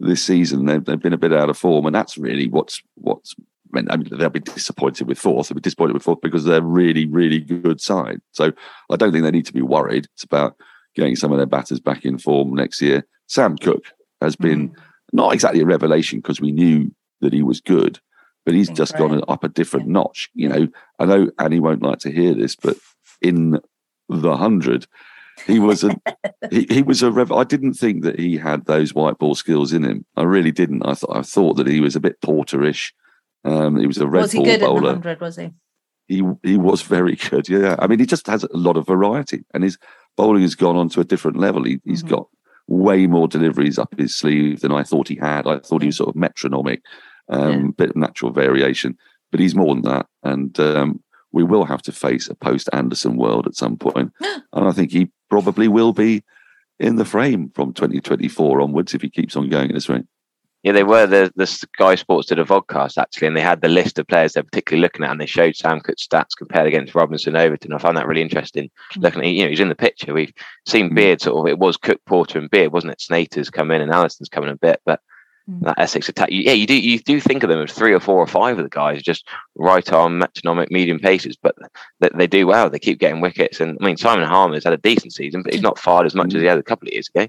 this 0.00 0.24
season. 0.24 0.66
They've, 0.66 0.84
they've 0.84 1.00
been 1.00 1.12
a 1.12 1.18
bit 1.18 1.32
out 1.32 1.50
of 1.50 1.58
form, 1.58 1.86
and 1.86 1.94
that's 1.94 2.18
really 2.18 2.48
what's 2.48 2.82
what's 2.94 3.34
I 3.74 3.96
mean, 3.96 4.08
they'll 4.10 4.30
be 4.30 4.40
disappointed 4.40 5.06
with 5.06 5.18
fourth. 5.18 5.48
They'll 5.48 5.56
be 5.56 5.60
disappointed 5.60 5.94
with 5.94 6.02
fourth 6.02 6.20
because 6.20 6.44
they're 6.44 6.62
really, 6.62 7.06
really 7.06 7.40
good 7.40 7.80
side. 7.80 8.20
So 8.32 8.52
I 8.90 8.96
don't 8.96 9.12
think 9.12 9.24
they 9.24 9.30
need 9.30 9.46
to 9.46 9.52
be 9.52 9.62
worried. 9.62 10.06
It's 10.14 10.24
about 10.24 10.56
getting 10.94 11.16
some 11.16 11.32
of 11.32 11.38
their 11.38 11.46
batters 11.46 11.80
back 11.80 12.04
in 12.04 12.18
form 12.18 12.54
next 12.54 12.80
year. 12.80 13.06
Sam 13.26 13.56
Cook 13.56 13.84
has 14.20 14.36
been 14.36 14.70
mm. 14.70 14.76
not 15.12 15.32
exactly 15.32 15.60
a 15.60 15.66
revelation 15.66 16.18
because 16.18 16.40
we 16.40 16.52
knew 16.52 16.94
that 17.20 17.32
he 17.32 17.42
was 17.42 17.60
good, 17.60 18.00
but 18.44 18.54
he's 18.54 18.70
just 18.70 18.94
great. 18.96 19.10
gone 19.10 19.24
up 19.28 19.44
a 19.44 19.48
different 19.48 19.86
yeah. 19.86 19.92
notch. 19.92 20.30
You 20.34 20.48
know, 20.48 20.68
I 20.98 21.04
know 21.04 21.30
Annie 21.38 21.60
won't 21.60 21.82
like 21.82 22.00
to 22.00 22.10
hear 22.10 22.34
this, 22.34 22.56
but 22.56 22.76
in 23.22 23.60
the 24.08 24.36
hundred, 24.36 24.86
he 25.46 25.58
was 25.58 25.84
a 25.84 25.96
he, 26.50 26.66
he 26.68 26.82
was 26.82 27.02
a 27.02 27.10
rev. 27.10 27.32
I 27.32 27.44
didn't 27.44 27.74
think 27.74 28.02
that 28.02 28.18
he 28.18 28.36
had 28.36 28.66
those 28.66 28.94
white 28.94 29.18
ball 29.18 29.34
skills 29.34 29.72
in 29.72 29.84
him. 29.84 30.04
I 30.16 30.22
really 30.22 30.52
didn't. 30.52 30.84
I 30.84 30.94
thought 30.94 31.16
I 31.16 31.22
thought 31.22 31.54
that 31.54 31.66
he 31.66 31.80
was 31.80 31.96
a 31.96 32.00
bit 32.00 32.20
porterish 32.20 32.92
um, 33.44 33.76
he 33.76 33.86
was 33.86 33.98
a 33.98 34.06
red 34.06 34.22
was 34.22 34.32
he 34.32 34.42
good 34.42 34.60
bowler. 34.60 34.90
At 34.90 35.04
100, 35.04 35.20
was 35.20 35.36
he? 35.36 35.50
He 36.08 36.22
he 36.42 36.56
was 36.56 36.82
very 36.82 37.16
good. 37.16 37.48
Yeah, 37.48 37.76
I 37.78 37.86
mean, 37.86 37.98
he 37.98 38.06
just 38.06 38.26
has 38.26 38.44
a 38.44 38.56
lot 38.56 38.76
of 38.76 38.86
variety, 38.86 39.44
and 39.54 39.62
his 39.62 39.78
bowling 40.16 40.42
has 40.42 40.54
gone 40.54 40.76
on 40.76 40.88
to 40.90 41.00
a 41.00 41.04
different 41.04 41.38
level. 41.38 41.64
He, 41.64 41.80
has 41.88 42.02
mm-hmm. 42.02 42.14
got 42.14 42.26
way 42.66 43.06
more 43.06 43.28
deliveries 43.28 43.78
up 43.78 43.94
his 43.98 44.16
sleeve 44.16 44.60
than 44.60 44.72
I 44.72 44.82
thought 44.82 45.08
he 45.08 45.16
had. 45.16 45.46
I 45.46 45.58
thought 45.58 45.82
he 45.82 45.88
was 45.88 45.96
sort 45.96 46.08
of 46.08 46.16
metronomic, 46.16 46.82
um, 47.28 47.50
yeah. 47.50 47.70
bit 47.76 47.90
of 47.90 47.96
natural 47.96 48.32
variation, 48.32 48.96
but 49.30 49.40
he's 49.40 49.54
more 49.54 49.74
than 49.74 49.84
that. 49.84 50.06
And 50.22 50.58
um, 50.60 51.02
we 51.32 51.44
will 51.44 51.64
have 51.64 51.82
to 51.82 51.92
face 51.92 52.28
a 52.28 52.34
post 52.34 52.68
Anderson 52.72 53.16
world 53.16 53.46
at 53.46 53.56
some 53.56 53.76
point, 53.76 54.12
and 54.20 54.68
I 54.68 54.72
think 54.72 54.92
he 54.92 55.10
probably 55.30 55.68
will 55.68 55.92
be 55.92 56.24
in 56.78 56.96
the 56.96 57.04
frame 57.04 57.50
from 57.54 57.72
2024 57.72 58.60
onwards 58.60 58.94
if 58.94 59.02
he 59.02 59.10
keeps 59.10 59.36
on 59.36 59.48
going 59.48 59.68
at 59.68 59.74
this 59.74 59.88
rate. 59.88 60.06
Yeah, 60.62 60.72
they 60.72 60.84
were. 60.84 61.06
The, 61.06 61.32
the 61.36 61.46
Sky 61.46 61.94
Sports 61.94 62.28
did 62.28 62.38
a 62.38 62.44
vodcast 62.44 62.98
actually, 62.98 63.28
and 63.28 63.36
they 63.36 63.40
had 63.40 63.62
the 63.62 63.68
list 63.68 63.98
of 63.98 64.06
players 64.06 64.34
they're 64.34 64.42
particularly 64.42 64.82
looking 64.82 65.04
at, 65.04 65.10
and 65.10 65.20
they 65.20 65.26
showed 65.26 65.56
Sam 65.56 65.80
Cook's 65.80 66.06
stats 66.06 66.36
compared 66.36 66.66
against 66.66 66.94
Robinson 66.94 67.34
Overton. 67.34 67.72
I 67.72 67.78
found 67.78 67.96
that 67.96 68.06
really 68.06 68.20
interesting. 68.20 68.64
Mm-hmm. 68.64 69.00
Looking 69.00 69.20
at, 69.22 69.28
you 69.28 69.44
know, 69.44 69.50
he's 69.50 69.60
in 69.60 69.70
the 69.70 69.74
picture. 69.74 70.12
We've 70.12 70.34
seen 70.66 70.88
hmm. 70.88 70.94
Beard 70.94 71.22
sort 71.22 71.38
of. 71.38 71.50
It 71.50 71.58
was 71.58 71.78
Cook, 71.78 72.00
Porter, 72.04 72.38
and 72.38 72.50
Beard, 72.50 72.72
wasn't 72.72 72.92
it? 72.92 73.00
Snater's 73.00 73.48
come 73.48 73.70
in, 73.70 73.80
and 73.80 73.90
Allison's 73.90 74.28
coming 74.28 74.50
a 74.50 74.56
bit, 74.56 74.82
but 74.84 75.00
mm-hmm. 75.50 75.64
that 75.64 75.78
Essex 75.78 76.10
attack. 76.10 76.28
Yeah, 76.30 76.52
you 76.52 76.66
do. 76.66 76.78
You 76.78 76.98
do 76.98 77.20
think 77.20 77.42
of 77.42 77.48
them 77.48 77.62
as 77.62 77.72
three 77.72 77.94
or 77.94 78.00
four 78.00 78.18
or 78.18 78.26
five 78.26 78.58
of 78.58 78.64
the 78.64 78.70
guys, 78.70 79.02
just 79.02 79.26
right 79.54 79.90
arm, 79.90 80.18
metronomic, 80.18 80.70
medium 80.70 80.98
paces, 80.98 81.38
but 81.42 81.56
they, 82.00 82.10
they 82.14 82.26
do 82.26 82.46
well. 82.46 82.68
They 82.68 82.78
keep 82.78 82.98
getting 82.98 83.22
wickets, 83.22 83.60
and 83.60 83.78
I 83.80 83.86
mean, 83.86 83.96
Simon 83.96 84.28
Harmer's 84.28 84.64
had 84.64 84.74
a 84.74 84.78
decent 84.78 85.14
season, 85.14 85.42
but 85.42 85.54
he's 85.54 85.62
not 85.62 85.78
fired 85.78 86.04
as 86.04 86.14
much 86.14 86.28
mm-hmm. 86.28 86.36
as 86.36 86.42
he 86.42 86.48
had 86.48 86.58
a 86.58 86.62
couple 86.62 86.86
of 86.86 86.92
years 86.92 87.08
ago 87.14 87.28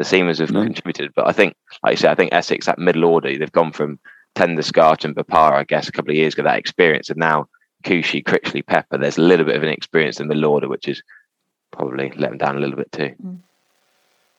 the 0.00 0.06
seamers 0.06 0.38
have 0.38 0.50
no. 0.50 0.64
contributed. 0.64 1.12
But 1.14 1.28
I 1.28 1.32
think, 1.32 1.54
like 1.82 1.92
you 1.92 1.96
said, 1.98 2.10
I 2.10 2.14
think 2.14 2.32
Essex, 2.32 2.64
that 2.64 2.78
middle 2.78 3.04
order, 3.04 3.36
they've 3.36 3.52
gone 3.52 3.70
from 3.70 3.98
Tender, 4.34 4.62
Scarch, 4.62 5.04
and 5.04 5.14
Bopara, 5.14 5.52
I 5.52 5.64
guess, 5.64 5.88
a 5.88 5.92
couple 5.92 6.10
of 6.10 6.16
years 6.16 6.32
ago, 6.32 6.44
that 6.44 6.58
experience. 6.58 7.10
And 7.10 7.18
now 7.18 7.48
Kushi, 7.84 8.24
Critchley, 8.24 8.64
Pepper, 8.64 8.96
there's 8.96 9.18
a 9.18 9.22
little 9.22 9.44
bit 9.44 9.56
of 9.56 9.62
an 9.62 9.68
experience 9.68 10.18
in 10.18 10.26
the 10.26 10.34
middle 10.34 10.50
order, 10.52 10.68
which 10.68 10.88
is 10.88 11.02
probably 11.70 12.10
let 12.16 12.30
them 12.30 12.38
down 12.38 12.56
a 12.56 12.60
little 12.60 12.76
bit 12.76 12.90
too. 12.90 13.14
Mm. 13.22 13.40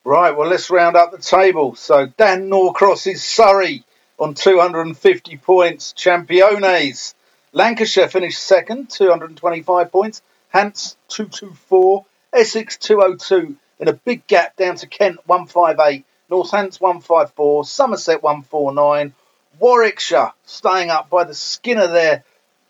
Right, 0.03 0.35
well, 0.35 0.49
let's 0.49 0.71
round 0.71 0.95
up 0.95 1.11
the 1.11 1.19
table. 1.19 1.75
So 1.75 2.07
Dan 2.07 2.49
Norcross 2.49 3.05
is 3.05 3.23
Surrey 3.23 3.83
on 4.17 4.33
250 4.33 5.37
points. 5.37 5.93
Championes. 5.95 7.13
Lancashire 7.53 8.09
finished 8.09 8.41
second, 8.41 8.89
225 8.89 9.91
points. 9.91 10.23
Hants 10.49 10.97
224. 11.09 12.03
Essex 12.33 12.77
202 12.77 13.57
in 13.81 13.87
a 13.87 13.93
big 13.93 14.25
gap 14.27 14.55
down 14.55 14.75
to 14.75 14.85
Kent 14.85 15.19
158, 15.25 16.05
Northants 16.29 16.79
154, 16.79 17.65
Somerset 17.65 18.21
149, 18.21 19.13
Warwickshire 19.59 20.31
staying 20.45 20.91
up 20.91 21.09
by 21.09 21.23
the 21.23 21.33
skin 21.33 21.79
of 21.79 21.91
their 21.91 22.23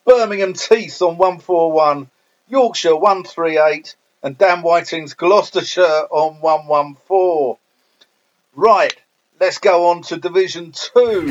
Birmingham 0.05 0.53
teeth 0.53 1.01
on 1.01 1.18
141, 1.18 2.09
Yorkshire 2.47 2.95
138, 2.95 3.95
and 4.24 4.38
Dan 4.38 4.62
Whiting's 4.62 5.14
Gloucestershire 5.14 6.07
on 6.09 6.39
114. 6.39 7.57
Right, 8.55 8.95
let's 9.39 9.57
go 9.57 9.89
on 9.89 10.03
to 10.03 10.18
Division 10.18 10.72
2. 10.72 11.24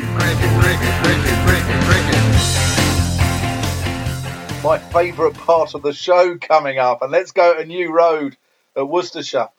My 4.63 4.77
favourite 4.93 5.33
part 5.33 5.73
of 5.73 5.81
the 5.81 5.91
show 5.91 6.37
coming 6.37 6.77
up, 6.77 7.01
and 7.01 7.11
let's 7.11 7.31
go 7.31 7.55
to 7.55 7.65
New 7.65 7.91
Road 7.91 8.37
at 8.75 8.87
Worcestershire 8.87 9.49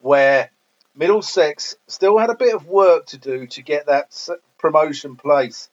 where 0.00 0.50
Middlesex 0.94 1.76
still 1.86 2.18
had 2.18 2.30
a 2.30 2.34
bit 2.34 2.54
of 2.54 2.66
work 2.66 3.06
to 3.06 3.18
do 3.18 3.46
to 3.46 3.62
get 3.62 3.86
that 3.86 4.28
promotion 4.58 5.16
place. 5.16 5.68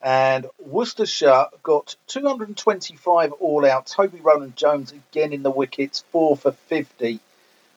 And 0.00 0.46
Worcestershire 0.58 1.46
got 1.62 1.94
225 2.08 3.32
all 3.32 3.64
out. 3.64 3.86
Toby 3.86 4.20
Roland 4.20 4.56
Jones 4.56 4.92
again 4.92 5.32
in 5.32 5.42
the 5.42 5.50
wickets, 5.50 6.04
4 6.10 6.36
for 6.36 6.52
50. 6.52 7.20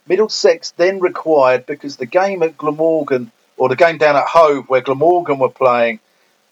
Middlesex 0.07 0.71
then 0.71 0.99
required, 0.99 1.65
because 1.65 1.97
the 1.97 2.05
game 2.05 2.43
at 2.43 2.57
Glamorgan, 2.57 3.31
or 3.57 3.69
the 3.69 3.75
game 3.75 3.97
down 3.97 4.15
at 4.15 4.27
Hove 4.27 4.69
where 4.69 4.81
Glamorgan 4.81 5.39
were 5.39 5.49
playing, 5.49 5.99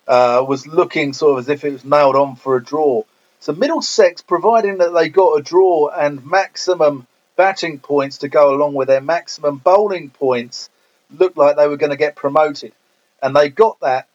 uh, 0.08 0.46
was 0.48 0.68
looking 0.68 1.14
sort 1.14 1.34
of 1.34 1.46
as 1.46 1.50
if 1.50 1.64
it 1.64 1.72
was 1.72 1.86
nailed 1.86 2.16
on 2.16 2.36
for 2.36 2.56
a 2.56 2.64
draw. 2.64 3.04
So 3.40 3.54
Middlesex, 3.54 4.22
providing 4.22 4.78
that 4.78 4.94
they 4.94 5.10
got 5.10 5.40
a 5.40 5.42
draw 5.42 5.90
and 5.90 6.26
maximum 6.26 7.08
batting 7.36 7.80
points 7.80 8.20
to 8.20 8.28
go 8.28 8.54
along 8.54 8.74
with 8.74 8.88
their 8.88 9.02
maximum 9.02 9.58
bowling 9.58 10.10
points, 10.10 10.70
looked 11.12 11.38
like 11.38 11.56
they 11.56 11.68
were 11.68 11.78
going 11.78 11.92
to 11.92 11.98
get 11.98 12.16
promoted. 12.16 12.74
And 13.22 13.36
they 13.36 13.50
got 13.50 13.80
that. 13.82 14.08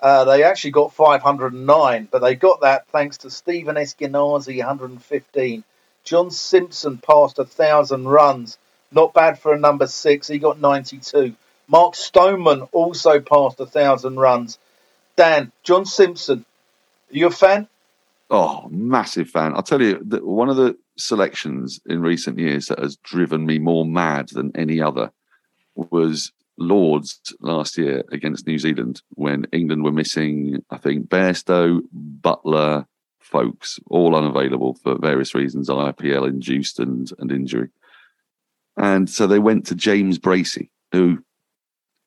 Uh, 0.00 0.24
they 0.24 0.42
actually 0.42 0.72
got 0.72 0.92
509, 0.92 2.08
but 2.10 2.20
they 2.20 2.34
got 2.34 2.60
that 2.60 2.86
thanks 2.88 3.18
to 3.18 3.30
Stephen 3.30 3.76
Eskinazi, 3.76 4.58
115. 4.58 5.64
John 6.04 6.30
Simpson 6.30 6.98
passed 6.98 7.38
a 7.38 7.44
thousand 7.44 8.06
runs. 8.06 8.58
Not 8.92 9.14
bad 9.14 9.38
for 9.38 9.54
a 9.54 9.58
number 9.58 9.86
six. 9.86 10.28
He 10.28 10.38
got 10.38 10.60
92. 10.60 11.34
Mark 11.66 11.94
Stoneman 11.94 12.62
also 12.72 13.20
passed 13.20 13.60
a 13.60 13.66
thousand 13.66 14.16
runs. 14.16 14.58
Dan, 15.16 15.52
John 15.62 15.86
Simpson, 15.86 16.44
are 17.10 17.16
you 17.16 17.28
a 17.28 17.30
fan? 17.30 17.68
Oh, 18.30 18.66
massive 18.70 19.30
fan. 19.30 19.54
I'll 19.54 19.62
tell 19.62 19.80
you, 19.80 19.94
one 20.22 20.50
of 20.50 20.56
the 20.56 20.76
selections 20.96 21.80
in 21.86 22.00
recent 22.00 22.38
years 22.38 22.66
that 22.66 22.78
has 22.78 22.96
driven 22.96 23.46
me 23.46 23.58
more 23.58 23.84
mad 23.84 24.28
than 24.30 24.52
any 24.54 24.80
other 24.80 25.10
was 25.74 26.32
Lords 26.56 27.20
last 27.40 27.76
year 27.76 28.04
against 28.12 28.46
New 28.46 28.58
Zealand 28.58 29.02
when 29.10 29.46
England 29.52 29.82
were 29.82 29.92
missing, 29.92 30.62
I 30.70 30.78
think, 30.78 31.08
Bairstow, 31.08 31.80
Buttler, 32.20 32.86
Foakes, 33.20 33.80
all 33.88 34.14
unavailable 34.14 34.74
for 34.74 34.98
various 34.98 35.34
reasons, 35.34 35.68
IPL 35.68 36.28
induced 36.28 36.78
and, 36.78 37.10
and 37.18 37.32
injury. 37.32 37.70
And 38.76 39.08
so 39.08 39.26
they 39.26 39.38
went 39.38 39.66
to 39.66 39.74
James 39.74 40.18
Bracey, 40.18 40.70
who 40.92 41.24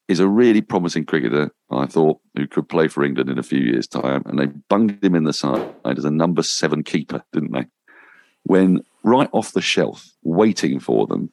is 0.08 0.20
a 0.20 0.28
really 0.28 0.62
promising 0.62 1.06
cricketer, 1.06 1.52
I 1.70 1.86
thought, 1.86 2.20
who 2.36 2.48
could 2.48 2.70
play 2.70 2.88
for 2.88 3.04
England 3.04 3.30
in 3.30 3.40
a 3.40 3.44
few 3.44 3.60
years' 3.60 3.88
time. 3.88 4.24
And 4.26 4.40
they 4.40 4.46
bunged 4.70 5.04
him 5.04 5.16
in 5.16 5.26
the 5.26 5.34
side 5.34 5.74
as 5.86 6.06
a 6.06 6.12
number 6.12 6.44
seven 6.44 6.84
keeper, 6.84 7.24
didn't 7.34 7.52
they? 7.52 7.66
When 8.48 8.82
right 9.04 9.30
off 9.34 9.52
the 9.52 9.62
shelf, 9.62 10.10
waiting 10.24 10.80
for 10.80 11.06
them, 11.06 11.30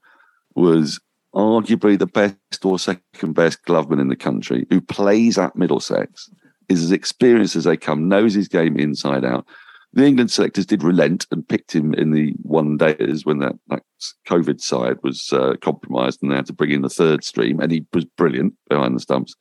was 0.56 1.00
arguably 1.32 1.96
the 1.96 2.06
best 2.06 2.64
or 2.64 2.78
second 2.78 3.34
best 3.34 3.64
gloveman 3.64 4.00
in 4.00 4.08
the 4.08 4.16
country, 4.16 4.66
who 4.68 4.80
plays 4.80 5.38
at 5.38 5.54
Middlesex, 5.54 6.28
is 6.68 6.82
as 6.82 6.90
experienced 6.90 7.54
as 7.54 7.64
they 7.64 7.76
come, 7.76 8.08
knows 8.08 8.34
his 8.34 8.48
game 8.48 8.76
inside 8.78 9.24
out, 9.24 9.46
the 9.92 10.04
England 10.04 10.32
selectors 10.32 10.66
did 10.66 10.82
relent 10.82 11.24
and 11.30 11.48
picked 11.48 11.72
him 11.72 11.94
in 11.94 12.10
the 12.10 12.34
one 12.42 12.76
days 12.76 13.24
when 13.24 13.38
that, 13.38 13.54
that 13.68 13.82
COVID 14.26 14.60
side 14.60 14.96
was 15.04 15.32
uh, 15.32 15.54
compromised 15.60 16.20
and 16.20 16.32
they 16.32 16.36
had 16.36 16.46
to 16.46 16.52
bring 16.52 16.72
in 16.72 16.82
the 16.82 16.88
third 16.88 17.22
stream, 17.22 17.60
and 17.60 17.70
he 17.70 17.86
was 17.92 18.04
brilliant 18.04 18.54
behind 18.68 18.96
the 18.96 19.00
stumps. 19.00 19.36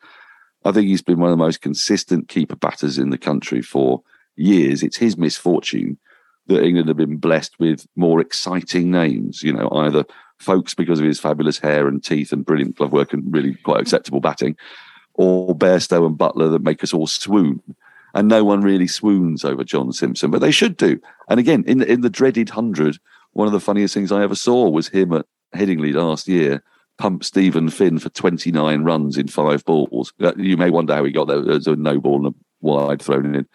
I 0.64 0.72
think 0.72 0.88
he's 0.88 1.02
been 1.02 1.20
one 1.20 1.32
of 1.32 1.38
the 1.38 1.44
most 1.44 1.62
consistent 1.62 2.28
keeper 2.28 2.56
batters 2.56 3.00
in 3.00 3.10
the 3.10 3.18
country 3.18 3.64
for 3.64 4.04
years. 4.36 4.84
It's 4.84 4.98
his 4.98 5.18
misfortune 5.18 5.98
that 6.48 6.64
England 6.64 6.88
have 6.90 6.98
been 6.98 7.18
blessed 7.18 7.58
with 7.60 7.88
more 7.96 8.20
exciting 8.20 8.92
names, 8.92 9.44
you 9.44 9.54
know, 9.54 9.70
either 9.72 10.04
Foakes 10.40 10.74
because 10.74 11.00
of 11.00 11.06
his 11.06 11.20
fabulous 11.20 11.58
hair 11.58 11.88
and 11.88 12.04
teeth 12.04 12.34
and 12.34 12.46
brilliant 12.46 12.76
glove 12.76 12.92
work 12.92 13.14
and 13.14 13.34
really 13.34 13.56
quite 13.64 13.82
acceptable 13.82 14.20
batting, 14.20 14.58
or 15.14 15.56
Bairstow 15.56 16.06
and 16.06 16.18
Buttler 16.18 16.52
that 16.52 16.64
make 16.64 16.84
us 16.84 16.94
all 16.94 17.08
swoon 17.08 17.62
and 18.14 18.28
no 18.28 18.44
one 18.44 18.62
really 18.62 18.88
swoons 18.88 19.44
over 19.44 19.64
John 19.64 19.92
Simpson, 19.92 20.32
but 20.32 20.40
they 20.40 20.52
should 20.52 20.78
do. 20.78 21.00
And 21.30 21.40
again, 21.40 21.64
in 21.66 21.82
in 21.82 22.02
the 22.02 22.10
dreaded 22.10 22.50
hundred, 22.50 23.00
one 23.32 23.48
of 23.48 23.54
the 23.54 23.60
funniest 23.60 23.94
things 23.94 24.12
I 24.12 24.24
ever 24.24 24.36
saw 24.36 24.70
was 24.70 24.90
him 24.90 25.14
at 25.14 25.26
Headingley 25.56 25.94
last 25.94 26.28
year 26.28 26.64
pump 26.98 27.24
Stephen 27.24 27.70
Finn 27.70 27.98
for 27.98 28.10
29 28.10 28.84
runs 28.84 29.18
in 29.18 29.28
five 29.28 29.66
balls. 29.66 30.14
Uh, 30.22 30.34
you 30.38 30.58
may 30.58 30.70
wonder 30.70 30.94
how 30.94 31.04
he 31.04 31.12
got 31.12 31.28
there. 31.28 31.42
There's 31.42 31.66
a 31.66 31.76
no 31.76 32.00
ball 32.00 32.26
and 32.26 32.36
a 32.36 32.38
wide 32.62 33.02
thrown 33.02 33.34
in. 33.34 33.48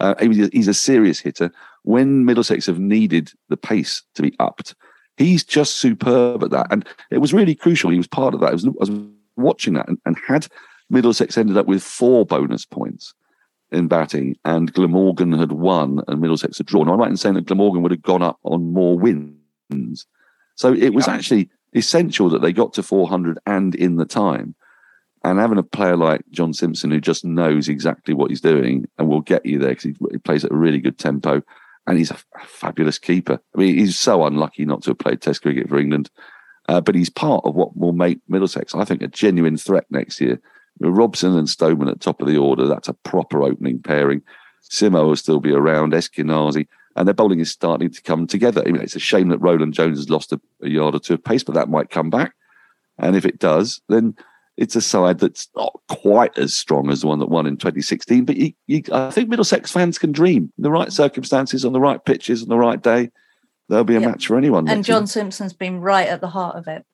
Uh, 0.00 0.14
he's 0.20 0.68
a 0.68 0.74
serious 0.74 1.18
hitter. 1.18 1.50
When 1.82 2.24
Middlesex 2.24 2.66
have 2.66 2.78
needed 2.78 3.32
the 3.48 3.56
pace 3.56 4.02
to 4.14 4.22
be 4.22 4.34
upped, 4.38 4.74
he's 5.16 5.44
just 5.44 5.76
superb 5.76 6.44
at 6.44 6.50
that. 6.50 6.68
And 6.70 6.86
it 7.10 7.18
was 7.18 7.34
really 7.34 7.54
crucial. 7.54 7.90
He 7.90 7.96
was 7.96 8.06
part 8.06 8.34
of 8.34 8.40
that. 8.40 8.50
I 8.50 8.52
was, 8.52 8.66
I 8.66 8.70
was 8.78 8.90
watching 9.36 9.74
that 9.74 9.88
and, 9.88 9.98
and 10.04 10.16
had 10.26 10.46
Middlesex 10.90 11.36
ended 11.36 11.56
up 11.56 11.66
with 11.66 11.82
four 11.82 12.24
bonus 12.24 12.64
points 12.64 13.14
in 13.70 13.86
batting, 13.86 14.34
and 14.44 14.72
Glamorgan 14.72 15.32
had 15.32 15.52
won 15.52 16.00
and 16.08 16.20
Middlesex 16.20 16.58
had 16.58 16.66
drawn. 16.66 16.88
I'm 16.88 16.98
right 16.98 17.10
in 17.10 17.16
saying 17.16 17.34
that 17.34 17.46
Glamorgan 17.46 17.82
would 17.82 17.90
have 17.90 18.02
gone 18.02 18.22
up 18.22 18.38
on 18.44 18.72
more 18.72 18.98
wins. 18.98 20.06
So 20.54 20.72
it 20.72 20.94
was 20.94 21.06
actually 21.06 21.50
essential 21.74 22.30
that 22.30 22.40
they 22.40 22.52
got 22.52 22.72
to 22.74 22.82
400 22.82 23.38
and 23.46 23.74
in 23.74 23.96
the 23.96 24.06
time. 24.06 24.54
And 25.28 25.38
having 25.38 25.58
a 25.58 25.62
player 25.62 25.96
like 25.96 26.22
John 26.30 26.52
Simpson 26.52 26.90
who 26.90 27.00
just 27.00 27.24
knows 27.24 27.68
exactly 27.68 28.14
what 28.14 28.30
he's 28.30 28.40
doing 28.40 28.86
and 28.98 29.08
will 29.08 29.20
get 29.20 29.44
you 29.44 29.58
there 29.58 29.70
because 29.70 29.84
he, 29.84 30.18
plays 30.18 30.44
at 30.44 30.52
a 30.52 30.56
really 30.56 30.78
good 30.78 30.98
tempo 30.98 31.42
and 31.86 31.98
he's 31.98 32.10
a, 32.10 32.18
fabulous 32.46 32.98
keeper. 32.98 33.38
I 33.54 33.58
mean, 33.58 33.76
he's 33.76 33.98
so 33.98 34.24
unlucky 34.24 34.64
not 34.64 34.82
to 34.82 34.90
have 34.90 34.98
played 34.98 35.20
Test 35.20 35.42
cricket 35.42 35.68
for 35.68 35.78
England, 35.78 36.10
uh, 36.68 36.80
but 36.80 36.94
he's 36.94 37.10
part 37.10 37.44
of 37.44 37.54
what 37.54 37.76
will 37.76 37.92
make 37.92 38.20
Middlesex, 38.28 38.74
I 38.74 38.84
think, 38.84 39.02
a 39.02 39.08
genuine 39.08 39.56
threat 39.56 39.86
next 39.90 40.20
year 40.20 40.40
Robson 40.80 41.36
and 41.36 41.48
Stoneman 41.48 41.88
at 41.88 42.00
top 42.00 42.20
of 42.20 42.28
the 42.28 42.36
order. 42.36 42.66
That's 42.66 42.88
a 42.88 42.94
proper 42.94 43.42
opening 43.42 43.80
pairing. 43.80 44.22
Simo 44.70 45.06
will 45.06 45.16
still 45.16 45.40
be 45.40 45.52
around. 45.52 45.92
Eskinazi. 45.92 46.66
And 46.96 47.06
their 47.06 47.14
bowling 47.14 47.40
is 47.40 47.50
starting 47.50 47.90
to 47.90 48.02
come 48.02 48.26
together. 48.26 48.62
I 48.66 48.70
mean, 48.70 48.82
it's 48.82 48.96
a 48.96 49.00
shame 49.00 49.28
that 49.28 49.38
Roland 49.38 49.74
Jones 49.74 49.98
has 49.98 50.10
lost 50.10 50.32
a, 50.32 50.40
a 50.62 50.68
yard 50.68 50.94
or 50.94 50.98
two 50.98 51.14
of 51.14 51.22
pace, 51.22 51.44
but 51.44 51.54
that 51.54 51.68
might 51.68 51.90
come 51.90 52.10
back. 52.10 52.34
And 52.98 53.14
if 53.14 53.24
it 53.24 53.38
does, 53.38 53.80
then 53.88 54.16
it's 54.58 54.74
a 54.74 54.80
side 54.80 55.20
that's 55.20 55.48
not 55.56 55.80
quite 55.88 56.36
as 56.36 56.54
strong 56.54 56.90
as 56.90 57.02
the 57.02 57.06
one 57.06 57.20
that 57.20 57.28
won 57.28 57.46
in 57.46 57.56
2016. 57.56 58.24
But 58.24 58.36
you, 58.36 58.52
you, 58.66 58.82
I 58.92 59.10
think 59.12 59.28
Middlesex 59.28 59.70
fans 59.70 59.98
can 59.98 60.10
dream 60.10 60.52
in 60.58 60.62
the 60.62 60.70
right 60.70 60.92
circumstances, 60.92 61.64
on 61.64 61.72
the 61.72 61.80
right 61.80 62.04
pitches, 62.04 62.42
on 62.42 62.48
the 62.48 62.58
right 62.58 62.82
day. 62.82 63.10
There'll 63.68 63.84
be 63.84 63.94
a 63.94 64.00
yep. 64.00 64.10
match 64.10 64.26
for 64.26 64.36
anyone. 64.36 64.68
And 64.68 64.84
John 64.84 65.02
year. 65.02 65.06
Simpson's 65.06 65.52
been 65.52 65.80
right 65.80 66.08
at 66.08 66.20
the 66.20 66.28
heart 66.28 66.56
of 66.56 66.66
it. 66.66 66.84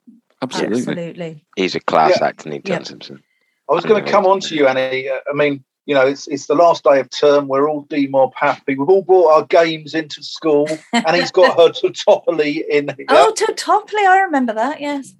Absolutely. 0.42 0.78
Absolutely. 0.78 1.44
He's 1.56 1.74
a 1.74 1.80
class 1.80 2.18
yeah. 2.20 2.26
act, 2.26 2.44
John 2.44 2.60
yep. 2.64 2.86
Simpson? 2.86 3.22
I 3.70 3.72
was 3.72 3.86
going 3.86 4.04
to 4.04 4.10
come 4.10 4.26
on 4.26 4.40
to 4.40 4.54
you, 4.54 4.68
Annie. 4.68 5.08
Uh, 5.08 5.20
I 5.30 5.32
mean, 5.32 5.64
you 5.86 5.94
know, 5.94 6.06
it's 6.06 6.26
it's 6.26 6.46
the 6.46 6.54
last 6.54 6.84
day 6.84 7.00
of 7.00 7.08
term. 7.08 7.48
We're 7.48 7.66
all 7.66 7.86
DMOB 7.86 8.32
happy. 8.36 8.76
We've 8.76 8.88
all 8.88 9.02
brought 9.02 9.32
our 9.32 9.46
games 9.46 9.94
into 9.94 10.22
school, 10.22 10.68
and 10.92 11.16
he's 11.16 11.30
got 11.30 11.56
her 11.56 11.70
Totopoly 11.70 12.62
in. 12.68 12.88
Here. 12.88 13.06
Oh, 13.08 13.32
Totopoly! 13.34 14.06
I 14.06 14.20
remember 14.20 14.52
that. 14.52 14.82
Yes. 14.82 15.14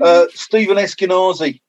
Uh, 0.00 0.26
Stephen 0.32 0.76
Eskinazi. 0.76 1.60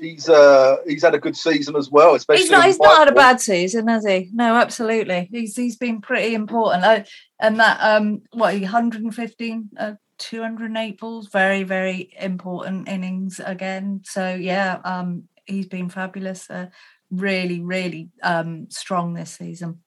He's 0.00 0.28
uh 0.28 0.76
he's 0.86 1.02
had 1.02 1.14
a 1.14 1.18
good 1.18 1.36
season 1.36 1.76
as 1.76 1.90
well. 1.90 2.14
Especially 2.14 2.42
he's 2.42 2.50
not 2.50 2.66
he's 2.66 2.78
not 2.78 2.98
had 2.98 3.08
a 3.08 3.14
bad 3.14 3.40
season, 3.40 3.88
has 3.88 4.06
he? 4.06 4.30
No, 4.32 4.56
absolutely. 4.56 5.28
He's 5.30 5.56
he's 5.56 5.76
been 5.76 6.00
pretty 6.00 6.34
important. 6.34 6.84
Uh, 6.84 7.04
and 7.40 7.58
that 7.60 7.78
um 7.80 8.22
what 8.32 8.54
115 8.54 9.70
uh, 9.78 9.94
208 10.18 11.00
balls, 11.00 11.28
very, 11.28 11.62
very 11.62 12.10
important 12.18 12.88
innings 12.88 13.40
again. 13.44 14.02
So 14.04 14.34
yeah, 14.34 14.80
um, 14.84 15.24
he's 15.46 15.66
been 15.66 15.88
fabulous. 15.88 16.50
Uh, 16.50 16.66
really, 17.10 17.60
really 17.60 18.10
um, 18.22 18.70
strong 18.70 19.14
this 19.14 19.32
season. 19.32 19.80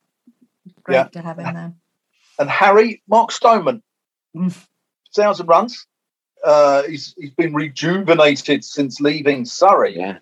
Great 0.84 0.95
yeah. 0.95 1.07
to 1.09 1.22
have 1.22 1.38
him 1.38 1.53
there. 1.53 1.74
And 2.39 2.49
Harry, 2.49 3.03
Mark 3.07 3.32
Stoneman, 3.32 3.84
mm. 4.36 4.68
thousand 5.16 5.47
runs. 5.47 5.86
Uh, 6.44 6.84
he's 6.84 7.14
he's 7.18 7.32
been 7.32 7.54
rejuvenated 7.54 8.64
since 8.64 9.00
leaving 9.00 9.46
Surrey. 9.46 9.98
Yeah. 9.98 10.18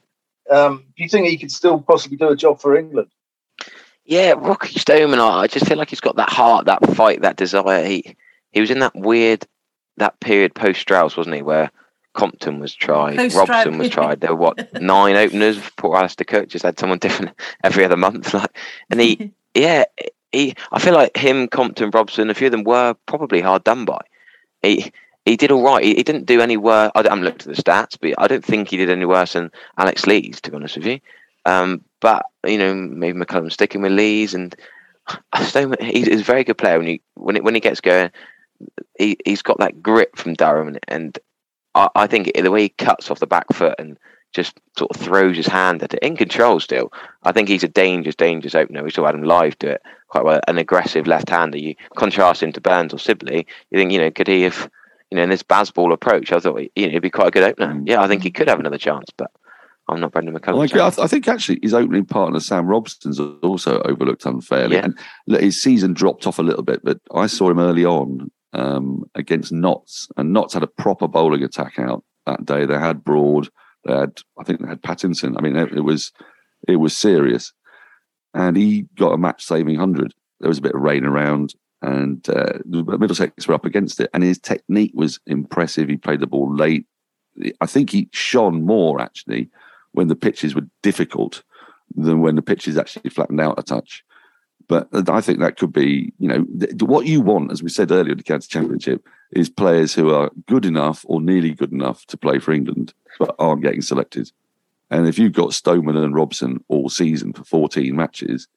Um, 0.49 0.85
do 0.97 1.03
you 1.03 1.09
think 1.09 1.27
he 1.27 1.37
could 1.37 1.51
still 1.51 1.79
possibly 1.79 2.17
do 2.17 2.29
a 2.29 2.35
job 2.35 2.59
for 2.59 2.75
England? 2.75 3.09
Yeah, 4.05 4.33
Rocky 4.35 4.79
Stoneman. 4.79 5.19
I 5.19 5.47
just 5.47 5.67
feel 5.67 5.77
like 5.77 5.91
he's 5.91 5.99
got 5.99 6.15
that 6.15 6.29
heart, 6.29 6.65
that 6.65 6.95
fight, 6.95 7.21
that 7.21 7.37
desire. 7.37 7.85
He 7.85 8.15
he 8.51 8.59
was 8.59 8.71
in 8.71 8.79
that 8.79 8.95
weird 8.95 9.45
that 9.97 10.19
period 10.19 10.55
post 10.55 10.81
Strauss, 10.81 11.15
wasn't 11.15 11.35
he, 11.35 11.41
where 11.41 11.71
Compton 12.13 12.59
was 12.59 12.73
tried, 12.73 13.33
Robson 13.33 13.77
was 13.77 13.89
tried. 13.89 14.21
There 14.21 14.33
were 14.35 14.41
what 14.41 14.73
nine 14.81 15.15
openers. 15.15 15.59
Poor 15.77 15.95
Alastair 15.95 16.25
Cook 16.25 16.49
just 16.49 16.65
had 16.65 16.79
someone 16.79 16.97
different 16.99 17.39
every 17.63 17.85
other 17.85 17.97
month. 17.97 18.33
Like, 18.39 18.57
and 18.89 18.99
he, 18.99 19.31
yeah, 19.53 19.85
he. 20.31 20.55
I 20.71 20.79
feel 20.79 20.93
like 20.93 21.15
him, 21.15 21.47
Compton, 21.47 21.91
Robson, 21.91 22.29
a 22.29 22.33
few 22.33 22.47
of 22.47 22.51
them 22.51 22.63
were 22.63 22.95
probably 23.05 23.41
hard 23.41 23.63
done 23.63 23.85
by. 23.85 24.01
He 24.61 24.91
he 25.29 25.37
did 25.37 25.51
all 25.51 25.63
right. 25.63 25.83
He, 25.83 25.95
he 25.95 26.03
didn't 26.03 26.25
do 26.25 26.41
any 26.41 26.57
worse. 26.57 26.91
I 26.95 27.03
haven't 27.03 27.23
looked 27.23 27.47
at 27.47 27.55
the 27.55 27.61
stats, 27.61 27.97
but 27.99 28.13
I 28.17 28.27
don't 28.27 28.43
think 28.43 28.69
he 28.69 28.77
did 28.77 28.89
any 28.89 29.05
worse 29.05 29.33
than 29.33 29.51
Alex 29.77 30.07
Lees, 30.07 30.41
to 30.41 30.51
be 30.51 30.55
honest 30.55 30.77
with 30.77 30.85
you. 30.85 30.99
Um, 31.45 31.83
but 31.99 32.25
you 32.45 32.57
know, 32.57 32.73
maybe 32.73 33.19
McCullum 33.19 33.51
sticking 33.51 33.81
with 33.81 33.91
Lees, 33.91 34.33
and 34.33 34.55
Stone. 35.41 35.75
He's, 35.79 36.07
a 36.07 36.23
very 36.23 36.43
good 36.43 36.57
player 36.57 36.77
when 36.77 36.87
he 36.87 37.01
when 37.15 37.35
it, 37.35 37.43
when 37.43 37.55
he 37.55 37.61
gets 37.61 37.81
going 37.81 38.11
he 38.97 39.17
he's 39.25 39.41
got 39.41 39.59
that 39.59 39.81
grip 39.81 40.17
from 40.17 40.33
Durham, 40.33 40.77
and, 40.87 41.19
I, 41.75 41.89
I, 41.95 42.07
think 42.07 42.31
the 42.33 42.51
way 42.51 42.63
he 42.63 42.69
cuts 42.69 43.09
off 43.11 43.19
the 43.19 43.27
back 43.27 43.51
foot 43.53 43.75
and 43.77 43.97
just 44.31 44.59
sort 44.77 44.91
of 44.91 45.01
throws 45.01 45.35
his 45.37 45.47
hand 45.47 45.81
at 45.83 45.93
it 45.93 46.03
in 46.03 46.17
control 46.17 46.59
still. 46.59 46.91
I 47.23 47.31
think 47.31 47.47
he's 47.47 47.63
a 47.63 47.67
dangerous, 47.67 48.15
dangerous 48.15 48.55
opener. 48.55 48.83
We 48.83 48.91
saw 48.91 49.07
Adam 49.07 49.21
Lyth 49.21 49.57
do 49.59 49.69
it 49.69 49.81
quite 50.07 50.25
well. 50.25 50.41
An 50.47 50.57
aggressive 50.57 51.07
left-hander. 51.07 51.57
You 51.57 51.75
contrast 51.95 52.43
him 52.43 52.51
to 52.53 52.61
Burns 52.61 52.93
or 52.93 52.99
Sibley. 52.99 53.47
You 53.71 53.79
think, 53.79 53.91
you 53.91 53.99
know, 53.99 54.11
could 54.11 54.27
he 54.27 54.43
have, 54.43 54.69
you 55.11 55.17
know, 55.17 55.23
in 55.23 55.29
this 55.29 55.43
Bazball 55.43 55.91
approach? 55.93 56.31
I 56.31 56.39
thought, 56.39 56.61
you 56.75 56.85
know, 56.85 56.91
he'd 56.91 56.99
be 56.99 57.09
quite 57.09 57.27
a 57.27 57.31
good 57.31 57.43
opener. 57.43 57.73
Mm. 57.73 57.83
Yeah, 57.87 58.01
I 58.01 58.07
think 58.07 58.23
he 58.23 58.31
could 58.31 58.47
have 58.47 58.59
another 58.59 58.77
chance, 58.77 59.05
but 59.17 59.31
I'm 59.87 59.99
not 59.99 60.11
Brendon 60.11 60.35
McCullum. 60.37 60.71
Well, 60.73 60.83
I. 60.83 60.87
I, 60.87 60.89
th- 60.91 60.99
I 60.99 61.07
think 61.07 61.27
actually 61.27 61.59
his 61.63 61.73
opening 61.73 62.05
partner 62.05 62.39
Sam 62.39 62.67
Robson's 62.67 63.19
also 63.41 63.81
overlooked 63.81 64.25
unfairly, 64.25 64.75
Yeah. 64.75 64.85
and 64.85 64.99
look, 65.27 65.41
his 65.41 65.61
season 65.61 65.93
dropped 65.93 66.27
off 66.27 66.39
a 66.39 66.43
little 66.43 66.63
bit. 66.63 66.81
But 66.83 66.99
I 67.13 67.27
saw 67.27 67.49
him 67.49 67.59
early 67.59 67.85
on 67.85 68.29
um, 68.53 69.03
against 69.15 69.51
Notts, 69.51 70.07
and 70.17 70.31
Notts 70.31 70.53
had 70.53 70.63
a 70.63 70.67
proper 70.67 71.07
bowling 71.07 71.43
attack 71.43 71.79
out 71.79 72.03
that 72.25 72.45
day. 72.45 72.65
They 72.65 72.77
had 72.77 73.03
Broad, 73.03 73.49
they 73.85 73.93
had 73.93 74.19
I 74.39 74.43
think 74.43 74.61
they 74.61 74.67
had 74.67 74.81
Pattinson. 74.83 75.35
I 75.37 75.41
mean, 75.41 75.55
it, 75.55 75.73
it 75.73 75.81
was 75.81 76.11
it 76.67 76.75
was 76.75 76.95
serious, 76.95 77.51
and 78.35 78.55
he 78.55 78.85
got 78.95 79.13
a 79.13 79.17
match 79.17 79.43
saving 79.43 79.75
hundred. 79.79 80.13
There 80.39 80.49
was 80.49 80.59
a 80.59 80.61
bit 80.61 80.75
of 80.75 80.81
rain 80.81 81.03
around, 81.03 81.53
and 81.81 82.27
uh, 82.29 82.59
Middlesex 82.65 83.47
were 83.47 83.53
up 83.53 83.65
against 83.65 83.99
it, 83.99 84.09
and 84.13 84.23
his 84.23 84.39
technique 84.39 84.91
was 84.93 85.19
impressive. 85.25 85.87
He 85.87 85.97
played 85.97 86.19
the 86.19 86.27
ball 86.27 86.53
late. 86.53 86.85
I 87.61 87.65
think 87.65 87.89
he 87.89 88.09
shone 88.11 88.65
more 88.65 88.99
actually 89.01 89.49
when 89.93 90.07
the 90.07 90.15
pitches 90.15 90.55
were 90.55 90.67
difficult 90.83 91.41
than 91.95 92.21
when 92.21 92.35
the 92.35 92.41
pitches 92.41 92.77
actually 92.77 93.09
flattened 93.09 93.41
out 93.41 93.59
a 93.59 93.63
touch. 93.63 94.03
But 94.67 94.87
I 95.09 95.21
think 95.21 95.39
that 95.39 95.57
could 95.57 95.73
be, 95.73 96.13
you 96.19 96.27
know, 96.27 96.45
th- 96.59 96.83
what 96.83 97.07
you 97.07 97.21
want, 97.21 97.51
as 97.51 97.63
we 97.63 97.69
said 97.69 97.91
earlier, 97.91 98.13
the 98.13 98.21
county 98.21 98.47
championship, 98.47 99.03
is 99.31 99.49
players 99.49 99.95
who 99.95 100.13
are 100.13 100.29
good 100.47 100.65
enough 100.65 101.03
or 101.07 101.21
nearly 101.21 101.53
good 101.53 101.71
enough 101.71 102.05
to 102.07 102.17
play 102.17 102.37
for 102.37 102.51
England, 102.51 102.93
but 103.17 103.35
aren't 103.39 103.63
getting 103.63 103.81
selected. 103.81 104.31
And 104.91 105.07
if 105.07 105.17
you've 105.17 105.33
got 105.33 105.53
Stoneman 105.53 105.97
and 105.97 106.13
Robson 106.13 106.63
all 106.67 106.89
season 106.89 107.33
for 107.33 107.43
14 107.43 107.95
matches, 107.95 108.47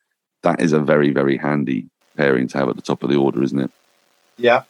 that 0.42 0.60
is 0.60 0.72
a 0.72 0.80
very, 0.80 1.10
very 1.10 1.38
handy 1.38 1.88
pairing 2.16 2.48
to 2.48 2.58
have 2.58 2.68
at 2.68 2.76
the 2.76 2.82
top 2.82 3.02
of 3.02 3.08
the 3.10 3.16
order, 3.16 3.42
isn't 3.42 3.58
it? 3.58 3.70
Yeah. 4.36 4.64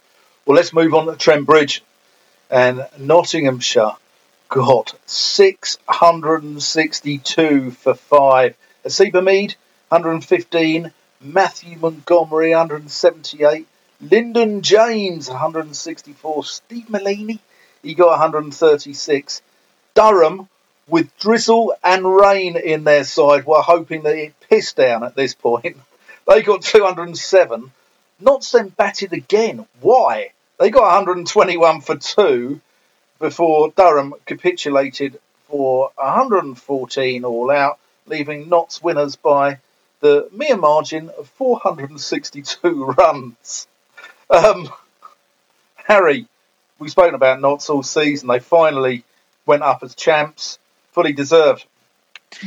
Well, 0.45 0.57
let's 0.57 0.73
move 0.73 0.95
on 0.95 1.07
to 1.07 1.17
Trent 1.17 1.47
Bridge. 1.47 1.83
And 2.51 2.87
Nottinghamshire 2.99 3.93
got 4.49 4.95
662 5.07 7.71
for 7.71 7.95
five. 7.95 8.57
Haseeb 8.85 9.13
Hameed, 9.13 9.55
115. 9.89 10.93
Matthew 11.23 11.79
Montgomery, 11.79 12.51
178. 12.51 13.67
Lyndon 14.01 14.63
James, 14.63 15.29
164. 15.29 16.45
Steve 16.45 16.91
Mullaney, 16.91 17.39
he 17.83 17.95
got 17.95 18.11
136. 18.11 19.43
Durham, 19.95 20.49
with 20.89 21.17
drizzle 21.19 21.75
and 21.85 22.05
rain 22.05 22.57
in 22.57 22.83
their 22.85 23.05
side, 23.05 23.47
were 23.47 23.63
hoping 23.63 24.03
that 24.03 24.17
it 24.17 24.35
pissed 24.51 24.77
down 24.77 25.05
at 25.05 25.15
this 25.15 25.35
point. 25.35 25.77
They 26.29 26.43
got 26.43 26.63
207. 26.63 27.73
Not 28.21 28.49
then 28.53 28.69
batted 28.69 29.13
again. 29.13 29.67
Why? 29.81 30.33
They 30.59 30.71
got 30.71 30.83
121 30.83 31.81
for 31.81 31.97
two 31.97 32.61
before 33.19 33.73
Durham 33.77 34.15
capitulated 34.27 35.21
for 35.49 35.91
114 35.97 37.25
all 37.25 37.51
out, 37.51 37.79
leaving 38.07 38.49
Notts 38.49 38.83
winners 38.83 39.17
by 39.17 39.59
the 40.01 40.29
mere 40.33 40.57
margin 40.57 41.11
of 41.11 41.29
462 41.31 42.85
runs. 42.99 43.67
Um, 44.31 44.71
Harry, 45.75 46.27
we've 46.79 46.91
spoken 46.91 47.15
about 47.15 47.41
Notts 47.41 47.71
all 47.71 47.83
season. 47.83 48.29
They 48.29 48.39
finally 48.39 49.05
went 49.47 49.63
up 49.63 49.83
as 49.83 49.95
champs, 49.95 50.59
fully 50.93 51.13
deserved. 51.13 51.65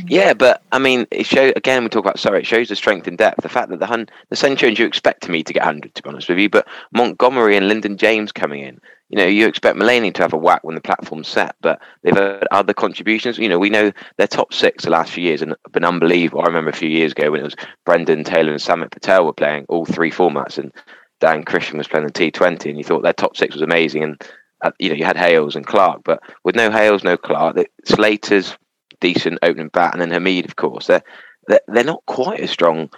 Yeah, 0.06 0.34
but 0.34 0.62
I 0.72 0.78
mean, 0.78 1.06
it 1.10 1.26
show 1.26 1.52
again. 1.56 1.82
We 1.82 1.88
talk 1.88 2.04
about 2.04 2.18
sorry. 2.18 2.40
It 2.40 2.46
shows 2.46 2.68
the 2.68 2.76
strength 2.76 3.06
and 3.06 3.18
depth. 3.18 3.42
The 3.42 3.48
fact 3.48 3.70
that 3.70 3.80
the 3.80 3.86
hun, 3.86 4.08
the 4.30 4.36
Centurions, 4.36 4.78
you 4.78 4.86
expect 4.86 5.28
me 5.28 5.42
to 5.42 5.52
get 5.52 5.62
hundred, 5.62 5.94
to 5.94 6.02
be 6.02 6.08
honest 6.08 6.28
with 6.28 6.38
you. 6.38 6.48
But 6.48 6.66
Montgomery 6.92 7.56
and 7.56 7.68
Lyndon 7.68 7.96
James 7.96 8.32
coming 8.32 8.60
in, 8.60 8.80
you 9.08 9.16
know, 9.16 9.26
you 9.26 9.46
expect 9.46 9.76
Mullaney 9.76 10.10
to 10.12 10.22
have 10.22 10.32
a 10.32 10.38
whack 10.38 10.64
when 10.64 10.74
the 10.74 10.80
platform's 10.80 11.28
set. 11.28 11.54
But 11.60 11.80
they've 12.02 12.16
had 12.16 12.46
other 12.50 12.74
contributions. 12.74 13.38
You 13.38 13.48
know, 13.48 13.58
we 13.58 13.70
know 13.70 13.92
their 14.16 14.26
top 14.26 14.52
six 14.52 14.84
the 14.84 14.90
last 14.90 15.12
few 15.12 15.24
years 15.24 15.42
and 15.42 15.54
been 15.72 15.84
unbelievable. 15.84 16.42
I 16.42 16.46
remember 16.46 16.70
a 16.70 16.76
few 16.76 16.90
years 16.90 17.12
ago 17.12 17.30
when 17.30 17.40
it 17.40 17.44
was 17.44 17.56
Brendan 17.84 18.24
Taylor 18.24 18.52
and 18.52 18.62
Samit 18.62 18.90
Patel 18.90 19.24
were 19.24 19.32
playing 19.32 19.66
all 19.68 19.86
three 19.86 20.10
formats, 20.10 20.58
and 20.58 20.72
Dan 21.20 21.44
Christian 21.44 21.78
was 21.78 21.88
playing 21.88 22.06
the 22.06 22.12
T20, 22.12 22.68
and 22.68 22.78
you 22.78 22.84
thought 22.84 23.02
their 23.02 23.12
top 23.12 23.36
six 23.36 23.54
was 23.54 23.62
amazing. 23.62 24.02
And 24.02 24.22
uh, 24.62 24.72
you 24.78 24.88
know, 24.88 24.94
you 24.94 25.04
had 25.04 25.16
Hales 25.16 25.54
and 25.54 25.66
Clarke, 25.66 26.02
but 26.04 26.22
with 26.44 26.56
no 26.56 26.70
Hales, 26.70 27.04
no 27.04 27.16
Clarke, 27.16 27.56
the, 27.56 27.66
Slater's 27.84 28.56
decent 29.00 29.38
opening 29.42 29.68
bat, 29.68 29.94
and 29.94 30.00
then 30.00 30.10
Hameed, 30.10 30.46
of 30.46 30.56
course, 30.56 30.86
they're 30.86 31.04
they're, 31.46 31.84
not 31.84 32.04
quite 32.06 32.40
as 32.40 32.50
strong 32.50 32.90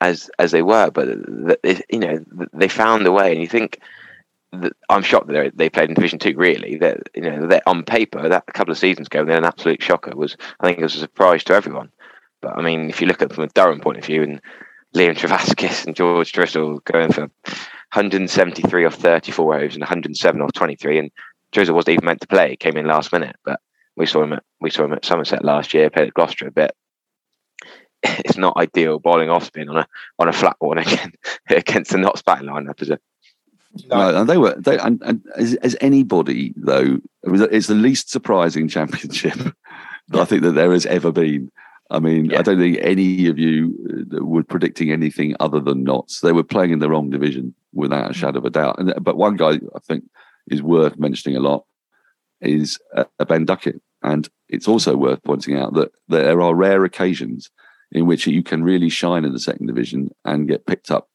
as 0.00 0.30
as 0.38 0.52
they 0.52 0.62
were, 0.62 0.90
but 0.90 1.08
you 1.90 1.98
know 1.98 2.24
they 2.52 2.68
found 2.68 3.06
a 3.06 3.12
way. 3.12 3.32
And 3.32 3.40
you 3.40 3.48
think 3.48 3.80
that 4.52 4.72
I'm 4.88 5.02
shocked 5.02 5.28
that 5.28 5.56
they 5.56 5.68
played 5.68 5.88
in 5.88 5.94
Division 5.94 6.18
Two. 6.18 6.34
Really, 6.36 6.76
that 6.76 7.08
you 7.14 7.22
know 7.22 7.46
that 7.48 7.64
on 7.66 7.82
paper 7.82 8.28
that 8.28 8.44
a 8.46 8.52
couple 8.52 8.72
of 8.72 8.78
seasons 8.78 9.08
ago 9.08 9.24
they're 9.24 9.38
an 9.38 9.44
absolute 9.44 9.82
shocker. 9.82 10.14
Was 10.14 10.36
I 10.60 10.66
think 10.66 10.78
it 10.78 10.82
was 10.84 10.96
a 10.96 11.00
surprise 11.00 11.44
to 11.44 11.54
everyone. 11.54 11.90
But 12.40 12.56
I 12.56 12.62
mean, 12.62 12.88
if 12.88 13.00
you 13.00 13.06
look 13.06 13.20
at 13.20 13.30
it 13.30 13.34
from 13.34 13.44
a 13.44 13.48
Durham 13.48 13.80
point 13.80 13.98
of 13.98 14.04
view, 14.04 14.22
and 14.22 14.40
Liam 14.94 15.16
Trevaskis 15.16 15.86
and 15.86 15.96
George 15.96 16.32
Drissell 16.32 16.82
going 16.84 17.12
for 17.12 17.22
173 17.22 18.84
off 18.84 18.94
34 18.94 19.56
overs 19.56 19.74
and 19.74 19.82
107 19.82 20.40
off 20.40 20.52
23, 20.52 20.98
and 20.98 21.10
Drissell 21.52 21.74
wasn't 21.74 21.94
even 21.94 22.04
meant 22.04 22.20
to 22.20 22.26
play, 22.26 22.56
came 22.56 22.76
in 22.76 22.86
last 22.86 23.12
minute, 23.12 23.36
but 23.44 23.60
we 23.98 24.06
saw 24.06 24.22
him 24.22 24.32
at 24.32 24.42
we 24.60 24.70
saw 24.70 24.84
him 24.84 24.92
at 24.92 25.04
Somerset 25.04 25.44
last 25.44 25.74
year, 25.74 25.90
played 25.90 26.08
at 26.08 26.14
Gloucester 26.14 26.46
a 26.46 26.52
bit. 26.52 26.74
It's 28.04 28.38
not 28.38 28.56
ideal 28.56 29.00
bowling 29.00 29.28
off 29.28 29.44
spin 29.44 29.68
on 29.68 29.78
a 29.78 29.86
on 30.20 30.28
a 30.28 30.32
flat 30.32 30.56
one 30.60 30.78
again 30.86 31.12
against 31.50 31.90
the 31.90 31.98
Notts 31.98 32.22
batting 32.22 32.48
lineup, 32.48 32.80
is 32.80 32.90
it? 32.90 33.02
No, 33.86 34.20
and 34.20 34.28
they 34.28 34.38
were. 34.38 34.54
They 34.54 34.78
and, 34.78 35.02
and 35.04 35.22
as, 35.36 35.54
as 35.56 35.76
anybody 35.80 36.54
though, 36.56 37.00
it 37.24 37.28
was, 37.28 37.40
it's 37.42 37.66
the 37.66 37.74
least 37.74 38.10
surprising 38.10 38.68
championship 38.76 39.34
that 40.08 40.20
I 40.20 40.24
think 40.24 40.42
that 40.42 40.52
there 40.52 40.72
has 40.72 40.86
ever 40.86 41.12
been. 41.12 41.50
I 41.90 41.98
mean, 42.00 42.26
Yeah. 42.26 42.40
I 42.40 42.42
don't 42.42 42.58
think 42.58 42.78
any 42.82 43.26
of 43.28 43.38
you 43.38 44.06
uh, 44.12 44.24
were 44.24 44.44
predicting 44.44 44.92
anything 44.92 45.34
other 45.40 45.58
than 45.58 45.84
Notts. 45.84 46.20
They 46.20 46.32
were 46.32 46.44
playing 46.44 46.70
in 46.70 46.80
the 46.80 46.88
wrong 46.90 47.08
division 47.10 47.54
without 47.72 48.10
a 48.10 48.14
shadow 48.14 48.38
of 48.38 48.44
a 48.44 48.50
doubt. 48.50 48.78
And 48.78 48.92
but 49.00 49.16
one 49.16 49.36
guy 49.36 49.52
I 49.74 49.78
think 49.82 50.04
is 50.50 50.62
worth 50.62 50.98
mentioning 50.98 51.36
a 51.36 51.40
lot 51.40 51.64
is 52.40 52.78
uh, 52.94 53.04
Ben 53.26 53.44
Duckett, 53.44 53.80
and 54.02 54.28
it's 54.48 54.68
also 54.68 54.96
worth 54.96 55.22
pointing 55.22 55.56
out 55.56 55.74
that 55.74 55.92
there 56.08 56.40
are 56.40 56.54
rare 56.54 56.84
occasions 56.84 57.50
in 57.92 58.06
which 58.06 58.26
you 58.26 58.42
can 58.42 58.62
really 58.62 58.88
shine 58.88 59.24
in 59.24 59.32
the 59.32 59.40
second 59.40 59.66
division 59.66 60.10
and 60.24 60.48
get 60.48 60.66
picked 60.66 60.90
up, 60.90 61.08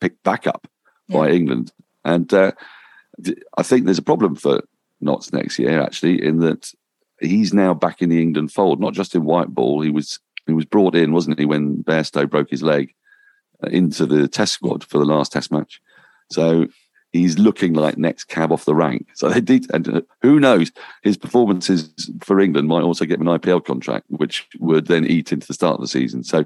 picked 0.00 0.22
back 0.22 0.46
up 0.46 0.66
by 1.08 1.30
England. 1.30 1.72
And 2.04 2.32
uh, 2.32 2.52
I 3.56 3.62
think 3.62 3.84
there's 3.84 3.98
a 3.98 4.02
problem 4.02 4.34
for 4.34 4.62
Notts 5.00 5.32
next 5.32 5.58
year, 5.58 5.80
actually, 5.80 6.24
in 6.24 6.40
that 6.40 6.72
he's 7.20 7.52
now 7.52 7.74
back 7.74 8.02
in 8.02 8.08
the 8.08 8.20
England 8.20 8.52
fold, 8.52 8.80
not 8.80 8.94
just 8.94 9.14
in 9.14 9.24
white 9.24 9.48
ball. 9.48 9.82
He 9.82 9.90
was 9.90 10.18
he 10.46 10.52
was 10.52 10.64
brought 10.64 10.94
in, 10.94 11.12
wasn't 11.12 11.38
he, 11.38 11.44
when 11.44 11.82
Bairstow 11.82 12.28
broke 12.30 12.50
his 12.50 12.62
leg 12.62 12.94
uh, 13.64 13.68
into 13.68 14.06
the 14.06 14.28
Test 14.28 14.52
squad 14.52 14.84
for 14.84 14.98
the 14.98 15.04
last 15.04 15.32
Test 15.32 15.50
match. 15.50 15.80
So 16.30 16.66
he's 17.16 17.38
looking 17.38 17.74
like 17.74 17.98
next 17.98 18.24
cab 18.24 18.52
off 18.52 18.64
the 18.64 18.74
rank. 18.74 19.06
So 19.14 19.28
they 19.28 19.40
did, 19.40 19.66
and 19.72 19.88
uh, 19.88 20.00
who 20.22 20.40
knows, 20.40 20.72
his 21.02 21.16
performances 21.16 21.90
for 22.22 22.40
England 22.40 22.68
might 22.68 22.82
also 22.82 23.04
get 23.04 23.20
him 23.20 23.28
an 23.28 23.38
IPL 23.38 23.64
contract, 23.64 24.06
which 24.08 24.46
would 24.58 24.86
then 24.86 25.06
eat 25.06 25.32
into 25.32 25.46
the 25.46 25.54
start 25.54 25.74
of 25.74 25.80
the 25.80 25.88
season. 25.88 26.24
So 26.24 26.44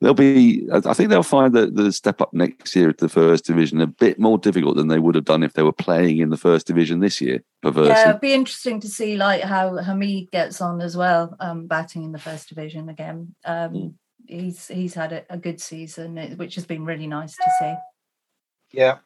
they'll 0.00 0.14
be, 0.14 0.68
I 0.72 0.80
I 0.84 0.94
think 0.94 1.10
they'll 1.10 1.22
find 1.22 1.54
that 1.54 1.76
the 1.76 1.92
step 1.92 2.20
up 2.20 2.32
next 2.34 2.74
year 2.74 2.92
to 2.92 3.04
the 3.04 3.08
first 3.08 3.44
division 3.44 3.80
a 3.80 3.86
bit 3.86 4.18
more 4.18 4.38
difficult 4.38 4.76
than 4.76 4.88
they 4.88 4.98
would 4.98 5.14
have 5.14 5.24
done 5.24 5.42
if 5.42 5.54
they 5.54 5.62
were 5.62 5.72
playing 5.72 6.18
in 6.18 6.30
the 6.30 6.36
first 6.36 6.66
division 6.66 7.00
this 7.00 7.20
year. 7.20 7.42
Perversely. 7.62 7.90
Yeah, 7.90 8.10
it'd 8.10 8.20
be 8.20 8.34
interesting 8.34 8.80
to 8.80 8.88
see 8.88 9.16
like 9.16 9.42
how 9.42 9.70
Hameed 9.70 10.30
gets 10.30 10.60
on 10.60 10.80
as 10.80 10.96
well, 10.96 11.36
um, 11.40 11.66
batting 11.66 12.02
in 12.02 12.12
the 12.12 12.18
first 12.18 12.48
division 12.48 12.88
again. 12.88 13.34
Um, 13.44 13.72
Mm. 13.72 13.94
He's 14.28 14.68
he's 14.68 14.94
had 14.94 15.12
a, 15.12 15.24
a 15.30 15.36
good 15.36 15.60
season, 15.60 16.16
which 16.36 16.54
has 16.54 16.64
been 16.64 16.84
really 16.84 17.08
nice 17.08 17.36
to 17.36 17.50
see. 17.58 17.74
Yeah. 18.72 18.98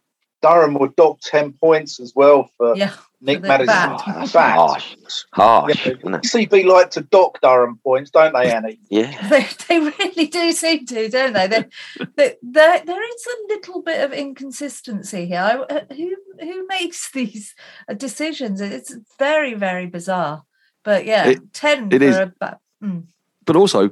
Durham 0.46 0.74
were 0.74 0.88
docked 0.96 1.24
10 1.26 1.52
points 1.54 1.98
as 2.00 2.12
well 2.14 2.50
for 2.56 2.76
Yeah, 2.76 2.92
Nick 3.20 3.42
the 3.42 3.48
Madison. 3.48 3.66
bat. 3.66 4.00
Harsh. 4.30 4.94
Harsh, 5.32 5.86
Yeah. 5.86 5.92
CB 5.94 6.64
like 6.66 6.90
to 6.92 7.00
dock 7.00 7.38
Durham 7.42 7.78
points, 7.82 8.10
don't 8.10 8.32
they, 8.34 8.52
Annie? 8.52 8.78
Yeah. 8.90 9.28
they, 9.30 9.46
they 9.68 9.78
really 9.80 10.26
do 10.26 10.52
seem 10.52 10.86
to, 10.86 11.08
don't 11.08 11.32
they? 11.32 11.46
They, 11.48 11.64
they, 12.16 12.34
there, 12.42 12.82
there 12.84 13.02
is 13.14 13.26
a 13.26 13.54
little 13.54 13.82
bit 13.82 14.04
of 14.04 14.12
inconsistency 14.12 15.26
here. 15.26 15.40
I- 15.40 15.74
uh, 15.74 15.84
who 15.94 16.14
who 16.40 16.66
makes 16.66 17.10
these 17.12 17.54
uh, 17.88 17.94
decisions? 17.94 18.60
It's 18.60 18.94
very 19.18 19.54
very 19.54 19.86
bizarre. 19.86 20.42
But 20.84 21.04
yeah, 21.06 21.26
It- 21.28 21.52
ten 21.52 21.88
it 21.92 21.98
for 21.98 22.04
is. 22.04 22.16
a 22.16 22.32
ba- 22.38 22.60
mm. 22.82 23.04
but 23.44 23.56
also 23.56 23.90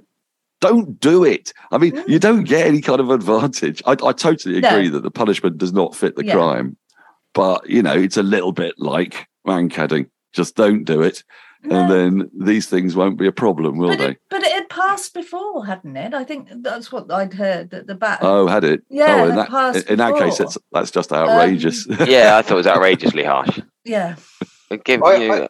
don't 0.69 0.99
do 1.01 1.25
it. 1.25 1.53
I 1.71 1.79
mean, 1.79 1.93
Mm. 1.93 2.09
you 2.09 2.19
don't 2.19 2.45
get 2.45 2.67
any 2.67 2.81
kind 2.81 3.01
of 3.01 3.11
advantage. 3.11 3.83
I, 3.87 3.93
I 3.93 4.13
totally 4.13 4.61
No. 4.61 4.69
agree 4.69 4.89
that 4.89 5.03
the 5.03 5.11
punishment 5.11 5.59
does 5.59 5.73
not 5.73 5.95
fit 5.95 6.17
the 6.17 6.25
Yeah. 6.25 6.35
crime, 6.35 6.77
but 7.35 7.69
you 7.69 7.83
know, 7.83 7.93
it's 7.95 8.17
a 8.17 8.23
little 8.23 8.53
bit 8.53 8.75
like 8.79 9.27
mankading. 9.47 10.07
Just 10.33 10.57
don't 10.57 10.85
do 10.85 11.01
it, 11.03 11.23
No. 11.63 11.77
and 11.77 11.91
then 11.91 12.31
these 12.39 12.67
things 12.67 12.97
won't 12.97 13.19
be 13.19 13.27
a 13.27 13.33
problem, 13.33 13.77
will 13.79 13.89
but 13.91 13.99
they? 13.99 14.09
it, 14.13 14.19
but 14.31 14.43
it 14.43 14.53
had 14.53 14.69
passed 14.69 15.15
before, 15.15 15.65
hadn't 15.67 15.97
it? 15.97 16.13
I 16.15 16.25
think 16.25 16.49
that's 16.63 16.91
what 16.91 17.13
I'd 17.13 17.35
heard 17.35 17.71
that 17.71 17.87
the 17.87 17.95
bat. 17.95 18.19
Oh, 18.23 18.47
had 18.47 18.65
it? 18.65 18.83
Yeah, 18.91 19.21
Oh, 19.21 19.25
in 19.27 19.33
it 19.33 19.37
that 19.37 19.49
passed 19.51 19.89
in 19.91 19.99
that 19.99 20.15
case, 20.17 20.39
before. 20.39 20.47
it's 20.47 20.59
that's 20.73 20.91
just 20.91 21.13
outrageous. 21.13 21.87
Yeah, 22.07 22.37
I 22.39 22.43
thought 22.43 22.55
it 22.55 22.65
was 22.65 22.67
outrageously 22.67 23.23
harsh. 23.25 23.61
yeah, 23.85 24.17
It 24.71 24.83
give 24.85 25.03
I- 25.03 25.15
you 25.17 25.33
I- 25.33 25.49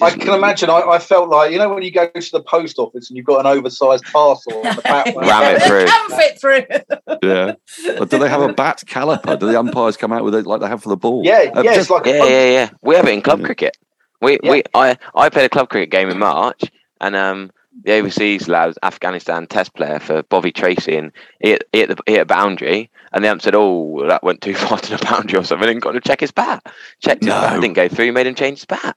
I 0.00 0.10
can 0.10 0.32
imagine. 0.34 0.70
I, 0.70 0.80
I, 0.80 0.98
felt 0.98 1.28
like 1.28 1.52
you 1.52 1.58
know 1.58 1.68
when 1.72 1.82
you 1.82 1.90
go 1.90 2.08
to 2.08 2.30
the 2.32 2.42
post 2.42 2.78
office 2.78 3.10
and 3.10 3.16
you've 3.16 3.26
got 3.26 3.40
an 3.40 3.46
oversized 3.46 4.04
parcel 4.04 4.54
on 4.66 4.76
the 4.76 4.82
back. 4.82 5.06
Ram 5.16 5.54
it 5.56 5.62
through. 5.66 5.84
Can 5.84 6.10
fit 6.10 6.40
through. 6.40 7.18
yeah. 7.22 7.54
But 7.98 8.08
do 8.10 8.18
they 8.18 8.28
have 8.28 8.40
a 8.40 8.52
bat 8.54 8.82
caliper? 8.86 9.38
Do 9.38 9.46
the 9.46 9.58
umpires 9.58 9.96
come 9.98 10.12
out 10.12 10.24
with 10.24 10.34
it 10.34 10.46
like 10.46 10.60
they 10.62 10.68
have 10.68 10.82
for 10.82 10.88
the 10.88 10.96
ball? 10.96 11.22
Yeah, 11.24 11.50
Uh, 11.54 11.62
yeah, 11.62 11.74
just- 11.74 11.80
it's 11.80 11.90
like 11.90 12.06
Yeah, 12.06 12.24
yeah, 12.24 12.50
yeah. 12.50 12.70
We 12.80 12.94
have 12.94 13.06
it 13.06 13.12
in 13.12 13.20
club 13.22 13.40
Yeah. 13.40 13.46
cricket. 13.46 13.76
We 14.22 14.38
Yeah. 14.42 14.50
we 14.50 14.62
I 14.74 14.96
I 15.14 15.28
played 15.28 15.44
a 15.46 15.48
club 15.50 15.68
cricket 15.68 15.90
game 15.90 16.08
in 16.08 16.18
March, 16.18 16.62
and 17.00 17.14
um 17.14 17.50
the 17.84 17.92
overseas 17.94 18.48
lad 18.48 18.74
Afghanistan 18.82 19.46
test 19.46 19.74
player 19.74 19.98
for 19.98 20.22
Bobby 20.22 20.52
Tracy, 20.52 20.96
and 20.96 21.10
he 21.40 21.50
hit, 21.50 21.64
he 21.72 21.80
hit 21.80 21.88
the 21.88 21.96
he 22.06 22.12
hit 22.12 22.20
a 22.22 22.26
boundary, 22.26 22.90
and 23.12 23.22
the 23.24 23.28
ump 23.30 23.42
said, 23.42 23.54
"Oh, 23.54 24.06
that 24.08 24.22
went 24.22 24.40
too 24.40 24.54
far 24.54 24.78
to 24.78 24.96
the 24.96 25.04
boundary 25.04 25.38
or 25.38 25.44
something," 25.44 25.68
and 25.68 25.82
got 25.82 25.92
to 25.92 26.00
check 26.00 26.20
his 26.20 26.30
bat. 26.32 26.62
Checked 27.00 27.24
his 27.24 27.28
No. 27.32 27.40
bat, 27.40 27.60
didn't 27.60 27.74
go 27.74 27.88
through. 27.88 28.12
Made 28.12 28.26
him 28.26 28.34
change 28.34 28.58
his 28.60 28.64
bat 28.66 28.96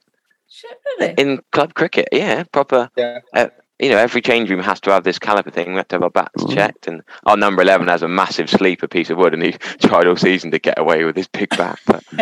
Shit, 0.56 0.78
really? 0.98 1.14
in 1.18 1.40
club 1.52 1.74
cricket. 1.74 2.08
Yeah, 2.12 2.44
proper. 2.44 2.88
Yeah. 2.96 3.18
Uh, 3.34 3.48
you 3.78 3.90
know, 3.90 3.98
every 3.98 4.22
change 4.22 4.48
room 4.48 4.60
has 4.62 4.80
to 4.80 4.90
have 4.90 5.04
this 5.04 5.18
caliper 5.18 5.52
thing. 5.52 5.68
We 5.72 5.76
have 5.76 5.88
to 5.88 5.96
have 5.96 6.02
our 6.02 6.08
bats 6.10 6.42
Mm. 6.42 6.54
checked, 6.54 6.86
and 6.86 7.02
our 7.26 7.36
number 7.36 7.60
eleven 7.60 7.88
has 7.88 8.02
a 8.02 8.08
massive 8.08 8.48
sleeper 8.48 8.88
piece 8.88 9.10
of 9.10 9.18
wood, 9.18 9.34
and 9.34 9.42
he 9.42 9.52
tried 9.82 10.06
all 10.06 10.16
season 10.16 10.50
to 10.52 10.58
get 10.58 10.78
away 10.78 11.04
with 11.04 11.14
his 11.16 11.28
big 11.28 11.50
bat. 11.50 11.78
But 11.86 12.02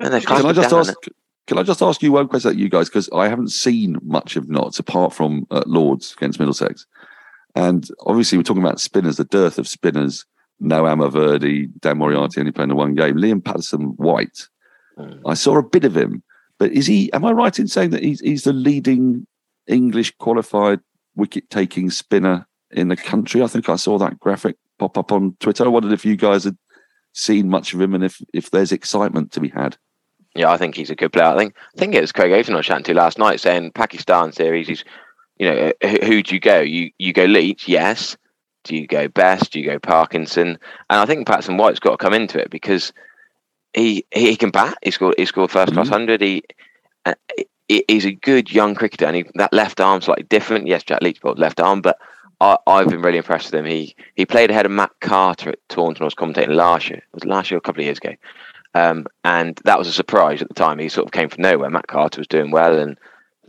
and 0.00 0.12
they 0.12 0.20
Can 0.20 0.44
I 0.44 0.52
just 0.52 0.70
down. 0.70 0.80
ask? 0.80 0.94
Can 1.46 1.56
I 1.58 1.62
just 1.62 1.80
ask 1.80 2.02
you 2.02 2.12
one 2.12 2.28
question 2.28 2.58
you 2.58 2.68
guys 2.68 2.90
because 2.90 3.08
I 3.14 3.26
haven't 3.28 3.52
seen 3.52 3.96
much 4.02 4.36
of 4.36 4.50
Notts 4.50 4.78
apart 4.78 5.14
from 5.14 5.46
uh, 5.50 5.62
Lords 5.66 6.12
against 6.18 6.38
Middlesex, 6.38 6.84
and 7.54 7.88
obviously 8.06 8.36
we're 8.36 8.44
talking 8.44 8.62
about 8.62 8.78
spinners, 8.80 9.16
the 9.16 9.24
dearth 9.24 9.58
of 9.58 9.66
spinners. 9.66 10.26
No 10.60 10.84
Amar 10.86 11.08
Virdi, 11.08 11.68
Dan 11.80 11.98
Moriarty 11.98 12.40
only 12.40 12.52
playing 12.52 12.68
the 12.70 12.74
one 12.74 12.94
game. 12.94 13.14
Liam 13.16 13.42
Patterson 13.42 13.94
White, 13.96 14.48
Mm. 14.98 15.20
I 15.24 15.34
saw 15.34 15.56
a 15.56 15.62
bit 15.62 15.84
of 15.84 15.96
him, 15.96 16.24
but 16.58 16.72
is 16.72 16.86
he? 16.86 17.12
Am 17.12 17.24
I 17.24 17.32
right 17.32 17.58
in 17.58 17.68
saying 17.68 17.90
that 17.90 18.02
he's 18.02 18.20
he's 18.20 18.44
the 18.44 18.52
leading 18.52 19.26
English 19.66 20.16
qualified 20.18 20.80
wicket 21.14 21.50
taking 21.50 21.90
spinner 21.90 22.46
in 22.70 22.88
the 22.88 22.96
country? 22.96 23.42
I 23.42 23.46
think 23.46 23.68
I 23.68 23.76
saw 23.76 23.98
that 23.98 24.18
graphic 24.18 24.56
pop 24.78 24.98
up 24.98 25.12
on 25.12 25.36
Twitter. 25.40 25.64
I 25.64 25.68
wondered 25.68 25.92
if 25.92 26.04
you 26.04 26.16
guys 26.16 26.44
had 26.44 26.56
seen 27.12 27.48
much 27.48 27.74
of 27.74 27.80
him 27.80 27.94
and 27.94 28.04
if 28.04 28.20
if 28.32 28.50
there's 28.50 28.72
excitement 28.72 29.32
to 29.32 29.40
be 29.40 29.48
had. 29.48 29.76
Yeah, 30.34 30.50
I 30.50 30.56
think 30.56 30.76
he's 30.76 30.90
a 30.90 30.94
good 30.94 31.12
player. 31.12 31.26
I 31.26 31.36
think 31.36 31.54
I 31.76 31.78
think 31.78 31.94
it 31.94 32.00
was 32.00 32.12
Craig 32.12 32.32
Overton 32.32 32.54
I 32.54 32.58
was 32.58 32.66
chatting 32.66 32.84
to 32.84 32.94
last 32.94 33.18
night 33.18 33.40
saying 33.40 33.72
Pakistan 33.72 34.32
series. 34.32 34.68
He's, 34.68 34.84
you 35.38 35.48
know, 35.48 35.72
who, 35.82 35.98
who 36.06 36.22
do 36.22 36.34
you 36.34 36.40
go? 36.40 36.60
You 36.60 36.90
you 36.98 37.12
go 37.12 37.24
Leach, 37.24 37.68
yes. 37.68 38.16
Do 38.64 38.76
you 38.76 38.86
go 38.86 39.08
Bess? 39.08 39.48
Do 39.48 39.60
you 39.60 39.66
go 39.66 39.78
Parkinson? 39.78 40.58
And 40.90 41.00
I 41.00 41.06
think 41.06 41.26
Patterson 41.26 41.56
White's 41.56 41.80
got 41.80 41.92
to 41.92 41.96
come 41.96 42.12
into 42.12 42.38
it 42.38 42.50
because 42.50 42.92
he 43.74 44.04
he 44.12 44.36
can 44.36 44.50
bat. 44.50 44.76
He 44.82 44.90
scored 44.90 45.14
he 45.18 45.24
scored 45.26 45.50
first 45.50 45.72
class 45.72 45.88
Mhm. 45.88 45.92
hundred. 45.92 46.20
He, 46.20 46.42
uh, 47.04 47.14
he 47.68 47.84
he's 47.88 48.06
a 48.06 48.12
good 48.12 48.50
young 48.52 48.74
cricketer, 48.74 49.06
and 49.06 49.16
he, 49.16 49.24
that 49.34 49.52
left 49.52 49.80
arm's 49.80 50.06
slightly 50.06 50.24
different. 50.24 50.66
Yes, 50.66 50.82
Jack 50.82 51.02
Leach 51.02 51.20
bowled 51.20 51.38
left 51.38 51.60
arm, 51.60 51.80
but 51.82 51.98
I, 52.40 52.56
I've 52.66 52.88
been 52.88 53.02
really 53.02 53.18
impressed 53.18 53.52
with 53.52 53.60
him. 53.60 53.66
He 53.66 53.94
he 54.14 54.24
played 54.24 54.50
ahead 54.50 54.66
of 54.66 54.72
Matt 54.72 54.92
Carter 55.00 55.50
at 55.50 55.68
Taunton. 55.68 56.02
I 56.02 56.04
was 56.04 56.14
commentating 56.14 56.54
last 56.54 56.88
year. 56.88 56.98
It 56.98 57.14
was 57.14 57.24
last 57.24 57.50
year, 57.50 57.56
or 57.56 57.58
a 57.58 57.62
couple 57.62 57.80
of 57.80 57.86
years 57.86 57.98
ago. 57.98 58.14
Um, 58.74 59.06
and 59.24 59.60
that 59.64 59.78
was 59.78 59.88
a 59.88 59.92
surprise 59.92 60.40
at 60.42 60.48
the 60.48 60.54
time. 60.54 60.78
He 60.78 60.88
sort 60.88 61.06
of 61.06 61.12
came 61.12 61.28
from 61.28 61.42
nowhere. 61.42 61.70
Matt 61.70 61.86
Carter 61.88 62.20
was 62.20 62.26
doing 62.28 62.50
well, 62.50 62.78
and 62.78 62.98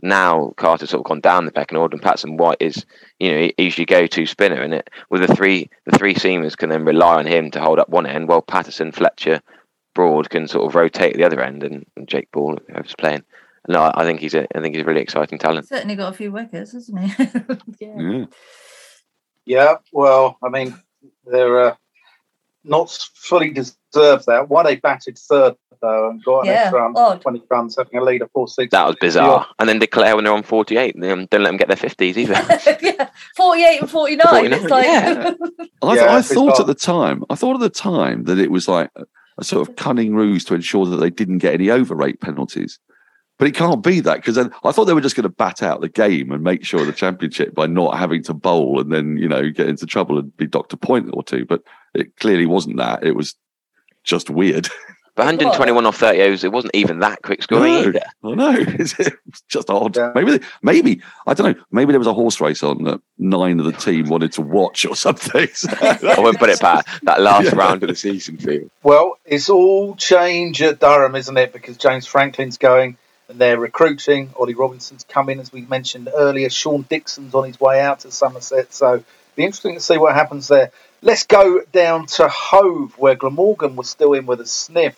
now 0.02 0.52
Carter's 0.56 0.90
sort 0.90 1.00
of 1.00 1.04
gone 1.08 1.20
down 1.20 1.44
the 1.44 1.52
pecking 1.52 1.76
order. 1.78 1.94
And 1.94 2.02
Patterson 2.02 2.38
White 2.38 2.56
is, 2.60 2.86
you 3.18 3.30
know, 3.30 3.38
he- 3.38 3.54
he's 3.58 3.76
your 3.76 3.84
go-to 3.84 4.24
spinner. 4.24 4.60
And 4.62 4.72
it 4.74 4.88
with 5.10 5.20
the 5.26 5.34
three, 5.34 5.68
the 5.84 5.96
three 5.96 6.14
seamers 6.14 6.56
can 6.56 6.70
then 6.70 6.86
rely 6.86 7.16
on 7.16 7.26
him 7.26 7.50
to 7.50 7.60
hold 7.60 7.78
up 7.78 7.90
one 7.90 8.06
end, 8.06 8.28
while 8.28 8.40
Patterson, 8.42 8.92
Fletcher, 8.92 9.40
Broad 9.94 10.30
can 10.30 10.46
sort 10.48 10.66
of 10.66 10.74
rotate 10.74 11.16
the 11.16 11.24
other 11.24 11.40
end, 11.40 11.62
and, 11.62 11.84
and 11.96 12.08
Jake 12.08 12.30
Ball, 12.32 12.58
whoever's 12.68 12.94
playing. 12.96 13.24
No, 13.68 13.82
I 13.82 14.02
I 14.02 14.04
think 14.04 14.20
he's 14.20 14.34
a, 14.34 14.46
I 14.56 14.60
think 14.60 14.74
he's 14.74 14.82
a 14.82 14.86
really 14.86 15.00
exciting 15.02 15.38
talent. 15.38 15.68
Certainly 15.68 15.96
got 15.96 16.12
a 16.12 16.16
few 16.16 16.32
wickets, 16.32 16.72
hasn't 16.72 16.98
he? 17.00 17.24
yeah. 17.86 17.98
Yeah. 18.00 18.24
Yeah, 19.46 19.74
well, 19.92 20.36
I 20.44 20.48
mean, 20.48 20.74
they're 21.26 21.60
uh, 21.70 21.74
not 22.62 22.90
fully 23.14 23.50
deserved 23.50 24.26
that. 24.26 24.46
Why 24.48 24.62
they 24.62 24.76
batted 24.76 25.18
third 25.18 25.56
though 25.80 26.10
and 26.10 26.22
got 26.22 26.40
an 26.40 26.46
Yeah, 26.46 26.52
extra 26.52 26.84
um, 26.86 26.94
odd. 26.96 27.22
twenty 27.22 27.42
runs, 27.50 27.76
having 27.76 27.98
a 27.98 28.04
lead 28.04 28.22
of 28.22 28.30
four 28.32 28.46
six. 28.48 28.70
That 28.70 28.86
was 28.86 28.96
bizarre. 29.00 29.46
And 29.58 29.68
then 29.68 29.78
declare 29.78 30.14
when 30.14 30.24
they're 30.24 30.32
on 30.34 30.42
forty-eight, 30.42 30.94
and 30.94 31.04
um, 31.04 31.26
don't 31.30 31.42
let 31.42 31.48
them 31.50 31.56
get 31.56 31.68
their 31.68 31.76
fifties 31.76 32.16
either. 32.18 32.34
yeah, 32.82 33.08
48 33.36 33.80
and 33.80 33.90
49. 33.90 34.26
49, 34.28 34.52
it's 34.60 34.70
like, 34.70 34.84
yeah. 34.84 35.32
I, 35.82 35.94
Yeah, 35.94 36.14
I 36.16 36.22
thought 36.22 36.46
bizarre. 36.48 36.60
at 36.60 36.66
the 36.66 36.74
time, 36.74 37.24
I 37.30 37.34
thought 37.34 37.54
at 37.54 37.60
the 37.60 37.70
time 37.70 38.24
that 38.24 38.38
it 38.38 38.50
was 38.50 38.68
like 38.68 38.90
a, 39.40 39.44
sort 39.44 39.68
of 39.68 39.76
cunning 39.76 40.14
ruse 40.14 40.44
to 40.44 40.54
ensure 40.54 40.86
that 40.86 40.96
they 40.96 41.10
didn't 41.10 41.38
get 41.38 41.54
any 41.54 41.70
over 41.70 41.94
rate 41.94 42.20
penalties. 42.20 42.78
But 43.38 43.48
it 43.48 43.54
can't 43.54 43.82
be 43.82 44.00
that 44.00 44.16
because 44.16 44.34
then 44.34 44.52
I 44.64 44.72
thought 44.72 44.84
they 44.84 44.92
were 44.92 45.00
just 45.00 45.16
going 45.16 45.22
to 45.22 45.30
bat 45.30 45.62
out 45.62 45.80
the 45.80 45.88
game 45.88 46.30
and 46.30 46.44
make 46.44 46.62
sure 46.62 46.84
the 46.84 46.92
championship 46.92 47.54
by 47.54 47.66
not 47.66 47.98
having 47.98 48.22
to 48.24 48.34
bowl 48.34 48.78
and 48.78 48.92
then 48.92 49.16
you 49.16 49.28
know 49.28 49.50
get 49.50 49.68
into 49.68 49.86
trouble 49.86 50.18
and 50.18 50.36
be 50.36 50.46
docked 50.46 50.74
a 50.74 50.76
point 50.76 51.08
or 51.14 51.22
two. 51.22 51.46
But 51.46 51.62
it 51.94 52.14
clearly 52.16 52.44
wasn't 52.44 52.76
that. 52.76 53.02
It 53.02 53.16
was 53.16 53.34
just 54.04 54.28
weird. 54.28 54.68
But 55.20 55.26
121 55.26 55.84
off 55.86 55.96
30 55.98 56.22
overs, 56.22 56.44
it 56.44 56.50
wasn't 56.52 56.74
even 56.74 57.00
that 57.00 57.20
quick 57.22 57.42
scoring 57.42 57.74
No. 57.74 57.80
either. 57.88 58.00
I 58.24 58.34
know 58.34 58.54
it's 58.56 58.98
it's 58.98 59.42
just 59.48 59.68
odd. 59.68 59.96
Yeah. 59.96 60.12
Maybe, 60.14 60.38
they- 60.38 60.46
maybe 60.62 61.02
I 61.26 61.34
don't 61.34 61.56
know. 61.58 61.62
Maybe 61.70 61.92
there 61.92 61.98
was 62.00 62.06
a 62.06 62.14
horse 62.14 62.40
race 62.40 62.62
on 62.62 62.84
that 62.84 63.02
nine 63.18 63.58
of 63.60 63.66
the 63.66 63.72
team 63.72 64.08
wanted 64.08 64.32
to 64.32 64.42
watch 64.42 64.86
or 64.86 64.96
something. 64.96 65.46
I 65.82 66.14
wouldn't 66.18 66.38
put 66.38 66.48
it 66.48 66.58
past 66.58 66.86
that 67.02 67.20
last 67.20 67.44
Yeah. 67.52 67.56
round 67.56 67.82
of 67.82 67.90
the 67.90 67.94
season 67.96 68.38
field. 68.38 68.70
Well, 68.82 69.18
it's 69.26 69.50
all 69.50 69.94
change 69.96 70.62
at 70.62 70.80
Durham, 70.80 71.14
isn't 71.14 71.36
it? 71.36 71.52
Because 71.52 71.76
James 71.76 72.06
Franklin's 72.06 72.56
going 72.56 72.96
and 73.28 73.38
they're 73.38 73.58
recruiting. 73.58 74.30
Ollie 74.38 74.54
Robinson's 74.54 75.04
coming, 75.04 75.38
as 75.38 75.52
we 75.52 75.60
mentioned 75.60 76.08
earlier. 76.16 76.48
Sean 76.48 76.86
Dickson's 76.88 77.34
on 77.34 77.44
his 77.44 77.60
way 77.60 77.80
out 77.80 78.00
to 78.00 78.10
Somerset. 78.10 78.72
So 78.72 79.04
be 79.36 79.44
interesting 79.44 79.74
to 79.74 79.80
see 79.80 79.98
what 79.98 80.14
happens 80.14 80.48
there. 80.48 80.72
Let's 81.02 81.24
go 81.26 81.60
down 81.72 82.06
to 82.06 82.28
Hove, 82.28 82.98
where 82.98 83.14
Glamorgan 83.14 83.76
was 83.76 83.88
still 83.88 84.14
in 84.14 84.26
with 84.26 84.40
a 84.40 84.46
sniff 84.46 84.96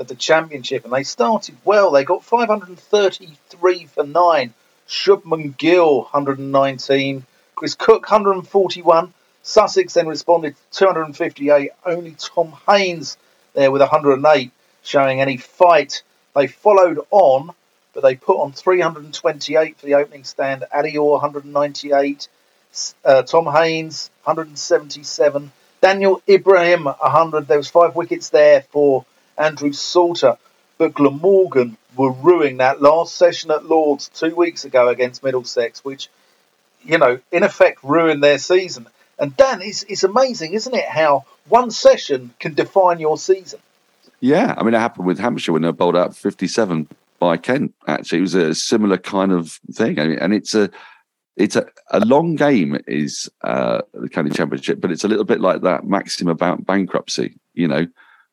at 0.00 0.08
the 0.08 0.14
championship, 0.14 0.84
and 0.84 0.92
they 0.92 1.02
started 1.02 1.56
well. 1.64 1.90
They 1.90 2.04
got 2.04 2.24
533 2.24 3.84
for 3.84 4.04
nine. 4.04 4.54
Shubman 4.88 5.56
Gill 5.56 6.00
119, 6.00 7.24
Chris 7.54 7.74
Cooke 7.74 8.10
141. 8.10 9.12
Sussex 9.42 9.94
then 9.94 10.08
responded 10.08 10.56
to 10.72 10.78
258. 10.78 11.70
Only 11.84 12.16
Tom 12.18 12.54
Haines 12.66 13.18
there 13.54 13.70
with 13.70 13.82
108 13.82 14.50
showing 14.82 15.20
any 15.20 15.36
fight. 15.36 16.02
They 16.34 16.46
followed 16.46 17.00
on, 17.10 17.50
but 17.92 18.02
they 18.02 18.16
put 18.16 18.38
on 18.38 18.52
328 18.52 19.78
for 19.78 19.86
the 19.86 19.94
opening 19.94 20.24
stand. 20.24 20.64
Ali 20.74 20.96
Orr 20.96 21.12
198. 21.20 22.28
Uh, 23.04 23.22
Tom 23.22 23.46
Haines 23.46 24.10
177. 24.24 25.52
Danial 25.82 26.22
Ibrahim 26.28 26.84
100. 26.84 27.46
There 27.46 27.58
was 27.58 27.68
five 27.68 27.94
wickets 27.94 28.30
there 28.30 28.62
for 28.62 29.04
Andrew 29.40 29.72
Salter. 29.72 30.36
But 30.78 30.94
Glamorgan 30.94 31.76
were 31.96 32.12
ruining 32.12 32.58
that 32.58 32.80
last 32.80 33.16
session 33.16 33.50
at 33.50 33.66
Lords 33.66 34.08
two 34.08 34.34
weeks 34.34 34.64
ago 34.64 34.88
against 34.88 35.22
Middlesex, 35.22 35.84
which, 35.84 36.08
you 36.82 36.98
know, 36.98 37.20
in 37.30 37.42
effect 37.42 37.82
ruined 37.82 38.22
their 38.22 38.38
season. 38.38 38.86
And 39.18 39.36
Dan, 39.36 39.60
it's, 39.60 39.82
it's 39.84 40.04
amazing, 40.04 40.54
isn't 40.54 40.74
it, 40.74 40.88
how 40.88 41.26
one 41.48 41.70
session 41.70 42.32
can 42.38 42.54
define 42.54 43.00
your 43.00 43.18
season? 43.18 43.60
Yeah, 44.20 44.54
I 44.56 44.62
mean, 44.62 44.74
it 44.74 44.78
happened 44.78 45.06
with 45.06 45.18
Hampshire 45.18 45.52
when 45.52 45.62
they 45.62 45.72
bowled 45.72 45.96
out 45.96 46.16
57 46.16 46.88
by 47.18 47.36
Kent. 47.36 47.74
Actually, 47.86 48.18
it 48.18 48.22
was 48.22 48.34
a 48.34 48.54
similar 48.54 48.96
kind 48.96 49.32
of 49.32 49.60
thing, 49.72 49.98
I 49.98 50.06
mean, 50.06 50.18
and 50.18 50.32
it's 50.32 50.54
a 50.54 50.70
it's 51.36 51.56
a, 51.56 51.66
a 51.90 52.00
long 52.00 52.34
game 52.34 52.78
is 52.86 53.30
uh, 53.42 53.80
the 53.94 54.08
county 54.08 54.30
championship, 54.30 54.80
but 54.80 54.90
it's 54.90 55.04
a 55.04 55.08
little 55.08 55.24
bit 55.24 55.40
like 55.40 55.62
that 55.62 55.86
maxim 55.86 56.28
about 56.28 56.66
bankruptcy. 56.66 57.36
You 57.54 57.68
know, 57.68 57.86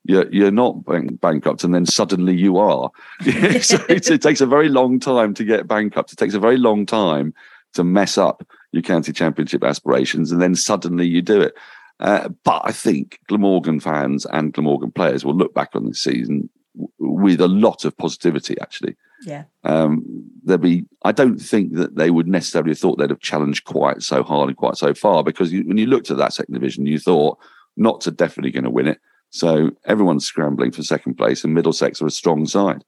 you're 0.07 0.27
you're 0.31 0.51
not 0.51 0.85
bank- 0.85 1.19
bankrupt, 1.19 1.63
and 1.63 1.75
then 1.75 1.85
suddenly 1.85 2.35
you 2.35 2.57
are. 2.57 2.89
so 3.61 3.77
it 3.89 4.21
takes 4.21 4.41
a 4.41 4.45
very 4.45 4.69
long 4.69 4.99
time 4.99 5.33
to 5.35 5.43
get 5.43 5.67
bankrupt. 5.67 6.13
It 6.13 6.15
takes 6.15 6.33
a 6.33 6.39
very 6.39 6.57
long 6.57 6.85
time 6.85 7.33
to 7.73 7.83
mess 7.83 8.17
up 8.17 8.47
your 8.71 8.81
county 8.81 9.11
championship 9.11 9.63
aspirations, 9.63 10.31
and 10.31 10.41
then 10.41 10.55
suddenly 10.55 11.05
you 11.05 11.21
do 11.21 11.41
it. 11.41 11.53
Uh, 11.99 12.29
but 12.43 12.61
I 12.63 12.71
think 12.71 13.19
Glamorgan 13.27 13.79
fans 13.79 14.25
and 14.27 14.53
Glamorgan 14.53 14.91
players 14.91 15.25
will 15.25 15.35
look 15.35 15.53
back 15.53 15.71
on 15.73 15.85
this 15.85 16.01
season 16.01 16.49
w- 16.75 16.91
with 16.99 17.41
a 17.41 17.47
lot 17.47 17.83
of 17.85 17.97
positivity. 17.97 18.55
Actually, 18.61 18.95
yeah. 19.25 19.43
um, 19.65 20.03
there'll 20.43 20.61
be. 20.61 20.85
I 21.03 21.11
don't 21.11 21.39
think 21.39 21.73
that 21.73 21.97
they 21.97 22.11
would 22.11 22.27
necessarily 22.27 22.71
have 22.71 22.79
thought 22.79 22.97
they'd 22.97 23.09
have 23.09 23.19
challenged 23.19 23.65
quite 23.65 24.03
so 24.03 24.23
hard 24.23 24.47
and 24.47 24.57
quite 24.57 24.77
so 24.77 24.93
far 24.93 25.23
because 25.23 25.51
you, 25.51 25.63
when 25.63 25.77
you 25.77 25.87
looked 25.87 26.11
at 26.11 26.17
that 26.17 26.33
second 26.33 26.53
division, 26.53 26.85
you 26.85 26.97
thought 26.97 27.39
Notts 27.75 28.07
are 28.07 28.11
definitely 28.11 28.51
going 28.51 28.63
to 28.63 28.69
win 28.69 28.87
it. 28.87 29.01
So 29.29 29.71
everyone's 29.85 30.25
scrambling 30.25 30.71
for 30.71 30.83
second 30.83 31.15
place, 31.15 31.43
and 31.43 31.53
Middlesex 31.53 32.01
are 32.01 32.07
a 32.07 32.11
strong 32.11 32.45
side. 32.45 32.83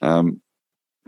Um, 0.00 0.40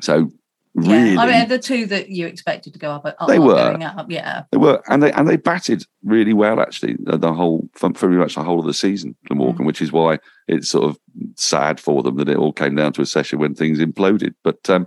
so 0.00 0.30
really, 0.74 1.12
Yeah. 1.12 1.20
I 1.20 1.26
mean, 1.26 1.48
the 1.48 1.58
two 1.58 1.86
that 1.86 2.08
you 2.10 2.26
expected 2.26 2.72
to 2.72 2.78
go 2.78 2.90
up 2.90 3.04
are 3.06 3.26
They 3.28 3.38
were. 3.38 3.54
going 3.54 3.82
up. 3.84 4.10
Yeah. 4.10 4.42
They 4.50 4.58
were, 4.58 4.82
and 4.88 5.02
they 5.02 5.12
and 5.12 5.28
they 5.28 5.36
batted 5.36 5.84
really 6.02 6.32
well 6.32 6.60
actually. 6.60 6.96
The, 6.98 7.16
the 7.16 7.32
whole, 7.32 7.68
for 7.74 7.90
pretty 7.90 8.16
much 8.16 8.34
the 8.34 8.42
whole 8.42 8.60
of 8.60 8.66
the 8.66 8.74
season, 8.74 9.14
The 9.22 9.34
Glamorgan, 9.34 9.64
which 9.66 9.80
is 9.80 9.92
why 9.92 10.18
it's 10.48 10.68
sort 10.68 10.84
of 10.84 10.98
sad 11.36 11.78
for 11.80 12.02
them 12.02 12.16
that 12.16 12.28
it 12.28 12.36
all 12.36 12.52
came 12.52 12.74
down 12.74 12.92
to 12.94 13.02
a 13.02 13.06
session 13.06 13.38
when 13.38 13.54
things 13.54 13.78
imploded. 13.78 14.34
But 14.42 14.68
um, 14.68 14.86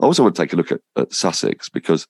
I 0.00 0.04
also 0.06 0.22
want 0.22 0.34
to 0.34 0.42
take 0.42 0.52
a 0.52 0.56
look 0.56 0.72
at, 0.72 0.80
at 0.96 1.12
Sussex 1.12 1.68
because 1.68 2.06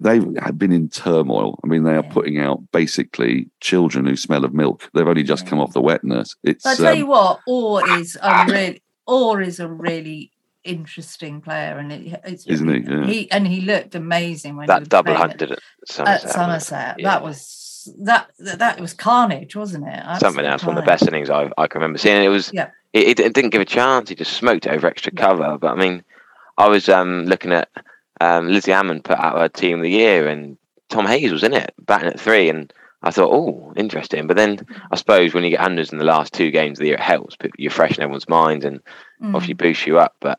they 0.00 0.20
have 0.42 0.58
been 0.58 0.72
in 0.72 0.88
turmoil. 0.88 1.58
I 1.62 1.66
mean, 1.66 1.84
they 1.84 1.92
are 1.92 2.02
Yeah. 2.02 2.12
putting 2.12 2.38
out 2.38 2.72
basically 2.72 3.48
children 3.60 4.06
who 4.06 4.16
smell 4.16 4.44
of 4.44 4.54
milk. 4.54 4.88
They've 4.94 5.06
only 5.06 5.22
just 5.22 5.46
come 5.46 5.60
off 5.60 5.72
the 5.74 5.80
wet 5.80 6.02
nurse. 6.02 6.34
It's 6.42 6.64
But 6.64 6.70
I 6.70 6.76
tell 6.76 6.92
um, 6.92 6.98
you 6.98 7.06
what, 7.06 7.40
Orr 7.46 7.98
is 7.98 8.18
a 8.20 8.44
really 8.48 8.82
Orr 9.06 9.42
is 9.42 9.60
a 9.60 9.68
really 9.68 10.32
interesting 10.64 11.40
player, 11.40 11.78
and 11.78 11.92
it, 11.92 12.20
it's 12.24 12.46
Isn't 12.46 12.68
he? 12.68 12.90
Yeah. 12.90 13.06
He 13.06 13.30
and 13.30 13.46
he 13.46 13.60
looked 13.60 13.94
amazing 13.94 14.56
when 14.56 14.66
That 14.66 14.80
was 14.80 14.88
double 14.88 15.14
playing 15.14 15.20
hundred 15.20 15.52
at 15.52 15.58
at, 15.58 15.88
Somerset. 15.88 16.24
at 16.24 16.30
Somerset. 16.30 16.94
Yeah. 16.98 17.10
That 17.10 17.22
was 17.22 17.94
that, 17.98 18.30
that 18.38 18.58
that 18.58 18.80
was 18.80 18.94
carnage, 18.94 19.54
wasn't 19.54 19.86
it? 19.86 20.02
something 20.18 20.44
Absolute 20.44 20.46
else. 20.46 20.64
One 20.64 20.78
of 20.78 20.84
the 20.84 20.90
best 20.90 21.06
innings 21.06 21.30
I, 21.30 21.50
I 21.58 21.66
can 21.66 21.80
remember 21.80 21.98
seeing. 21.98 22.22
It 22.22 22.28
was. 22.28 22.50
Yeah. 22.52 22.70
It, 22.92 23.06
it, 23.06 23.20
it 23.20 23.34
didn't 23.34 23.50
give 23.50 23.62
a 23.62 23.66
chance. 23.66 24.08
He 24.08 24.16
just 24.16 24.32
smoked 24.32 24.66
it 24.66 24.72
over 24.72 24.86
extra 24.86 25.12
cover. 25.12 25.56
But 25.58 25.72
I 25.72 25.74
mean, 25.76 26.02
I 26.58 26.68
was 26.68 26.88
um, 26.88 27.24
looking 27.26 27.52
at 27.52 27.68
um, 28.20 28.48
Lizzy 28.48 28.72
Ammon 28.72 29.02
put 29.02 29.18
out 29.18 29.38
her 29.38 29.48
team 29.48 29.78
of 29.78 29.82
the 29.82 29.90
year, 29.90 30.28
and 30.28 30.56
Tom 30.88 31.06
Haines 31.06 31.32
was 31.32 31.42
in 31.44 31.54
it, 31.54 31.72
batting 31.80 32.08
at 32.08 32.20
three, 32.20 32.48
and 32.48 32.72
I 33.02 33.10
thought, 33.10 33.32
oh, 33.32 33.72
interesting. 33.76 34.26
But 34.26 34.36
then 34.36 34.58
I 34.90 34.96
suppose 34.96 35.32
when 35.32 35.42
you 35.44 35.50
get 35.50 35.60
hundreds 35.60 35.90
in 35.92 35.98
the 35.98 36.04
last 36.04 36.32
two 36.34 36.50
games 36.50 36.78
of 36.78 36.82
the 36.82 36.88
year, 36.88 36.96
it 36.96 37.00
helps. 37.00 37.34
But 37.38 37.50
you 37.58 37.70
freshen 37.70 38.02
everyone's 38.02 38.28
minds 38.28 38.64
and 38.64 38.80
Mm. 39.22 39.34
obviously 39.34 39.54
boosts 39.54 39.86
you 39.86 39.98
up. 39.98 40.16
But 40.20 40.38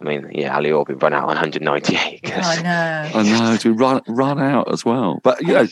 I 0.00 0.04
mean, 0.04 0.30
yeah, 0.34 0.54
Ali 0.56 0.72
Orr 0.72 0.84
been 0.86 0.98
run 0.98 1.12
out 1.14 1.24
on 1.28 1.36
198. 1.36 2.22
'cause- 2.22 2.58
I 2.58 2.62
know. 2.62 3.10
I 3.18 3.22
know 3.50 3.56
to 3.58 3.72
run 3.74 4.00
run 4.08 4.38
out 4.40 4.72
as 4.72 4.84
well. 4.84 5.20
But 5.22 5.40
you 5.42 5.52
know, 5.54 5.66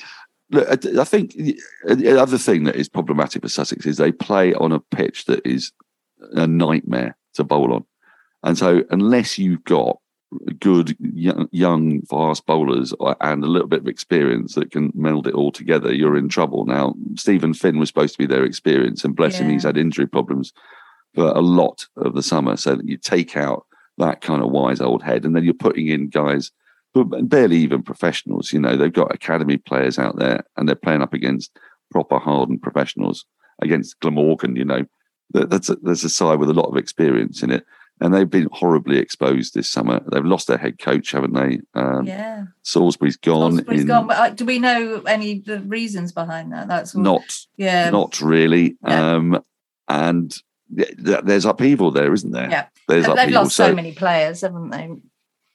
look, 0.51 0.69
I- 0.69 1.01
I 1.01 1.05
think 1.05 1.33
the 1.35 1.59
the 1.87 2.21
other 2.21 2.39
thing 2.39 2.65
that 2.65 2.77
is 2.77 2.89
problematic 2.89 3.43
for 3.43 3.49
Sussex 3.49 3.85
is 3.87 3.97
they 3.97 4.13
play 4.13 4.55
on 4.55 4.73
a 4.73 4.81
pitch 4.81 5.25
that 5.27 5.41
is 5.47 5.73
a 6.33 6.47
nightmare 6.47 7.17
to 7.35 7.45
bowl 7.45 7.73
on, 7.73 7.85
and 8.43 8.57
so 8.59 8.83
unless 8.91 9.39
you've 9.39 9.65
got 9.65 9.99
good 10.59 10.97
young, 11.01 12.03
fast 12.03 12.47
bowlers 12.47 12.95
uh, 13.01 13.15
and 13.21 13.43
a 13.43 13.49
little 13.49 13.69
bit 13.69 13.81
of 13.81 13.89
experience 13.89 14.55
that 14.55 14.71
can 14.71 14.93
meld 14.95 15.27
it 15.27 15.35
all 15.35 15.51
together, 15.51 15.93
you're 15.93 16.17
in 16.17 16.29
trouble. 16.29 16.65
Now, 16.65 16.95
Stephen 17.17 17.55
Finn 17.55 17.79
was 17.79 17.89
supposed 17.89 18.15
to 18.15 18.19
be 18.19 18.27
their 18.27 18.45
experience, 18.45 19.05
and 19.05 19.17
bless 19.17 19.39
him, 19.39 19.51
he's 19.51 19.65
had 19.65 19.77
injury 19.77 20.07
problems 20.07 20.53
for 21.15 21.29
a 21.29 21.41
lot 21.41 21.87
of 21.97 22.15
the 22.15 22.23
summer. 22.23 22.57
So 22.57 22.77
that 22.77 22.89
you 22.89 22.97
take 22.97 23.37
out 23.37 23.67
that 23.99 24.21
kind 24.21 24.43
of 24.43 24.51
wise 24.51 24.81
old 24.81 25.03
head, 25.03 25.25
and 25.25 25.35
then 25.35 25.45
you're 25.45 25.55
putting 25.55 25.89
in 25.89 26.09
guys 26.09 26.53
who 26.95 27.01
are 27.01 27.23
barely 27.23 27.57
even 27.57 27.83
professionals. 27.83 28.53
You 28.53 28.61
know, 28.61 28.77
they've 28.77 28.93
got 28.93 29.15
academy 29.15 29.57
players 29.57 29.99
out 29.99 30.17
there, 30.17 30.45
and 30.57 30.69
they're 30.69 30.77
playing 30.77 31.03
up 31.03 31.13
against 31.13 31.57
proper 31.91 32.19
hardened 32.19 32.63
professionals 32.63 33.25
against 33.63 33.99
Glamorgan. 34.01 34.57
You 34.57 34.65
know, 34.65 34.85
that's 35.33 35.69
a, 35.69 35.77
there's 35.77 36.05
a 36.05 36.09
side 36.09 36.39
with 36.39 36.51
a 36.51 36.55
lot 36.55 36.69
of 36.69 36.77
experience 36.77 37.43
in 37.43 37.51
it, 37.51 37.65
and 38.01 38.15
they've 38.15 38.29
been 38.31 38.49
horribly 38.53 38.99
exposed 38.99 39.55
this 39.55 39.69
summer. 39.69 40.01
They've 40.11 40.25
lost 40.25 40.47
their 40.49 40.59
head 40.59 40.79
coach, 40.79 41.13
haven't 41.13 41.35
they? 41.35 41.61
Um, 41.75 42.07
yeah. 42.07 42.45
Salisbury's 42.63 43.17
gone. 43.17 43.53
Salisbury's 43.53 43.83
in, 43.83 43.87
gone. 43.87 44.07
But 44.07 44.17
uh, 44.19 44.31
do 44.31 44.45
we 44.45 44.59
know 44.59 45.03
any 45.07 45.39
of 45.39 45.45
the 45.45 45.61
reasons 45.61 46.13
behind 46.13 46.53
that? 46.53 46.69
That's 46.69 46.95
all. 46.95 47.03
Not 47.03 47.23
Yeah. 47.57 47.91
not 47.91 48.21
really. 48.21 48.77
Yeah. 48.87 49.15
Um, 49.15 49.43
and 49.89 50.35
th- 50.77 50.97
th- 51.05 51.21
there's 51.25 51.45
upheaval 51.45 51.91
there, 51.91 52.13
isn't 52.13 52.31
there? 52.33 52.49
Yeah. 52.51 52.67
There's 52.89 53.05
They've 53.07 53.13
upheaval. 53.15 53.43
lost 53.43 53.57
so, 53.57 53.75
many 53.75 53.93
players, 53.93 54.41
haven't 54.41 54.71
they? 54.71 54.89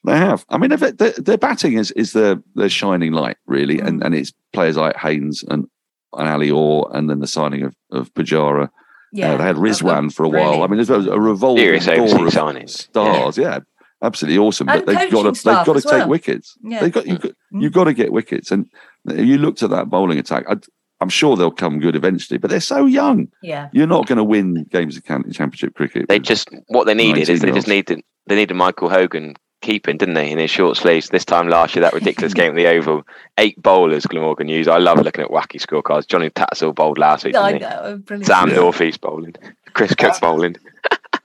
They 0.06 0.18
have. 0.18 0.46
I 0.50 0.58
mean, 0.60 0.72
if 0.72 0.82
their, 0.82 1.12
their 1.14 1.38
batting 1.38 1.74
is 1.74 1.90
is 1.92 2.14
their 2.14 2.36
their 2.54 2.70
shining 2.70 3.12
light, 3.12 3.38
really, 3.48 3.80
and 3.80 4.02
Mm. 4.02 4.06
and 4.06 4.16
it's 4.16 4.34
players 4.54 4.78
like 4.78 4.96
Haines 4.98 5.44
and 5.50 5.66
and 6.14 6.30
Ali 6.30 6.52
Orr, 6.52 6.92
and 6.94 7.10
then 7.10 7.20
the 7.20 7.28
signing 7.28 7.64
of 7.64 7.76
of 7.92 8.14
Pujara. 8.14 8.70
Yeah. 9.16 9.34
Uh, 9.34 9.38
they 9.38 9.44
had 9.46 9.56
Rizwan 9.56 10.14
for 10.14 10.24
a 10.26 10.30
while. 10.30 10.62
I 10.64 10.68
brilliant. 10.68 10.72
mean, 10.72 10.86
there's 10.86 11.08
a 11.08 11.20
revolving 11.20 11.64
Serious 11.80 11.86
door 11.86 12.28
of 12.28 12.34
signings. 12.34 12.70
stars. 12.70 13.38
Yeah. 13.38 13.60
absolutely 14.02 14.38
awesome. 14.38 14.70
And 14.70 14.86
but 14.86 14.96
they've 14.96 15.12
got 15.12 15.24
to 15.36 15.44
they've 15.44 15.66
got 15.66 15.74
to 15.74 15.82
take 15.82 15.92
well. 15.92 16.10
wickets. 16.10 16.56
Yeah. 16.64 16.82
They've 16.82 16.92
got 16.92 17.08
you've 17.08 17.22
got, 17.22 17.32
Mm. 17.54 17.62
you've 17.62 17.74
got 17.74 17.86
to 17.86 17.94
get 17.94 18.12
wickets, 18.12 18.52
and 18.52 18.68
you 19.08 19.38
looked 19.38 19.64
at 19.64 19.70
that 19.70 19.90
bowling 19.90 20.20
attack. 20.20 20.46
I, 20.50 20.58
I'm 21.02 21.10
sure 21.10 21.36
they'll 21.36 21.52
come 21.52 21.80
good 21.80 21.96
eventually, 21.96 22.38
but 22.38 22.50
they're 22.50 22.60
so 22.60 22.86
young. 22.86 23.28
Yeah. 23.44 23.70
You're 23.74 23.88
not 23.88 24.08
going 24.08 24.18
to 24.18 24.24
win 24.24 24.66
games 24.72 24.96
of 24.98 25.04
county 25.04 25.32
championship 25.32 25.74
cricket. 25.76 26.08
They 26.08 26.20
just 26.20 26.50
what 26.68 26.86
they 26.86 26.94
needed 26.94 27.30
is 27.30 27.42
they 27.42 27.52
just 27.52 27.68
needed 27.68 28.02
they 28.28 28.36
needed 28.36 28.54
Michael 28.56 28.90
Hogan 28.90 29.36
keeping, 29.62 29.98
didn't 29.98 30.16
they, 30.16 30.30
in 30.32 30.38
his 30.38 30.52
short 30.52 30.78
sleeves 30.78 31.10
this 31.10 31.26
time 31.26 31.48
last 31.50 31.76
year, 31.76 31.82
that 31.84 31.94
ridiculous 31.94 32.34
game 32.36 32.52
at 32.52 32.56
the 32.56 32.68
Oval. 32.68 33.04
Eight 33.38 33.62
bowlers 33.62 34.06
Glamorgan 34.06 34.48
used. 34.48 34.70
I 34.70 34.78
love 34.78 35.00
looking 35.00 35.24
at 35.24 35.32
wacky 35.32 35.60
scorecards. 35.60 36.08
Johnny 36.08 36.30
Tattersall 36.30 36.74
bowled 36.76 36.98
last 36.98 37.26
week, 37.26 37.36
I 37.36 37.54
know. 37.58 38.02
Brilliant. 38.04 38.28
Sam 38.28 38.50
Yeah. 38.50 38.56
Northeast 38.56 39.02
bowling. 39.02 39.36
Chris 39.74 39.94
Cooke 39.96 40.20
bowling. 40.22 40.56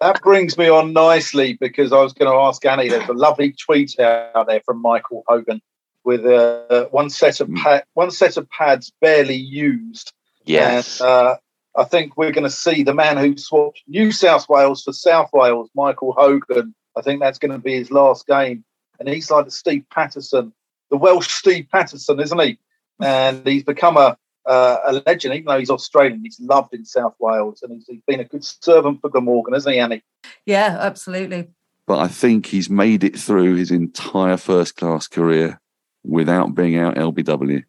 That 0.00 0.22
brings 0.22 0.56
me 0.56 0.66
on 0.70 0.94
nicely 0.94 1.58
because 1.60 1.92
I 1.92 2.00
was 2.00 2.14
going 2.14 2.30
to 2.32 2.38
ask 2.38 2.64
Annie. 2.64 2.88
There's 2.88 3.06
a 3.10 3.12
lovely 3.12 3.52
tweet 3.52 4.00
out 4.00 4.46
there 4.46 4.62
from 4.64 4.80
Michael 4.80 5.24
Hogan 5.28 5.60
with 6.04 6.24
uh, 6.24 6.86
one 6.86 7.10
set 7.10 7.40
of 7.40 7.48
Mm. 7.48 7.58
pad, 7.62 7.84
one 7.92 8.10
set 8.10 8.38
of 8.38 8.48
pads 8.48 8.90
barely 9.02 9.34
used. 9.34 10.14
Yes. 10.46 11.02
And, 11.02 11.10
uh, 11.10 11.36
I 11.76 11.84
think 11.84 12.16
we're 12.16 12.32
going 12.32 12.44
to 12.44 12.50
see 12.50 12.82
the 12.82 12.94
man 12.94 13.18
who 13.18 13.36
swapped 13.36 13.82
New 13.88 14.10
South 14.10 14.48
Wales 14.48 14.82
for 14.84 14.94
South 14.94 15.28
Wales, 15.34 15.68
Michael 15.74 16.14
Hogan. 16.16 16.74
I 16.96 17.02
think 17.02 17.20
that's 17.20 17.38
going 17.38 17.52
to 17.52 17.58
be 17.58 17.74
his 17.74 17.90
last 17.90 18.26
game, 18.26 18.64
and 18.98 19.08
he's 19.08 19.30
like 19.30 19.44
the 19.44 19.50
Steve 19.50 19.84
Patterson, 19.92 20.52
the 20.90 20.96
Welsh 20.96 21.28
Steve 21.28 21.66
Patterson, 21.70 22.20
isn't 22.20 22.40
he? 22.40 22.58
And 23.00 23.46
he's 23.46 23.64
become 23.64 23.96
a 23.96 24.16
uh, 24.46 24.78
a 24.84 24.92
legend, 25.06 25.34
even 25.34 25.46
though 25.46 25.58
he's 25.58 25.70
Australian. 25.70 26.22
He's 26.22 26.40
loved 26.40 26.74
in 26.74 26.84
South 26.84 27.14
Wales, 27.18 27.62
and 27.62 27.72
he's, 27.72 27.86
he's 27.86 28.02
been 28.06 28.20
a 28.20 28.24
good 28.24 28.44
servant 28.44 29.00
for 29.00 29.10
Glamorgan, 29.10 29.54
hasn't 29.54 29.74
he, 29.74 29.80
Annie? 29.80 30.02
Yeah, 30.46 30.76
absolutely. 30.80 31.48
but 31.86 31.98
I 31.98 32.08
think 32.08 32.46
he's 32.46 32.70
made 32.70 33.04
it 33.04 33.18
through 33.18 33.56
his 33.56 33.70
entire 33.70 34.36
first 34.36 34.76
class 34.76 35.06
career 35.06 35.60
without 36.04 36.54
being 36.54 36.76
out 36.76 36.96
LBW. 36.96 37.64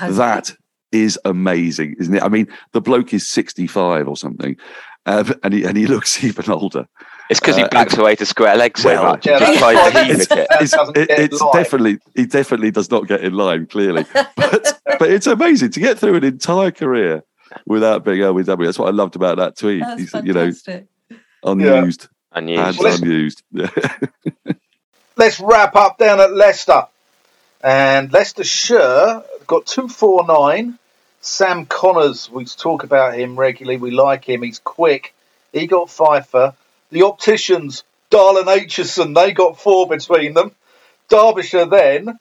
That 0.00 0.54
is 0.90 1.18
amazing, 1.24 1.96
isn't 1.98 2.14
it? 2.14 2.22
I 2.22 2.28
mean, 2.28 2.48
the 2.72 2.80
bloke 2.80 3.12
is 3.14 3.28
65 3.28 4.08
or 4.08 4.16
something, 4.16 4.56
uh, 5.06 5.32
and 5.42 5.54
he 5.54 5.64
and 5.64 5.76
he 5.76 5.86
looks 5.86 6.22
even 6.24 6.50
older. 6.50 6.86
It's 7.32 7.40
because 7.40 7.56
he 7.56 7.62
uh, 7.64 7.68
backs 7.68 7.96
away 7.98 8.14
to 8.16 8.24
square 8.24 8.56
leg 8.56 8.78
so 8.78 8.88
well, 8.90 9.02
much. 9.12 9.26
yeah, 9.26 9.38
He 9.40 9.44
just 9.46 9.60
that's 9.60 9.60
tries 9.60 9.92
to 9.92 9.98
why 9.98 10.04
heave 10.04 10.14
It's, 10.20 10.30
it. 10.30 10.46
It's, 10.60 10.74
it- 10.96 11.10
it's 11.32 11.42
definitely 11.52 11.98
he 12.14 12.26
definitely 12.26 12.70
does 12.70 12.90
not 12.90 13.08
get 13.08 13.22
in 13.24 13.32
line 13.34 13.66
clearly, 13.66 14.04
but 14.14 14.80
but 14.98 15.10
it's 15.10 15.26
amazing 15.26 15.70
to 15.72 15.80
get 15.80 15.98
through 15.98 16.14
an 16.16 16.24
entire 16.24 16.70
career 16.70 17.24
without 17.66 18.04
being 18.04 18.18
LBW. 18.20 18.64
That's 18.64 18.78
what 18.78 18.88
I 18.88 18.92
loved 18.92 19.16
about 19.16 19.38
that 19.38 19.56
tweet. 19.56 19.80
That's 19.82 20.00
He 20.00 20.06
said, 20.06 20.26
you 20.26 20.32
know, 20.32 20.52
fantastic. 20.52 20.86
unused, 21.42 22.08
Unused. 22.32 22.60
ads 22.62 22.78
Well, 22.78 22.88
let's- 22.90 23.00
unused. 23.02 23.42
Let's 25.16 25.40
wrap 25.40 25.76
up 25.76 25.98
down 25.98 26.20
at 26.20 26.32
Leicester. 26.32 26.86
And 27.62 28.12
Leicester. 28.12 28.40
Leicestershire 28.42 29.22
got 29.46 29.66
249. 29.66 30.78
Sam 31.20 31.66
Conners, 31.66 32.30
we 32.30 32.44
talk 32.46 32.82
about 32.82 33.14
him 33.14 33.38
regularly. 33.38 33.76
We 33.78 33.90
like 33.90 34.24
him. 34.24 34.42
He's 34.42 34.58
quick. 34.58 35.14
He 35.52 35.66
got 35.66 35.90
fifer. 35.90 36.24
for. 36.52 36.56
The 36.92 37.06
opticians, 37.06 37.84
Darlin 38.10 38.44
Aitchison, 38.44 39.14
they 39.14 39.32
got 39.32 39.58
four 39.58 39.88
between 39.88 40.34
them. 40.34 40.54
Derbyshire 41.08 41.64
then 41.64 42.18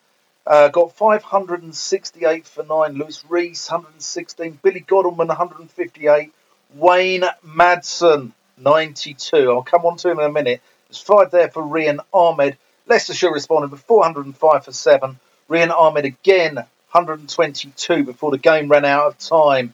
uh, 0.48 0.70
got 0.70 0.96
568 0.96 2.48
for 2.48 2.64
nine. 2.64 2.94
Luis 2.94 3.22
Reece, 3.28 3.70
116. 3.70 4.60
Billy 4.64 4.80
Godleman, 4.80 5.28
158. 5.28 6.32
Wayne 6.76 7.26
Madsen, 7.46 8.32
92. 8.58 9.52
I'll 9.52 9.62
come 9.62 9.86
on 9.86 9.98
to 9.98 10.10
him 10.10 10.20
in 10.20 10.26
a 10.26 10.32
minute. 10.32 10.62
There's 10.88 11.02
five 11.02 11.32
there 11.32 11.50
for 11.50 11.62
Rehan 11.62 12.00
Ahmed. 12.14 12.58
Leicestershire 12.88 13.34
responded 13.34 13.72
with 13.72 13.82
405 13.82 14.64
for 14.64 14.72
seven. 14.72 15.20
Rehan 15.50 15.72
Ahmed 15.72 16.06
again, 16.06 16.56
122 16.56 18.06
before 18.06 18.32
the 18.32 18.38
game 18.38 18.70
ran 18.70 18.86
out 18.86 19.08
of 19.08 19.18
time. 19.18 19.74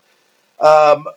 Um, 0.59 1.07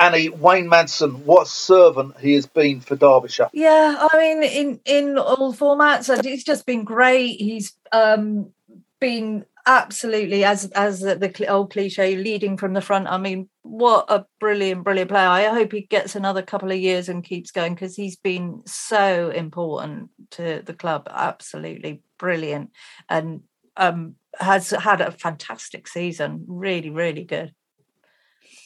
Annie, 0.00 0.30
Wayne 0.30 0.68
Madsen, 0.68 1.24
what 1.24 1.46
a 1.46 1.50
servant 1.50 2.18
he 2.18 2.32
has 2.32 2.46
been 2.46 2.80
for 2.80 2.96
Derbyshire. 2.96 3.50
Yeah, 3.52 4.08
I 4.10 4.18
mean, 4.18 4.42
in 4.42 4.80
in 4.86 5.18
all 5.18 5.52
formats, 5.52 6.08
and 6.08 6.24
it's 6.24 6.42
just 6.42 6.64
been 6.64 6.84
great. 6.84 7.38
He's 7.38 7.74
um 7.92 8.50
been 8.98 9.44
absolutely 9.66 10.42
as 10.42 10.70
as 10.70 11.00
the, 11.00 11.16
the 11.16 11.48
old 11.48 11.70
cliche, 11.70 12.16
leading 12.16 12.56
from 12.56 12.72
the 12.72 12.80
front. 12.80 13.08
I 13.08 13.18
mean, 13.18 13.50
what 13.60 14.06
a 14.08 14.24
brilliant, 14.40 14.84
brilliant 14.84 15.10
player! 15.10 15.28
I 15.28 15.48
hope 15.48 15.72
he 15.72 15.82
gets 15.82 16.16
another 16.16 16.40
couple 16.40 16.72
of 16.72 16.78
years 16.78 17.10
and 17.10 17.22
keeps 17.22 17.50
going 17.50 17.74
because 17.74 17.94
he's 17.94 18.16
been 18.16 18.62
so 18.64 19.28
important 19.28 20.08
to 20.32 20.62
the 20.64 20.74
club. 20.74 21.08
Absolutely 21.10 22.02
brilliant, 22.18 22.70
and 23.10 23.42
um 23.76 24.14
has 24.38 24.70
had 24.70 25.02
a 25.02 25.12
fantastic 25.12 25.86
season. 25.86 26.46
Really, 26.48 26.88
really 26.88 27.24
good. 27.24 27.52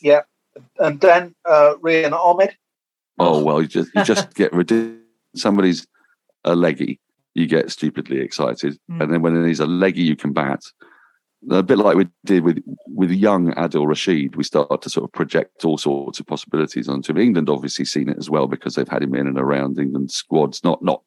Yeah. 0.01 0.21
And 0.79 1.01
then 1.01 1.35
uh, 1.49 1.75
Rehan 1.81 2.13
Ahmed. 2.13 2.57
Oh 3.19 3.43
well, 3.43 3.63
you 3.63 3.69
just 3.69 3.91
you 3.95 4.05
just 4.05 4.35
get 4.41 4.53
ridiculous. 4.53 5.01
Somebody's 5.37 5.87
a 6.45 6.55
leggy, 6.55 7.01
you 7.35 7.47
get 7.47 7.71
stupidly 7.71 8.21
excited, 8.21 8.79
Mm. 8.91 9.03
and 9.03 9.13
then 9.13 9.23
when 9.23 9.47
he's 9.47 9.61
a 9.61 9.67
leggy, 9.67 10.03
you 10.03 10.17
can 10.17 10.33
bat. 10.33 10.63
A 11.51 11.63
bit 11.63 11.77
like 11.79 11.97
we 11.97 12.09
did 12.25 12.43
with 12.45 12.63
with 12.87 13.11
young 13.11 13.53
Adil 13.55 13.87
Rashid, 13.87 14.37
we 14.37 14.45
start 14.45 14.81
to 14.83 14.89
sort 14.89 15.05
of 15.05 15.13
project 15.13 15.65
all 15.65 15.77
sorts 15.77 16.19
of 16.21 16.27
possibilities 16.27 16.89
onto 16.89 17.13
him. 17.13 17.19
England. 17.19 17.51
Obviously, 17.51 17.85
seen 17.85 18.09
it 18.09 18.17
as 18.19 18.31
well 18.31 18.47
because 18.47 18.75
they've 18.77 18.89
had 18.89 19.03
him 19.03 19.15
in 19.15 19.27
and 19.27 19.39
around 19.39 19.79
England 19.79 20.11
squads. 20.11 20.65
Not 20.65 20.83
not 20.83 21.03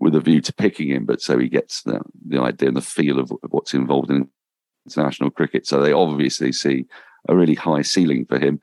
with 0.00 0.14
a 0.16 0.20
view 0.20 0.40
to 0.40 0.52
picking 0.52 0.88
him, 0.88 1.04
but 1.06 1.22
so 1.22 1.38
he 1.38 1.48
gets 1.48 1.82
the, 1.82 2.00
the 2.28 2.40
idea 2.40 2.68
and 2.68 2.76
the 2.76 2.82
feel 2.82 3.18
of, 3.18 3.30
of 3.30 3.50
what's 3.50 3.74
involved 3.74 4.10
in 4.10 4.28
international 4.86 5.30
cricket. 5.30 5.66
So 5.66 5.80
they 5.80 5.92
obviously 5.92 6.52
see 6.52 6.84
a 7.28 7.36
really 7.36 7.54
high 7.54 7.82
ceiling 7.82 8.26
for 8.26 8.38
him. 8.38 8.60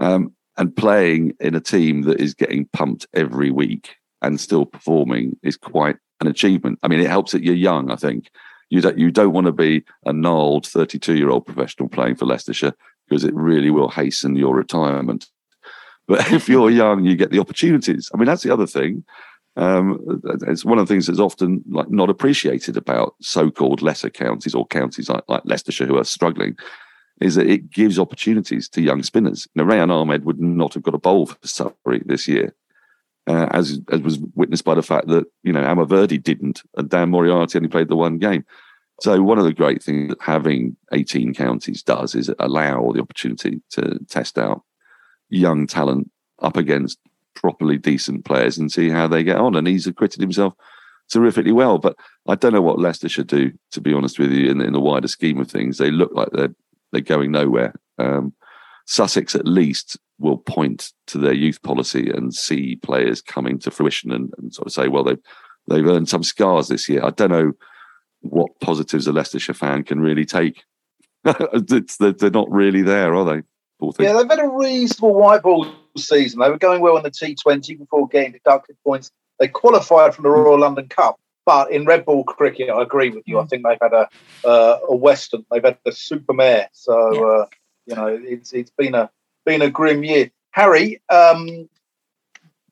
Um, 0.00 0.32
and 0.56 0.76
playing 0.76 1.34
in 1.40 1.54
a 1.54 1.60
team 1.60 2.02
that 2.02 2.20
is 2.20 2.34
getting 2.34 2.66
pumped 2.66 3.06
every 3.12 3.50
week 3.50 3.96
and 4.22 4.40
still 4.40 4.64
performing 4.64 5.36
is 5.42 5.56
quite 5.56 5.96
an 6.20 6.26
achievement. 6.28 6.78
I 6.82 6.88
mean, 6.88 7.00
it 7.00 7.10
helps 7.10 7.32
that 7.32 7.42
you're 7.42 7.54
young, 7.54 7.90
I 7.90 7.96
think. 7.96 8.30
You 8.70 8.80
don't, 8.80 8.98
you 8.98 9.10
don't 9.10 9.32
want 9.32 9.46
to 9.46 9.52
be 9.52 9.84
a 10.06 10.12
gnarled 10.12 10.66
32 10.66 11.16
year 11.16 11.30
old 11.30 11.46
professional 11.46 11.88
playing 11.88 12.16
for 12.16 12.24
Leicestershire 12.24 12.74
because 13.08 13.24
it 13.24 13.34
really 13.34 13.70
will 13.70 13.90
hasten 13.90 14.36
your 14.36 14.54
retirement. 14.54 15.28
But 16.06 16.32
if 16.32 16.48
you're 16.48 16.70
young, 16.70 17.04
you 17.04 17.16
get 17.16 17.30
the 17.30 17.40
opportunities. 17.40 18.10
I 18.14 18.16
mean, 18.16 18.26
that's 18.26 18.42
the 18.42 18.52
other 18.52 18.66
thing. 18.66 19.04
Um, 19.56 20.20
it's 20.48 20.64
one 20.64 20.78
of 20.78 20.88
the 20.88 20.92
things 20.92 21.06
that's 21.06 21.20
often 21.20 21.62
like 21.68 21.88
not 21.88 22.10
appreciated 22.10 22.76
about 22.76 23.14
so-called 23.20 23.82
lesser 23.82 24.10
counties 24.10 24.54
or 24.54 24.66
counties 24.66 25.08
like, 25.08 25.22
like 25.28 25.42
Leicestershire 25.44 25.86
who 25.86 25.96
are 25.96 26.04
struggling, 26.04 26.56
is 27.20 27.36
that 27.36 27.46
it 27.46 27.70
gives 27.70 27.98
opportunities 27.98 28.68
to 28.68 28.82
young 28.82 29.02
spinners. 29.02 29.46
Now, 29.54 29.64
Rehan 29.64 29.90
Ahmed 29.90 30.24
would 30.24 30.40
not 30.40 30.74
have 30.74 30.82
got 30.82 30.94
a 30.94 30.98
bowl 30.98 31.26
for 31.26 31.36
Surrey 31.46 32.02
this 32.04 32.26
year, 32.26 32.54
uh, 33.26 33.46
as 33.50 33.80
as 33.90 34.00
was 34.00 34.18
witnessed 34.34 34.64
by 34.64 34.74
the 34.74 34.82
fact 34.82 35.08
that 35.08 35.24
you 35.42 35.52
know 35.52 35.62
Amar 35.62 35.86
Virdi 35.86 36.22
didn't, 36.22 36.62
and 36.76 36.88
Dan 36.88 37.10
Moriarty 37.10 37.58
only 37.58 37.68
played 37.68 37.88
the 37.88 37.96
one 37.96 38.18
game. 38.18 38.44
So 39.00 39.22
one 39.22 39.38
of 39.38 39.44
the 39.44 39.52
great 39.52 39.82
things 39.82 40.10
that 40.10 40.22
having 40.22 40.76
18 40.92 41.34
counties 41.34 41.82
does 41.82 42.14
is 42.14 42.30
allow 42.38 42.92
the 42.92 43.00
opportunity 43.00 43.60
to 43.70 43.98
test 44.08 44.38
out 44.38 44.62
young 45.30 45.66
talent 45.66 46.10
up 46.40 46.56
against 46.56 46.98
properly 47.34 47.76
decent 47.76 48.24
players 48.24 48.56
and 48.56 48.70
see 48.70 48.88
how 48.88 49.08
they 49.08 49.24
get 49.24 49.38
on. 49.38 49.56
And 49.56 49.66
he's 49.66 49.86
acquitted 49.86 50.20
himself 50.20 50.54
terrifically 51.10 51.52
well. 51.52 51.78
But 51.78 51.96
I 52.28 52.36
don't 52.36 52.52
know 52.52 52.62
what 52.62 52.78
Leicester 52.78 53.08
should 53.08 53.26
do, 53.26 53.52
to 53.72 53.80
be 53.80 53.92
honest 53.92 54.18
with 54.18 54.30
you, 54.30 54.50
in, 54.50 54.60
in 54.60 54.72
the 54.72 54.80
wider 54.80 55.08
scheme 55.08 55.40
of 55.40 55.50
things. 55.50 55.78
They 55.78 55.90
look 55.90 56.12
like 56.14 56.30
they're 56.32 56.54
they're 56.94 57.02
going 57.02 57.32
nowhere. 57.32 57.74
Um, 57.98 58.32
Sussex 58.86 59.34
at 59.34 59.46
least 59.46 59.98
will 60.18 60.38
point 60.38 60.92
to 61.08 61.18
their 61.18 61.32
youth 61.32 61.62
policy 61.62 62.10
and 62.10 62.34
see 62.34 62.76
players 62.76 63.20
coming 63.20 63.58
to 63.58 63.70
fruition 63.70 64.12
and, 64.12 64.32
and 64.38 64.54
sort 64.54 64.66
of 64.66 64.72
say, 64.72 64.88
well, 64.88 65.04
they've 65.04 65.18
they've 65.68 65.86
earned 65.86 66.08
some 66.08 66.22
scars 66.22 66.68
this 66.68 66.88
year. 66.88 67.04
I 67.04 67.10
don't 67.10 67.30
know 67.30 67.52
what 68.20 68.58
positives 68.60 69.06
a 69.06 69.12
Leicestershire 69.12 69.54
fan 69.54 69.84
can 69.84 70.00
really 70.00 70.24
take. 70.24 70.64
they're, 71.24 72.12
they're 72.12 72.30
not 72.30 72.50
really 72.50 72.82
there, 72.82 73.14
are 73.14 73.24
they? 73.24 73.42
Yeah, 73.98 74.14
they've 74.14 74.30
had 74.30 74.38
a 74.38 74.48
reasonable 74.48 75.14
white 75.14 75.42
ball 75.42 75.66
season. 75.96 76.40
They 76.40 76.48
were 76.48 76.58
going 76.58 76.80
well 76.80 76.96
in 76.96 77.02
the 77.02 77.10
T20 77.10 77.78
before 77.78 78.08
getting 78.08 78.32
deducted 78.32 78.76
points. 78.84 79.10
They 79.38 79.48
qualified 79.48 80.14
from 80.14 80.22
the 80.22 80.30
Royal 80.30 80.60
London 80.60 80.88
Cup, 80.88 81.18
but 81.46 81.70
in 81.70 81.84
red 81.84 82.04
ball 82.04 82.24
cricket, 82.24 82.70
I 82.70 82.82
agree 82.82 83.10
with 83.10 83.24
you. 83.26 83.38
I 83.38 83.44
mm. 83.44 83.48
think 83.48 83.64
they've 83.64 83.78
had 83.80 83.92
a 83.92 84.08
uh, 84.46 84.78
a 84.88 84.96
Western. 84.96 85.44
They've 85.50 85.64
had 85.64 85.78
a 85.86 85.90
Supermare. 85.90 86.66
So 86.72 87.14
yeah. 87.14 87.20
uh, 87.20 87.46
you 87.86 87.96
know, 87.96 88.06
it's 88.22 88.52
it's 88.52 88.70
been 88.70 88.94
a 88.94 89.10
been 89.44 89.62
a 89.62 89.70
grim 89.70 90.04
year. 90.04 90.30
Harry, 90.50 91.02
um, 91.10 91.68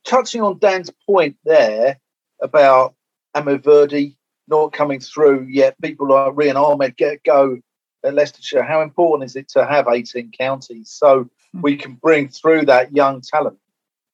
touching 0.04 0.42
on 0.42 0.58
Dan's 0.58 0.90
point 1.06 1.36
there 1.44 1.98
about 2.40 2.94
Amar 3.34 3.58
Virdi 3.58 4.16
not 4.48 4.72
coming 4.72 5.00
through 5.00 5.46
yet, 5.50 5.80
people 5.80 6.08
like 6.08 6.32
Rehan 6.34 6.56
Ahmed 6.56 6.96
get 6.96 7.22
go 7.24 7.58
at 8.04 8.14
Leicestershire. 8.14 8.62
How 8.62 8.82
important 8.82 9.28
is 9.28 9.36
it 9.36 9.48
to 9.50 9.64
have 9.64 9.86
18 9.88 10.32
counties 10.38 10.90
so 10.90 11.28
hmm. 11.52 11.60
we 11.60 11.76
can 11.76 11.94
bring 11.94 12.28
through 12.28 12.66
that 12.66 12.94
young 12.94 13.20
talent? 13.20 13.58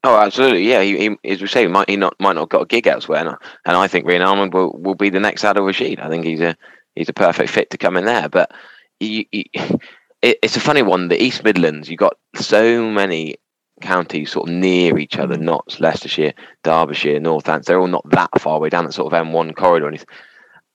Oh, 0.04 0.16
absolutely. 0.16 0.68
Yeah, 0.68 0.82
he, 0.82 0.96
he 1.22 1.30
as 1.30 1.40
we 1.40 1.48
say, 1.48 1.62
he 1.62 1.68
might 1.68 1.90
he 1.90 1.96
not 1.96 2.14
might 2.20 2.34
not 2.34 2.48
got 2.48 2.62
a 2.62 2.66
gig 2.66 2.86
elsewhere, 2.86 3.26
and, 3.26 3.36
and 3.64 3.76
I 3.76 3.88
think 3.88 4.06
Rehan 4.06 4.22
Ahmed 4.22 4.54
will, 4.54 4.72
will 4.72 4.94
be 4.94 5.10
the 5.10 5.20
next 5.20 5.42
Adil 5.42 5.66
Rashid. 5.66 5.98
I 5.98 6.08
think 6.08 6.24
he's 6.24 6.40
a 6.40 6.56
he's 6.94 7.08
a 7.08 7.14
perfect 7.14 7.50
fit 7.50 7.70
to 7.70 7.78
come 7.78 7.96
in 7.96 8.04
there. 8.04 8.28
But 8.28 8.52
he, 9.00 9.28
he, 9.32 9.50
it, 10.22 10.38
it's 10.42 10.56
a 10.56 10.60
funny 10.60 10.82
one. 10.82 11.08
The 11.08 11.22
East 11.22 11.42
Midlands, 11.42 11.88
you 11.88 11.96
got 11.96 12.16
so 12.36 12.88
many 12.90 13.36
counties 13.80 14.32
sort 14.32 14.48
of 14.48 14.54
near 14.54 14.98
each 14.98 15.18
other, 15.18 15.36
hmm. 15.36 15.44
not 15.44 15.80
Leicestershire, 15.80 16.34
Derbyshire, 16.62 17.20
Northants. 17.20 17.64
They're 17.64 17.80
all 17.80 17.86
not 17.86 18.08
that 18.10 18.40
far 18.40 18.56
away 18.56 18.68
down 18.68 18.84
that 18.84 18.92
sort 18.92 19.12
of 19.12 19.26
M1 19.26 19.56
corridor. 19.56 19.92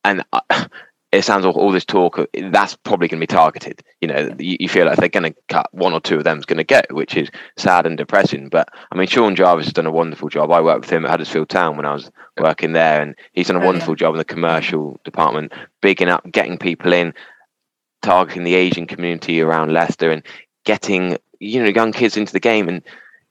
And 0.03 0.23
I, 0.33 0.67
it 1.13 1.23
sounds 1.23 1.45
like 1.45 1.55
all 1.55 1.71
this 1.71 1.85
talk 1.85 2.19
that's 2.33 2.75
probably 2.75 3.07
going 3.07 3.19
to 3.19 3.23
be 3.23 3.27
targeted. 3.27 3.83
You 4.01 4.07
know, 4.07 4.35
you, 4.39 4.57
you 4.61 4.67
feel 4.67 4.87
like 4.87 4.97
they're 4.97 5.09
going 5.09 5.31
to 5.31 5.39
cut 5.47 5.71
one 5.71 5.93
or 5.93 6.01
two 6.01 6.17
of 6.17 6.23
them's 6.23 6.45
going 6.45 6.57
to 6.57 6.63
go, 6.63 6.81
which 6.89 7.15
is 7.15 7.29
sad 7.55 7.85
and 7.85 7.95
depressing. 7.95 8.49
But 8.49 8.67
I 8.91 8.97
mean, 8.97 9.07
Sean 9.07 9.35
Jarvis 9.35 9.67
has 9.67 9.73
done 9.73 9.85
a 9.85 9.91
wonderful 9.91 10.29
job. 10.29 10.51
I 10.51 10.59
worked 10.59 10.81
with 10.81 10.89
him 10.89 11.05
at 11.05 11.11
Huddersfield 11.11 11.49
Town 11.49 11.77
when 11.77 11.85
I 11.85 11.93
was 11.93 12.09
working 12.39 12.73
there, 12.73 12.99
and 12.99 13.15
he's 13.33 13.47
done 13.47 13.57
a 13.57 13.61
oh, 13.61 13.65
wonderful 13.65 13.93
job 13.93 14.15
in 14.15 14.17
the 14.17 14.25
commercial 14.25 14.99
department, 15.03 15.53
bigging 15.81 16.09
up, 16.09 16.29
getting 16.31 16.57
people 16.57 16.91
in, 16.91 17.13
targeting 18.01 18.43
the 18.43 18.55
Asian 18.55 18.87
community 18.87 19.39
around 19.39 19.71
Leicester, 19.71 20.09
and 20.09 20.23
getting 20.63 21.17
you 21.39 21.61
know 21.61 21.69
young 21.69 21.91
kids 21.91 22.17
into 22.17 22.33
the 22.33 22.39
game. 22.39 22.67
And 22.67 22.81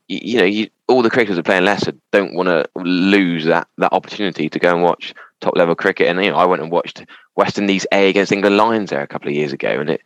you, 0.07 0.39
know, 0.39 0.45
you, 0.45 0.71
all 0.87 1.03
the 1.03 1.11
cricketers 1.11 1.37
that 1.37 1.45
play 1.45 1.57
in 1.57 1.65
Leicester 1.65 1.95
don't 2.13 2.35
want 2.35 2.47
to 2.47 2.65
lose 2.77 3.45
that 3.47 3.67
that 3.79 3.93
opportunity 3.93 4.49
to 4.49 4.59
go 4.61 4.71
and 4.71 4.85
watch 4.85 5.15
top 5.43 5.57
level 5.57 5.75
cricket. 5.75 6.09
And 6.09 6.25
you 6.25 6.31
know, 6.31 6.37
I 6.37 6.47
went 6.47 6.63
and 6.63 6.71
watched 6.71 7.05
West 7.37 7.59
Indies 7.59 7.87
A 7.93 8.09
against 8.09 8.33
England 8.33 8.57
Lions 8.57 8.91
there 8.91 9.03
a 9.03 9.07
couple 9.07 9.29
of 9.29 9.35
years 9.35 9.53
ago, 9.53 9.81
and 9.81 9.91
it 9.91 10.01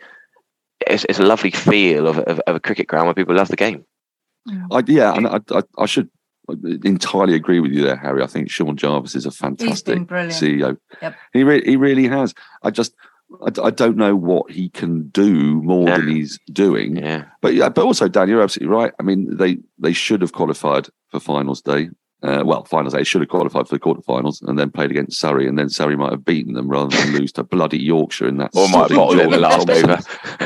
it's, 0.81 1.07
it's 1.09 1.19
a 1.19 1.25
lovely 1.25 1.51
feel 1.51 2.07
of, 2.07 2.19
of, 2.19 2.41
of, 2.41 2.57
a 2.57 2.61
cricket 2.61 2.87
ground 2.87 3.07
where 3.07 3.15
people 3.15 3.35
love 3.35 3.49
the 3.49 3.57
game. 3.57 3.85
I, 4.71 4.83
yeah, 4.87 5.15
and 5.15 5.27
I, 5.27 5.41
I, 5.51 5.63
I, 5.79 5.87
should 5.87 6.09
entirely 6.85 7.35
agree 7.35 7.59
with 7.59 7.73
you 7.73 7.83
there, 7.83 7.97
Harry. 7.97 8.23
I 8.23 8.27
think 8.27 8.51
Sean 8.51 8.77
Jarvis 8.77 9.17
is 9.17 9.27
a 9.27 9.31
fantastic 9.31 9.99
CEO. 9.99 10.79
Yep. 11.03 11.17
He 11.33 11.45
re- 11.45 11.65
he 11.65 11.77
really 11.77 12.07
has. 12.07 12.33
I 12.63 12.71
just 12.71 12.95
I, 13.43 13.51
I, 13.61 13.71
don't 13.71 13.97
know 13.97 14.15
what 14.15 14.53
he 14.53 14.69
can 14.69 15.09
do 15.09 15.61
more 15.63 15.87
than 15.87 16.09
he's 16.09 16.39
doing. 16.53 16.97
Yeah. 16.97 17.25
But 17.41 17.55
yeah, 17.55 17.71
but 17.71 17.85
also 17.85 18.07
Dan, 18.07 18.29
you're 18.29 18.43
absolutely 18.43 18.75
right. 18.75 18.93
I 19.01 19.03
mean, 19.03 19.37
they 19.37 19.59
they 19.79 19.93
should 19.93 20.21
have 20.21 20.33
qualified 20.33 20.89
for 21.11 21.19
finals 21.19 21.63
day. 21.63 21.91
Uh, 22.27 22.43
well, 22.45 22.65
finals 22.65 22.93
They 22.93 23.05
should 23.05 23.21
have 23.21 23.31
qualified 23.31 23.69
for 23.69 23.75
the 23.77 23.79
quarterfinals 23.79 24.43
and 24.43 24.59
then 24.59 24.71
played 24.71 24.91
against 24.91 25.21
Surrey, 25.21 25.47
and 25.47 25.57
then 25.57 25.69
Surrey 25.69 25.97
might 25.97 26.11
have 26.11 26.25
beaten 26.25 26.55
them 26.55 26.69
rather 26.69 26.97
than 26.97 27.13
lose 27.13 27.31
to 27.33 27.45
bloody 27.45 27.79
Yorkshire 27.79 28.27
in 28.27 28.39
that. 28.39 28.51
Or 28.55 28.69
might 28.69 28.91
have 28.91 28.97
bottled 28.97 29.21
it 29.21 29.31
the 29.31 29.39
last 29.39 29.71
over. 29.71 29.99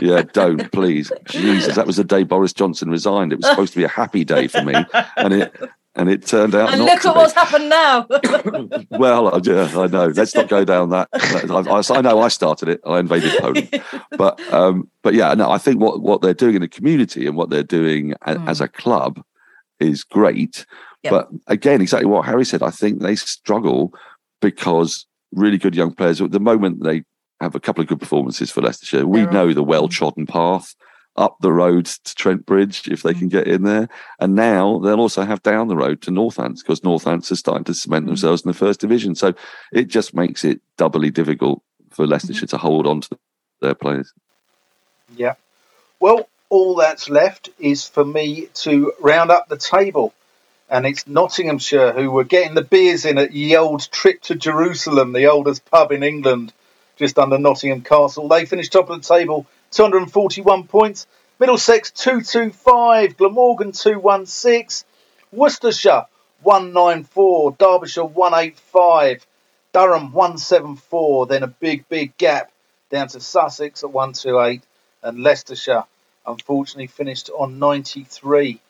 yeah, 0.04 0.22
don't 0.32 0.70
please, 0.72 1.10
Jesus, 1.26 1.76
that 1.76 1.86
was 1.86 1.96
the 1.96 2.04
day 2.04 2.22
Boris 2.22 2.52
Johnson 2.52 2.90
resigned. 2.90 3.32
It 3.32 3.36
was 3.36 3.48
supposed 3.48 3.72
to 3.72 3.78
be 3.78 3.84
a 3.84 3.88
happy 3.88 4.24
day 4.24 4.46
for 4.46 4.62
me, 4.62 4.74
and 5.16 5.32
it 5.32 5.54
and 5.94 6.08
it 6.08 6.26
turned 6.26 6.54
out. 6.54 6.72
And 6.72 6.84
look 6.84 7.04
at 7.04 7.16
what's 7.16 7.32
happened 7.32 7.68
now. 7.68 8.06
well, 8.90 9.40
yeah, 9.42 9.70
I 9.74 9.86
know. 9.86 10.08
Let's 10.08 10.34
not 10.34 10.48
go 10.48 10.64
down 10.64 10.90
that. 10.90 11.08
I, 11.14 11.98
I, 11.98 12.00
know 12.00 12.20
I 12.20 12.28
started 12.28 12.68
it. 12.68 12.80
I 12.86 12.98
invaded 12.98 13.40
Poland, 13.40 13.82
but 14.18 14.40
um, 14.52 14.90
but 15.02 15.14
yeah, 15.14 15.34
no. 15.34 15.50
I 15.50 15.58
think 15.58 15.80
what 15.80 16.00
what 16.02 16.20
they're 16.20 16.34
doing 16.34 16.56
in 16.56 16.62
the 16.62 16.68
community 16.68 17.26
and 17.26 17.36
what 17.36 17.50
they're 17.50 17.62
doing 17.62 18.14
mm. 18.26 18.48
as 18.48 18.60
a 18.60 18.68
club 18.68 19.22
is 19.78 20.04
great. 20.04 20.66
Yep. 21.02 21.10
But 21.10 21.28
again, 21.46 21.80
exactly 21.80 22.06
what 22.06 22.26
Harry 22.26 22.44
said. 22.44 22.62
I 22.62 22.70
think 22.70 23.00
they 23.00 23.16
struggle 23.16 23.94
because 24.40 25.06
really 25.32 25.58
good 25.58 25.74
young 25.74 25.92
players. 25.92 26.20
At 26.20 26.32
the 26.32 26.40
moment, 26.40 26.82
they 26.82 27.04
have 27.40 27.54
a 27.54 27.60
couple 27.60 27.82
of 27.82 27.88
good 27.88 28.00
performances 28.00 28.50
for 28.50 28.60
Leicestershire. 28.60 29.06
We 29.06 29.24
know 29.26 29.52
the 29.52 29.62
well 29.62 29.88
trodden 29.88 30.26
path 30.26 30.74
up 31.16 31.36
the 31.40 31.52
road 31.52 31.86
to 31.86 32.14
Trent 32.14 32.46
Bridge 32.46 32.88
if 32.88 33.02
they 33.02 33.14
can 33.14 33.28
mm. 33.28 33.32
get 33.32 33.48
in 33.48 33.62
there. 33.62 33.88
And 34.20 34.34
now 34.34 34.78
they'll 34.78 35.00
also 35.00 35.24
have 35.24 35.42
down 35.42 35.68
the 35.68 35.76
road 35.76 36.02
to 36.02 36.10
Northants 36.10 36.58
because 36.58 36.80
Northants 36.80 37.30
are 37.30 37.36
starting 37.36 37.64
to 37.64 37.74
cement 37.74 38.04
mm. 38.04 38.08
themselves 38.08 38.42
in 38.42 38.48
the 38.48 38.56
first 38.56 38.80
division. 38.80 39.14
So 39.14 39.34
it 39.72 39.88
just 39.88 40.14
makes 40.14 40.44
it 40.44 40.60
doubly 40.76 41.10
difficult 41.10 41.62
for 41.90 42.06
Leicestershire 42.06 42.46
mm-hmm. 42.46 42.56
to 42.56 42.58
hold 42.58 42.86
on 42.86 43.00
to 43.02 43.18
their 43.60 43.74
players. 43.74 44.12
Yeah. 45.16 45.34
Well, 45.98 46.28
all 46.48 46.76
that's 46.76 47.10
left 47.10 47.50
is 47.58 47.86
for 47.86 48.04
me 48.04 48.48
to 48.54 48.92
round 49.00 49.30
up 49.30 49.48
the 49.48 49.58
table. 49.58 50.14
And 50.70 50.86
it's 50.86 51.06
Nottinghamshire 51.08 51.92
who 51.94 52.12
were 52.12 52.22
getting 52.22 52.54
the 52.54 52.62
beers 52.62 53.04
in 53.04 53.18
at 53.18 53.32
the 53.32 53.56
old 53.56 53.90
Trip 53.90 54.22
to 54.22 54.36
Jerusalem, 54.36 55.12
the 55.12 55.26
oldest 55.26 55.64
pub 55.64 55.90
in 55.90 56.04
England, 56.04 56.52
just 56.96 57.18
under 57.18 57.38
Nottingham 57.38 57.82
Castle. 57.82 58.28
They 58.28 58.46
finished 58.46 58.72
top 58.72 58.88
of 58.88 59.02
the 59.02 59.08
table 59.08 59.46
241 59.72 60.68
points. 60.68 61.08
Middlesex 61.40 61.90
225, 61.90 63.16
Glamorgan 63.16 63.72
216, 63.72 64.86
Worcestershire 65.32 66.06
194, 66.42 67.56
Derbyshire 67.58 68.04
185, 68.04 69.26
Durham 69.72 70.12
174, 70.12 71.26
then 71.26 71.42
a 71.42 71.46
big, 71.48 71.88
big 71.88 72.16
gap 72.16 72.52
down 72.90 73.08
to 73.08 73.20
Sussex 73.20 73.82
at 73.82 73.90
128, 73.90 74.62
and 75.02 75.22
Leicestershire 75.22 75.84
unfortunately 76.26 76.86
finished 76.86 77.30
on 77.30 77.58
93. 77.58 78.60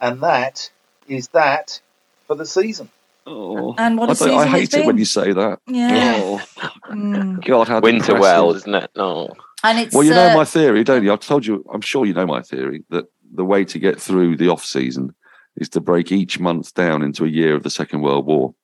And 0.00 0.20
that 0.20 0.70
is 1.08 1.28
that 1.28 1.80
for 2.26 2.36
the 2.36 2.46
season. 2.46 2.88
Oh, 3.26 3.74
and 3.76 3.98
what 3.98 4.08
a 4.08 4.12
I, 4.12 4.14
season 4.14 4.34
I 4.38 4.46
hate 4.46 4.74
it 4.74 4.86
when 4.86 4.96
you 4.96 5.04
say 5.04 5.32
that. 5.32 5.60
Yeah. 5.66 6.14
Oh. 6.16 6.42
Mm. 6.88 7.44
God, 7.44 7.68
how 7.68 7.80
winter 7.80 8.18
well, 8.18 8.54
isn't 8.54 8.74
it? 8.74 8.90
No. 8.96 9.28
And 9.62 9.78
it's 9.78 9.94
well, 9.94 10.02
you 10.04 10.12
know 10.12 10.30
uh, 10.30 10.34
my 10.34 10.46
theory, 10.46 10.82
don't 10.82 11.04
you? 11.04 11.12
I've 11.12 11.20
told 11.20 11.44
you. 11.44 11.62
I'm 11.70 11.82
sure 11.82 12.06
you 12.06 12.14
know 12.14 12.24
my 12.24 12.40
theory 12.40 12.82
that 12.88 13.04
the 13.34 13.44
way 13.44 13.62
to 13.66 13.78
get 13.78 14.00
through 14.00 14.38
the 14.38 14.48
off 14.48 14.64
season 14.64 15.14
is 15.56 15.68
to 15.70 15.80
break 15.80 16.10
each 16.10 16.40
month 16.40 16.72
down 16.72 17.02
into 17.02 17.26
a 17.26 17.28
year 17.28 17.54
of 17.54 17.62
the 17.62 17.68
Second 17.68 18.00
World 18.00 18.24
War. 18.24 18.54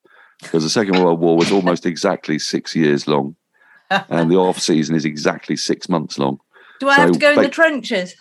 because 0.41 0.63
the 0.63 0.71
Second 0.71 1.03
World 1.05 1.21
War 1.21 1.37
was 1.37 1.53
almost 1.53 1.85
exactly 1.93 2.39
six 2.39 2.75
years 2.75 3.07
long, 3.07 3.37
and 3.91 4.31
the 4.31 4.37
off 4.37 4.59
season 4.59 4.97
is 4.97 5.05
exactly 5.05 5.57
six 5.57 5.87
months 5.91 6.19
long. 6.19 6.39
Do 6.81 6.89
I 6.89 6.95
have 6.95 7.13
to 7.13 7.19
go 7.19 7.31
in 7.31 7.37
ba- 7.37 7.43
the 7.43 7.49
trenches? 7.51 8.15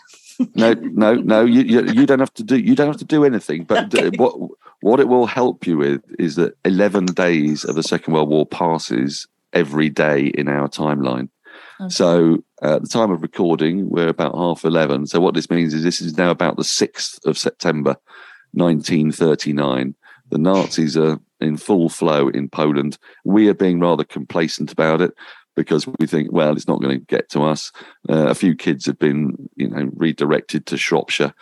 No, 0.55 0.73
no, 0.73 1.13
no. 1.15 1.45
You, 1.45 1.61
you 1.61 1.81
you 1.91 2.05
don't 2.05 2.19
have 2.19 2.33
to 2.35 2.43
do 2.43 2.57
you 2.57 2.75
don't 2.75 2.87
have 2.87 2.97
to 2.97 3.05
do 3.05 3.23
anything. 3.25 3.63
But 3.63 3.93
Okay. 3.95 4.09
what 4.17 4.35
what 4.81 4.99
it 4.99 5.07
will 5.07 5.25
help 5.25 5.65
you 5.67 5.77
with 5.77 6.01
is 6.19 6.35
that 6.35 6.55
eleven 6.65 7.05
days 7.05 7.63
of 7.63 7.75
the 7.75 7.83
Second 7.83 8.13
World 8.13 8.29
War 8.29 8.45
passes 8.45 9.27
every 9.53 9.89
day 9.89 10.27
in 10.27 10.47
our 10.47 10.67
timeline. 10.67 11.29
Okay. 11.79 11.89
So 11.89 12.43
uh, 12.61 12.75
at 12.75 12.81
the 12.83 12.87
time 12.87 13.11
of 13.11 13.21
recording, 13.21 13.89
we're 13.89 14.07
about 14.09 14.35
half 14.35 14.63
eleven. 14.65 15.07
So 15.07 15.19
what 15.19 15.33
this 15.35 15.49
means 15.49 15.73
is 15.73 15.83
this 15.83 16.01
is 16.01 16.17
now 16.17 16.29
about 16.31 16.57
the 16.57 16.63
sixth 16.63 17.23
of 17.25 17.37
September, 17.37 17.95
nineteen 18.53 19.11
thirty 19.11 19.53
nine. 19.53 19.95
The 20.29 20.37
Nazis 20.39 20.97
are 20.97 21.19
in 21.39 21.57
full 21.57 21.89
flow 21.89 22.29
in 22.29 22.49
Poland. 22.49 22.97
We 23.23 23.49
are 23.49 23.53
being 23.53 23.79
rather 23.79 24.03
complacent 24.03 24.71
about 24.71 25.01
it 25.01 25.13
because 25.55 25.87
we 25.99 26.07
think, 26.07 26.31
well, 26.31 26.55
it's 26.55 26.67
not 26.67 26.81
going 26.81 26.99
to 26.99 27.05
get 27.05 27.29
to 27.29 27.41
us. 27.41 27.71
Uh, 28.09 28.27
a 28.27 28.35
few 28.35 28.55
kids 28.55 28.85
have 28.85 28.99
been, 28.99 29.49
you 29.55 29.69
know, 29.69 29.89
redirected 29.95 30.65
to 30.67 30.77
Shropshire, 30.77 31.33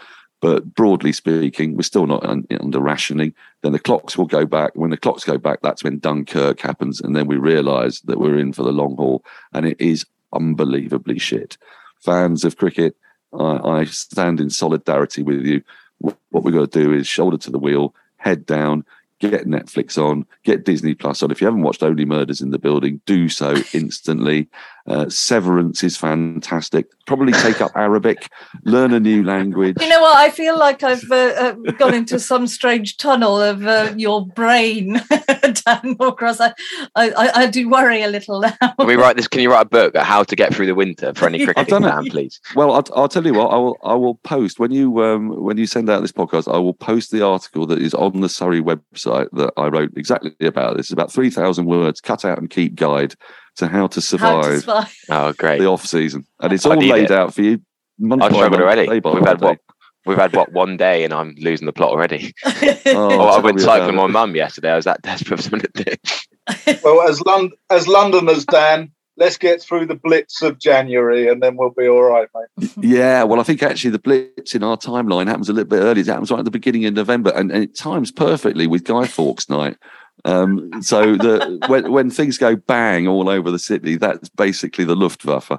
but 0.41 0.73
broadly 0.73 1.11
speaking, 1.11 1.75
we're 1.75 1.83
still 1.83 2.07
not 2.07 2.25
un- 2.25 2.47
under 2.59 2.79
rationing. 2.79 3.33
Then 3.61 3.71
the 3.71 3.79
clocks 3.79 4.17
will 4.17 4.25
go 4.25 4.45
back. 4.45 4.71
When 4.75 4.89
the 4.89 4.97
clocks 4.97 5.23
go 5.23 5.37
back, 5.37 5.59
that's 5.61 5.83
when 5.83 5.99
Dunkirk 5.99 6.59
happens, 6.59 6.99
and 6.99 7.15
then 7.15 7.27
we 7.27 7.37
realise 7.37 8.01
that 8.01 8.19
we're 8.19 8.39
in 8.39 8.53
for 8.53 8.63
the 8.63 8.71
long 8.71 8.95
haul, 8.95 9.23
and 9.53 9.65
it 9.65 9.79
is 9.79 10.05
unbelievably 10.33 11.19
shit. 11.19 11.57
Fans 11.99 12.43
of 12.43 12.57
cricket, 12.57 12.95
I, 13.37 13.59
I 13.63 13.85
stand 13.85 14.39
in 14.39 14.49
solidarity 14.49 15.23
with 15.23 15.45
you. 15.45 15.61
What 15.99 16.43
we've 16.43 16.53
got 16.53 16.71
to 16.71 16.83
do 16.83 16.91
is 16.93 17.07
shoulder 17.07 17.37
to 17.37 17.51
the 17.51 17.59
wheel, 17.59 17.93
head 18.17 18.45
down, 18.45 18.85
get 19.29 19.47
Netflix 19.47 19.97
on, 19.97 20.25
get 20.43 20.65
Disney 20.65 20.93
Plus 20.95 21.21
on. 21.21 21.31
If 21.31 21.41
you 21.41 21.47
haven't 21.47 21.63
watched 21.63 21.83
Only 21.83 22.05
Murders 22.05 22.41
in 22.41 22.51
the 22.51 22.59
Building, 22.59 23.01
do 23.05 23.29
so 23.29 23.55
instantly. 23.73 24.49
Uh, 24.87 25.09
Severance 25.09 25.83
is 25.83 25.97
fantastic. 25.97 26.87
Probably 27.05 27.33
take 27.33 27.61
up 27.61 27.71
Arabic, 27.75 28.29
learn 28.63 28.93
a 28.93 28.99
new 28.99 29.23
language. 29.23 29.77
You 29.79 29.89
know 29.89 30.01
what? 30.01 30.17
I 30.17 30.29
feel 30.29 30.57
like 30.57 30.83
I've 30.83 31.09
uh, 31.11 31.15
uh, 31.15 31.51
gone 31.77 31.93
into 31.93 32.19
some 32.19 32.47
strange 32.47 32.97
tunnel 32.97 33.39
of 33.41 33.65
uh, 33.65 33.93
your 33.95 34.25
brain, 34.25 34.93
Dan 35.29 35.97
Norcross. 35.99 36.39
I, 36.39 36.53
I, 36.95 37.11
I, 37.11 37.31
I 37.41 37.47
do 37.47 37.69
worry 37.69 38.01
a 38.01 38.07
little 38.07 38.41
now. 38.41 38.55
Can 38.59 38.87
we 38.87 38.95
write 38.95 39.17
this? 39.17 39.27
Can 39.27 39.41
you 39.41 39.51
write 39.51 39.65
a 39.65 39.69
book 39.69 39.95
on 39.95 40.05
how 40.05 40.23
to 40.23 40.35
get 40.35 40.53
through 40.53 40.67
the 40.67 40.75
winter 40.75 41.13
for 41.13 41.27
any 41.27 41.41
I've 41.41 41.47
cricket 41.47 41.67
done 41.67 41.83
it. 41.83 41.89
fan, 41.89 42.05
please? 42.05 42.39
Well, 42.55 42.71
I'll, 42.71 42.85
I'll 42.95 43.09
tell 43.09 43.25
you 43.25 43.33
what. 43.33 43.47
I 43.47 43.57
will. 43.57 43.77
I 43.83 43.93
will 43.93 44.15
post 44.15 44.59
when 44.59 44.71
you 44.71 45.03
um, 45.03 45.29
when 45.43 45.57
you 45.57 45.67
send 45.67 45.89
out 45.89 46.01
this 46.01 46.11
podcast. 46.11 46.51
I 46.51 46.57
will 46.57 46.73
post 46.73 47.11
the 47.11 47.25
article 47.25 47.65
that 47.67 47.79
is 47.79 47.93
on 47.93 48.21
the 48.21 48.29
Surrey 48.29 48.61
website 48.61 49.27
that 49.33 49.53
I 49.57 49.67
wrote 49.67 49.91
exactly 49.95 50.33
about 50.41 50.77
this. 50.77 50.87
It's 50.87 50.93
about 50.93 51.11
three 51.11 51.29
thousand 51.29 51.65
words, 51.65 52.01
cut 52.01 52.25
out 52.25 52.37
and 52.37 52.49
keep 52.49 52.75
guide 52.75 53.15
to 53.61 53.67
how 53.67 53.71
to 53.71 53.79
How 53.79 53.87
to 53.87 54.01
survive 54.01 54.59
survive. 54.59 54.95
Oh, 55.09 55.33
great. 55.33 55.59
the 55.59 55.65
off 55.67 55.85
season, 55.85 56.25
and 56.39 56.53
it's 56.53 56.65
all 56.65 56.75
laid 56.75 57.05
it. 57.05 57.11
out 57.11 57.33
for 57.33 57.41
you. 57.41 57.61
Month 57.97 58.23
I've 58.23 58.33
struggled 58.33 58.61
already. 58.61 58.87
We've 58.89 59.25
had 59.25 59.39
day. 59.39 59.45
what? 59.45 59.57
We've 60.05 60.17
had 60.17 60.35
what 60.35 60.51
one 60.51 60.77
day, 60.77 61.03
and 61.03 61.13
I'm 61.13 61.35
losing 61.37 61.67
the 61.67 61.73
plot 61.73 61.91
already. 61.91 62.33
Oh, 62.45 62.81
Oh, 62.85 63.27
I 63.27 63.39
went 63.39 63.57
me 63.57 63.63
cycling 63.63 63.95
with 63.95 63.95
my 63.95 64.07
mum 64.07 64.35
yesterday. 64.35 64.71
I 64.71 64.75
was 64.75 64.85
that 64.85 65.01
desperate 65.03 65.37
for 65.37 65.43
something 65.43 65.61
to 65.75 65.83
do. 65.83 65.93
Well, 66.83 67.07
as 67.07 67.21
Lon- 67.21 67.51
as 67.69 67.87
Londoners, 67.87 68.45
Dan, 68.45 68.91
let's 69.15 69.37
get 69.37 69.61
through 69.61 69.85
the 69.85 69.95
blitz 69.95 70.41
of 70.41 70.57
January, 70.59 71.29
and 71.29 71.41
then 71.41 71.55
we'll 71.55 71.69
be 71.69 71.87
all 71.87 72.01
right, 72.01 72.27
mate. 72.35 72.71
Yeah, 72.81 73.23
well, 73.23 73.39
I 73.39 73.43
think 73.43 73.61
actually 73.61 73.91
the 73.91 73.99
blitz 73.99 74.55
in 74.55 74.63
our 74.63 74.75
timeline 74.75 75.27
happens 75.27 75.49
a 75.49 75.53
little 75.53 75.69
bit 75.69 75.81
early. 75.81 76.01
It 76.01 76.07
happens 76.07 76.31
right 76.31 76.39
at 76.39 76.45
the 76.45 76.51
beginning 76.51 76.85
of 76.85 76.93
November, 76.95 77.31
and, 77.35 77.51
and 77.51 77.63
it 77.65 77.75
times 77.77 78.11
perfectly 78.11 78.65
with 78.67 78.83
Guy 78.83 79.05
Fawkes 79.05 79.49
Night. 79.49 79.77
Um, 80.25 80.81
so 80.83 81.15
the 81.15 81.59
when 81.67 81.91
when 81.91 82.09
things 82.11 82.37
go 82.37 82.55
bang 82.55 83.07
all 83.07 83.29
over 83.29 83.49
the 83.49 83.59
city, 83.59 83.95
that's 83.97 84.29
basically 84.29 84.85
the 84.85 84.95
Luftwaffe. 84.95 85.51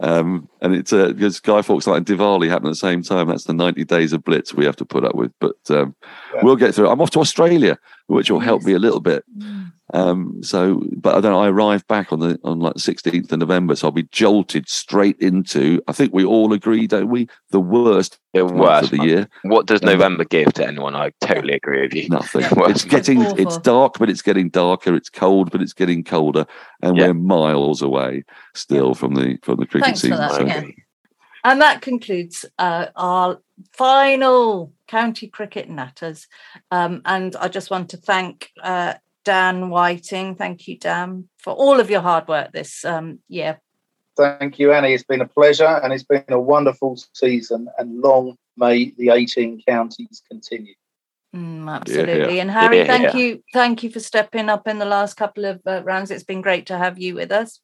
Um, 0.00 0.48
and 0.60 0.74
it's 0.74 0.92
uh, 0.92 1.08
because 1.08 1.40
Guy 1.40 1.62
Fawkes 1.62 1.86
Night 1.86 1.96
and 1.96 2.06
Diwali 2.06 2.48
happen 2.48 2.66
at 2.66 2.70
the 2.70 2.76
same 2.76 3.02
time. 3.02 3.28
That's 3.28 3.44
the 3.44 3.52
ninety 3.54 3.84
days 3.84 4.12
of 4.12 4.24
blitz 4.24 4.52
we 4.54 4.64
have 4.66 4.76
to 4.76 4.84
put 4.84 5.04
up 5.04 5.14
with. 5.14 5.32
But 5.40 5.56
um, 5.70 5.94
Yeah. 6.34 6.40
we'll 6.42 6.56
get 6.56 6.74
through. 6.74 6.88
it. 6.88 6.92
I'm 6.92 7.00
off 7.00 7.10
to 7.12 7.20
Australia, 7.20 7.78
which 8.06 8.30
will 8.30 8.40
help 8.40 8.62
me 8.62 8.72
a 8.74 8.78
little 8.78 9.00
bit. 9.00 9.24
Um, 9.96 10.42
so, 10.42 10.82
but 10.96 11.14
I 11.16 11.20
don't. 11.20 11.32
know, 11.32 11.40
I 11.42 11.48
arrive 11.48 11.86
back 11.86 12.12
on 12.12 12.20
the 12.20 12.38
on 12.44 12.58
like 12.60 12.78
sixteenth 12.78 13.32
of 13.32 13.38
November, 13.38 13.74
so 13.74 13.86
I'll 13.88 13.92
be 13.92 14.02
jolted 14.12 14.68
straight 14.68 15.16
into. 15.20 15.80
I 15.88 15.92
think 15.92 16.12
we 16.12 16.24
all 16.24 16.52
agree, 16.52 16.86
don't 16.86 17.08
we? 17.08 17.28
The 17.50 17.60
worst 17.60 18.18
The 18.34 18.44
month 18.44 18.56
worst 18.56 18.84
of 18.84 18.90
the 18.90 18.96
month. 18.98 19.08
year. 19.10 19.28
What 19.44 19.64
does 19.66 19.80
Yeah. 19.82 19.90
November 19.92 20.24
give 20.24 20.52
to 20.54 20.66
anyone? 20.66 20.94
I 20.94 21.12
totally 21.22 21.54
agree 21.54 21.80
with 21.82 21.94
you. 21.94 22.08
Nothing. 22.10 22.44
It's 22.70 22.84
getting. 22.84 23.22
Awful. 23.24 23.40
It's 23.40 23.56
dark, 23.58 23.94
but 23.98 24.10
it's 24.10 24.22
getting 24.22 24.50
darker. 24.50 24.94
It's 24.94 25.08
cold, 25.08 25.50
but 25.50 25.62
it's 25.62 25.72
getting 25.72 26.04
colder, 26.04 26.44
and 26.82 26.96
Yeah. 26.98 27.06
we're 27.06 27.14
miles 27.14 27.80
away 27.80 28.24
still 28.54 28.94
from 28.94 29.14
the 29.14 29.38
from 29.42 29.56
the 29.60 29.66
cricket 29.66 29.86
Thanks 29.86 30.00
for 30.02 30.06
season. 30.08 30.18
that, 30.18 30.32
I 30.32 30.36
So 30.38 30.44
yeah. 30.46 30.62
And 31.44 31.62
that 31.62 31.80
concludes 31.80 32.44
uh, 32.58 32.86
our 32.96 33.38
final 33.72 34.72
county 34.88 35.28
cricket 35.28 35.70
natters. 35.70 36.26
Um, 36.70 37.02
and 37.04 37.36
I 37.36 37.48
just 37.48 37.70
want 37.70 37.90
to 37.90 37.96
thank 37.96 38.50
uh, 38.62 38.94
Dan 39.26 39.70
Whiting. 39.70 40.36
Thank 40.36 40.68
you, 40.68 40.78
Dan, 40.78 41.28
for 41.36 41.52
all 41.52 41.80
of 41.80 41.90
your 41.90 42.00
hard 42.00 42.28
work 42.28 42.52
this 42.52 42.84
um, 42.84 43.18
year. 43.28 43.60
Thank 44.16 44.60
you, 44.60 44.72
Annie. 44.72 44.94
It's 44.94 45.02
been 45.02 45.20
a 45.20 45.26
pleasure, 45.28 45.80
and 45.82 45.92
it's 45.92 46.04
been 46.04 46.24
a 46.28 46.40
wonderful 46.40 46.96
season. 47.12 47.68
And 47.76 48.00
long 48.00 48.36
may 48.56 48.92
the 48.96 49.10
18 49.10 49.62
counties 49.68 50.22
continue. 50.30 50.74
Mm, 51.34 51.68
absolutely. 51.68 52.36
yeah. 52.36 52.42
And 52.42 52.50
Harry, 52.50 52.78
Yeah, 52.78 52.86
thank 52.86 53.02
yeah. 53.02 53.16
you. 53.16 53.42
Thank 53.52 53.82
you 53.82 53.90
for 53.90 54.00
stepping 54.00 54.48
up 54.48 54.68
in 54.68 54.78
the 54.78 54.86
last 54.86 55.14
couple 55.14 55.44
of 55.44 55.60
uh, 55.66 55.82
rounds. 55.84 56.12
It's 56.12 56.24
been 56.24 56.40
great 56.40 56.66
to 56.66 56.78
have 56.78 56.96
you 56.98 57.16
with 57.16 57.32
us. 57.32 57.60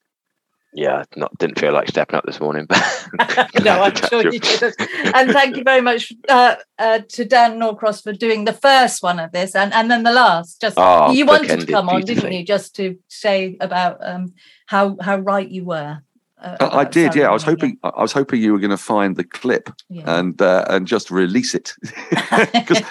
Yeah, 0.74 1.04
not 1.16 1.36
didn't 1.36 1.58
feel 1.58 1.72
like 1.72 1.88
stepping 1.88 2.16
up 2.16 2.24
this 2.24 2.40
morning, 2.40 2.66
but 2.66 3.08
no, 3.62 3.82
I'm 3.82 3.94
sure 3.94 4.32
you 4.32 4.40
did. 4.40 4.74
And 5.14 5.30
thank 5.30 5.56
you 5.56 5.64
very 5.64 5.82
much 5.82 6.12
uh, 6.30 6.56
uh, 6.78 7.00
to 7.10 7.24
Dan 7.26 7.58
Norcross 7.58 8.02
for 8.02 8.12
doing 8.12 8.46
the 8.46 8.54
first 8.54 9.02
one 9.02 9.20
of 9.20 9.32
this 9.32 9.54
and, 9.54 9.72
and 9.74 9.90
then 9.90 10.02
the 10.02 10.12
last. 10.12 10.62
Just 10.62 10.78
Oh, 10.78 11.12
you 11.12 11.26
wanted 11.26 11.60
to 11.60 11.66
come 11.66 11.90
on, 11.90 12.00
didn't 12.02 12.32
you? 12.32 12.44
Just 12.44 12.74
to 12.76 12.98
say 13.08 13.56
about 13.60 13.98
um, 14.00 14.32
how 14.66 14.96
how 15.00 15.18
right 15.18 15.48
you 15.48 15.64
were. 15.64 16.00
Uh, 16.42 16.56
I, 16.60 16.78
I 16.80 16.84
did, 16.84 17.14
yeah. 17.14 17.28
I 17.28 17.32
was 17.32 17.42
Surrey, 17.42 17.54
hoping, 17.54 17.78
I 17.82 18.02
was 18.02 18.12
hoping 18.12 18.42
you 18.42 18.52
were 18.52 18.58
going 18.58 18.70
to 18.70 18.76
find 18.76 19.16
the 19.16 19.24
clip 19.24 19.70
yeah. 19.88 20.18
and 20.18 20.40
uh, 20.42 20.64
and 20.68 20.86
just 20.86 21.10
release 21.10 21.54
it 21.54 21.74
because 22.52 22.82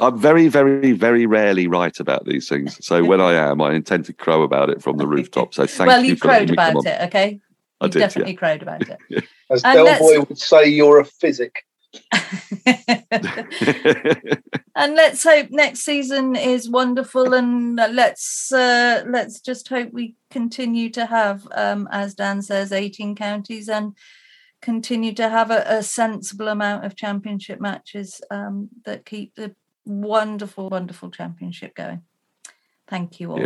I'm 0.00 0.18
very, 0.18 0.48
very, 0.48 0.92
very 0.92 1.26
rarely 1.26 1.66
right 1.66 1.98
about 2.00 2.24
these 2.24 2.48
things. 2.48 2.84
So 2.84 3.04
when 3.04 3.20
I 3.20 3.34
am, 3.34 3.60
I 3.60 3.74
intend 3.74 4.06
to 4.06 4.12
crow 4.12 4.42
about 4.42 4.70
it 4.70 4.82
from 4.82 4.96
the 4.96 5.06
rooftop. 5.14 5.54
So 5.54 5.66
thank 5.66 5.88
well, 5.88 6.02
you 6.02 6.10
you 6.10 6.16
for 6.16 6.28
crowed 6.28 6.50
about 6.50 6.86
it, 6.86 7.00
okay? 7.02 7.40
I 7.80 7.86
You 7.86 7.90
did, 7.90 8.00
yeah. 8.00 8.06
definitely 8.06 8.34
crowed 8.34 8.62
about 8.62 8.82
it. 8.88 9.24
As 9.50 9.62
And 9.64 9.74
Del 9.74 9.98
Boy 9.98 10.20
would 10.20 10.38
say, 10.38 10.66
you're 10.66 11.00
a 11.00 11.04
physic. 11.04 11.64
and 14.76 14.94
let's 14.94 15.22
hope 15.22 15.48
next 15.50 15.80
season 15.80 16.36
is 16.36 16.68
wonderful 16.68 17.34
and 17.34 17.76
let's 17.76 18.52
uh, 18.52 19.04
let's 19.06 19.40
just 19.40 19.68
hope 19.68 19.92
we 19.92 20.16
continue 20.30 20.90
to 20.90 21.06
have 21.06 21.46
um, 21.52 21.88
as 21.90 22.14
dan 22.14 22.42
says 22.42 22.72
18 22.72 23.14
counties 23.14 23.68
and 23.68 23.96
continue 24.60 25.12
to 25.12 25.28
have 25.28 25.50
a, 25.50 25.64
a 25.66 25.82
sensible 25.82 26.48
amount 26.48 26.84
of 26.84 26.96
championship 26.96 27.60
matches 27.60 28.20
um, 28.30 28.68
that 28.84 29.04
keep 29.04 29.34
the 29.34 29.54
wonderful 29.84 30.68
wonderful 30.68 31.10
championship 31.10 31.74
going 31.74 32.02
thank 32.88 33.20
you 33.20 33.30
all 33.30 33.38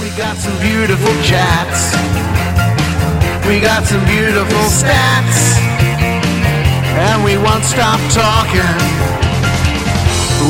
We 0.00 0.08
got 0.16 0.34
some 0.38 0.58
beautiful 0.60 1.12
chats. 1.22 1.92
We 3.46 3.60
got 3.60 3.84
some 3.84 4.02
beautiful 4.06 4.64
stats. 4.72 5.79
And 7.00 7.24
we 7.24 7.38
won't 7.38 7.64
stop 7.64 7.96
talking. 8.12 8.76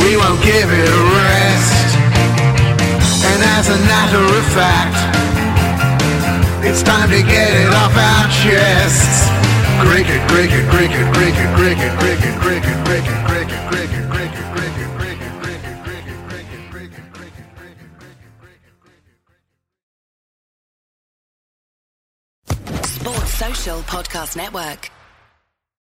We 0.03 0.17
won't 0.19 0.43
give 0.43 0.67
it 0.67 0.89
a 0.91 1.03
rest. 1.15 1.95
And 3.23 3.41
as 3.55 3.69
a 3.71 3.79
matter 3.87 4.19
of 4.19 4.45
fact, 4.51 4.99
it's 6.67 6.83
time 6.83 7.09
to 7.11 7.23
get 7.23 7.51
it 7.55 7.71
off 7.73 7.95
our 7.95 8.27
chests. 8.43 9.31
Cricket, 9.87 10.21
cricket, 10.27 10.67
cricket, 10.75 11.07
cricket, 11.15 11.49
cricket, 11.55 11.93
cricket, 12.01 12.35
cricket, 12.43 12.77
cricket, 12.85 13.19
cricket, 13.31 13.61
cricket, 13.71 14.11
cricket, 14.11 14.31
Podcast 23.87 24.37
Network. 24.37 25.00